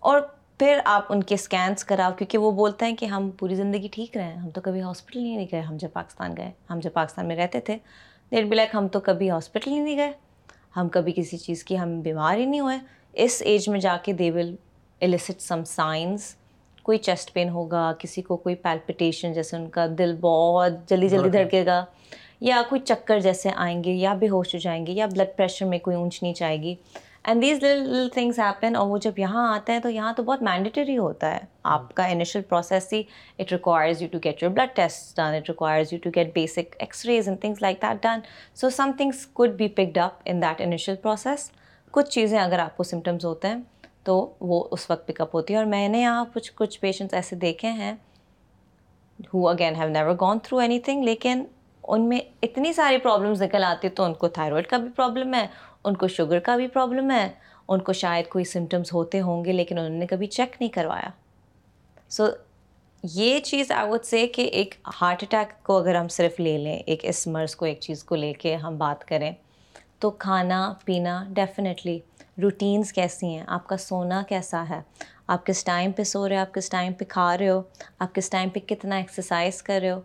اور 0.09 0.21
پھر 0.59 0.81
آپ 0.95 1.05
ان 1.13 1.23
کے 1.31 1.35
اسکینس 1.35 1.85
کراؤ 1.91 2.13
کیونکہ 2.19 2.39
وہ 2.39 2.51
بولتے 2.59 2.87
ہیں 2.87 2.97
کہ 3.01 3.07
ہم 3.13 3.31
پوری 3.39 3.55
زندگی 3.55 3.89
ٹھیک 3.93 4.17
رہے 4.17 4.25
ہیں 4.25 4.35
ہم 4.39 4.51
تو 4.55 4.61
کبھی 4.65 4.83
ہاسپٹل 4.83 5.21
ہی 5.25 5.37
نہیں 5.37 5.47
گئے 5.53 5.61
ہم 5.69 5.77
جب 5.81 5.93
پاکستان 5.93 6.37
گئے 6.37 6.51
ہم 6.71 6.81
جب 6.83 6.93
پاکستان 6.95 7.29
میں 7.29 7.37
رہتے 7.37 7.61
تھے 7.69 7.77
دیر 8.31 8.45
بلیک 8.51 8.75
ہم 8.75 8.89
تو 8.97 9.01
کبھی 9.09 9.31
ہاسپٹل 9.31 9.71
ہی 9.73 9.79
نہیں 9.79 9.97
گئے 9.99 10.13
ہم 10.77 10.89
کبھی 10.99 11.13
کسی 11.17 11.37
چیز 11.47 11.65
کی 11.65 11.79
ہم 11.79 11.99
بیمار 12.09 12.37
ہی 12.37 12.45
نہیں 12.47 12.61
ہوئے 12.61 12.77
اس 13.25 13.43
ایج 13.53 13.69
میں 13.69 13.81
جا 13.89 13.97
کے 14.05 14.13
they 14.23 14.31
will 14.35 14.55
elicit 15.09 15.41
some 15.43 15.65
signs 15.75 16.35
کوئی 16.83 16.99
چیسٹ 17.09 17.33
پین 17.35 17.49
ہوگا 17.59 17.91
کسی 17.99 18.23
کو 18.31 18.37
کوئی 18.45 18.55
پیلپٹیشن 18.69 19.33
جیسے 19.41 19.57
ان 19.57 19.69
کا 19.79 19.87
دل 19.99 20.17
بہت 20.21 20.89
جلدی 20.91 21.09
جلدی 21.17 21.33
دھڑکے 21.39 21.67
گا 21.67 21.85
یا 22.41 22.63
کوئی 22.69 22.81
چکر 22.81 23.19
جیسے 23.21 23.51
آئیں 23.57 23.83
گے 23.85 23.91
یا 23.95 24.13
بے 24.21 24.29
ہوش 24.29 24.55
ہو 24.55 24.59
جائیں 24.61 24.85
گے 24.87 24.93
یا 24.93 25.07
بلڈ 25.15 25.29
پریشر 25.37 25.67
میں 25.67 25.79
کوئی 25.83 25.97
اونچ 25.97 26.23
نیچ 26.23 26.43
آئے 26.43 26.61
گی 26.63 26.75
اینڈ 27.29 27.43
دیز 27.43 27.63
لل 27.63 28.09
تھنگس 28.15 28.39
ہیپن 28.39 28.77
اور 28.77 28.87
وہ 28.89 28.99
جب 29.05 29.19
یہاں 29.19 29.47
آتے 29.55 29.73
ہیں 29.73 29.81
تو 29.83 29.89
یہاں 29.91 30.13
تو 30.17 30.23
بہت 30.23 30.43
مینڈیٹری 30.43 30.97
ہوتا 30.99 31.31
ہے 31.35 31.39
آپ 31.77 31.95
کا 31.95 32.05
initial 32.07 32.43
process 32.49 32.93
he 32.93 33.03
it 33.39 33.53
requires 33.53 34.03
you 34.03 34.09
to 34.13 34.19
get 34.25 34.43
your 34.43 34.53
blood 34.59 34.71
test 34.77 35.17
done 35.17 35.35
it 35.37 35.49
requires 35.51 35.93
you 35.93 35.99
to 36.03 36.11
get 36.17 36.33
basic 36.35 36.77
X 36.79 37.05
rays 37.07 37.29
and 37.29 37.41
things 37.41 37.63
like 37.63 37.81
that 37.83 38.03
done 38.03 38.21
so 38.61 38.71
some 38.77 38.91
things 38.99 39.27
could 39.33 39.57
be 39.59 39.69
picked 39.83 39.99
up 40.03 40.21
in 40.25 40.43
that 40.43 40.61
initial 40.65 40.97
process 41.03 41.51
کچھ 41.93 42.11
چیزیں 42.11 42.39
اگر 42.41 42.59
آپ 42.59 42.77
کو 42.77 42.83
symptoms 42.83 43.25
ہوتے 43.25 43.49
ہیں 43.49 43.57
تو 44.05 44.15
وہ 44.41 44.63
اس 44.71 44.91
وقت 44.91 45.07
پک 45.09 45.21
اپ 45.21 45.35
ہوتی 45.35 45.55
ہے 45.55 45.59
اور 45.59 45.67
میں 45.67 45.89
نے 45.89 46.01
یہاں 46.01 46.25
کچھ 46.35 46.53
کچھ 46.57 46.81
پیشنٹس 46.81 47.15
ایسے 47.15 47.37
دیکھے 47.37 47.71
ہیں 47.83 47.93
who 49.35 49.49
again 49.49 49.77
have 49.77 49.89
never 49.89 50.15
gone 50.21 50.39
through 50.45 50.59
anything 50.85 51.03
لیکن 51.05 51.45
ان 51.93 52.09
میں 52.09 52.19
اتنی 52.43 52.73
ساری 52.73 52.97
پرابلمس 53.03 53.43
نکل 53.43 53.65
آتی 53.65 53.89
تو 53.99 54.05
ان 54.05 54.15
کو 54.23 54.29
تھائرائڈ 54.39 54.67
کا 54.67 54.77
بھی 54.77 54.89
پرابلم 54.97 55.35
ہے 55.35 55.47
ان 55.85 55.97
کو 55.97 56.09
شوگر 56.09 56.39
کا 56.49 56.57
بھی 56.57 56.67
پرابلم 56.73 57.11
ہے 57.11 57.29
ان 57.69 57.81
کو 57.83 57.93
شاید 58.01 58.29
کوئی 58.29 58.45
سمٹمس 58.53 58.93
ہوتے 58.93 59.21
ہوں 59.21 59.45
گے 59.45 59.53
لیکن 59.53 59.79
انہوں 59.79 59.99
نے 59.99 60.07
کبھی 60.11 60.27
چیک 60.39 60.57
نہیں 60.61 60.71
کروایا 60.75 61.11
سو 62.17 62.27
یہ 63.15 63.39
چیز 63.45 63.71
آئی 63.73 63.89
وڈ 63.91 64.05
سے 64.05 64.27
کہ 64.35 64.43
ایک 64.61 64.75
ہارٹ 65.01 65.23
اٹیک 65.23 65.53
کو 65.67 65.79
اگر 65.79 65.95
ہم 65.95 66.09
صرف 66.17 66.39
لے 66.41 66.57
لیں 66.59 66.77
ایک 66.87 67.05
اس 67.09 67.27
مرض 67.27 67.55
کو 67.57 67.65
ایک 67.67 67.81
چیز 67.81 68.05
کو 68.05 68.15
لے 68.17 68.33
کے 68.43 68.55
ہم 68.65 68.79
بات 68.79 69.05
کریں 69.09 69.31
تو 70.01 70.11
کھانا 70.25 70.63
پینا 70.85 71.23
ڈیفینیٹلی 71.35 71.99
روٹینز 72.43 72.93
کیسی 72.93 73.27
ہیں 73.27 73.45
آپ 73.47 73.67
کا 73.69 73.77
سونا 73.87 74.23
کیسا 74.29 74.65
ہے 74.71 74.81
آپ 75.35 75.47
کس 75.47 75.65
ٹائم 75.65 75.93
پہ 75.97 76.03
سو 76.05 76.29
رہے 76.29 76.37
ہو 76.37 76.41
آپ 76.41 76.55
کس 76.55 76.69
ٹائم 76.71 76.93
پہ 76.99 77.05
کھا 77.09 77.37
رہے 77.39 77.49
ہو 77.49 77.61
آپ 77.99 78.15
کس 78.15 78.31
ٹائم 78.31 78.49
پہ 78.55 78.61
کتنا 78.69 78.97
ایکسرسائز 78.97 79.63
کر 79.63 79.79
رہے 79.83 79.91
ہو 79.91 80.01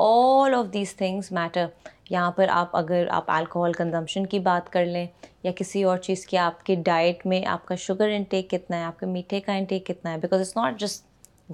all 0.00 0.54
of 0.54 0.66
these 0.72 0.94
things 0.96 1.30
matter 1.32 1.64
یہاں 2.10 2.30
پر 2.32 2.48
آپ 2.52 2.76
اگر 2.76 3.06
آپ 3.12 3.30
الکوہول 3.30 3.72
کنزمپشن 3.72 4.26
کی 4.34 4.38
بات 4.48 4.72
کر 4.72 4.84
لیں 4.86 5.06
یا 5.42 5.52
کسی 5.56 5.82
اور 5.84 5.98
چیز 6.02 6.24
کی 6.26 6.36
آپ 6.38 6.62
کی 6.66 6.74
ڈائٹ 6.84 7.24
میں 7.26 7.44
آپ 7.50 7.64
کا 7.68 7.74
شوگر 7.84 8.10
انٹیک 8.16 8.48
کتنا 8.50 8.76
ہے 8.78 8.82
آپ 8.84 9.00
کے 9.00 9.06
میٹھے 9.06 9.40
کا 9.46 9.52
انٹیک 9.54 9.84
کتنا 9.86 10.12
ہے 10.12 10.18
because 10.18 10.40
it's 10.40 10.56
not 10.56 10.78
just 10.80 11.04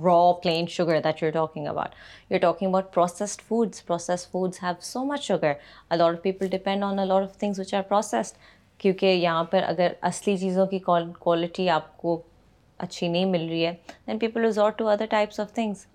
raw 0.04 0.18
plain 0.42 0.66
sugar 0.70 1.00
that 1.04 1.22
you 1.22 1.28
are 1.28 1.32
talking 1.34 1.66
about 1.68 1.94
you 2.32 2.38
talking 2.42 2.68
about 2.68 2.92
processed 2.94 3.42
foods 3.48 3.84
process 3.86 4.26
foods 4.30 4.62
have 4.62 4.72
so 4.90 5.04
much 5.04 5.22
sugar 5.26 5.52
a lot 5.90 6.16
of 6.16 6.22
people 6.22 6.48
depend 6.56 6.84
on 6.84 6.98
a lot 6.98 7.22
of 7.28 7.36
things 7.38 7.58
which 7.58 7.72
are 7.74 7.82
processed 7.88 8.36
کیونکہ 8.80 9.06
یہاں 9.06 9.44
پر 9.50 9.62
اگر 9.68 9.92
اصلی 10.12 10.36
چیزوں 10.38 10.66
کی 10.74 10.78
quality 11.22 11.68
آپ 11.78 11.96
کو 12.02 12.20
اچھی 12.86 13.08
نہیں 13.08 13.24
مل 13.24 13.46
رہی 13.48 13.64
ہے 13.66 13.74
then 14.06 14.18
people 14.18 14.44
resort 14.44 14.78
to 14.78 14.88
other 14.88 15.06
types 15.10 15.40
of 15.40 15.52
things 15.54 15.86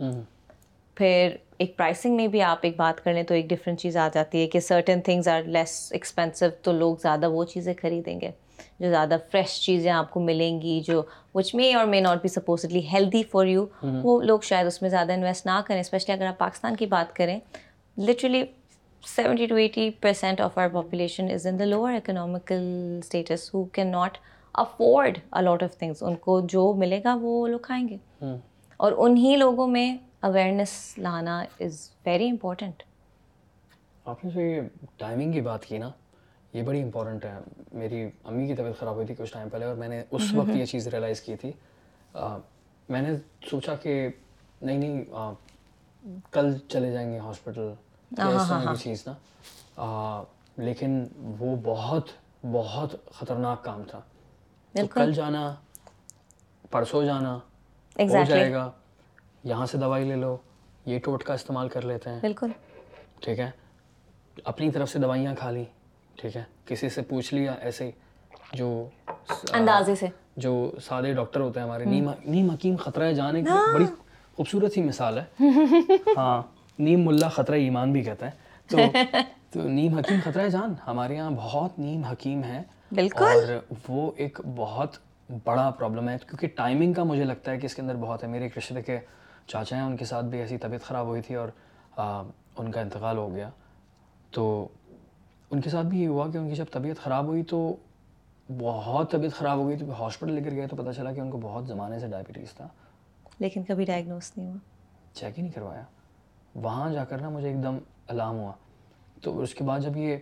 پھر 0.96 1.36
ایک 1.60 1.76
پرائسنگ 1.78 2.16
میں 2.16 2.26
بھی 2.34 2.42
آپ 2.42 2.60
ایک 2.64 2.76
بات 2.78 3.04
کر 3.04 3.14
لیں 3.14 3.22
تو 3.28 3.34
ایک 3.34 3.46
ڈفرینٹ 3.50 3.80
چیز 3.80 3.96
آ 3.98 4.08
جاتی 4.14 4.42
ہے 4.42 4.48
کہ 4.50 4.60
certain 4.68 5.02
things 5.06 5.28
are 5.28 5.42
less 5.46 5.72
expensive 5.94 6.46
تو 6.64 6.72
لوگ 6.72 6.96
زیادہ 7.02 7.30
وہ 7.32 7.44
چیزیں 7.54 7.74
خریدیں 7.82 8.20
گے 8.22 8.30
جو 8.80 8.90
زیادہ 8.90 9.18
فریش 9.32 9.60
چیزیں 9.66 9.90
آپ 9.92 10.10
کو 10.12 10.20
ملیں 10.20 10.62
گی 10.62 10.80
جو 10.88 11.02
which 11.36 11.54
may 11.56 11.74
or 11.76 11.86
may 11.86 12.00
not 12.02 12.22
be 12.22 12.28
supposedly 12.30 12.86
healthy 12.94 13.24
for 13.32 13.46
you 13.46 13.66
وہ 14.04 14.22
لوگ 14.22 14.40
شاید 14.50 14.68
اس 14.68 14.82
میں 14.82 14.90
زیادہ 14.90 15.12
انویسٹ 15.14 15.46
نہ 15.46 15.60
کریں 15.68 15.80
اسپیشلی 15.80 16.14
اگر 16.16 16.26
آپ 16.26 16.38
پاکستان 16.40 16.76
کی 16.76 16.86
بات 16.96 17.16
کریں 17.16 17.40
literally 18.08 18.44
seventy 19.16 19.46
two 19.48 19.56
eighty 19.56 19.90
percent 20.02 20.42
of 20.42 20.58
our 20.60 20.68
population 20.74 21.32
is 21.32 21.48
in 21.48 21.60
the 21.60 21.66
lower 21.66 21.94
economical 21.94 22.64
status 23.04 23.54
who 23.54 23.64
can 23.74 23.92
not 23.92 24.18
afford 24.64 25.18
a lot 25.40 25.64
of 25.64 25.78
things 25.80 26.04
ان 26.04 26.16
کو 26.26 26.40
جو 26.56 26.74
ملے 26.78 27.00
گا 27.06 27.14
وہ 27.22 27.40
وہ 27.40 27.48
لوگ 27.48 27.60
کھائیں 27.64 27.88
گے 27.88 27.98
hmm. 28.26 28.36
اور 28.78 28.92
انہیں 29.10 29.38
لوگوں 29.38 29.68
میں 29.68 29.96
اویئرنیس 30.28 30.72
لانا 30.98 31.42
از 31.62 31.80
ویری 32.06 32.30
امپورٹنٹ 32.30 32.84
آپ 34.06 34.24
نے 34.26 34.32
جو 34.32 34.42
یہ 34.42 34.62
ٹائمنگ 34.98 35.32
کی 35.34 35.42
بات 35.42 35.66
کی 35.66 35.78
نا 35.78 35.90
یہ 36.54 36.64
بڑی 36.68 36.82
امپورٹنٹ 36.82 37.26
ہے 37.26 37.38
میری 37.80 38.04
امی 38.30 38.48
کی 38.48 38.56
طبیعت 38.56 38.80
خراب 38.80 38.96
ہوئی 38.96 39.06
تھی 39.08 39.16
کچھ 39.18 39.32
ٹائم 39.34 39.50
پہلے 39.50 39.66
اور 39.66 39.76
میں 39.76 39.88
نے 39.88 40.02
اس 40.10 40.34
وقت 40.36 40.50
یہ 40.56 40.66
چیز 40.72 40.88
ریئلائز 40.88 41.22
کی 41.22 41.36
تھی 41.42 41.52
میں 42.90 43.02
نے 43.02 43.14
سوچا 43.50 43.76
کہ 43.84 43.94
نہیں 44.62 44.78
نہیں 44.78 45.04
کل 46.32 46.54
چلے 46.72 46.92
جائیں 46.92 47.12
گے 47.12 47.20
ہاسپٹل 47.28 48.74
چیز 48.82 49.08
نا 49.08 50.18
لیکن 50.58 51.04
وہ 51.40 51.56
بہت 51.66 52.10
بہت 52.52 52.96
خطرناک 53.20 53.64
کام 53.64 53.84
تھا 53.92 54.02
کل 54.94 55.14
جانا 55.14 55.54
پرسوں 56.72 57.04
جانا 57.06 57.36
ہو 58.00 58.24
جائے 58.28 58.52
گا 58.54 58.70
یہاں 59.44 59.66
سے 59.72 59.78
دوائی 59.78 60.06
لے 60.06 60.16
لو 60.16 60.36
یہ 60.86 61.00
ٹوٹکا 61.04 61.34
استعمال 61.34 61.68
کر 61.70 61.86
لیتے 61.86 62.10
ہیں 62.10 62.20
بالکل 62.22 62.52
ٹھیک 63.24 63.40
ہے 63.40 63.50
اپنی 64.52 64.70
طرف 64.72 64.90
سے 64.90 65.00
دوائیاں 65.00 65.34
کھا 65.40 65.52
لی 65.52 65.64
ٹھیک 66.22 66.36
ہے 66.38 66.44
کسی 66.66 66.90
سے 66.90 67.02
پوچھ 67.08 67.34
لیا 67.34 67.54
ایسے 67.62 67.90
جو 68.54 68.68
اندازے 69.54 69.96
سے 69.96 70.08
جو 70.44 70.52
سادے 70.86 71.14
ڈاکٹر 71.14 71.40
ہوتے 71.40 71.60
ہیں 71.60 71.66
ہمارے 71.68 71.86
نیم 72.26 72.50
حکیم 72.50 72.76
خطرہ 72.80 73.12
جانے 73.14 73.42
کی 73.44 73.50
ہاں۔ 73.50 73.74
بڑی 73.74 73.86
خوبصورت 74.36 74.74
سی 74.74 74.82
مثال 74.84 75.20
ہے 75.20 75.52
ہاں 76.18 76.42
نیم 76.80 77.06
ملا 77.08 77.30
خطرہ 77.36 77.56
ایمان 77.66 77.92
بھی 77.94 78.02
کہتے 78.04 78.26
ہیں 78.26 78.32
تو 78.70 79.18
تو 79.60 79.68
نیم 79.70 79.98
حکیم 79.98 80.20
خطرہ 80.24 80.48
جان 80.50 80.74
ہمارے 80.88 81.16
یہاں 81.16 81.32
بہت 81.36 81.80
نیم 81.80 82.04
حکیم 82.04 82.44
ہے 82.44 82.62
بالکل 82.96 83.24
اور 83.26 83.60
وہ 83.88 84.12
ایک 84.16 84.40
بہت 84.56 84.96
بڑا 85.46 85.70
پرابلم 85.80 86.10
ہے 86.10 86.18
کیونکہ 86.28 86.48
ٹائمنگ 86.58 86.94
کا 86.94 87.04
مجھے 87.04 87.24
لگتا 87.24 87.52
ہے 87.52 87.58
کہ 87.60 87.66
اس 87.66 87.76
کے 87.76 87.82
اندر 87.82 87.96
بہت 88.00 88.24
ہے 88.24 88.28
میرے 88.30 88.44
ایک 88.44 88.58
رشتے 88.58 88.82
کے 88.82 88.98
چاچا 89.52 89.76
ہیں 89.76 89.84
ان 89.84 89.96
کے 89.98 90.06
ساتھ 90.06 90.26
بھی 90.32 90.40
ایسی 90.40 90.58
طبیعت 90.64 90.82
خراب 90.88 91.06
ہوئی 91.08 91.22
تھی 91.28 91.36
اور 91.42 91.50
ان 92.60 92.72
کا 92.72 92.82
انتقال 92.82 93.18
ہو 93.18 93.34
گیا 93.36 93.50
تو 94.36 94.44
ان 95.52 95.62
کے 95.62 95.70
ساتھ 95.70 95.86
بھی 95.94 96.02
یہ 96.02 96.08
ہوا 96.08 96.30
کہ 96.32 96.38
ان 96.38 96.50
کی 96.50 96.56
جب 96.56 96.66
طبیعت 96.72 97.00
خراب 97.04 97.28
ہوئی 97.28 97.44
تو 97.52 97.60
بہت 98.60 99.12
طبیعت 99.12 99.34
خراب 99.38 99.58
ہو 99.58 99.68
گئی 99.68 99.78
تو 99.78 99.86
ہاسپٹل 100.04 100.32
لے 100.34 100.42
کر 100.44 100.56
گئے 100.56 100.68
تو 100.68 100.76
پتہ 100.76 100.92
چلا 100.96 101.12
کہ 101.14 101.20
ان 101.20 101.30
کو 101.32 101.38
بہت 101.42 101.68
زمانے 101.68 102.00
سے 102.00 102.08
ڈائبٹیز 102.12 102.54
تھا 102.58 102.68
لیکن 103.40 103.64
کبھی 103.68 103.86
ڈائگنوز 103.86 104.32
نہیں 104.38 104.48
ہوا 104.48 104.58
چیک 105.20 105.38
ہی 105.38 105.44
نہیں 105.44 105.54
کروایا 105.54 105.84
وہاں 106.68 106.90
جا 106.94 107.06
کر 107.10 107.22
نا 107.22 107.30
مجھے 107.30 107.48
ایک 107.48 107.62
دم 107.64 107.78
الام 108.14 108.38
ہوا 108.40 108.52
تو 109.22 109.40
اس 109.42 109.54
کے 109.56 109.64
بعد 109.64 109.80
جب 109.84 109.98
یہ 109.98 110.16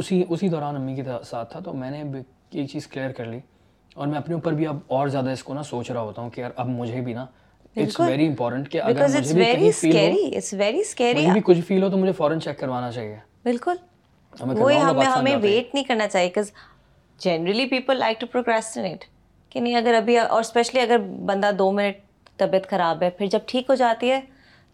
اسی 0.00 0.22
اسی 0.28 0.48
دوران 0.48 0.76
امی 0.76 0.94
کے 0.96 1.02
ساتھ 1.30 1.50
تھا 1.52 1.60
تو 1.64 1.72
میں 1.82 1.90
نے 1.90 2.02
ایک 2.16 2.70
چیز 2.70 2.86
کلیئر 2.86 3.12
کر 3.18 3.24
لی 3.24 3.38
اور 3.94 4.06
میں 4.06 4.18
اپنے 4.18 4.34
اوپر 4.34 4.52
بھی 4.58 4.66
اب 4.66 4.78
اور 4.96 5.08
زیادہ 5.14 5.28
اس 5.30 5.42
کو 5.44 5.54
نا 5.54 5.62
سوچ 5.70 5.90
رہا 5.90 6.00
ہوتا 6.00 6.22
ہوں 6.22 6.30
کہ 6.30 6.40
یار 6.40 6.50
اب 6.62 6.68
مجھے 6.68 7.00
بھی 7.06 7.12
نا 7.14 7.26
ہو 7.78 8.58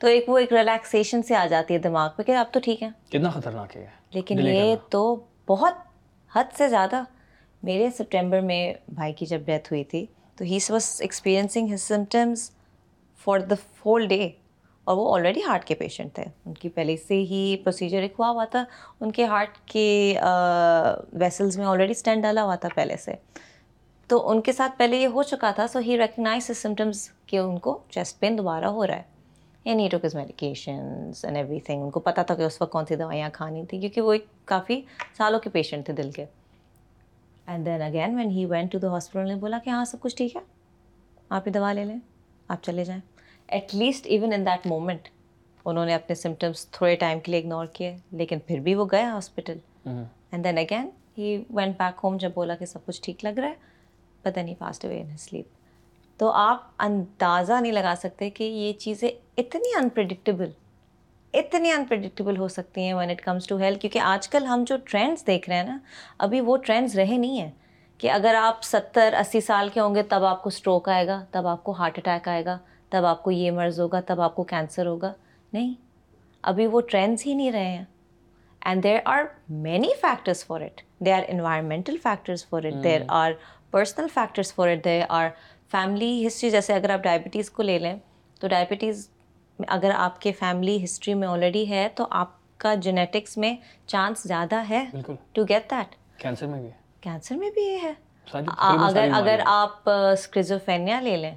تو 0.00 0.06
ایک 0.08 0.28
وہ 0.30 0.36
ایک 0.38 0.52
ریلیکسن 0.52 1.22
سے 1.28 1.34
آ 1.36 1.44
جاتی 1.50 1.74
ہے 1.74 1.78
دماغ 1.84 2.08
پہ 2.16 2.22
کہ 2.22 2.32
آپ 2.36 2.52
تو 2.54 2.60
ٹھیک 2.64 2.82
ہے 2.82 2.88
کتنا 3.10 3.30
خطرناک 3.30 3.76
ہے 3.76 3.84
لیکن 4.14 4.38
یہ 4.46 4.74
تو 4.90 5.00
بہت 5.48 5.74
حد 6.34 6.56
سے 6.56 6.68
زیادہ 6.68 7.02
میرے 7.70 7.88
سپٹمبر 7.96 8.40
میں 8.50 8.60
بھائی 8.94 9.12
کی 9.18 9.26
جب 9.26 9.40
ڈیتھ 9.46 9.72
ہوئی 9.72 9.82
تھی 9.94 10.04
تو 10.38 10.44
his 10.54 11.50
for 13.24 13.38
the 13.50 13.54
whole 13.84 14.06
day 14.08 14.28
اور 14.90 14.96
وہ 14.96 15.14
آلریڈی 15.14 15.40
ہارٹ 15.46 15.64
کے 15.68 15.74
پیشنٹ 15.74 16.12
تھے 16.14 16.24
ان 16.46 16.52
کی 16.60 16.68
پہلے 16.76 16.96
سے 17.06 17.14
ہی 17.30 17.40
پروسیجر 17.64 18.02
ایک 18.02 18.12
ہوا 18.18 18.28
ہوا 18.30 18.44
تھا 18.50 18.64
ان 19.00 19.10
کے 19.12 19.24
ہارٹ 19.32 19.58
کے 19.72 19.86
ویسلز 21.22 21.58
میں 21.58 21.66
آلریڈی 21.66 21.90
اسٹینڈ 21.96 22.22
ڈالا 22.22 22.44
ہوا 22.44 22.54
تھا 22.64 22.68
پہلے 22.74 22.96
سے 23.04 23.12
تو 24.08 24.28
ان 24.30 24.40
کے 24.40 24.52
ساتھ 24.52 24.78
پہلے 24.78 24.96
یہ 24.98 25.06
ہو 25.14 25.22
چکا 25.32 25.50
تھا 25.56 25.66
سو 25.72 25.78
ہی 25.86 25.98
ریکگنائز 25.98 26.50
سمٹمز 26.58 27.08
کہ 27.26 27.36
ان 27.38 27.58
کو 27.66 27.78
چیسٹ 27.94 28.18
پین 28.20 28.38
دوبارہ 28.38 28.64
ہو 28.76 28.86
رہا 28.86 28.96
ہے 28.96 29.16
any 29.70 29.88
two 29.92 29.98
cause 30.02 30.14
medications 30.14 31.24
and 31.24 31.36
every 31.36 31.60
thing 31.64 31.82
ان 31.84 31.90
کو 31.96 32.00
پتا 32.00 32.22
تھا 32.30 32.34
کہ 32.34 32.42
اس 32.42 32.60
وقت 32.62 32.72
کون 32.72 32.86
سی 32.88 32.96
دوائیاں 32.96 33.28
کھانی 33.32 33.64
تھیں 33.70 33.80
کیونکہ 33.80 34.00
وہ 34.00 34.12
ایک 34.12 34.26
کافی 34.54 34.80
سالوں 35.18 35.40
کے 35.44 35.50
پیشنٹ 35.58 35.84
تھے 35.86 35.94
دل 36.02 36.10
کے 36.10 36.24
and 37.46 37.66
then 37.66 37.82
again 37.82 38.16
when 38.18 38.30
he 38.30 38.46
went 38.46 38.72
to 38.72 38.78
the 38.78 38.88
hospital 38.92 39.28
نے 39.28 39.34
بولا 39.40 39.58
کہ 39.64 39.70
ہاں 39.70 39.84
سب 39.92 40.00
کچھ 40.00 40.16
ٹھیک 40.16 40.36
ہے 40.36 40.40
آپ 41.30 41.46
ہی 41.46 41.52
دوا 41.52 41.72
لے 41.72 41.84
لیں 41.84 41.98
آپ 42.52 42.62
چلے 42.64 42.84
جائیں 42.84 43.00
at 43.56 43.74
least 43.74 44.06
even 44.10 44.32
in 44.32 44.44
that 44.46 44.66
moment 44.66 45.08
انہوں 45.64 45.86
نے 45.86 45.94
اپنے 45.94 46.14
سمٹمس 46.14 46.66
تھوڑے 46.72 46.94
ٹائم 46.96 47.20
کے 47.20 47.32
لیے 47.32 47.40
اگنور 47.40 47.66
کیے 47.72 47.96
لیکن 48.20 48.38
پھر 48.46 48.60
بھی 48.68 48.74
وہ 48.74 48.86
گئے 48.92 49.02
hospital 49.04 49.58
and 49.86 50.44
then 50.44 50.58
again 50.58 50.88
he 51.18 51.36
went 51.54 51.76
back 51.78 52.00
home 52.04 52.16
جب 52.20 52.30
بولا 52.34 52.54
کہ 52.56 52.66
سب 52.66 52.86
کچھ 52.86 53.00
ٹھیک 53.02 53.24
لگ 53.24 53.38
رہا 53.38 53.48
ہے 53.48 53.66
پتہ 54.22 54.40
نہیں 54.40 54.54
فاسٹ 54.58 54.84
اوے 54.84 55.02
سلیپ 55.18 55.56
تو 56.20 56.30
آپ 56.44 56.62
اندازہ 56.84 57.60
نہیں 57.60 57.72
لگا 57.72 57.94
سکتے 58.02 58.30
کہ 58.38 58.44
یہ 58.44 58.72
چیزیں 58.84 59.08
اتنی 59.10 59.74
انپریڈکٹیبل 59.78 60.50
اتنی 61.38 61.70
انپریڈکٹیبل 61.72 62.36
ہو 62.38 62.48
سکتی 62.48 62.80
ہیں 62.80 62.92
when 62.94 63.10
it 63.10 63.20
comes 63.24 63.46
to 63.46 63.56
health 63.58 63.80
کیونکہ 63.80 63.98
آج 64.14 64.28
کل 64.28 64.44
ہم 64.46 64.64
جو 64.66 64.76
ٹرینڈس 64.84 65.26
دیکھ 65.26 65.48
رہے 65.48 65.56
ہیں 65.56 65.64
نا 65.64 65.78
ابھی 66.26 66.40
وہ 66.50 66.56
ٹرینڈس 66.66 66.94
رہے 66.96 67.16
نہیں 67.16 67.40
ہیں 67.40 67.50
کہ 68.00 68.10
اگر 68.10 68.34
آپ 68.40 68.62
ستر 68.64 69.14
اسی 69.20 69.40
سال 69.40 69.68
کے 69.74 69.80
ہوں 69.80 69.94
گے 69.94 70.02
تب 70.08 70.24
آپ 70.24 70.42
کو 70.42 70.48
اسٹروک 70.52 70.88
آئے 70.88 71.06
گا 71.06 71.22
تب 71.30 71.46
آپ 71.46 71.62
کو 71.64 71.72
ہارٹ 71.78 71.98
اٹیک 71.98 72.28
آئے 72.28 72.44
گا 72.44 72.56
تب 72.90 73.06
آپ 73.06 73.22
کو 73.22 73.30
یہ 73.30 73.50
مرض 73.52 73.80
ہوگا 73.80 74.00
تب 74.06 74.20
آپ 74.26 74.34
کو 74.36 74.42
کینسر 74.52 74.86
ہوگا 74.86 75.12
نہیں 75.52 75.72
ابھی 76.50 76.66
وہ 76.74 76.80
ٹرینز 76.90 77.26
ہی 77.26 77.34
نہیں 77.34 77.50
رہے 77.52 77.70
ہیں 77.76 77.84
and 78.66 78.82
there 78.84 78.98
are 79.14 79.24
many 79.66 79.88
factors 80.00 80.44
for 80.46 80.60
it 80.60 80.80
they 81.04 81.12
are 81.12 81.22
environmental 81.28 81.96
factors 82.02 82.46
for 82.48 82.64
it 82.70 82.82
there 82.84 83.00
are 83.22 83.32
personal 83.70 84.06
factors 84.14 84.54
for 84.54 84.68
it 84.70 84.84
there 84.84 85.02
are 85.08 85.28
family 85.72 86.26
history 86.26 86.50
جیسے 86.50 86.74
اگر 86.74 86.90
آپ 86.90 87.02
ڈائبٹیز 87.04 87.50
کو 87.58 87.62
لے 87.62 87.78
لیں 87.78 87.94
تو 88.40 88.48
ڈائبٹیز 88.48 89.08
اگر 89.66 89.90
آپ 89.96 90.20
کے 90.20 90.32
فیملی 90.38 90.82
ہسٹری 90.84 91.14
میں 91.22 91.28
آلریڈی 91.28 91.68
ہے 91.70 91.86
تو 91.94 92.06
آپ 92.22 92.36
کا 92.60 92.74
جینیٹکس 92.84 93.36
میں 93.42 93.54
چانس 93.86 94.26
زیادہ 94.28 94.62
ہے 94.70 94.84
ٹو 95.34 95.44
گیٹ 95.48 95.70
دیٹ 95.70 95.94
کینسر 96.22 96.46
میں 96.46 96.60
بھی 96.60 96.70
کینسر 97.02 97.34
میں 97.36 97.50
بھی 97.54 97.62
یہ 97.64 97.78
ہے 97.82 97.92
اگر 98.32 99.08
اگر 99.16 99.40
آپ 99.46 99.88
اسکریزوفینیا 99.90 101.00
لے 101.00 101.16
لیں 101.16 101.34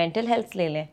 مینٹل 0.00 0.28
ہیلتھ 0.28 0.56
لے 0.56 0.68
لیں 0.68 0.84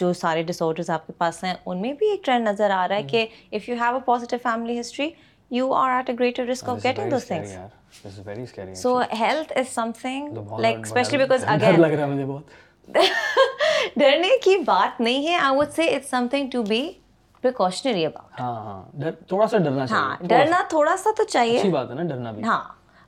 جو 0.00 0.12
سارے 0.20 0.42
ڈس 0.48 0.62
آڈرز 0.62 0.90
آپ 0.90 1.06
کے 1.06 1.12
پاس 1.18 1.42
ہیں 1.44 1.54
ان 1.66 1.80
میں 1.82 1.92
بھی 1.98 2.10
ایک 2.10 2.24
ٹرینڈ 2.24 2.48
نظر 2.48 2.70
آ 2.74 2.86
رہا 2.88 2.96
ہے 2.96 3.02
کہ 3.10 3.26
if 3.52 3.68
you 3.68 3.74
have 3.80 3.94
a 3.94 4.00
positive 4.06 4.38
family 4.42 4.78
history 4.80 5.10
you 5.56 5.72
are 5.74 5.90
at 5.96 6.10
a 6.10 6.14
greater 6.18 6.46
risk 6.52 6.68
of 6.68 6.82
getting 6.84 7.10
those 7.10 7.26
things 7.26 8.82
so 8.82 8.98
health 9.20 9.52
is 9.58 9.74
something 10.00 10.58
like 10.60 10.76
especially 10.84 11.18
because 11.18 11.44
again 11.48 12.18
ڈرنے 13.96 14.36
کی 14.44 14.56
بات 14.66 15.00
نہیں 15.00 15.26
ہے 15.26 15.34
I 15.36 15.56
would 15.56 15.70
say 15.76 15.82
it's 15.94 16.10
something 16.30 16.50
to 16.52 16.62
be 16.68 16.82
precautionary 17.42 18.04
about 18.06 18.40
ہاں 18.40 18.54
ہاں 18.64 19.10
تھوڑا 19.28 19.46
سا 19.50 19.58
ڈرنا 19.58 19.80
ہاں، 19.80 19.86
چاہیے 19.86 20.00
ہاں 20.00 20.28
ڈرنا 20.44 20.62
تھوڑا 20.70 20.96
سا 21.04 21.10
تو 21.16 21.24
چاہیے 21.28 21.58
اچھی 21.58 21.70
بات 21.72 21.90
ہے 21.90 21.94
نا 21.94 22.02
ڈرنا 22.14 22.30
بھی 22.32 22.42
ہاں 22.44 22.60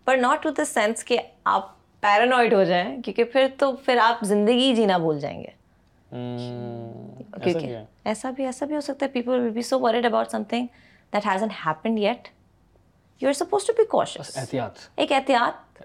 پر 0.06 0.16
ناٹ 0.20 0.42
ٹو 0.42 0.50
دا 0.58 0.64
سینس 0.64 1.04
کہ 1.04 1.18
آپ 1.54 1.68
پیرانوائڈ 2.00 2.54
ہو 2.54 2.62
جائیں 2.64 3.00
کیونکہ 3.02 3.24
پھر 3.32 3.46
تو 3.58 3.72
پھر 3.84 3.98
آپ 4.02 4.24
زندگی 4.26 4.74
جینا 4.76 4.96
بھول 4.98 5.18
جائیں 5.20 5.42
گے 5.42 5.60
کیونکہ 7.44 7.76
ایسا 8.10 8.30
بھی 8.36 8.44
ایسا 8.46 8.66
بھی 8.66 8.74
ہو 8.76 8.80
سکتا 8.80 9.06
ہے 9.06 9.10
people 9.10 9.32
will 9.40 9.50
be 9.54 9.62
so 9.68 9.78
worried 9.80 10.06
about 10.06 10.30
something 10.48 10.66
that 11.14 11.26
has 11.26 11.42
and 11.42 11.52
happened 11.66 11.98
yet 11.98 12.28
you 13.20 13.28
are 13.28 13.32
supposed 13.42 13.66
to 13.66 13.72
be 13.78 13.84
کوشس 13.90 14.36
احتیاط 14.38 14.78
ایک 15.04 15.12
احتیاط 15.12 15.80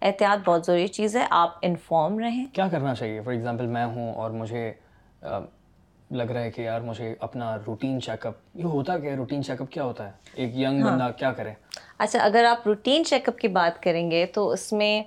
احتیاط 0.00 0.44
بہت 0.48 0.66
ضروری 0.66 0.86
چیز 0.98 1.16
ہے 1.16 1.24
آپ 1.40 1.58
انفارم 1.62 2.18
رہیں 2.18 2.44
کیا 2.54 2.68
کرنا 2.72 2.94
چاہیے 2.94 3.20
فار 3.24 3.32
ایگزامپل 3.32 3.66
میں 3.78 3.84
ہوں 3.84 4.12
اور 4.14 4.30
مجھے 4.40 4.70
لگ 6.16 6.30
رہا 6.30 6.40
ہے 6.44 6.50
کہ 6.50 6.62
یار 6.62 6.80
مجھے 6.86 7.14
اپنا 7.26 7.56
روٹین 7.66 8.00
چیک 8.04 8.26
اپ 8.26 8.56
یہ 8.58 8.64
ہوتا 8.74 8.98
کیا 8.98 9.14
روٹین 9.16 9.42
چیک 9.44 9.60
اپ 9.60 9.70
کیا 9.72 9.84
ہوتا 9.84 10.06
ہے 10.06 10.10
ایک 10.42 10.56
ینگ 10.56 10.82
ہاں۔ 10.82 10.90
بندہ 10.92 11.10
کیا 11.18 11.30
کرے 11.32 11.52
اچھا 11.98 12.20
اگر 12.24 12.44
آپ 12.48 12.66
روٹین 12.66 13.04
چیک 13.04 13.28
اپ 13.28 13.38
کی 13.38 13.48
بات 13.58 13.82
کریں 13.82 14.10
گے 14.10 14.24
تو 14.34 14.48
اس 14.52 14.72
میں 14.80 15.02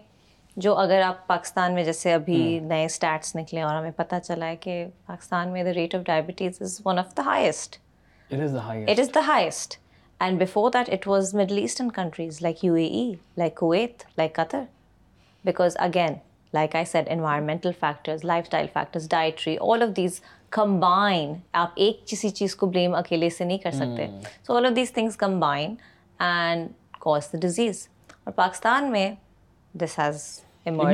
جو 0.65 0.75
اگر 0.79 1.01
آپ 1.05 1.25
پاکستان 1.27 1.73
میں 1.75 1.83
جیسے 1.83 2.13
ابھی 2.13 2.59
نئے 2.63 2.83
اسٹیٹس 2.85 3.35
نکلے 3.35 3.61
اور 3.61 3.75
ہمیں 3.75 3.91
پتہ 3.95 4.15
چلا 4.23 4.47
ہے 4.47 4.55
کہ 4.65 4.83
پاکستان 5.07 5.49
میں 5.53 5.63
the 5.63 5.73
rate 5.75 5.95
of 5.95 6.03
diabetes 6.05 6.61
is 6.61 6.79
one 6.85 6.99
of 6.99 7.15
the 7.17 7.23
highest 7.25 7.77
it 8.31 8.41
is 9.03 9.09
the 9.15 9.25
highest 9.27 9.77
and 10.25 10.41
before 10.41 10.71
that 10.73 10.89
it 10.93 11.07
was 11.07 11.33
middle 11.35 11.57
eastern 11.57 11.89
countries 11.95 12.41
like 12.41 12.63
U 12.65 12.73
A 12.73 12.85
E 12.85 13.11
like 13.37 13.55
Kuwait 13.57 14.03
like 14.17 14.33
Qatar 14.35 14.63
because 15.45 15.75
again 15.79 16.13
like 16.53 16.75
I 16.75 16.85
said 16.91 17.09
environmental 17.11 17.71
factors 17.79 18.23
lifestyle 18.45 18.67
factors 18.73 19.09
dietary 19.09 19.57
all 19.71 19.81
of 19.83 19.95
these 19.97 20.19
combine 20.55 21.33
آپ 21.61 21.69
ایک 21.85 22.05
کسی 22.07 22.29
چیز 22.37 22.55
کو 22.55 22.65
blame 22.65 22.93
اکیلے 22.95 23.29
سے 23.37 23.45
نہیں 23.45 23.57
کر 23.63 23.71
سکتے 23.71 24.05
so 24.47 24.55
all 24.57 24.65
of 24.65 24.75
these 24.75 24.91
things 24.93 25.15
combine 25.23 25.73
and 26.27 26.67
cause 26.99 27.27
the 27.33 27.37
disease 27.41 27.87
اور 28.23 28.33
پاکستان 28.35 28.91
میں 28.91 29.09
دس 29.83 29.97
ہیز 29.99 30.23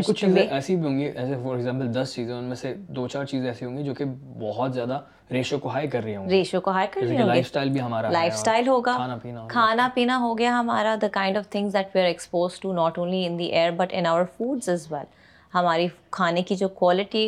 کچھ 0.07 0.19
چیزیں 0.21 0.41
ایسی 0.41 0.75
بھی 0.75 0.85
ہوں 0.85 0.97
گی 0.99 1.03
ایسے 1.03 1.35
فار 1.43 1.55
ایگزامپل 1.55 1.93
دس 2.01 2.13
چیزیں 2.15 2.33
ان 2.35 2.43
میں 2.43 2.55
سے 2.61 2.73
دو 2.95 3.07
چار 3.07 3.25
چیزیں 3.33 3.47
ایسی 3.49 3.65
ہوں 3.65 3.77
گی 3.77 3.83
جو 3.83 3.93
کہ 3.99 4.05
بہت 4.39 4.73
زیادہ 4.73 4.99
ریشو 5.31 5.59
کو 5.59 5.69
ہائی 5.69 5.87
کر 5.89 6.03
رہی 6.03 6.15
ہوں 6.15 6.27
ریشو 6.29 6.61
کو 6.61 6.71
ہائی 6.77 6.87
کر 6.93 7.01
رہی 7.07 7.17
ہوں 7.19 7.27
لائف 7.27 7.45
اسٹائل 7.45 7.69
بھی 7.75 7.81
ہمارا 7.81 8.09
لائف 8.11 8.33
اسٹائل 8.33 8.67
ہوگا 8.67 8.95
کھانا 9.49 9.87
پینا 9.93 10.17
ہو 10.21 10.37
گیا 10.37 10.59
ہمارا 10.59 10.95
the 11.01 11.07
kind 11.19 11.37
of 11.37 11.47
things 11.49 11.73
that 11.75 11.95
we 11.95 12.01
are 12.01 12.07
expose 12.07 12.59
to 12.59 12.73
not 12.81 12.97
only 12.99 13.25
in 13.25 13.37
the 13.39 13.45
air 13.45 13.71
but 13.77 13.93
in 13.97 14.05
our 14.15 14.23
foods 14.37 14.69
as 14.69 14.91
well 14.91 15.05
ہماری 15.53 15.87
کھانے 16.17 16.41
کی 16.49 16.55
جو 16.55 16.67
کوالٹی 16.81 17.25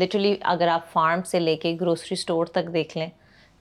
لٹرلی 0.00 0.34
اگر 0.54 0.68
آپ 0.68 0.92
فارم 0.92 1.22
سے 1.26 1.40
لے 1.40 1.56
کے 1.62 1.76
گروسری 1.80 2.14
اسٹور 2.20 2.46
تک 2.56 2.72
دیکھ 2.74 2.96
لیں 2.98 3.08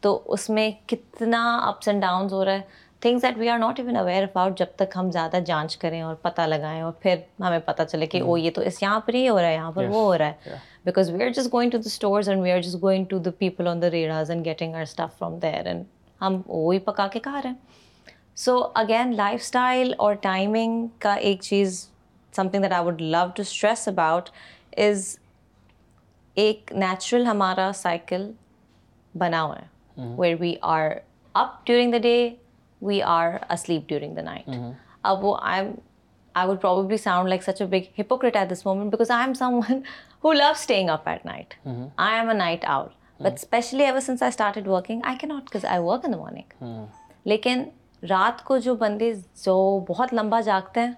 تو 0.01 0.19
اس 0.33 0.49
میں 0.49 0.69
کتنا 0.89 1.43
اپس 1.67 1.87
اینڈ 1.87 2.01
ڈاؤنز 2.01 2.33
ہو 2.33 2.43
رہا 2.45 2.53
ہے 2.53 2.61
things 3.01 3.23
that 3.23 3.37
we 3.37 3.49
are 3.49 3.57
not 3.59 3.79
even 3.79 3.95
aware 3.97 4.23
about 4.23 4.57
جب 4.59 4.65
تک 4.75 4.93
ہم 4.95 5.09
زیادہ 5.11 5.37
جانچ 5.45 5.77
کریں 5.77 6.01
اور 6.01 6.15
پتہ 6.21 6.41
لگائیں 6.47 6.81
اور 6.81 6.91
پھر 7.01 7.15
ہمیں 7.43 7.59
پتہ 7.65 7.83
چلے 7.91 8.05
کہ 8.05 8.17
hmm. 8.19 8.27
وہ 8.27 8.39
یہ 8.39 8.51
تو 8.55 8.61
اس 8.61 8.81
یہاں 8.83 8.99
پر 9.05 9.13
ہی 9.13 9.27
ہو 9.29 9.37
رہا 9.39 9.47
ہے 9.47 9.53
یہاں 9.53 9.71
پر 9.71 9.85
وہ 9.89 10.03
ہو 10.03 10.17
رہا 10.17 10.27
ہے 10.45 10.57
because 10.85 11.09
we 11.11 11.23
are 11.23 11.29
just 11.35 11.53
going 11.53 11.71
to 11.71 11.77
the 11.77 11.87
stores 11.93 12.29
and 12.29 12.41
we 12.43 12.51
are 12.51 12.59
just 12.61 12.81
going 12.81 13.05
to 13.09 13.17
the 13.25 13.31
people 13.37 13.67
on 13.67 13.81
the 13.81 13.89
ریڈاز 13.91 14.31
and 14.31 14.45
getting 14.45 14.75
our 14.75 14.81
stuff 14.81 15.17
from 15.17 15.37
there 15.41 15.65
and 15.65 15.83
ہم 16.21 16.41
وہی 16.47 16.79
پکا 16.85 17.07
کے 17.13 17.19
کھا 17.23 17.39
رہے 17.43 17.49
ہیں 17.49 17.55
سو 18.45 18.57
اگین 18.75 19.15
لائف 19.17 19.39
اسٹائل 19.43 19.93
اور 19.97 20.13
ٹائمنگ 20.21 20.85
کا 21.01 21.13
ایک 21.13 21.41
چیز 21.41 21.85
something 22.49 22.61
that 22.63 22.71
I 22.73 22.85
would 22.85 23.01
love 23.01 23.25
to 23.35 23.41
stress 23.41 23.87
about 23.87 24.29
is 24.77 25.15
ایک 26.41 26.71
نیچرل 26.75 27.25
ہمارا 27.25 27.69
سائیکل 27.75 28.29
بنا 29.19 29.41
ہوا 29.43 29.55
ہے 29.59 30.07
where 30.19 30.35
we 30.39 30.53
are 30.73 30.89
up 31.41 31.65
during 31.67 31.91
the 31.91 31.97
day 32.01 32.17
we 32.85 33.01
are 33.05 33.29
asleep 33.53 33.87
during 33.89 34.15
the 34.15 34.21
night 34.21 34.49
اب 35.11 35.23
وہ 35.25 35.35
I 35.41 35.67
I 36.33 36.47
am 36.49 36.57
probably 36.61 36.97
sound 37.03 37.29
like 37.29 37.43
such 37.43 37.61
a 37.61 37.67
big 37.67 37.99
hypocrite 37.99 38.35
at 38.35 38.51
this 38.51 38.65
moment 38.65 38.91
because 38.91 39.11
I 39.11 39.23
am 39.25 39.33
someone 39.69 39.79
who 40.23 40.33
love 40.33 40.49
staying 40.55 40.89
up 40.89 41.07
at 41.09 41.25
night 41.25 41.53
I 41.67 42.19
am 42.19 42.29
a 42.29 42.35
night 42.35 42.65
out 42.75 43.21
but 43.21 43.33
especially 43.41 43.83
ever 43.85 43.99
since 44.11 44.23
I 44.23 44.61
working 44.69 45.01
I 45.07 45.17
کی 45.21 45.27
not 45.27 45.55
I 45.65 45.81
work 45.83 46.05
in 46.05 46.13
the 46.13 46.17
morning 46.17 46.65
لیکن 47.31 47.63
رات 48.09 48.43
کو 48.45 48.57
جو 48.69 48.75
بندے 48.85 49.11
جو 49.45 49.57
بہت 49.89 50.13
لمبا 50.13 50.41
جاگتے 50.49 50.79
ہیں 50.81 50.91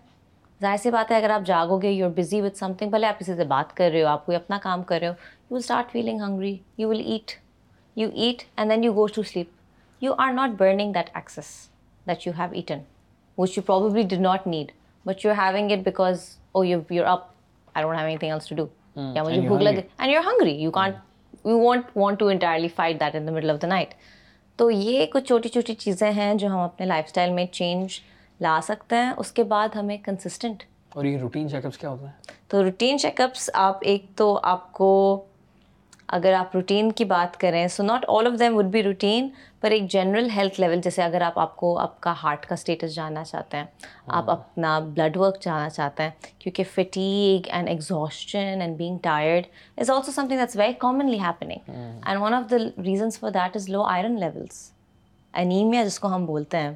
ظاہر 0.62 0.78
سی 0.84 0.90
بات 0.92 1.12
ہے 1.12 1.18
اگر 1.18 1.30
آپ 1.32 1.42
جاگو 1.46 1.78
گے 1.82 1.90
you 1.90 2.06
are 2.06 2.12
busy 2.16 2.40
with 2.42 2.58
something 2.78 2.90
بھلے 2.92 3.08
آپ 3.08 3.20
کسی 3.20 3.34
سے 3.36 3.44
بات 3.52 3.76
کر 3.76 3.90
رہے 3.92 4.02
ہو 4.02 4.08
آپ 4.08 4.26
کوئی 4.26 4.36
اپنا 4.36 4.58
کام 4.64 4.82
کر 4.90 5.00
رہے 5.00 5.08
ہو 5.08 5.14
you 5.14 5.52
will 5.56 5.64
start 5.64 5.92
feeling 5.92 6.22
hungry 6.22 6.56
you 6.78 6.90
will 6.90 7.02
eat 7.12 7.32
you 8.00 8.10
eat 8.24 8.42
and 8.56 8.72
then 8.72 8.84
you 8.84 8.94
go 8.94 9.06
to 9.16 9.24
sleep 9.30 10.04
you 10.04 10.14
are 10.24 10.32
not 10.34 10.58
burning 10.60 10.92
that 10.94 11.10
excess 11.16 11.46
that 12.10 12.28
you 12.28 12.34
have 12.40 12.52
eaten 12.60 12.80
which 13.38 13.58
you 13.58 13.64
probably 13.68 14.04
done 14.16 14.22
not 14.24 14.48
need 14.48 14.72
but 15.08 15.26
you 15.26 15.32
having 15.40 15.72
it 15.78 15.86
because 15.86 16.28
oh 16.52 16.64
you 16.66 16.80
up 17.06 17.24
I 17.74 17.84
don't 17.86 17.98
have 18.00 18.06
any 18.06 18.18
thing 18.18 18.32
else 18.32 18.48
to 18.50 18.56
do 18.56 18.66
یا 19.16 19.24
مجھے 19.24 19.42
بھوک 19.48 19.62
لگے 19.62 19.82
and 19.98 20.14
you 20.14 20.20
are 20.20 20.28
hungry 20.28 20.56
you 20.62 20.72
can't 20.82 21.46
you 21.46 21.60
want 21.64 21.96
want 21.98 22.20
to 22.20 22.28
entirely 22.28 22.68
fight 22.76 23.00
that 23.00 23.16
in 23.16 23.28
the 23.28 23.32
middle 23.32 23.50
of 23.52 23.62
the 23.62 23.68
night 23.68 23.94
تو 24.58 24.70
یہ 24.72 25.06
کچھ 25.14 25.26
چھوٹی 25.28 25.50
چھوٹی 25.50 25.74
چیزیں 25.88 26.10
ہیں 26.12 26.34
جو 26.44 26.48
ہم 26.48 26.60
اپنے 26.60 26.86
لائف 26.86 27.06
اسٹائل 27.08 27.32
میں 27.34 27.46
چینج 27.52 28.00
لا 28.42 28.60
سکتے 28.64 28.96
ہیں 28.96 29.12
اس 29.18 29.32
کے 29.38 29.44
بعد 29.54 29.76
ہمیں 29.76 29.98
کنسسٹنٹ 30.04 30.64
اور 30.96 31.06
یہ 31.06 31.18
routine 31.22 31.48
routine 32.54 32.98
check 32.98 33.02
check 33.02 33.20
ups 33.22 33.50
ups 33.50 33.50
کیا 33.50 33.54
تو 33.54 33.60
آپ 33.62 33.80
ایک 33.92 34.06
تو 34.18 34.40
آپ 34.52 34.72
کو 34.74 34.88
اگر 36.18 36.34
آپ 36.34 36.56
روٹین 36.56 36.92
کی 36.92 37.06
بات 37.06 37.40
کریں 37.40 37.68
so 37.70 37.84
not 37.84 38.06
all 38.10 38.28
of 38.28 38.40
them 38.40 38.56
would 38.58 38.66
be 38.74 38.82
routine 38.84 39.28
پر 39.62 39.72
ایک 39.72 39.90
جنرل 39.92 40.30
ہیلتھ 40.36 40.60
لیول 40.62 40.82
جیسے 40.84 41.02
اگر 41.04 41.22
آپ 41.22 41.38
آپ 41.40 41.56
کو 41.58 41.78
آپ 41.80 42.00
کا 42.02 42.14
ہارٹ 42.24 42.46
کا 42.46 42.54
اسٹیٹس 42.54 42.94
جاننا 42.96 43.24
چاہتے 43.24 43.58
ہیں 43.58 43.66
آپ 44.08 44.30
ہاں۔ 44.30 44.36
اپنا 44.36 44.78
بلڈ 44.96 45.18
ورک 45.18 45.42
جاننا 45.44 45.70
چاہتے 45.70 46.04
ہیں 46.04 46.10
کیونکہ 46.40 46.64
fatigue 46.74 47.50
and 47.54 48.34
and 48.34 48.78
being 48.78 48.98
tired 49.04 49.48
is 49.82 49.90
also 49.90 50.12
something 50.28 50.40
that's 50.40 50.56
very 50.60 50.74
commonly 50.88 51.20
happening 51.20 51.70
and 52.06 52.22
one 52.22 52.34
of 52.34 52.50
the 52.52 52.58
reasons 52.86 53.20
for 53.20 53.32
that 53.40 53.56
is 53.56 53.70
low 53.70 53.84
iron 53.96 54.20
levels 54.20 54.70
anaemia 55.46 55.84
جس 55.86 56.00
کو 56.00 56.16
ہم 56.16 56.26
بولتے 56.26 56.58
ہیں 56.58 56.74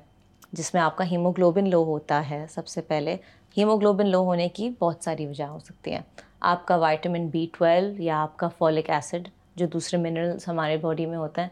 جس 0.58 0.74
میں 0.74 0.82
آپ 0.82 0.96
کا 0.98 1.06
ہیموگلوبن 1.12 1.70
لو 1.70 1.82
ہوتا 1.84 2.22
ہے 2.30 2.46
سب 2.50 2.68
سے 2.68 2.82
پہلے 2.90 3.16
ہیموگلوبن 3.58 4.08
لو 4.12 4.20
ہونے 4.24 4.48
کی 4.58 4.70
بہت 4.80 5.04
ساری 5.04 5.26
وجہ 5.28 5.44
ہو 5.44 5.58
سکتی 5.66 5.92
ہیں 5.94 6.02
آپ 6.52 6.66
کا 6.68 6.76
وائٹامن 6.84 7.26
بی 7.34 7.46
ٹویلو 7.58 8.02
یا 8.04 8.22
آپ 8.22 8.36
کا 8.40 8.48
فولک 8.58 8.90
ایسڈ 8.98 9.28
جو 9.58 9.66
دوسرے 9.74 10.00
منرلس 10.02 10.48
ہمارے 10.48 10.78
باڈی 10.82 11.06
میں 11.06 11.18
ہوتے 11.18 11.42
ہیں 11.42 11.50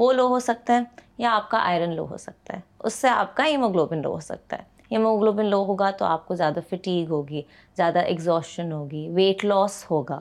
وہ 0.00 0.12
لو 0.12 0.26
ہو 0.28 0.38
سکتا 0.40 0.74
ہے 0.74 0.80
یا 1.18 1.32
آپ 1.36 1.50
کا 1.50 1.58
آئرن 1.70 1.94
لو 1.96 2.06
ہو 2.10 2.16
سکتا 2.18 2.56
ہے 2.56 2.60
اس 2.86 2.94
سے 2.94 3.08
آپ 3.08 3.36
کا 3.36 3.46
ہیموگلوبن 3.46 4.02
لو 4.02 4.12
ہو 4.14 4.20
سکتا 4.30 4.56
ہے 4.58 4.70
ہیموگلوبن 4.92 5.46
لو 5.50 5.64
ہوگا 5.66 5.90
تو 5.98 6.04
آپ 6.04 6.26
کو 6.28 6.34
زیادہ 6.34 6.60
فٹیگ 6.70 7.10
ہوگی 7.10 7.42
زیادہ 7.76 7.98
اگزوسن 8.08 8.72
ہوگی 8.72 9.08
ویٹ 9.14 9.44
لاس 9.44 9.84
ہوگا 9.90 10.18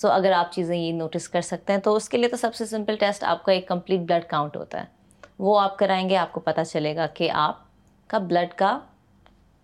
سو 0.00 0.08
اگر 0.10 0.32
آپ 0.36 0.52
چیزیں 0.52 0.76
یہ 0.76 0.92
نوٹس 0.92 1.28
کر 1.36 1.40
سکتے 1.54 1.72
ہیں 1.72 1.80
تو 1.84 1.94
اس 1.96 2.08
کے 2.08 2.18
لیے 2.18 2.28
تو 2.28 2.36
سب 2.40 2.54
سے 2.54 2.66
سمپل 2.66 2.96
ٹیسٹ 3.00 3.24
آپ 3.34 3.44
کا 3.44 3.52
ایک 3.52 3.68
کمپلیٹ 3.68 4.00
بلڈ 4.08 4.24
کاؤنٹ 4.30 4.56
ہوتا 4.56 4.80
ہے 4.80 4.98
وہ 5.46 5.58
آپ 5.60 5.78
کرائیں 5.78 6.08
گے 6.08 6.16
آپ 6.22 6.32
کو 6.32 6.40
پتہ 6.46 6.60
چلے 6.70 6.94
گا 6.96 7.06
کہ 7.18 7.30
آپ 7.42 7.58
کا 8.10 8.18
بلڈ 8.30 8.52
کا 8.62 8.78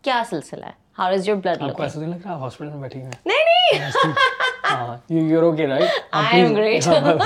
کیا 0.05 0.23
سلسلہ 0.31 0.65
ہے 0.67 0.73
ہاؤ 0.99 1.13
از 1.13 1.29
یور 1.29 1.37
بلڈ 1.45 1.63
آپ 1.63 1.83
ایسا 1.83 2.01
نہیں 2.01 2.11
لگ 2.11 2.27
رہا 2.27 2.37
ہاسپٹل 2.45 2.69
میں 2.69 2.81
بیٹھی 2.83 3.01
ہیں 3.01 3.11
نہیں 3.27 3.79
نہیں 3.79 4.97
you 5.19 5.27
you're 5.33 5.43
okay 5.43 5.67
right 5.67 5.91
I 6.21 6.41
am 6.41 6.55
great 6.57 6.87
نہیں 6.87 7.21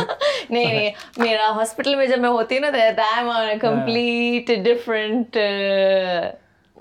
نہیں 0.51 0.90
میرا 1.18 1.51
ہاسپٹل 1.59 1.94
میں 1.96 2.07
جب 2.07 2.18
میں 2.20 2.30
ہوتی 2.38 2.55
ہوں 2.55 2.61
نا 2.64 2.70
that 2.78 2.98
I 3.07 3.18
am 3.18 3.28
on 3.36 3.59
complete 3.61 4.51
different 4.64 5.36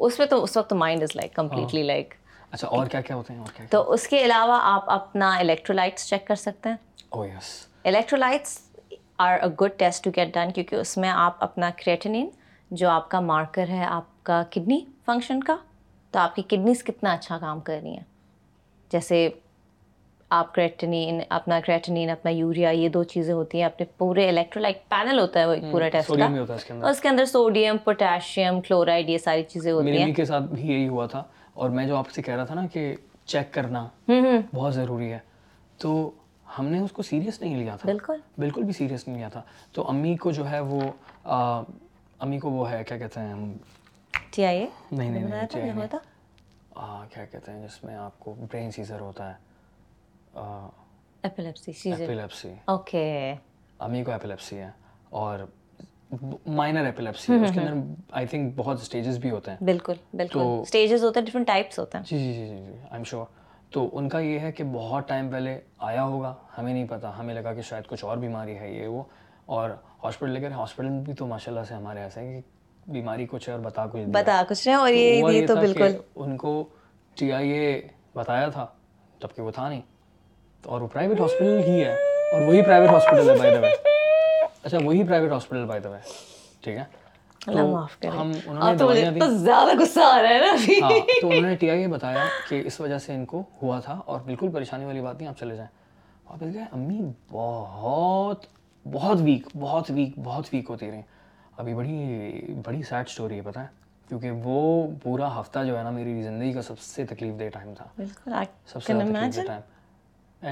اس 0.05 0.17
میں 0.19 0.27
تو 0.35 0.43
اس 0.43 0.57
وقت 0.57 0.73
mind 0.83 1.03
is 1.03 1.15
like 1.15 1.33
completely 1.35 1.83
like 1.91 2.13
اچھا 2.51 2.67
اور 2.67 2.87
کیا 2.91 3.01
کیا 3.09 3.15
ہوتے 3.15 3.33
ہیں 3.33 3.67
تو 3.69 3.89
اس 3.93 4.07
کے 4.07 4.23
علاوہ 4.25 4.59
آپ 4.75 4.89
اپنا 4.91 5.33
الیکٹرولائٹس 5.39 6.09
چیک 6.09 6.27
کر 6.27 6.35
سکتے 6.47 6.69
ہیں 6.69 6.75
او 7.09 7.25
yes 7.25 7.57
electrolytes 7.93 8.59
are 9.25 9.37
a 9.43 9.47
good 9.61 9.71
test 9.77 10.03
to 10.03 10.09
get 10.17 10.33
done 10.33 10.51
کیونکہ 10.55 10.75
اس 10.75 10.97
میں 10.97 11.09
آپ 11.09 11.43
اپنا 11.43 11.69
کریٹنین 11.83 12.27
جو 12.81 12.89
آپ 12.89 13.09
کا 13.11 13.19
مارکر 13.19 13.69
ہے 13.69 13.83
آپ 13.85 14.05
کا 14.25 14.41
کڈنی 14.51 14.79
فنکشن 15.05 15.39
کا 15.43 15.55
تو 16.11 16.19
آپ 16.19 16.35
کی 16.35 16.41
کڈنیز 16.49 16.83
کتنا 16.83 17.13
اچھا 17.13 17.37
کام 17.39 17.59
کر 17.69 17.79
رہی 17.81 17.91
ہیں 17.95 18.03
جیسے 18.91 19.27
آپ 20.37 20.53
کریٹنین 20.55 21.19
اپنا 21.37 21.59
کریٹنین 21.65 22.09
اپنا 22.09 22.31
یوریا 22.31 22.69
یہ 22.69 22.89
دو 22.89 23.03
چیزیں 23.13 23.33
ہوتی 23.33 23.57
ہیں 23.57 23.65
اپنے 23.65 23.85
پورے 23.97 24.27
الیکٹرولائٹ 24.29 24.77
پینل 24.89 25.19
ہوتا 25.19 25.39
ہے 25.39 25.45
وہ 25.45 25.53
ایک 25.53 25.63
پورا 25.71 25.89
ٹیسٹ 25.97 26.11
اس 26.89 26.99
کے 27.01 27.09
اندر 27.09 27.25
سوڈیم 27.31 27.77
پوٹیشیم 27.83 28.61
کلورائڈ 28.67 29.09
یہ 29.09 29.17
ساری 29.23 29.43
چیزیں 29.49 29.71
ہوتی 29.71 29.97
ہیں 30.01 30.13
کے 30.13 30.25
ساتھ 30.31 30.43
بھی 30.53 30.67
یہی 30.71 30.87
ہوا 30.87 31.05
تھا 31.15 31.23
اور 31.53 31.69
میں 31.77 31.87
جو 31.87 31.95
آپ 31.97 32.09
سے 32.15 32.21
کہہ 32.21 32.35
رہا 32.35 32.45
تھا 32.45 32.55
نا 32.55 32.65
کہ 32.73 32.93
چیک 33.33 33.53
کرنا 33.53 33.87
بہت 34.07 34.73
ضروری 34.75 35.11
ہے 35.11 35.19
تو 35.81 35.93
ہم 36.57 36.65
نے 36.67 36.79
اس 36.79 36.91
کو 36.91 37.01
سیریس 37.09 37.39
نہیں 37.41 37.55
لیا 37.57 37.75
تھا 37.81 37.87
بالکل 37.89 38.19
بالکل 38.37 38.63
بھی 38.63 38.73
سیریس 38.73 39.07
نہیں 39.07 39.17
لیا 39.17 39.29
تھا 39.29 39.41
تو 39.73 39.87
امی 39.89 40.15
کو 40.23 40.31
جو 40.37 40.49
ہے 40.49 40.59
وہ 40.71 40.79
امی 42.25 42.39
کو 42.39 42.51
وہ 42.51 42.69
ہے 42.71 42.83
کیا 42.87 42.97
کہتے 42.97 43.19
ہیں 43.19 43.35
ٹی 44.35 44.45
آئی 44.45 44.65
نہیں 44.91 45.09
نہیں 45.09 45.45
کیا 47.13 47.25
کہتے 47.31 47.51
ہیں 47.51 47.61
جس 47.67 47.83
میں 47.83 47.95
آپ 47.97 48.19
کو 48.19 48.33
برین 48.51 48.71
سیزر 48.71 48.99
ہوتا 48.99 49.29
ہے 49.31 50.57
امی 53.81 54.03
کو 54.03 54.11
ایپیلپسی 54.11 54.57
ہے 54.57 54.69
اور 55.21 55.39
مائنر 56.59 56.85
ایپیلپسی 56.85 57.33
ہے 57.33 57.43
اس 57.43 57.53
کے 57.53 57.59
اندر 57.59 57.79
آئی 58.19 58.25
تھنک 58.27 58.53
بہت 58.55 58.81
اسٹیجز 58.81 59.17
بھی 59.23 59.31
ہوتے 59.31 59.51
ہیں 59.51 59.57
بالکل 59.65 59.93
بالکل 60.17 60.39
اسٹیجز 60.61 61.03
ہوتے 61.03 61.19
ہیں 61.19 61.27
ڈفرنٹ 61.27 61.47
ٹائپس 61.47 61.79
ہوتے 61.79 61.97
ہیں 61.97 62.05
جی 62.09 62.17
جی 62.19 62.33
جی 62.33 62.47
جی 62.47 62.55
آئی 62.71 62.93
ایم 62.93 63.03
شیور 63.11 63.25
تو 63.71 63.87
ان 63.97 64.07
کا 64.09 64.19
یہ 64.19 64.39
ہے 64.39 64.51
کہ 64.51 64.63
بہت 64.73 65.07
ٹائم 65.09 65.29
پہلے 65.31 65.57
آیا 65.87 66.03
ہوگا 66.03 66.33
ہمیں 66.57 66.71
نہیں 66.73 66.85
پتا 66.89 67.11
ہمیں 67.17 67.33
لگا 67.33 67.53
کہ 67.53 67.61
شاید 67.69 67.87
کچھ 67.87 68.03
اور 68.05 68.17
بیماری 68.17 68.57
ہے 68.59 68.71
یہ 68.71 68.87
وہ 68.87 69.03
اور 69.57 69.69
ہاسپٹل 70.03 70.29
لے 70.29 70.39
کر 70.41 70.51
ہاسپٹل 70.51 70.89
بھی 71.05 71.13
تو 71.19 71.25
ماشاء 71.27 71.51
اللہ 71.51 71.63
سے 71.67 71.73
ہمارے 71.73 71.99
ایسا 72.01 72.21
ہے 72.21 72.39
کہ 72.41 72.91
بیماری 72.91 73.25
کچھ 73.31 73.47
ہے 73.49 73.53
اور 73.53 73.61
بتا 73.63 73.85
کچھ 73.91 74.01
بتا 74.11 74.41
کچھ 74.49 74.67
ہے 74.67 74.73
اور 74.73 74.89
یہ 74.91 75.21
یہ 75.31 75.47
تو 75.47 75.55
بالکل 75.55 75.97
ان 76.15 76.35
کو 76.45 76.63
ٹی 77.19 77.31
آئی 77.33 77.49
اے 77.51 77.79
بتایا 78.15 78.47
تھا 78.53 78.65
جب 79.21 79.35
کہ 79.35 79.41
وہ 79.41 79.51
تھا 79.55 79.67
نہیں 79.69 79.81
اور 80.67 80.81
وہ 80.81 80.87
پرائیویٹ 80.93 81.19
ہاسپٹل 81.19 81.59
ہی 81.67 81.83
ہے 81.83 81.91
اور 82.33 82.41
وہی 82.47 82.61
پرائیویٹ 82.61 82.89
ہاسپٹل 82.91 83.29
ہے 83.29 83.35
بائی 83.37 83.57
وے 83.57 83.71
اچھا 84.63 84.77
وہی 84.83 85.03
پرائیویٹ 85.03 85.31
ہاسپٹل 85.31 85.65
بائی 85.65 85.81
وے 85.87 85.97
ٹھیک 86.61 86.77
ہے 86.77 86.83
اللہ 87.47 87.65
معاف 87.71 87.97
کرے 87.99 88.17
ہم 88.17 88.31
انہوں 88.45 88.89
نے 89.19 89.27
زیادہ 89.37 89.75
غصہ 89.81 89.99
آ 90.15 90.21
رہا 90.21 90.29
ہے 90.29 90.39
نا 90.39 90.47
ابھی 90.53 90.79
ہاں، 90.81 90.89
تو 91.21 91.27
انہوں 91.27 91.49
نے 91.49 91.55
ٹی 91.59 91.69
آئی 91.69 91.81
یہ 91.81 91.87
بتایا 91.87 92.25
کہ 92.49 92.61
اس 92.67 92.79
وجہ 92.79 92.97
سے 93.05 93.13
ان 93.15 93.25
کو 93.25 93.41
ہوا 93.61 93.79
تھا 93.85 93.93
اور 94.05 94.19
بالکل 94.25 94.51
پریشانی 94.53 94.85
والی 94.85 95.01
بات 95.01 95.17
نہیں 95.17 95.27
آپ 95.29 95.39
چلے 95.39 95.55
جائیں 95.55 95.69
واپس 96.29 96.53
گئے 96.53 96.63
امی 96.73 97.01
بہت 97.31 98.45
بہت 98.93 99.19
ویک 99.23 99.47
بہت 99.59 99.91
ویک 99.95 100.17
بہت 100.23 100.53
ویک 100.53 100.69
ہوتے 100.69 100.89
رہے 100.91 101.01
ابھی 101.57 101.73
بڑی 101.75 102.53
بڑی 102.65 102.81
سیڈ 102.89 103.07
اسٹوری 103.09 103.37
ہے 103.37 103.41
پتہ 103.45 103.59
ہے 103.59 103.77
کیونکہ 104.07 104.31
وہ 104.43 104.87
پورا 105.03 105.29
ہفتہ 105.39 105.59
جو 105.65 105.77
ہے 105.77 105.83
نا 105.83 105.89
میری 105.95 106.21
زندگی 106.23 106.51
کا 106.53 106.61
سب 106.67 106.79
سے 106.79 107.05
تکلیف 107.09 107.39
دہ 107.39 107.49
ٹائم 107.53 107.73
تھا 107.77 107.85
سب 108.65 108.83
سے 108.83 108.93
تکلیف 108.93 109.35
دہ 109.37 109.45
ٹائم 109.47 109.61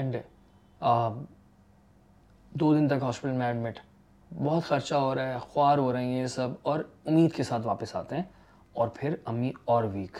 اینڈ 0.00 0.16
دو 2.60 2.74
دن 2.74 2.88
تک 2.88 3.02
ہاسپٹل 3.02 3.32
میں 3.38 3.46
ایڈمٹ 3.46 3.78
بہت 4.36 4.64
خرچہ 4.68 4.94
ہو 4.94 5.14
رہا 5.14 5.32
ہے 5.32 5.36
خوار 5.52 5.78
ہو 5.78 5.92
رہے 5.92 6.04
ہیں 6.04 6.20
یہ 6.20 6.26
سب 6.26 6.48
اور 6.68 6.80
امید 7.06 7.32
کے 7.34 7.42
ساتھ 7.42 7.66
واپس 7.66 7.94
آتے 7.96 8.16
ہیں 8.16 8.22
اور 8.80 8.88
پھر 8.94 9.14
امی 9.26 9.50
اور 9.74 9.84
ویک 9.92 10.18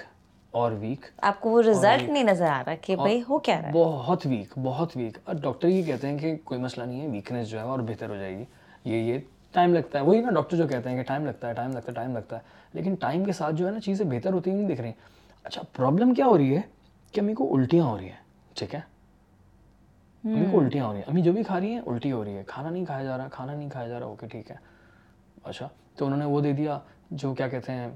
اور 0.58 0.72
ویک 0.80 1.04
آپ 1.30 1.40
کو 1.40 1.50
وہ 1.50 1.60
ریزلٹ 1.62 2.08
نہیں 2.08 2.24
نظر 2.24 2.46
آ 2.50 2.62
رہا 2.66 2.74
کہ 2.82 2.96
ہو 3.28 3.38
کیا 3.38 3.60
رہا 3.62 3.70
بہت 3.74 4.26
ویک 4.26 4.52
بہت 4.62 4.96
ویک 4.96 5.18
اور 5.24 5.34
ڈاکٹر 5.42 5.68
یہ 5.68 5.82
کہتے 5.90 6.08
ہیں 6.08 6.18
کہ 6.18 6.34
کوئی 6.44 6.60
مسئلہ 6.60 6.84
نہیں 6.84 7.00
ہے 7.00 7.08
ویکنیس 7.12 7.48
جو 7.48 7.58
ہے 7.58 7.64
اور 7.64 7.80
بہتر 7.88 8.08
ہو 8.10 8.16
جائے 8.16 8.36
گی 8.38 8.44
یہ 8.92 9.12
یہ 9.12 9.18
ٹائم 9.52 9.74
لگتا 9.74 9.98
ہے 9.98 10.04
وہی 10.04 10.20
نا 10.20 10.30
ڈاکٹر 10.34 10.56
جو 10.56 10.66
کہتے 10.68 10.90
ہیں 10.90 10.96
کہ 10.96 11.02
ٹائم 11.08 11.26
لگتا 11.26 11.48
ہے 11.48 11.52
ٹائم 11.54 11.72
لگتا 11.76 11.90
ہے 11.90 11.94
ٹائم 11.96 12.16
لگتا 12.16 12.36
ہے 12.36 12.42
لیکن 12.72 12.94
ٹائم 13.00 13.24
کے 13.24 13.32
ساتھ 13.32 13.54
جو 13.56 13.66
ہے 13.66 13.70
نا 13.72 13.80
چیزیں 13.80 14.04
بہتر 14.10 14.32
ہوتی 14.32 14.50
نہیں 14.50 14.68
دکھ 14.74 14.80
رہی 14.80 14.92
اچھا 15.44 15.62
پرابلم 15.76 16.14
کیا 16.14 16.26
ہو 16.26 16.36
رہی 16.38 16.56
ہے 16.56 16.60
کہ 17.12 17.20
امی 17.20 17.34
کو 17.34 17.54
الٹیاں 17.56 17.84
ہو 17.84 17.96
رہی 17.98 18.08
ہیں 18.08 18.26
ٹھیک 18.58 18.74
ہے 18.74 18.80
امی 20.34 20.46
کو 20.50 20.58
الٹیاں 20.60 20.84
ہو 20.86 20.92
رہی 20.92 20.98
ہیں 21.00 21.08
امی 21.10 21.22
جو 21.22 21.32
بھی 21.32 21.42
کھا 21.42 21.58
رہی 21.60 21.72
ہیں 21.72 21.80
الٹی 21.86 22.10
ہو 22.12 22.24
رہی 22.24 22.36
ہے 22.36 22.42
کھانا 22.46 22.70
نہیں 22.70 22.84
کھایا 22.86 23.02
جا 23.04 23.16
رہا 23.18 23.28
کھانا 23.32 23.54
نہیں 23.54 23.68
کھایا 23.70 23.88
جا 23.88 23.98
رہا 23.98 24.06
اوکے 24.06 24.26
ٹھیک 24.32 24.50
ہے 24.50 24.56
اچھا 25.42 25.68
تو 25.96 26.06
انہوں 26.06 26.18
نے 26.18 26.24
وہ 26.24 26.40
دے 26.40 26.52
دیا 26.56 26.78
جو 27.10 27.32
کیا 27.34 27.48
کہتے 27.48 27.72
ہیں 27.72 27.88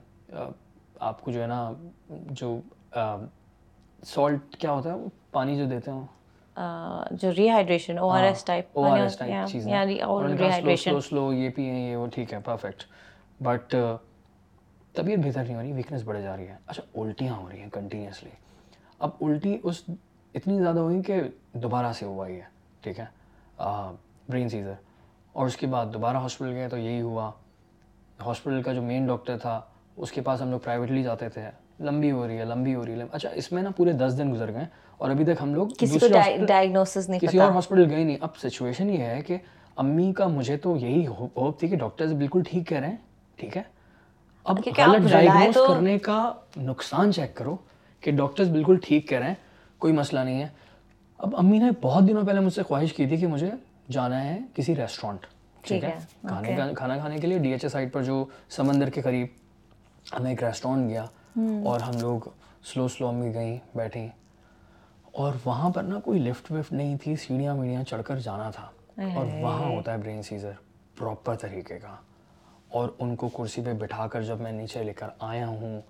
آپ 1.09 1.21
کو 1.25 1.31
جو 1.31 1.43
ہے 1.43 1.47
نا 1.47 1.73
جو 2.11 2.59
سالٹ 4.13 4.57
کیا 4.57 4.73
ہوتا 4.73 4.93
ہے 4.93 4.99
پانی 5.33 5.57
جو 5.59 5.65
دیتے 5.71 5.91
ہیں 5.91 7.15
جو 7.21 7.31
rehydration 7.51 7.99
O 7.99 8.09
R 8.11 8.23
S 8.23 8.45
type 8.45 8.79
O 8.79 8.85
R 8.93 9.01
S 9.01 9.17
type 9.19 9.49
چیز 9.51 9.67
ری 9.67 9.73
ہائیڈریشن 10.51 10.91
سلو 10.91 11.01
سلو 11.09 11.33
یہ 11.33 11.51
پی 11.57 11.69
ہیں 11.69 11.87
یہ 11.91 11.97
وہ 11.97 12.07
ٹھیک 12.15 12.33
ہے 12.33 12.39
پرفیکٹ 12.45 12.85
بٹ 13.45 13.75
طبیعت 14.97 15.25
بہتر 15.27 15.43
نہیں 15.43 15.55
ہو 15.55 15.61
رہی 15.61 15.73
ویکنیس 15.73 16.03
بڑھ 16.05 16.21
جا 16.23 16.37
رہی 16.37 16.49
ہے 16.49 16.57
اچھا 16.67 16.83
الٹیاں 17.01 17.35
ہو 17.35 17.49
رہی 17.51 17.61
ہیں 17.61 17.69
کنٹینیوسلی 17.73 18.31
اب 19.07 19.11
الٹی 19.25 19.57
اس 19.63 19.83
اتنی 20.35 20.59
زیادہ 20.59 20.79
ہوئی 20.79 21.01
کہ 21.07 21.21
دوبارہ 21.63 21.93
سے 21.99 22.05
ہوا 22.07 22.29
یہ 22.29 22.41
ٹھیک 22.83 22.99
ہے 23.01 23.05
برین 24.29 24.49
سیزر 24.49 24.73
اور 25.33 25.47
اس 25.47 25.57
کے 25.57 25.67
بعد 25.67 25.87
دوبارہ 25.95 26.17
ہاسپٹل 26.23 26.53
گئے 26.55 26.69
تو 26.69 26.79
یہی 26.79 27.01
ہوا 27.01 27.31
ہاسپٹل 28.27 28.63
کا 28.63 28.73
جو 28.73 28.83
مین 28.83 29.07
ڈاکٹر 29.07 29.39
تھا 29.43 29.61
اس 29.97 30.13
کے 30.13 30.21
پاس 30.23 30.43
ہم 30.43 30.51
لوگ 30.51 30.59
پرائیویٹلی 30.65 31.03
جاتے 31.03 31.29
تھے 31.29 31.43
لمبی 31.87 32.11
ہو 32.13 32.27
رہی 32.27 32.39
ہے 32.39 32.45
لمبی 32.45 32.75
ہو 32.75 32.85
رہی 32.87 33.01
ہے 33.01 33.05
اچھا 33.13 33.29
اس 33.43 33.51
میں 33.53 33.63
نا 33.63 33.71
پورے 33.77 33.93
دس 34.07 34.15
دن 34.19 34.33
گزر 34.33 34.53
گئے 34.53 34.65
اور 34.99 35.11
ابھی 35.11 35.25
تک 35.25 35.43
ہم 35.43 35.55
لوگ 35.55 35.69
کسی 35.79 37.39
اور 37.39 37.55
ہاسپٹل 37.55 37.91
گئے 37.91 38.05
نہیں 38.05 38.17
اب 38.21 38.37
سچویشن 38.43 38.91
یہ 38.91 39.05
ہے 39.05 39.21
کہ 39.27 39.39
امی 39.85 40.13
کا 40.17 40.27
مجھے 40.29 40.57
تو 40.65 40.77
یہی 40.77 41.07
ہوپ 41.07 41.59
تھی 41.61 41.69
کہ 41.69 41.77
ڈاکٹرز 41.77 42.13
بالکل 42.19 42.43
ٹھیک 42.51 42.67
کہہ 42.69 42.79
رہے 42.81 42.89
ہیں 42.89 42.97
ٹھیک 43.37 43.57
ہے 43.57 43.63
اب 44.53 44.59
غلط 44.77 45.11
ڈائگنوز 45.11 45.57
کرنے 45.67 45.99
کا 46.07 46.21
نقصان 46.57 47.13
چیک 47.13 47.35
کرو 47.37 47.57
کہ 48.01 48.11
ڈاکٹرز 48.17 48.49
بالکل 48.53 48.79
ٹھیک 48.83 49.09
کہہ 49.09 49.19
رہے 49.19 49.29
ہیں 49.29 49.35
کوئی 49.83 49.93
مسئلہ 49.95 50.21
نہیں 50.27 50.41
ہے 50.41 50.47
اب 51.27 51.35
امی 51.39 51.59
نے 51.59 51.71
بہت 51.81 52.07
دنوں 52.09 52.27
پہلے 52.27 52.41
مجھ 52.41 52.53
سے 52.55 52.63
خواہش 52.69 52.93
کی 52.95 53.07
تھی 53.09 53.17
کہ 53.23 53.27
مجھے 53.27 53.51
جانا 53.97 54.23
ہے 54.25 54.39
کسی 54.55 54.75
restaurant 54.77 55.27
D 57.29 57.33
H 57.53 57.65
A 57.65 57.69
side 57.71 57.93
پر 57.93 58.03
جو 58.11 58.25
سمندر 58.57 58.91
کے 58.97 59.03
قریب 59.03 60.13
ہمیں 60.17 60.31
ایک 60.31 60.43
ریسٹورینٹ 60.45 60.89
گیا 60.91 61.05
اور 61.71 61.81
ہم 61.87 61.99
لوگ 62.01 62.29
سلو 62.73 62.87
سلو 62.97 63.09
امی 63.09 63.33
گئیں 63.35 63.57
بیٹھیں 63.79 64.07
اور 65.23 65.33
وہاں 65.45 65.71
پر 65.77 65.83
نا 65.83 65.99
کوئی 66.05 66.19
لفٹ 66.29 66.51
وفٹ 66.53 66.73
نہیں 66.73 66.97
تھی 67.03 67.17
سیڑھیاں 67.27 67.55
ویڑیاں 67.55 67.83
چڑھ 67.91 68.03
کر 68.07 68.21
جانا 68.29 68.51
تھا 68.59 68.69
اور 69.19 69.27
وہاں 69.43 69.69
ہوتا 69.71 69.93
ہے 69.93 69.99
برین 70.05 70.23
سیزر 70.29 70.53
پراپر 70.99 71.35
طریقے 71.45 71.79
کا 71.87 71.97
اور 72.81 72.89
ان 73.03 73.15
کو 73.23 73.29
کرسی 73.39 73.63
پہ 73.65 73.73
بٹھا 73.85 74.07
کر 74.15 74.23
جب 74.31 74.41
میں 74.47 74.53
نیچے 74.61 74.83
لے 74.85 74.93
کر 75.03 75.09
آیا 75.33 75.47
ہوں 75.49 75.81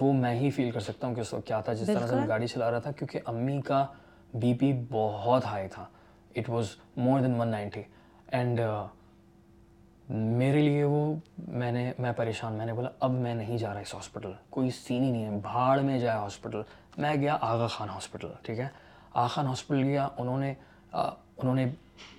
وہ 0.00 0.12
میں 0.12 0.34
ہی 0.40 0.50
فیل 0.56 0.70
کر 0.70 0.80
سکتا 0.80 1.06
ہوں 1.06 1.14
کہ 1.14 1.20
اس 1.20 1.32
وقت 1.34 1.46
کیا 1.46 1.60
تھا 1.64 1.72
جس 1.72 1.86
طرح 1.86 2.06
سے 2.06 2.14
میں 2.16 2.26
گاڑی 2.28 2.46
چلا 2.46 2.70
رہا 2.70 2.78
تھا 2.86 2.90
کیونکہ 2.98 3.20
امی 3.32 3.60
کا 3.66 3.84
بی 4.40 4.52
پی 4.60 4.72
بہت 4.90 5.44
ہائی 5.46 5.68
تھا 5.74 5.84
it 6.36 6.48
was 6.50 6.66
more 6.96 7.20
than 7.20 7.34
one 7.40 7.48
ninety 7.48 7.82
and 8.38 8.60
میرے 10.36 10.60
لیے 10.60 10.84
وہ 10.84 11.04
میں 11.60 11.70
نے 11.72 11.90
میں 11.98 12.12
پریشان 12.16 12.52
میں 12.58 12.66
نے 12.66 12.72
بولا 12.74 12.88
اب 13.06 13.12
میں 13.20 13.34
نہیں 13.34 13.58
جا 13.58 13.72
رہا 13.74 13.80
اس 13.80 13.94
ہاسپٹل 13.94 14.32
کوئی 14.50 14.70
سین 14.84 15.02
ہی 15.02 15.10
نہیں 15.10 15.24
ہے 15.24 15.38
بھاڑ 15.42 15.78
میں 15.80 15.98
جایا 15.98 16.18
ہاسپٹل 16.22 16.62
میں 16.98 17.14
گیا 17.20 17.36
آغا 17.50 17.66
خان 17.76 17.88
ہاسپٹل 17.94 18.30
ٹھیک 18.44 18.58
ہے 18.58 18.66
آغا 19.12 19.26
خان 19.34 19.46
ہاسپٹل 19.46 19.82
گیا 19.82 20.08
انہوں 20.18 20.38
نے 20.40 20.52
انہوں 20.92 21.54
نے 21.54 21.66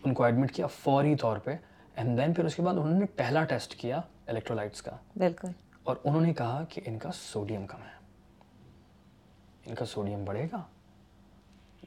ان 0.03 0.13
کو 0.13 0.23
ایڈمٹ 0.23 0.51
کیا 0.55 0.67
فوری 0.81 1.15
طور 1.23 1.37
پہ 1.43 1.55
اینڈ 1.95 2.17
دین 2.19 2.33
پھر 2.33 2.45
اس 2.45 2.55
کے 2.55 2.61
بعد 2.61 2.73
انہوں 2.73 2.99
نے 2.99 3.05
پہلا 3.17 3.43
ٹیسٹ 3.53 3.75
کیا 3.81 3.99
الیکٹرولائٹس 4.27 4.81
کا 4.81 4.95
بالکل 5.19 5.49
اور 5.91 5.97
انہوں 6.09 6.21
نے 6.25 6.33
کہا 6.33 6.63
کہ 6.69 6.81
ان 6.87 6.97
کا 6.99 7.09
سوڈیم 7.13 7.65
کم 7.67 7.81
ہے 7.85 9.69
ان 9.69 9.75
کا 9.75 9.85
سوڈیم 9.93 10.23
بڑھے 10.25 10.45
گا 10.51 10.61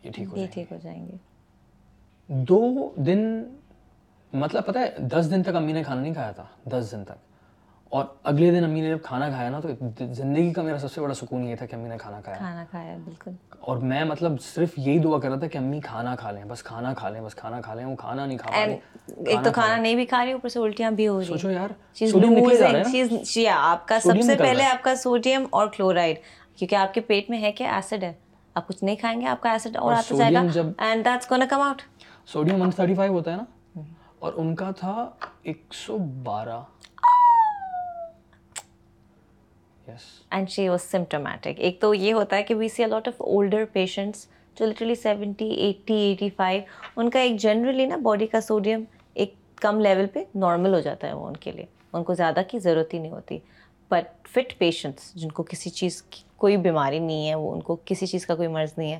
یہ 0.02 0.12
ٹھیک 0.54 0.72
ہو 0.72 0.76
جائیں 0.82 1.06
گے 1.06 2.34
دو 2.50 2.60
دن 3.06 3.24
مطلب 4.42 4.66
پتہ 4.66 4.78
ہے 4.78 5.06
دس 5.12 5.30
دن 5.30 5.42
تک 5.42 5.56
امی 5.56 5.72
نے 5.72 5.82
کھانا 5.84 6.00
نہیں 6.00 6.14
کھایا 6.14 6.32
تھا 6.38 6.44
دس 6.76 6.90
دن 6.92 7.04
تک 7.04 7.32
اور 7.96 8.04
اگلے 8.30 8.50
دن 8.58 8.64
امی 8.64 8.80
نے 8.80 8.88
جب 8.90 9.02
کھانا 9.02 9.28
کھایا 9.30 9.50
نا 9.50 9.60
تو 9.60 10.04
زندگی 10.12 10.52
کا 10.52 10.62
میرا 10.62 10.78
سب 10.78 10.92
سے 10.92 11.00
بڑا 11.00 11.14
سکون 11.22 11.44
یہ 11.44 11.56
تھا 11.56 11.66
کہ 11.66 11.74
امی 11.76 11.88
نے 11.88 11.98
کھانا 12.00 12.20
کھایا 12.20 12.36
کھانا 12.38 12.64
کھایا 12.72 12.96
بالکل 13.04 13.32
اور 13.66 13.76
میں 13.90 14.02
مطلب 14.04 14.40
صرف 14.42 14.72
یہی 14.78 14.98
دعا 15.02 15.18
کر 15.20 15.28
رہا 15.30 15.38
تھا 15.40 15.46
کہ 15.52 15.58
امی 15.58 15.78
کھانا 15.84 16.14
کھا 16.20 16.30
لیں 16.30 16.42
بس 16.48 16.62
کھانا 16.62 16.92
کھا 16.94 17.08
لیں 17.10 17.20
بس 17.20 17.34
کھانا 17.34 17.60
کھا 17.60 17.74
لیں 17.74 17.84
وہ 17.84 17.94
کھانا 17.98 18.24
نہیں 18.26 18.38
کھا 18.38 18.64
رہی 18.66 18.74
ایک 19.26 19.44
تو 19.44 19.50
کھانا 19.54 19.76
نہیں 19.82 19.94
بھی 19.96 20.04
کھا 20.06 20.24
رہی 20.24 20.32
اوپر 20.32 20.48
سے 20.48 20.58
الٹیاں 20.58 20.90
بھی 20.98 21.06
ہو 21.08 21.18
رہی 21.18 21.26
سوچو 21.26 21.50
یار 21.50 21.70
سوڈیم 22.10 22.32
نکل 22.36 22.56
رہا 22.58 23.22
ہے 23.44 23.48
آپ 23.52 23.86
کا 23.88 23.98
سب 24.04 24.20
سے 24.26 24.34
پہلے 24.38 24.64
آپ 24.64 24.82
کا 24.84 24.94
سوڈیم 25.02 25.46
اور 25.50 25.66
کلورائڈ 25.76 26.16
کیونکہ 26.56 26.74
آپ 26.82 26.94
کے 26.94 27.00
پیٹ 27.12 27.30
میں 27.30 27.40
ہے 27.42 27.52
کہ 27.60 27.64
ایسڈ 27.76 28.04
ہے 28.04 28.12
آپ 28.54 28.68
کچھ 28.68 28.84
نہیں 28.84 28.96
کھائیں 29.00 29.20
گے 29.20 29.26
آپ 29.26 29.40
کا 29.42 29.52
ایسڈ 29.52 29.76
اور 29.76 29.92
آتا 29.92 30.16
جائے 30.16 30.34
گا 30.34 30.62
and 30.88 31.04
that's 31.04 31.30
gonna 31.30 31.44
come 31.50 31.60
out 31.60 31.82
sodium 32.32 32.62
135 32.68 33.08
ہوتا 33.08 33.30
ہے 33.32 33.36
نا 33.36 33.82
اور 34.26 34.32
ان 34.44 34.54
کا 34.56 34.70
تھا 34.80 35.08
112 35.50 36.60
اینڈ 39.88 40.48
شی 40.50 40.68
واز 40.68 40.82
سمٹومیٹک 40.90 41.60
ایک 41.66 41.80
تو 41.80 41.92
یہ 41.94 42.12
ہوتا 42.12 42.36
ہے 42.36 42.42
کہ 42.42 42.54
we 42.54 42.68
see 42.76 42.84
lot 42.86 43.08
of 43.08 43.20
older 43.22 43.64
patients 43.72 44.26
جو 44.58 44.66
literally 44.66 44.94
seventy 44.94 45.48
eighty 45.64 45.94
eighty 46.08 46.28
five 46.36 46.62
ان 47.00 47.10
کا 47.10 47.20
ایک 47.20 47.36
جنرلی 47.40 47.86
نا 47.86 47.96
باڈی 48.02 48.26
کا 48.26 48.40
سوڈیم 48.40 48.82
ایک 49.14 49.34
کم 49.60 49.80
لیول 49.80 50.06
پہ 50.12 50.22
نارمل 50.44 50.74
ہو 50.74 50.80
جاتا 50.80 51.08
ہے 51.08 51.12
وہ 51.12 51.26
ان 51.26 51.36
کے 51.36 51.52
لیے 51.52 51.64
ان 51.92 52.04
کو 52.04 52.14
زیادہ 52.14 52.40
کی 52.50 52.58
ضرورت 52.58 52.94
ہی 52.94 52.98
نہیں 52.98 53.12
ہوتی 53.12 53.38
بٹ 53.90 54.28
فٹ 54.34 54.58
پیشنٹس 54.58 55.14
جن 55.20 55.32
کو 55.32 55.42
کسی 55.50 55.70
چیز 55.70 56.00
کی 56.10 56.22
کوئی 56.44 56.56
بیماری 56.66 56.98
نہیں 56.98 57.28
ہے 57.28 57.34
وہ 57.34 57.52
ان 57.52 57.60
کو 57.62 57.76
کسی 57.84 58.06
چیز 58.06 58.26
کا 58.26 58.34
کوئی 58.34 58.48
مرض 58.48 58.72
نہیں 58.78 58.92
ہے 58.92 58.98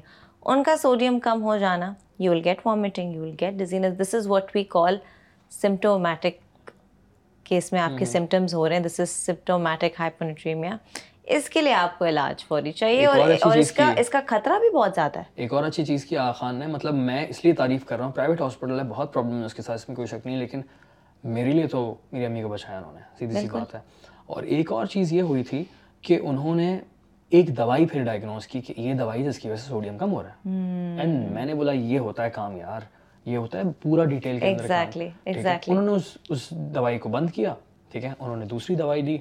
ان 0.53 0.62
کا 0.62 0.76
سوڈیم 0.82 1.18
کم 1.20 1.43
ہو 1.43 1.57
جانا 1.57 1.93
you 2.18 2.30
will 2.32 2.41
get 2.45 2.61
vomiting 2.64 3.14
you 3.14 3.22
will 3.22 3.35
get 3.41 3.53
dizziness 3.59 3.99
this 4.01 4.14
is 4.14 4.26
what 4.28 4.51
we 4.57 4.64
call 4.78 4.97
symptomatic 5.61 6.43
case 7.49 7.72
میں 7.72 7.80
آپ 7.80 7.99
کے 7.99 8.05
سمٹمز 8.05 8.55
ہو 8.55 8.68
رہے 8.68 8.76
ہیں 8.76 8.82
دس 8.82 8.99
از 9.01 9.11
سمٹومیٹک 9.11 10.01
ہائپونیٹریمیا 10.01 10.76
اس 11.36 11.49
کے 11.51 11.61
لیے 11.62 11.72
آپ 11.74 11.99
کو 11.99 12.05
علاج 12.05 12.45
فوری 12.49 12.72
چاہیے 12.78 13.05
اور 13.07 13.57
اس 13.59 13.72
کا 13.72 13.90
اس 14.01 14.09
کا 14.11 14.20
خطرہ 14.28 14.59
بھی 14.61 14.70
بہت 14.74 14.95
زیادہ 14.95 15.18
ہے 15.18 15.24
ایک 15.42 15.53
اور 15.53 15.64
اچھی 15.64 15.84
چیز 15.84 16.05
کی 16.07 16.16
آ 16.18 16.30
خان 16.40 16.55
نے 16.59 16.66
مطلب 16.66 16.95
میں 16.95 17.24
اس 17.28 17.45
لیے 17.45 17.53
تعریف 17.61 17.84
کر 17.84 17.97
رہا 17.97 18.05
ہوں 18.05 18.12
پرائیویٹ 18.12 18.40
ہاسپٹل 18.40 18.78
ہے 18.80 18.84
بہت 18.88 19.12
پرابلم 19.14 19.40
ہے 19.40 19.45
اس 19.47 19.55
کے 19.55 19.62
ساتھ 19.62 19.80
اس 19.80 19.88
میں 19.88 19.97
کوئی 19.97 20.07
شک 20.09 20.26
نہیں 20.26 20.36
لیکن 20.40 20.61
میرے 21.34 21.51
لیے 21.51 21.66
تو 21.76 21.82
میری 22.12 22.26
امی 22.26 22.42
کو 22.42 22.49
بچایا 22.49 22.78
انہوں 22.78 22.92
نے 22.95 23.01
سیدھی 23.18 23.40
سی 23.40 23.47
بات 23.53 23.74
ہے 23.74 23.80
اور 24.34 24.42
ایک 24.57 24.72
اور 24.72 24.86
چیز 24.97 25.12
یہ 25.12 25.22
ہوئی 25.32 25.42
تھی 25.51 25.62
کہ 26.09 26.18
انہوں 26.22 26.55
نے 26.55 26.76
ایک 27.36 27.57
دوائی 27.57 27.86
پھر 27.92 28.05
ڈائگنوز 28.05 28.47
کی 28.47 28.61
کہ 28.61 28.74
یہ 28.80 28.95
دوائی 28.95 29.24
جس 29.24 29.38
کی 29.38 29.49
وجہ 29.49 29.57
سے 29.62 29.68
سوڈیم 29.68 29.97
کم 29.99 30.12
ہو 30.12 30.22
رہا 30.22 30.30
ہے 30.51 31.01
اینڈ 31.03 31.30
میں 31.32 31.45
نے 31.47 31.55
بولا 31.55 31.72
یہ 31.72 31.99
ہوتا 31.99 32.24
ہے 32.24 32.30
کام 32.30 32.57
یار 32.57 32.82
یہ 33.27 33.37
ہوتا 33.37 33.59
ہے 33.59 33.64
پورا 33.83 34.05
ڈیٹیل 34.05 34.39
انہوں 34.47 35.85
نے 35.85 35.93
اس 36.35 36.49
دوائی 36.75 36.99
کو 36.99 37.09
بند 37.09 37.31
کیا 37.35 37.55
ٹھیک 37.93 38.05
ہے 38.05 38.11
انہوں 38.18 38.37
نے 38.37 38.45
دوسری 38.47 38.77
دوائی 38.77 39.03
دی 39.03 39.16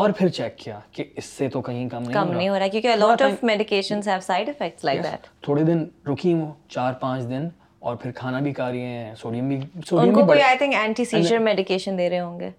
اور 0.00 0.10
پھر 0.16 0.28
چیک 0.36 0.56
کیا 0.58 0.78
کہ 0.92 1.04
اس 1.16 1.24
سے 1.24 1.48
تو 1.52 1.60
کہیں 1.68 1.88
کم 1.88 2.02
نہیں 2.30 2.48
ہو 2.48 2.58
رہا 2.58 2.66
کیونکہ 2.72 3.74
تھوڑے 5.44 5.62
دن 5.64 5.78
دن 5.78 5.90
رکی 6.10 6.32
ہوں 6.32 6.50
چار 6.70 6.92
پانچ 7.00 7.32
اور 7.88 7.96
پھر 7.96 8.10
کھانا 8.14 8.38
بھی 8.44 8.52
کھا 8.52 8.70
رہی 8.70 8.80
ہیں 8.80 9.14
سوڈیم 9.20 9.48
بھی 9.48 9.58
سوڈیم 9.86 11.46
رہے 11.98 12.18
ہوں 12.18 12.40
گے 12.40 12.50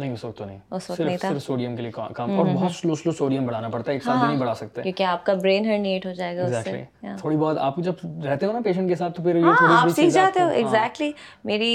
نہیں 0.00 0.12
اس 0.12 0.24
وقت 0.24 0.36
تو 0.38 0.44
نہیں 0.44 0.58
اس 0.78 0.90
وقت 0.90 1.00
نہیں 1.00 1.16
تھا 1.20 1.28
صرف 1.28 1.42
سوڈیم 1.46 1.76
کے 1.76 1.82
لیے 1.82 1.90
کام 2.14 2.30
اور 2.38 2.46
بہت 2.54 2.72
سلو 2.72 2.94
سلو 3.02 3.12
سوڈیم 3.18 3.46
بڑھانا 3.46 3.68
پڑتا 3.68 3.90
ہے 3.90 3.96
ایک 3.96 4.02
ساتھ 4.04 4.16
ہاں، 4.16 4.28
نہیں 4.28 4.40
بڑھا 4.40 4.54
سکتے 4.60 4.82
کیونکہ 4.82 5.02
آپ 5.12 5.24
کا 5.26 5.34
برین 5.42 5.64
ہرنیٹ 5.70 6.06
ہو 6.06 6.12
جائے 6.22 6.36
گا 6.36 6.44
اس 6.46 6.64
سے 6.64 6.84
تھوڑی 7.20 7.36
بہت 7.36 7.58
آپ 7.68 7.76
جب 7.88 8.04
رہتے 8.24 8.46
ہو 8.46 8.52
نا 8.52 8.60
پیشنٹ 8.64 8.88
کے 8.88 8.94
ساتھ 9.02 9.16
تو 9.16 9.22
پھر 9.22 9.36
یہ 9.36 9.42
ہاں، 9.44 9.54
تھوڑی 9.58 9.72
بہت 9.72 9.92
سیکھ 9.96 10.12
جاتے 10.14 10.42
ہو 10.42 10.48
ایگزیکٹلی 10.48 11.06
ہاں۔ 11.10 11.38
میری 11.50 11.74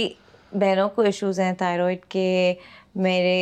بہنوں 0.59 0.89
کو 0.95 1.01
ایشوز 1.11 1.39
ہیں 1.39 1.53
تھائیرائڈ 1.63 2.05
کے 2.15 2.27
میرے 3.07 3.35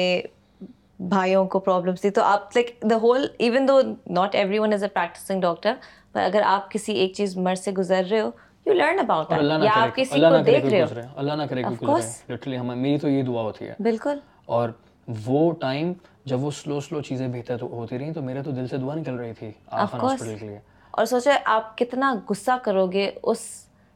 بھائیوں 1.17 1.45
کو 1.53 1.59
پرابلمس 1.59 2.01
تھی 2.01 2.09
تو 2.17 2.23
آپ 2.23 2.55
like 2.55 2.71
the 2.89 2.95
whole 3.01 3.25
even 3.45 3.67
though 3.67 3.79
not 4.21 4.35
everyone 4.59 4.73
is 4.73 4.83
a 4.83 4.89
practicing 4.97 5.41
doctor 5.47 5.73
پر 6.11 6.21
اگر 6.21 6.41
آپ 6.45 6.69
کسی 6.71 6.93
ایک 7.01 7.13
چیز 7.17 7.37
مرض 7.45 7.63
سے 7.63 7.71
گزر 7.77 8.03
رہے 8.11 8.21
ہو 8.21 8.29
اللہ 8.65 8.93
نہ 8.95 9.01
کرے 9.95 10.03
کوئی 10.05 10.85
اللہ 11.17 11.33
نہ 11.33 11.43
کرے 11.49 12.57
میری 12.75 12.97
تو 12.97 13.09
یہ 13.09 13.23
دعا 13.27 13.41
ہوتی 13.43 13.67
ہے 13.67 13.73
بالکل 13.87 14.19
اور 14.53 14.69
وہ 15.25 15.39
ٹائم 15.61 15.91
جب 16.31 16.43
وہ 16.43 16.51
سلو 16.57 16.79
سلو 16.87 17.01
چیزیں 17.07 17.27
بہتر 17.27 17.61
ہوتی 17.77 17.97
رہی 17.99 18.13
تو 18.13 18.21
میرے 18.27 18.41
تو 18.43 18.51
دل 18.59 18.67
سے 18.73 18.77
دعا 18.83 18.95
نکل 18.95 19.15
رہی 19.19 19.33
تھی 19.39 20.57
اور 21.01 21.05
سوچے 21.13 21.31
آپ 21.55 21.77
کتنا 21.77 22.13
غصہ 22.29 22.57
کرو 22.65 22.85
گے 22.95 23.09
اس 23.31 23.39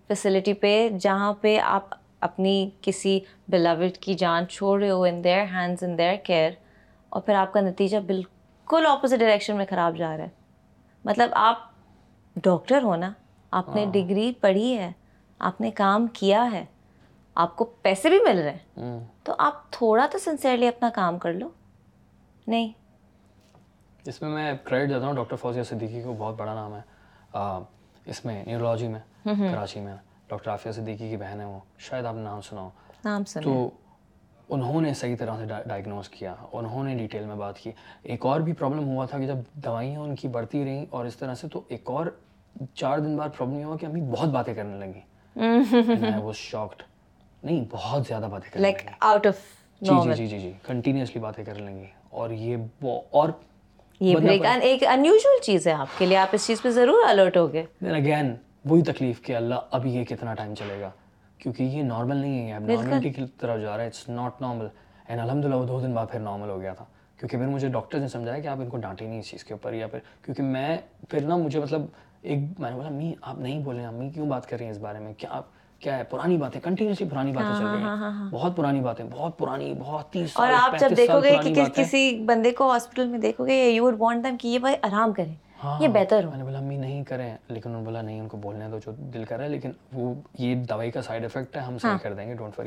فیسلٹی 0.07 0.53
پہ 0.63 0.71
جہاں 1.01 1.31
پہ 1.41 1.57
آپ 1.63 1.93
اپنی 2.27 2.55
کسی 2.85 3.19
بلاوڈ 3.55 3.97
کی 4.05 4.13
جان 4.23 4.47
چھوڑ 4.55 4.79
رہے 4.81 4.89
ہو 4.89 5.03
in 5.09 5.23
their 5.23 5.43
hands 5.53 5.83
in 5.87 5.97
their 5.97 6.15
care 6.29 6.51
اور 7.15 7.21
پھر 7.25 7.35
آپ 7.43 7.53
کا 7.53 7.61
نتیجہ 7.69 7.97
بالکل 8.11 8.85
اپوزٹ 8.89 9.19
ڈائریکشن 9.19 9.57
میں 9.57 9.65
خراب 9.69 9.97
جا 9.97 10.15
رہا 10.17 10.23
ہے 10.23 10.29
مطلب 11.09 11.37
آپ 11.49 11.59
ڈاکٹر 12.49 12.83
ہو 12.89 12.95
نا 13.05 13.11
آپ 13.59 13.69
نے 13.75 13.85
ڈگری 13.93 14.25
ہاں۔ 14.29 14.41
پڑھی 14.41 14.71
ہے 14.77 14.91
آپ 15.51 15.61
نے 15.61 15.71
کام 15.83 16.07
کیا 16.21 16.45
ہے 16.53 16.63
آپ 17.43 17.55
کو 17.55 17.65
پیسے 17.81 18.09
بھی 18.09 18.17
مل 18.27 18.37
رہے 18.41 18.51
ہیں 18.77 18.99
تو 19.23 19.33
آپ 19.47 19.55
تھوڑا 19.71 20.05
تو 20.11 20.17
سنسیئرلی 20.19 20.67
اپنا 20.67 20.89
کام 20.93 21.17
کر 21.25 21.33
لو 21.33 21.49
نہیں 22.53 22.71
اس 24.09 24.21
میں 24.21 24.29
میں 24.29 24.53
کریڈٹ 24.63 24.89
دیتا 24.89 25.05
ہوں 25.07 25.15
ڈاکٹر 25.15 25.35
فوزیہ 25.41 25.63
صدیقی 25.69 26.01
کو 26.03 26.13
بہت 26.17 26.35
بڑا 26.37 26.53
نام 26.53 26.73
ہے 26.75 28.09
اس 28.11 28.23
میں 28.25 28.43
نیورولوجی 28.45 28.87
میں 28.87 28.99
کراچی 29.25 29.79
میں 29.79 29.93
ڈاکٹر 30.29 30.51
عافیہ 30.51 30.71
صدیقی 30.79 31.09
کی 31.09 31.17
بہن 31.17 31.39
ہے 31.39 31.45
وہ 31.45 31.59
شاید 31.89 32.05
آپ 32.05 32.15
نام 32.23 32.41
سنا 32.49 32.61
ہو 32.61 32.69
نام 33.03 33.23
سنا 33.33 33.43
تو 33.43 33.69
انہوں 34.55 34.81
نے 34.81 34.93
صحیح 35.03 35.15
طرح 35.19 35.37
سے 35.37 35.45
ڈائگنوز 35.69 36.09
کیا 36.09 36.33
انہوں 36.51 36.83
نے 36.83 36.95
ڈیٹیل 36.97 37.25
میں 37.27 37.35
بات 37.45 37.57
کی 37.59 37.71
ایک 38.15 38.25
اور 38.25 38.41
بھی 38.47 38.53
پرابلم 38.63 38.87
ہوا 38.87 39.05
تھا 39.11 39.19
کہ 39.19 39.27
جب 39.27 39.37
دوائیاں 39.65 39.99
ان 40.01 40.15
کی 40.23 40.27
بڑھتی 40.39 40.63
رہیں 40.65 40.85
اور 40.89 41.05
اس 41.05 41.15
طرح 41.17 41.35
سے 41.41 41.47
تو 41.57 41.61
ایک 41.77 41.89
اور 41.97 42.07
چار 42.75 42.99
دن 42.99 43.15
بعد 43.17 43.37
پرابلم 43.37 43.57
یہ 43.59 43.63
ہوا 43.65 43.77
کہ 43.77 43.85
ہمیں 43.85 44.11
بہت 44.11 44.29
باتیں 44.39 44.53
کرنے 44.53 44.85
لگیں 44.85 46.15
واز 46.25 46.35
شاکڈ 46.35 46.81
نہیں 47.43 47.63
بہت 47.71 48.01
زیادہ 48.07 49.27
جی، 49.79 49.87
جی، 49.87 50.27
جی، 50.27 50.51
یہ 61.73 61.83
نارمل 61.83 62.17
نہیں 62.17 62.51
ہے 62.51 62.59
دو 65.65 65.79
دن 65.79 65.93
بعد 65.93 66.15
نارمل 66.21 66.49
ہو 66.49 66.59
گیا 66.61 66.73
تھا 66.73 66.85
کیونکہ 67.19 67.67
ڈاکٹر 67.69 67.99
نے 67.99 68.07
سمجھایا 68.07 68.39
کہ 68.41 68.47
آپ 68.47 68.59
ان 68.61 68.69
کو 68.69 68.77
ڈانٹے 68.77 69.05
نہیں 69.07 69.19
اس 69.19 69.29
چیز 69.29 69.43
کے 69.43 69.53
اوپر 69.53 69.73
یا 69.73 69.87
پھر 69.91 69.99
کیونکہ 70.25 70.43
میں 70.43 70.77
پھر 71.09 71.21
نا 71.27 71.37
مجھے 71.37 71.59
مطلب 71.59 71.85
ایک 72.21 72.59
میں 72.59 72.71
نے 72.71 73.13
آپ 73.21 73.37
نہیں 73.39 73.59
بولے 73.63 74.09
کیوں 74.13 74.27
بات 74.29 74.49
کر 74.49 74.57
رہی 74.57 74.65
ہیں 74.65 74.71
اس 74.71 74.77
بارے 74.81 74.99
میں 74.99 75.13
کیا 75.17 75.41
کیا 75.79 75.97
ہے 75.97 76.03
پرانی 76.09 76.37
پرانی 76.47 77.05
پرانی 77.09 77.31
پرانی 77.31 77.31
باتیں 77.31 77.33
باتیں 77.37 77.37
باتیں 77.39 77.39
کنٹینیوسلی 77.39 77.39
چل 77.39 77.49
ہاں، 77.49 77.73
رہی 77.73 77.81
ہیں 77.81 77.87
ہاں، 77.87 77.97
ہاں، 77.97 78.29
بہت 78.31 78.59
بہت 79.09 79.77
بہت 79.79 80.11
تیس 80.13 80.31
اور 80.37 80.51
آپ 80.59 80.77
جب 80.79 80.93
دیکھو 80.97 81.19
دیکھو 81.19 81.43
گے 81.43 81.47
گے 81.49 81.53
کہ 81.53 81.63
کہ 81.65 81.81
کسی 81.81 82.23
بندے 82.25 82.51
کو 82.57 82.71
ہاسپٹل 82.71 83.07
میں 83.07 83.19
میں 83.39 83.63
یو 83.69 83.85
وڈ 83.85 83.95
وانٹ 83.99 84.25
دم 84.25 84.35
یہ 84.43 84.49
یہ 84.53 84.59
بھائی 84.59 84.75
آرام 84.87 85.11
بہتر 85.93 86.23
ہو 86.23 86.35
نے 86.35 86.43
بولا 86.43 86.57
امی 86.57 86.75
نہیں 86.77 87.03
کریں 87.03 87.29
لیکن 87.47 87.69
انہوں 87.69 87.81
نے 87.81 87.85
بولا 87.85 88.01
نہیں 88.01 88.19
ان 88.19 88.27
کو 88.29 88.37
بولنے 88.41 88.67
دو 88.71 88.77
جو 88.85 88.91
دل 89.13 89.23
کر 89.25 89.35
رہا 89.37 89.43
ہے 89.45 89.49
لیکن 89.49 89.71
وہ 89.93 90.13
یہ 90.39 90.55
دوائی 90.69 90.91
کا 90.91 91.01
سائیڈ 91.07 91.23
افیکٹ 91.25 91.55
ہے 91.57 91.61
ہم 91.61 91.77
صحیح 91.81 91.97
کر 92.03 92.13
دیں 92.13 92.27
گے 92.29 92.33
ڈونٹ 92.41 92.59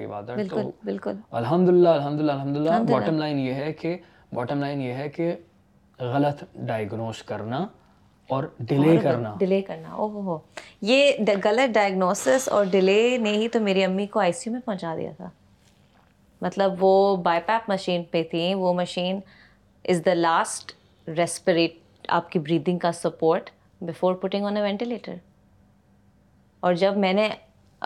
بالکل 0.85 1.15
الحمد 1.31 1.69
للہ 1.69 1.89
الحمد 1.89 2.21
للہ 2.21 2.31
الحمد 2.33 2.57
للہ 2.57 2.79
باٹم 2.93 3.19
لائن 3.19 3.39
یہ 3.41 3.55
ہے 3.63 3.73
کہ 3.83 3.97
باٹم 4.35 4.61
لائن 4.61 4.81
یہ 4.83 4.95
ہے 4.95 5.09
کہ 5.09 5.33
غلط 6.13 6.45
ڈائگنوس 6.67 7.23
کرنا 7.29 7.65
اور 8.35 8.45
ڈیلے 8.71 8.97
کرنا 9.03 9.35
ڈیلے 9.39 9.61
کرنا 9.67 9.93
او 9.93 10.07
ہو 10.27 10.37
یہ 10.91 11.13
غلط 11.45 11.73
ڈائگنوسس 11.75 12.49
اور 12.57 12.65
ڈیلے 12.73 12.99
نے 13.23 13.31
ہی 13.37 13.49
تو 13.53 13.61
میری 13.61 13.85
امی 13.85 14.07
کو 14.11 14.21
آئی 14.21 14.33
سی 14.33 14.49
یو 14.49 14.53
میں 14.53 14.61
پہنچا 14.65 14.95
دیا 14.97 15.11
تھا 15.17 15.29
مطلب 16.43 16.85
وہ 16.85 16.93
بائی 17.25 17.41
پیپ 17.47 17.71
مشین 17.71 18.03
پہ 18.11 18.23
تھیں 18.31 18.55
وہ 18.55 18.73
machine 18.75 19.19
is 19.89 20.05
the 20.07 20.15
last 20.15 20.73
respirate 21.17 21.75
آپ 22.19 22.31
کی 22.33 22.39
بریدنگ 22.39 22.79
کا 22.87 22.93
support 23.03 23.51
before 23.87 24.15
putting 24.23 24.45
on 24.47 24.57
a 24.57 24.63
ventilator 24.63 25.15
اور 26.69 26.75
جب 26.85 26.97
میں 27.05 27.13
نے 27.13 27.29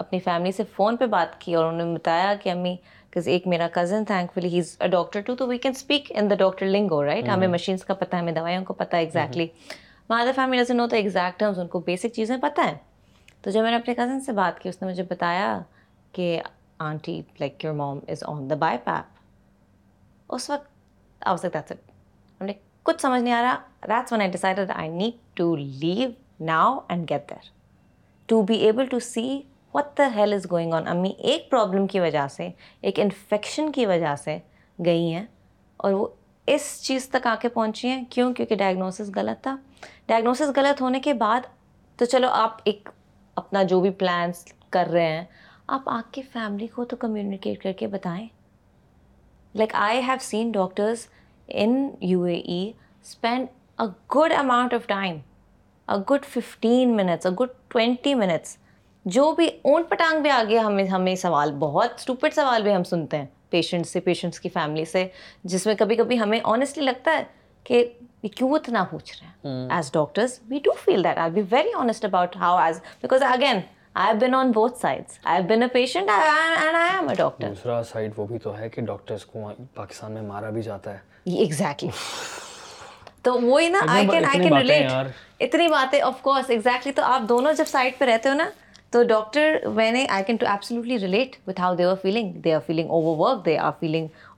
اپنی 0.02 0.18
فیملی 0.20 0.52
سے 0.52 0.62
فون 0.76 0.96
پہ 0.96 1.06
بات 1.16 1.40
کی 1.40 1.54
اور 1.54 1.64
انہوں 1.64 1.86
نے 1.86 1.94
بتایا 1.94 2.34
کہ 2.42 2.50
امی 2.50 2.72
امیز 3.16 3.26
ایک 3.32 3.46
میرا 3.46 3.66
cousin 3.72 4.04
thankfully 4.34 4.48
he 4.54 4.58
is 4.58 4.76
a 4.82 4.86
doctor 4.88 5.20
too 5.26 5.34
تو 5.42 5.46
we 5.48 5.58
can 5.64 5.72
speak 5.76 6.10
in 6.14 6.30
the 6.30 6.34
doctor 6.38 6.66
lingo 6.66 6.90
right 7.06 7.28
ہمیں 7.28 7.46
مشینس 7.48 7.84
کا 7.84 7.94
ہے 8.02 8.16
ہمیں 8.16 8.32
دوائیوں 8.32 8.64
کو 8.64 8.74
ہے 8.80 8.98
ایگزیکٹلی 8.98 9.44
ہاں۔ 9.60 9.82
مادر 10.10 10.30
فیملی 10.36 10.72
نو 10.76 10.86
تو 10.90 10.96
ایگزیکٹ 10.96 11.38
ٹرمز 11.40 11.58
ان 11.58 11.66
کو 11.74 11.78
بیسک 11.84 12.12
چیزیں 12.14 12.36
پتہ 12.40 12.60
ہیں 12.66 12.74
تو 13.42 13.50
جب 13.50 13.62
میں 13.62 13.70
نے 13.70 13.76
اپنے 13.76 13.94
کزن 13.98 14.20
سے 14.24 14.32
بات 14.38 14.58
کی 14.60 14.68
اس 14.68 14.82
نے 14.82 14.88
مجھے 14.88 15.02
بتایا 15.10 15.46
کہ 16.12 16.26
aunty 16.88 17.20
like 17.40 17.64
your 17.64 17.74
mom 17.74 17.98
is 18.08 18.24
on 18.28 18.48
the 18.50 18.54
BiPAP 18.84 20.32
اس 20.34 20.48
وقت 20.50 20.68
آؤ 21.26 21.36
سکتا 21.42 21.58
ہے 21.70 21.74
ہم 22.40 22.46
نے 22.46 22.52
کچھ 22.82 23.00
سمجھ 23.02 23.22
نہیں 23.22 23.32
آ 23.34 23.40
رہا 23.42 23.56
that's 23.88 24.12
when 24.12 24.20
I 24.20 24.30
decide 24.30 24.60
I 24.74 24.88
need 24.88 25.18
to 25.36 25.54
leave 25.56 26.08
now 26.46 26.78
and 26.88 27.10
get 27.10 27.28
there 27.30 27.48
to 28.28 28.42
be 28.48 28.56
able 28.66 28.86
to 28.90 28.98
see 29.12 29.40
what 29.74 29.96
the 29.98 30.08
hell 30.16 30.32
is 30.32 30.46
going 30.50 30.72
on 30.74 30.88
امی 30.88 31.12
ایک 31.18 31.50
پرابلم 31.50 31.86
کی 31.94 32.00
وجہ 32.00 32.26
سے 32.36 32.48
ایک 32.80 33.00
انفیکشن 33.02 33.72
کی 33.72 33.86
وجہ 33.86 34.14
سے 34.24 34.38
گئی 34.86 35.12
ہیں 35.14 35.24
اور 35.84 35.92
وہ 35.92 36.06
اس 36.52 36.62
چیز 36.84 37.08
تک 37.10 37.26
آ 37.26 37.34
کے 37.40 37.48
پہنچی 37.48 37.88
ہیں 37.88 38.02
کیوں 38.10 38.32
کیونکہ 38.34 38.56
ڈائگنوسس 38.56 39.10
غلط 39.14 39.42
تھا 39.42 39.54
ڈائگنوسس 40.08 40.50
غلط 40.56 40.80
ہونے 40.82 41.00
کے 41.00 41.12
بعد 41.24 41.46
تو 41.98 42.04
چلو 42.04 42.28
آپ 42.32 42.56
ایک 42.64 42.88
اپنا 43.36 43.62
جو 43.68 43.80
بھی 43.80 43.90
پلانس 44.00 44.44
کر 44.70 44.88
رہے 44.92 45.12
ہیں 45.16 45.24
آپ 45.76 45.88
آپ 45.90 46.12
کے 46.14 46.22
فیملی 46.32 46.66
کو 46.74 46.84
تو 46.90 46.96
کمیونیکیٹ 47.00 47.62
کر 47.62 47.72
کے 47.78 47.86
بتائیں 47.96 48.26
like 49.58 49.74
I 49.88 50.00
have 50.08 50.16
seen 50.20 50.50
doctors 50.52 51.06
in 51.64 51.76
U 52.08 52.22
A 52.22 52.34
E 52.36 52.60
spend 53.02 53.46
a 53.80 53.86
good 54.16 54.32
amount 54.38 54.74
of 54.74 54.86
time 54.86 55.16
a 55.92 55.96
good 56.10 56.24
fifteen 56.34 56.96
minutes 56.96 57.26
a 57.26 57.32
good 57.40 57.48
twenty 57.68 58.14
minutes 58.14 58.56
جو 59.14 59.30
بھی 59.36 59.46
اونٹ 59.62 59.88
پٹانگ 59.88 60.22
بھی 60.22 60.30
آ 60.30 60.42
گیا 60.48 60.66
ہمیں 60.66 60.84
ہمیں 60.88 61.14
سوال 61.22 61.52
بہت 61.58 61.94
اسٹوپٹ 61.98 62.34
سوال 62.34 62.62
بھی 62.62 62.74
ہم 62.74 62.84
سنتے 62.92 63.16
ہیں 63.18 63.26
پیشنٹ 63.54 63.86
سے 63.86 64.00
پیشنٹس 64.08 64.40
کی 64.40 64.48
فیملی 64.54 64.84
سے 64.92 65.06
جس 65.52 65.66
میں 65.66 65.74
کبھی 65.78 65.96
کبھی 65.96 66.18
ہمیں 66.20 66.38
آنیسٹلی 66.54 66.84
لگتا 66.84 67.10
ہے 67.18 67.22
کہ 67.68 67.84
کیوں 68.38 68.50
اتنا 68.58 68.82
پوچھ 68.90 69.12
رہے 69.20 69.28
ہیں 69.28 69.68
as 69.76 69.90
doctors 69.94 70.38
we 70.50 70.58
do 70.64 70.72
feel 70.84 71.04
that 71.04 71.18
I 71.24 71.30
be 71.38 71.42
very 71.50 71.72
honest 71.82 72.04
about 72.04 72.36
how 72.44 72.56
as 72.64 72.80
because 73.02 73.22
again 73.30 73.60
I 74.02 74.10
have 74.12 74.18
been 74.26 74.34
on 74.34 74.50
both 74.60 74.78
sides 74.80 75.18
I 75.22 75.40
have 75.40 75.48
been 75.54 75.62
a 75.62 75.68
patient 75.72 76.10
and 76.10 76.76
I 76.76 76.96
am 76.96 77.08
a 77.08 77.14
doctor 77.22 77.48
دوسرا 77.48 77.82
side 77.92 78.12
وہ 78.16 78.26
بھی 78.32 78.38
تو 78.48 78.56
ہے 78.58 78.68
کہ 78.76 78.82
doctors 78.92 79.24
کو 79.32 79.50
پاکستان 79.74 80.12
میں 80.18 80.22
مارا 80.32 80.50
بھی 80.58 80.62
جاتا 80.70 80.94
ہے 80.98 81.36
ایگزیکٹلی 81.44 81.90
تو 83.26 83.32
وہی 83.40 83.68
نا 83.68 83.78
I 83.88 84.06
can 84.10 84.24
I 84.32 84.42
can 84.42 84.56
relate 84.56 85.42
اتنی 85.44 85.68
باتیں 85.78 86.00
آف 86.12 86.20
کورس 86.22 86.50
ایگزیکٹلی 86.56 86.92
تو 86.96 87.02
آپ 87.12 87.28
دونوں 87.28 87.52
جب 87.62 87.66
سائڈ 87.68 87.94
پہ 87.98 88.04
رہتے 88.12 88.28
ہو 88.28 88.34
نا 88.44 88.48
تو 88.94 89.02
ڈاکٹر 89.02 89.54
میں 89.74 89.90
نے 89.92 89.98
I 90.00 90.06
I 90.06 90.16
I 90.16 90.24
can 90.24 90.36
can 90.36 90.36
to 90.38 90.44
to 90.46 90.50
absolutely 90.50 90.98
relate 91.00 91.34
with 91.46 91.60
how 91.60 91.74
they 91.74 91.84
they 91.84 91.94
they 91.94 92.10
they 92.12 92.12
they 92.14 92.14
they 92.28 92.42
they 92.44 92.46
are 92.46 92.46
are 92.46 92.46
are 92.46 92.46
are 92.46 92.46
are 92.46 92.54
are 92.54 92.60
feeling 92.62 92.66
feeling 92.66 92.66
feeling 92.66 92.66
feeling 92.66 92.90
over 92.90 93.34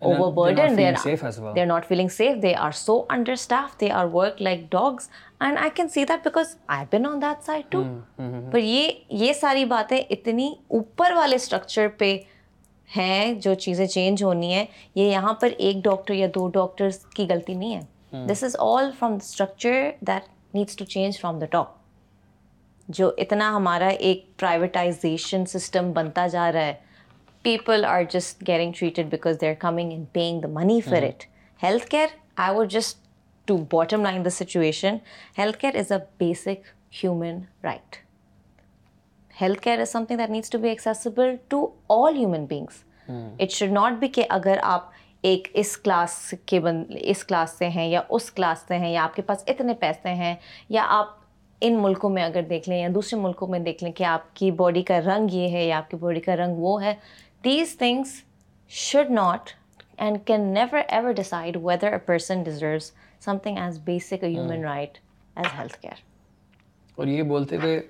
over 0.01 0.21
work 0.21 0.21
work 0.21 0.35
burden 0.35 1.67
not 1.69 1.83
safe 2.11 2.47
so 2.87 3.01
under 3.15 3.33
staff 3.33 3.83
like 4.41 4.61
dogs 4.73 5.09
and 5.41 5.91
see 5.95 6.05
that 6.05 6.09
that 6.11 6.25
because 6.25 6.57
on 6.69 7.21
side 7.47 7.77
پر 8.53 8.59
یہ 8.59 8.89
یہ 9.25 9.33
ساری 9.41 9.65
باتیں 9.77 9.99
اتنی 9.99 10.51
اوپر 10.79 11.13
والے 11.17 11.37
structure 11.37 11.89
پہ 11.99 12.17
ہیں 12.97 13.33
جو 13.45 13.55
چیزیں 13.67 13.87
چینج 13.87 14.25
ہونی 14.25 14.53
ہیں 14.55 14.65
یہ 14.95 15.05
یہاں 15.13 15.35
پر 15.41 15.49
ایک 15.59 15.85
ڈاکٹر 15.85 16.15
یا 16.15 16.27
دو 16.35 16.49
ڈاکٹرس 16.61 17.05
کی 17.17 17.27
غلطی 17.31 17.55
نہیں 17.55 17.77
ہے 17.81 18.27
this 18.33 18.45
is 18.45 18.57
all 18.73 18.91
from 18.99 19.13
the 19.17 19.25
structure 19.27 19.91
that 20.07 20.55
needs 20.55 20.77
to 20.77 20.85
change 20.97 21.21
from 21.21 21.39
the 21.39 21.47
top 21.57 21.85
جو 22.91 23.11
اتنا 23.19 23.51
ہمارا 23.57 23.87
ایک 23.89 24.25
پرائیویٹائزیشن 24.41 25.47
سسٹم 25.49 25.91
بنتا 25.93 26.27
جا 26.33 26.51
رہا 26.53 26.67
ہے 26.67 26.75
people 27.43 27.85
are 27.89 28.03
just 28.11 28.43
getting 28.49 28.73
treated 28.79 29.11
because 29.11 29.41
they 29.41 29.49
are 29.49 29.55
coming 29.59 29.91
and 29.93 30.07
paying 30.13 30.41
the 30.41 30.49
money 30.53 30.81
for 30.89 31.03
it 31.07 31.25
health 31.63 31.87
care 31.91 32.07
I 32.37 32.55
would 32.57 32.69
just 32.73 32.99
to 33.49 33.57
bottom 33.71 34.03
line 34.03 34.25
the 34.25 34.31
situation 34.33 34.97
health 35.39 35.59
care 35.59 35.77
is 35.79 35.93
a 35.93 35.99
basic 36.21 36.67
human 37.03 37.39
right 37.65 37.97
health 39.41 39.61
care 39.63 39.81
is 39.81 39.89
something 40.09 40.19
that 40.19 40.31
needs 40.31 40.51
to 40.51 40.59
be 40.59 40.69
accessible 40.69 41.35
to 41.49 41.67
all 41.91 42.17
human 42.17 42.45
beings 42.49 42.83
it 43.11 43.51
should 43.53 43.73
not 43.73 43.99
be 44.01 44.09
کہ 44.15 44.25
اگر 44.39 44.59
آپ 44.63 44.89
ایک 45.27 45.49
اس 45.61 45.77
class 45.77 46.35
کے 46.47 46.61
بند 46.61 46.91
اس 47.01 47.25
class 47.25 47.51
سے 47.59 47.69
ہیں 47.75 47.89
یا 47.89 48.01
اس 48.09 48.31
class 48.33 48.65
سے 48.69 48.77
ہیں 48.79 48.91
یا 48.93 49.03
آپ 49.05 49.15
کے 49.15 49.23
پاس 49.29 49.45
اتنے 49.49 49.75
پیسے 49.81 50.15
ہیں 50.15 50.35
یا 50.71 50.85
آپ 50.99 51.15
ان 51.65 51.79
ملکوں 51.83 52.09
میں 52.11 52.23
اگر 52.23 52.43
دیکھ 52.49 52.69
لیں 52.69 52.81
یا 52.81 52.89
دوسرے 52.95 53.19
ملکوں 53.21 53.49
میں 53.49 53.59
دیکھ 53.59 53.83
لیں 53.85 53.93
کہ 53.97 54.05
آپ 54.05 54.35
کی 54.37 54.51
باڈی 54.61 54.83
کا 54.91 54.99
رنگ 55.07 55.33
یہ 55.35 55.49
ہے 55.57 55.65
یا 55.67 55.77
آپ 55.79 55.89
کی 55.91 55.97
باڈی 56.01 56.21
کا 56.21 56.37
رنگ 56.37 56.57
وہ 56.65 56.83
ہے 56.83 56.95
these 57.45 57.77
things 57.79 58.13
should 58.83 59.11
not 59.11 59.51
and 60.03 60.19
can 60.27 60.41
never 60.55 60.79
ever 60.89 61.13
decide 61.17 61.57
whether 61.63 61.93
a 61.93 61.99
person 62.07 62.43
deserves 62.45 62.91
something 63.43 63.59
as 63.59 63.79
basic 63.85 64.25
a 64.25 64.29
human 64.35 64.65
right 64.65 64.99
as 65.37 65.59
health 65.59 65.79
care 65.81 66.05
اور 66.97 67.07
یہ 67.07 67.23
بولتے 67.33 67.57
ہوئے 67.63 67.81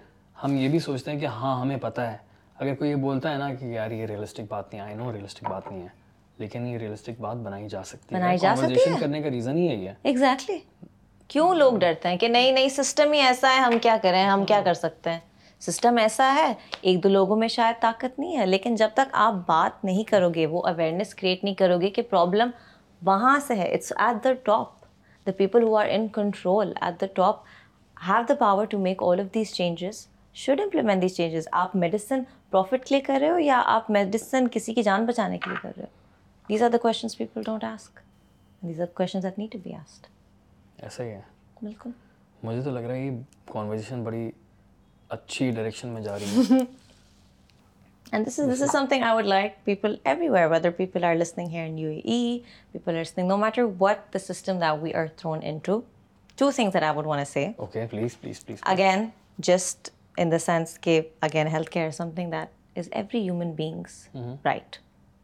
ہم 0.44 0.56
یہ 0.56 0.68
بھی 0.68 0.78
سوچتے 0.86 1.10
ہیں 1.10 1.18
کہ 1.20 1.26
ہاں 1.40 1.60
ہمیں 1.60 1.76
پتہ 1.80 2.00
ہے 2.00 2.16
اگر 2.58 2.74
کوئی 2.74 2.90
یہ 2.90 2.96
بولتا 2.96 3.32
ہے 3.32 3.38
نا 3.38 3.52
کہ 3.54 3.64
یار 3.64 3.90
یہ 3.90 4.06
ریئلسٹک 4.06 4.42
بات 4.50 4.72
نہیں 4.72 4.82
آئی 4.82 4.94
نو 4.94 5.12
ریئلسٹک 5.12 5.48
بات 5.50 5.70
نہیں 5.70 5.82
ہے 5.82 6.04
لیکن 6.38 6.66
یہ 6.66 6.78
ریئلسٹک 6.78 7.20
بات 7.20 7.36
بنائی 7.42 7.68
جا 7.68 7.82
سکتی 7.90 8.14
ہے 8.14 8.94
کرنے 9.00 9.22
کا 9.22 9.30
ریزن 9.30 9.56
ہی 9.56 9.68
ہے 9.68 9.74
یہ 9.74 9.90
ایگزیکٹلی 10.02 10.56
کیوں 11.28 11.54
لوگ 11.54 11.76
ڈرتے 11.78 12.08
ہیں 12.08 12.16
کہ 12.16 12.28
نہیں 12.28 12.52
نہیں 12.52 12.68
سسٹم 12.68 13.12
ہی 13.12 13.20
ایسا 13.20 13.50
ہے 13.54 13.60
ہم 13.60 13.78
کیا 13.82 13.96
کریں 14.02 14.22
ہم 14.24 14.44
کیا 14.48 14.60
کر 14.64 14.74
سکتے 14.74 15.10
ہیں 15.10 15.18
سسٹم 15.66 15.96
ایسا 16.00 16.30
ہے 16.34 16.52
ایک 16.88 17.02
دو 17.02 17.08
لوگوں 17.08 17.36
میں 17.36 17.48
شاید 17.54 17.80
طاقت 17.82 18.18
نہیں 18.18 18.36
ہے 18.38 18.46
لیکن 18.46 18.74
جب 18.82 18.88
تک 18.94 19.10
آپ 19.24 19.34
بات 19.48 19.84
نہیں 19.84 20.04
کرو 20.10 20.28
گے 20.34 20.46
وہ 20.46 20.62
اویئرنیس 20.68 21.14
کریٹ 21.14 21.42
نہیں 21.44 21.54
کرو 21.64 21.80
گے 21.80 21.90
کہ 21.98 22.02
پرابلم 22.10 22.50
وہاں 23.06 23.38
سے 23.46 23.54
ہے 23.56 23.70
it's 23.72 23.92
at 23.96 24.22
the 24.24 24.32
top 24.44 24.84
the 25.26 25.32
people 25.38 25.62
who 25.62 25.76
are 25.78 25.86
in 25.92 26.06
control 26.14 26.72
at 26.80 27.00
the 27.00 27.06
top 27.14 27.40
have 28.08 28.22
the 28.28 28.34
power 28.38 28.64
to 28.70 28.78
make 28.82 29.02
all 29.06 29.20
of 29.20 29.34
these 29.34 29.52
changes 29.54 30.06
should 30.44 30.60
implement 30.60 31.02
these 31.02 31.16
changes 31.16 31.48
آپ 31.64 31.76
میڈیسن 31.84 32.22
پروفٹ 32.50 32.84
کے 32.86 32.94
لیے 32.94 33.00
کر 33.04 33.18
رہے 33.20 33.30
ہو 33.30 33.38
یا 33.38 33.60
آپ 33.74 33.90
میڈیسن 33.90 34.48
کسی 34.52 34.74
کی 34.74 34.82
جان 34.82 35.06
بچانے 35.06 35.38
کے 35.38 35.50
لیے 35.50 35.58
کر 35.62 35.72
رہے 35.76 35.84
ہو 35.84 36.46
these 36.48 36.62
are 36.62 36.70
the 36.70 36.78
questions 36.82 37.18
people 37.18 37.42
don't 37.46 37.64
ask 37.74 37.98
these 38.68 38.80
are 38.80 38.86
questions 38.96 39.26
to 39.52 39.58
be 39.64 39.74
asked 39.74 40.14
ایسا 40.82 41.04
ہی 41.04 41.10
ہے 41.10 41.20
بالکل 41.62 41.90
مجھے 42.44 42.60
تو 42.62 42.70
لگ 42.70 42.80
رہا 42.80 42.94
ہے 42.94 43.08
ہے 43.10 43.20
کانورزیشن 43.52 44.02
بڑی 44.04 44.30
اچھی 45.16 45.50
ڈائریکشن 45.50 45.88
میں 45.88 46.02
جا 46.02 46.16
رہی 46.18 46.44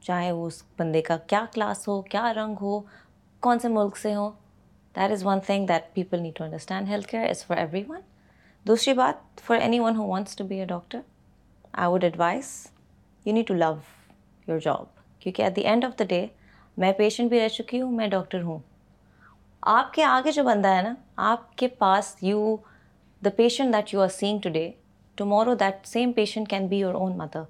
چاہے 0.07 0.31
وہ 0.33 0.49
بندے 0.79 1.01
کا 1.09 1.17
کیا 1.27 1.45
کلاس 1.53 1.87
ہو 1.89 2.01
کیا 2.11 2.33
رنگ 2.37 2.55
ہو 2.61 2.81
کون 3.41 3.59
سے 3.59 3.69
ملک 3.69 3.97
سے 3.97 4.15
ہوں 4.15 4.31
that 4.97 5.11
is 5.13 5.25
one 5.27 5.39
thing 5.47 5.67
that 5.67 5.83
people 5.95 6.19
need 6.23 6.35
to 6.37 6.45
understand 6.45 6.89
health 6.89 7.07
care 7.09 7.29
is 7.29 7.45
for 7.47 7.57
everyone 7.89 8.01
دوسری 8.69 8.93
بات 8.95 9.41
for 9.47 9.57
anyone 9.81 9.97
who 9.97 10.07
wants 10.07 10.37
to 10.37 10.45
be 10.47 10.59
a 10.61 10.65
doctor 10.69 10.99
I 11.73 11.89
would 11.91 12.05
advise 12.05 12.49
you 13.27 13.35
need 13.35 13.47
to 13.49 13.55
love 13.55 13.73
your 14.49 14.59
job 14.65 14.85
کیونکہ 15.21 15.43
at 15.43 15.57
the 15.57 15.63
end 15.71 15.85
of 15.85 15.99
the 15.99 16.05
day 16.09 16.25
میں 16.85 16.93
patient 16.99 17.29
بھی 17.29 17.41
رہ 17.41 17.49
چکی 17.57 17.81
ہوں 17.83 17.91
میں 18.01 18.09
doctor 18.17 18.43
ہوں 18.43 18.59
آپ 19.77 19.93
کے 19.95 20.05
آگے 20.05 20.33
جو 20.33 20.45
بندہ 20.45 20.75
ہے 20.75 20.83
نا 20.83 20.95
آپ 21.31 21.55
کے 21.59 21.69
پاس 21.83 22.15
you 22.23 22.55
the 23.25 23.31
patient 23.37 23.75
that 23.75 23.95
you 23.95 24.01
are 24.03 24.09
seeing 24.19 24.39
today 24.59 24.71
tomorrow 25.17 25.55
that 25.61 25.87
same 25.87 26.13
patient 26.17 26.49
can 26.51 26.67
be 26.69 26.79
your 26.79 26.95
own 27.01 27.17
mother 27.19 27.43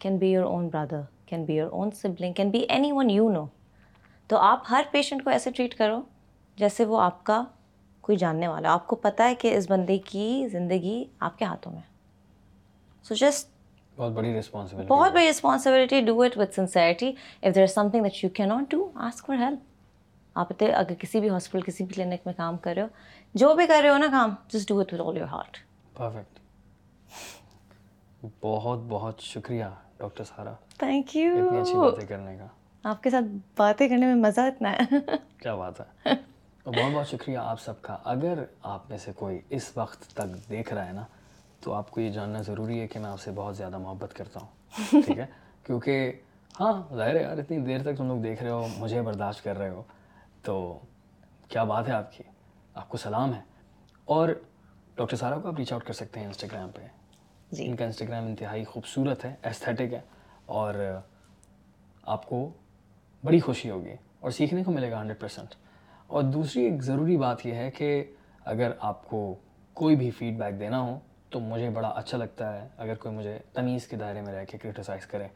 can 0.00 0.16
be 0.18 0.30
your 0.32 0.44
own 0.44 0.68
brother 0.72 1.00
can 1.28 1.44
be 1.44 1.56
your 1.56 1.70
own 1.72 1.90
sibling 2.02 2.32
can 2.36 2.50
be 2.50 2.58
anyone 2.92 3.10
you 3.10 3.28
know 3.32 3.44
تو 4.28 4.36
آپ 4.50 4.64
ہر 4.70 4.82
patient 4.92 5.24
کو 5.24 5.30
ایسے 5.30 5.50
treat 5.56 5.74
کرو 5.78 6.00
جیسے 6.58 6.84
وہ 6.84 7.00
آپ 7.00 7.22
کا 7.24 7.42
کوئی 8.06 8.18
جاننے 8.18 8.48
والا 8.48 8.72
آپ 8.74 8.86
کو 8.86 8.96
پتا 9.06 9.28
ہے 9.28 9.34
کہ 9.42 9.54
اس 9.56 9.70
بندے 9.70 9.96
کی 10.04 10.24
زندگی 10.52 11.02
آپ 11.26 11.38
کے 11.38 11.44
ہاتھوں 11.44 11.72
میں 11.72 11.80
سو 13.08 13.14
جسٹ 13.20 13.56
بہت 13.98 14.12
بہت 14.88 15.12
بڑی 15.16 15.28
responsibility 15.32 16.00
do 16.00 16.12
do 16.14 16.20
it 16.22 16.36
with 16.38 16.58
of 16.60 17.54
their 17.54 17.66
something 17.90 18.02
that 18.04 18.24
you 18.40 18.46
not 18.46 18.74
ask 19.06 19.26
for 19.26 19.36
help 19.42 19.66
آپ 20.38 20.52
اگر 20.62 20.94
کسی 20.98 21.20
بھی 21.20 21.28
ہاسپٹل 21.30 21.60
کسی 21.66 21.84
بھی 21.84 21.94
کلینک 21.94 22.26
میں 22.26 22.34
کام 22.36 22.56
کر 22.66 22.74
رہے 22.76 22.82
ہو 22.82 22.86
جو 23.42 23.52
بھی 23.54 23.66
کر 23.66 23.80
رہے 23.82 23.88
ہو 23.90 23.98
نا 23.98 24.06
کام 24.10 24.34
just 24.52 24.68
do 24.68 24.78
it 24.80 24.92
with 24.92 25.02
all 25.08 25.16
your 25.16 25.28
heart 25.32 25.56
perfect 25.96 26.38
بہت 28.42 28.80
بہت 28.88 29.22
شکریہ 29.22 29.64
ڈاکٹر 29.98 30.24
سارا 30.36 30.52
تھینک 30.78 31.16
یو 31.16 31.48
باتیں 31.50 32.06
کرنے 32.08 32.36
کا 32.36 32.46
آپ 32.90 33.02
کے 33.02 33.10
ساتھ 33.10 33.24
باتیں 33.58 33.88
کرنے 33.88 34.06
میں 34.06 34.14
مزہ 34.28 34.40
اتنا 34.52 34.72
ہے 34.78 34.98
کیا 35.42 35.54
بات 35.64 35.80
ہے 36.06 36.14
بہت 36.76 36.92
بہت 36.94 37.08
شکریہ 37.08 37.38
آپ 37.38 37.60
سب 37.60 37.80
کا 37.82 37.96
اگر 38.12 38.38
آپ 38.70 38.88
میں 38.88 38.96
سے 38.98 39.12
کوئی 39.16 39.38
اس 39.56 39.70
وقت 39.76 40.02
تک 40.14 40.34
دیکھ 40.48 40.72
رہا 40.74 40.86
ہے 40.86 40.92
نا 40.92 41.04
تو 41.64 41.72
آپ 41.72 41.90
کو 41.90 42.00
یہ 42.00 42.10
جاننا 42.12 42.40
ضروری 42.46 42.80
ہے 42.80 42.86
کہ 42.88 42.98
میں 43.00 43.08
آپ 43.10 43.20
سے 43.20 43.30
بہت 43.34 43.56
زیادہ 43.56 43.78
محبت 43.78 44.14
کرتا 44.16 44.40
ہوں 44.40 45.00
ٹھیک 45.06 45.18
ہے 45.18 45.26
کیونکہ 45.66 46.10
ہاں 46.58 46.72
ظاہر 46.96 47.14
ہے 47.16 47.22
یار 47.22 47.38
اتنی 47.38 47.58
دیر 47.66 47.82
تک 47.82 47.96
تم 47.98 48.08
لوگ 48.08 48.20
دیکھ 48.22 48.42
رہے 48.42 48.50
ہو 48.50 48.66
مجھے 48.78 49.00
برداشت 49.02 49.42
کر 49.44 49.58
رہے 49.58 49.68
ہو 49.68 49.82
تو 50.46 50.54
کیا 51.48 51.62
بات 51.72 51.88
ہے 51.88 51.92
آپ 51.92 52.12
کی 52.16 52.22
آپ 52.74 52.88
کو 52.88 52.96
سلام 53.02 53.32
ہے 53.34 53.40
اور 54.16 54.28
ڈاکٹر 54.96 55.16
سارا 55.16 55.38
کو 55.38 55.48
آپ 55.48 55.56
ریچ 55.58 55.72
آؤٹ 55.72 55.84
کر 55.86 55.92
سکتے 56.02 56.20
ہیں 56.20 56.26
انسٹاگرام 56.26 56.70
پہ 56.74 56.86
جی 57.50 57.66
ان 57.68 57.76
کا 57.76 57.84
انسٹاگرام 57.84 58.26
انتہائی 58.26 58.64
خوبصورت 58.72 59.24
ہے 59.24 59.34
استھیٹک 59.50 59.92
ہے 59.92 60.00
اور 60.60 60.74
آپ 62.16 62.26
کو 62.28 62.48
بڑی 63.24 63.40
خوشی 63.48 63.70
ہوگی 63.70 63.94
اور 64.20 64.30
سیکھنے 64.40 64.64
کو 64.64 64.72
ملے 64.72 64.90
گا 64.90 65.00
ہنڈریڈ 65.00 65.20
پرسینٹ 65.20 65.54
اور 66.10 66.22
دوسری 66.22 66.62
ایک 66.64 66.82
ضروری 66.82 67.16
بات 67.18 67.44
یہ 67.46 67.54
ہے 67.54 67.70
کہ 67.76 67.88
اگر 68.52 68.70
آپ 68.90 69.04
کو 69.08 69.18
کوئی 69.80 69.96
بھی 69.96 70.10
فیڈ 70.18 70.38
بیک 70.38 70.58
دینا 70.60 70.80
ہو 70.82 70.98
تو 71.30 71.40
مجھے 71.40 71.68
بڑا 71.70 71.88
اچھا 71.94 72.18
لگتا 72.18 72.52
ہے 72.54 72.66
اگر 72.84 72.94
کوئی 73.02 73.14
مجھے 73.14 73.38
تمیز 73.54 73.86
کے 73.88 73.96
دائرے 73.96 74.20
میں 74.26 74.32
رہ 74.34 74.44
کے 74.50 74.58
کرٹیسائز 74.58 75.06
کرے 75.06 75.26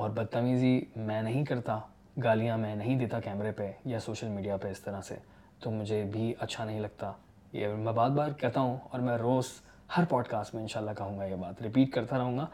اور 0.00 0.10
بدتمیزی 0.18 0.80
میں 1.06 1.20
نہیں 1.22 1.44
کرتا 1.44 1.78
گالیاں 2.24 2.58
میں 2.58 2.74
نہیں 2.76 2.98
دیتا 2.98 3.20
کیمرے 3.20 3.52
پہ 3.56 3.70
یا 3.90 3.98
سوشل 4.04 4.28
میڈیا 4.36 4.56
پہ 4.62 4.70
اس 4.70 4.80
طرح 4.80 5.00
سے 5.08 5.16
تو 5.62 5.70
مجھے 5.70 6.02
بھی 6.12 6.32
اچھا 6.38 6.64
نہیں 6.64 6.80
لگتا 6.80 7.12
یہ 7.52 7.68
میں 7.84 7.92
بار 7.92 8.10
بار 8.16 8.30
کہتا 8.40 8.60
ہوں 8.60 8.76
اور 8.90 9.00
میں 9.00 9.16
روز 9.18 9.50
ہر 9.96 10.04
پوڈ 10.08 10.26
کاسٹ 10.28 10.54
میں 10.54 10.62
ان 10.62 10.68
شاء 10.68 10.80
اللہ 10.80 10.94
کہوں 10.98 11.18
گا 11.18 11.24
یہ 11.24 11.36
بات 11.40 11.62
ریپیٹ 11.62 11.92
کرتا 11.94 12.18
رہوں 12.18 12.38
گا 12.38 12.46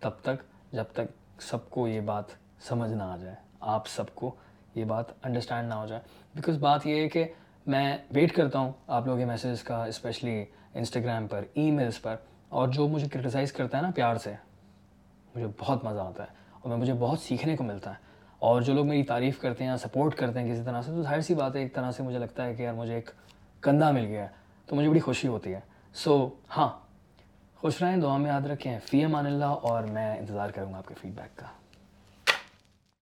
تب 0.00 0.20
تک 0.22 0.42
جب 0.72 0.92
تک 0.94 1.42
سب 1.50 1.68
کو 1.70 1.88
یہ 1.88 2.00
بات 2.12 2.30
سمجھ 2.68 2.92
نہ 2.92 3.02
آ 3.02 3.16
جائے 3.22 3.34
آپ 3.74 3.88
سب 3.88 4.14
کو 4.14 4.34
یہ 4.78 4.84
بات 4.94 5.10
انڈرسٹینڈ 5.26 5.68
نہ 5.68 5.74
ہو 5.74 5.86
جائے 5.86 6.00
بیکاز 6.34 6.58
بات 6.60 6.86
یہ 6.86 7.00
ہے 7.02 7.08
کہ 7.08 7.24
میں 7.74 7.96
ویٹ 8.14 8.34
کرتا 8.34 8.58
ہوں 8.58 8.70
آپ 8.96 9.06
لوگ 9.06 9.18
کے 9.18 9.24
میسیجز 9.24 9.62
کا 9.64 9.84
اسپیشلی 9.86 10.42
انسٹاگرام 10.80 11.26
پر 11.28 11.44
ای 11.54 11.70
میلس 11.78 12.00
پر 12.02 12.16
اور 12.58 12.68
جو 12.76 12.86
مجھے 12.88 13.08
کرٹیسائز 13.12 13.52
کرتا 13.52 13.78
ہے 13.78 13.82
نا 13.82 13.90
پیار 13.94 14.16
سے 14.24 14.32
مجھے 15.34 15.46
بہت 15.60 15.84
مزہ 15.84 16.00
آتا 16.00 16.24
ہے 16.24 16.36
اور 16.60 16.70
میں 16.70 16.76
مجھے 16.78 16.94
بہت 16.98 17.18
سیکھنے 17.20 17.56
کو 17.56 17.64
ملتا 17.64 17.90
ہے 17.90 18.06
اور 18.48 18.60
جو 18.62 18.74
لوگ 18.74 18.86
میری 18.86 19.02
تعریف 19.04 19.38
کرتے 19.40 19.64
ہیں 19.64 19.70
یا 19.70 19.76
سپورٹ 19.86 20.14
کرتے 20.18 20.40
ہیں 20.40 20.52
کسی 20.54 20.62
طرح 20.64 20.82
سے 20.82 20.90
تو 20.92 21.02
ظاہر 21.02 21.20
سی 21.28 21.34
بات 21.34 21.56
ہے 21.56 21.60
ایک 21.60 21.74
طرح 21.74 21.90
سے 21.96 22.02
مجھے 22.02 22.18
لگتا 22.18 22.44
ہے 22.46 22.54
کہ 22.54 22.62
یار 22.62 22.74
مجھے 22.74 22.94
ایک 22.94 23.10
کندھا 23.62 23.90
مل 23.98 24.06
گیا 24.06 24.22
ہے 24.22 24.28
تو 24.66 24.76
مجھے 24.76 24.88
بڑی 24.88 25.00
خوشی 25.08 25.28
ہوتی 25.28 25.54
ہے 25.54 25.60
سو 26.04 26.16
ہاں 26.56 26.68
خوش 27.60 27.82
رہیں 27.82 27.96
دعا 28.00 28.16
میں 28.16 28.30
یاد 28.30 28.46
رکھیں 28.52 28.76
فی 28.90 29.04
امان 29.04 29.26
اللہ 29.26 29.68
اور 29.70 29.84
میں 29.92 30.10
انتظار 30.18 30.50
کروں 30.54 30.72
گا 30.72 30.78
آپ 30.78 30.88
کے 30.88 30.94
فیڈ 31.00 31.14
بیک 31.20 31.36
کا 31.38 31.56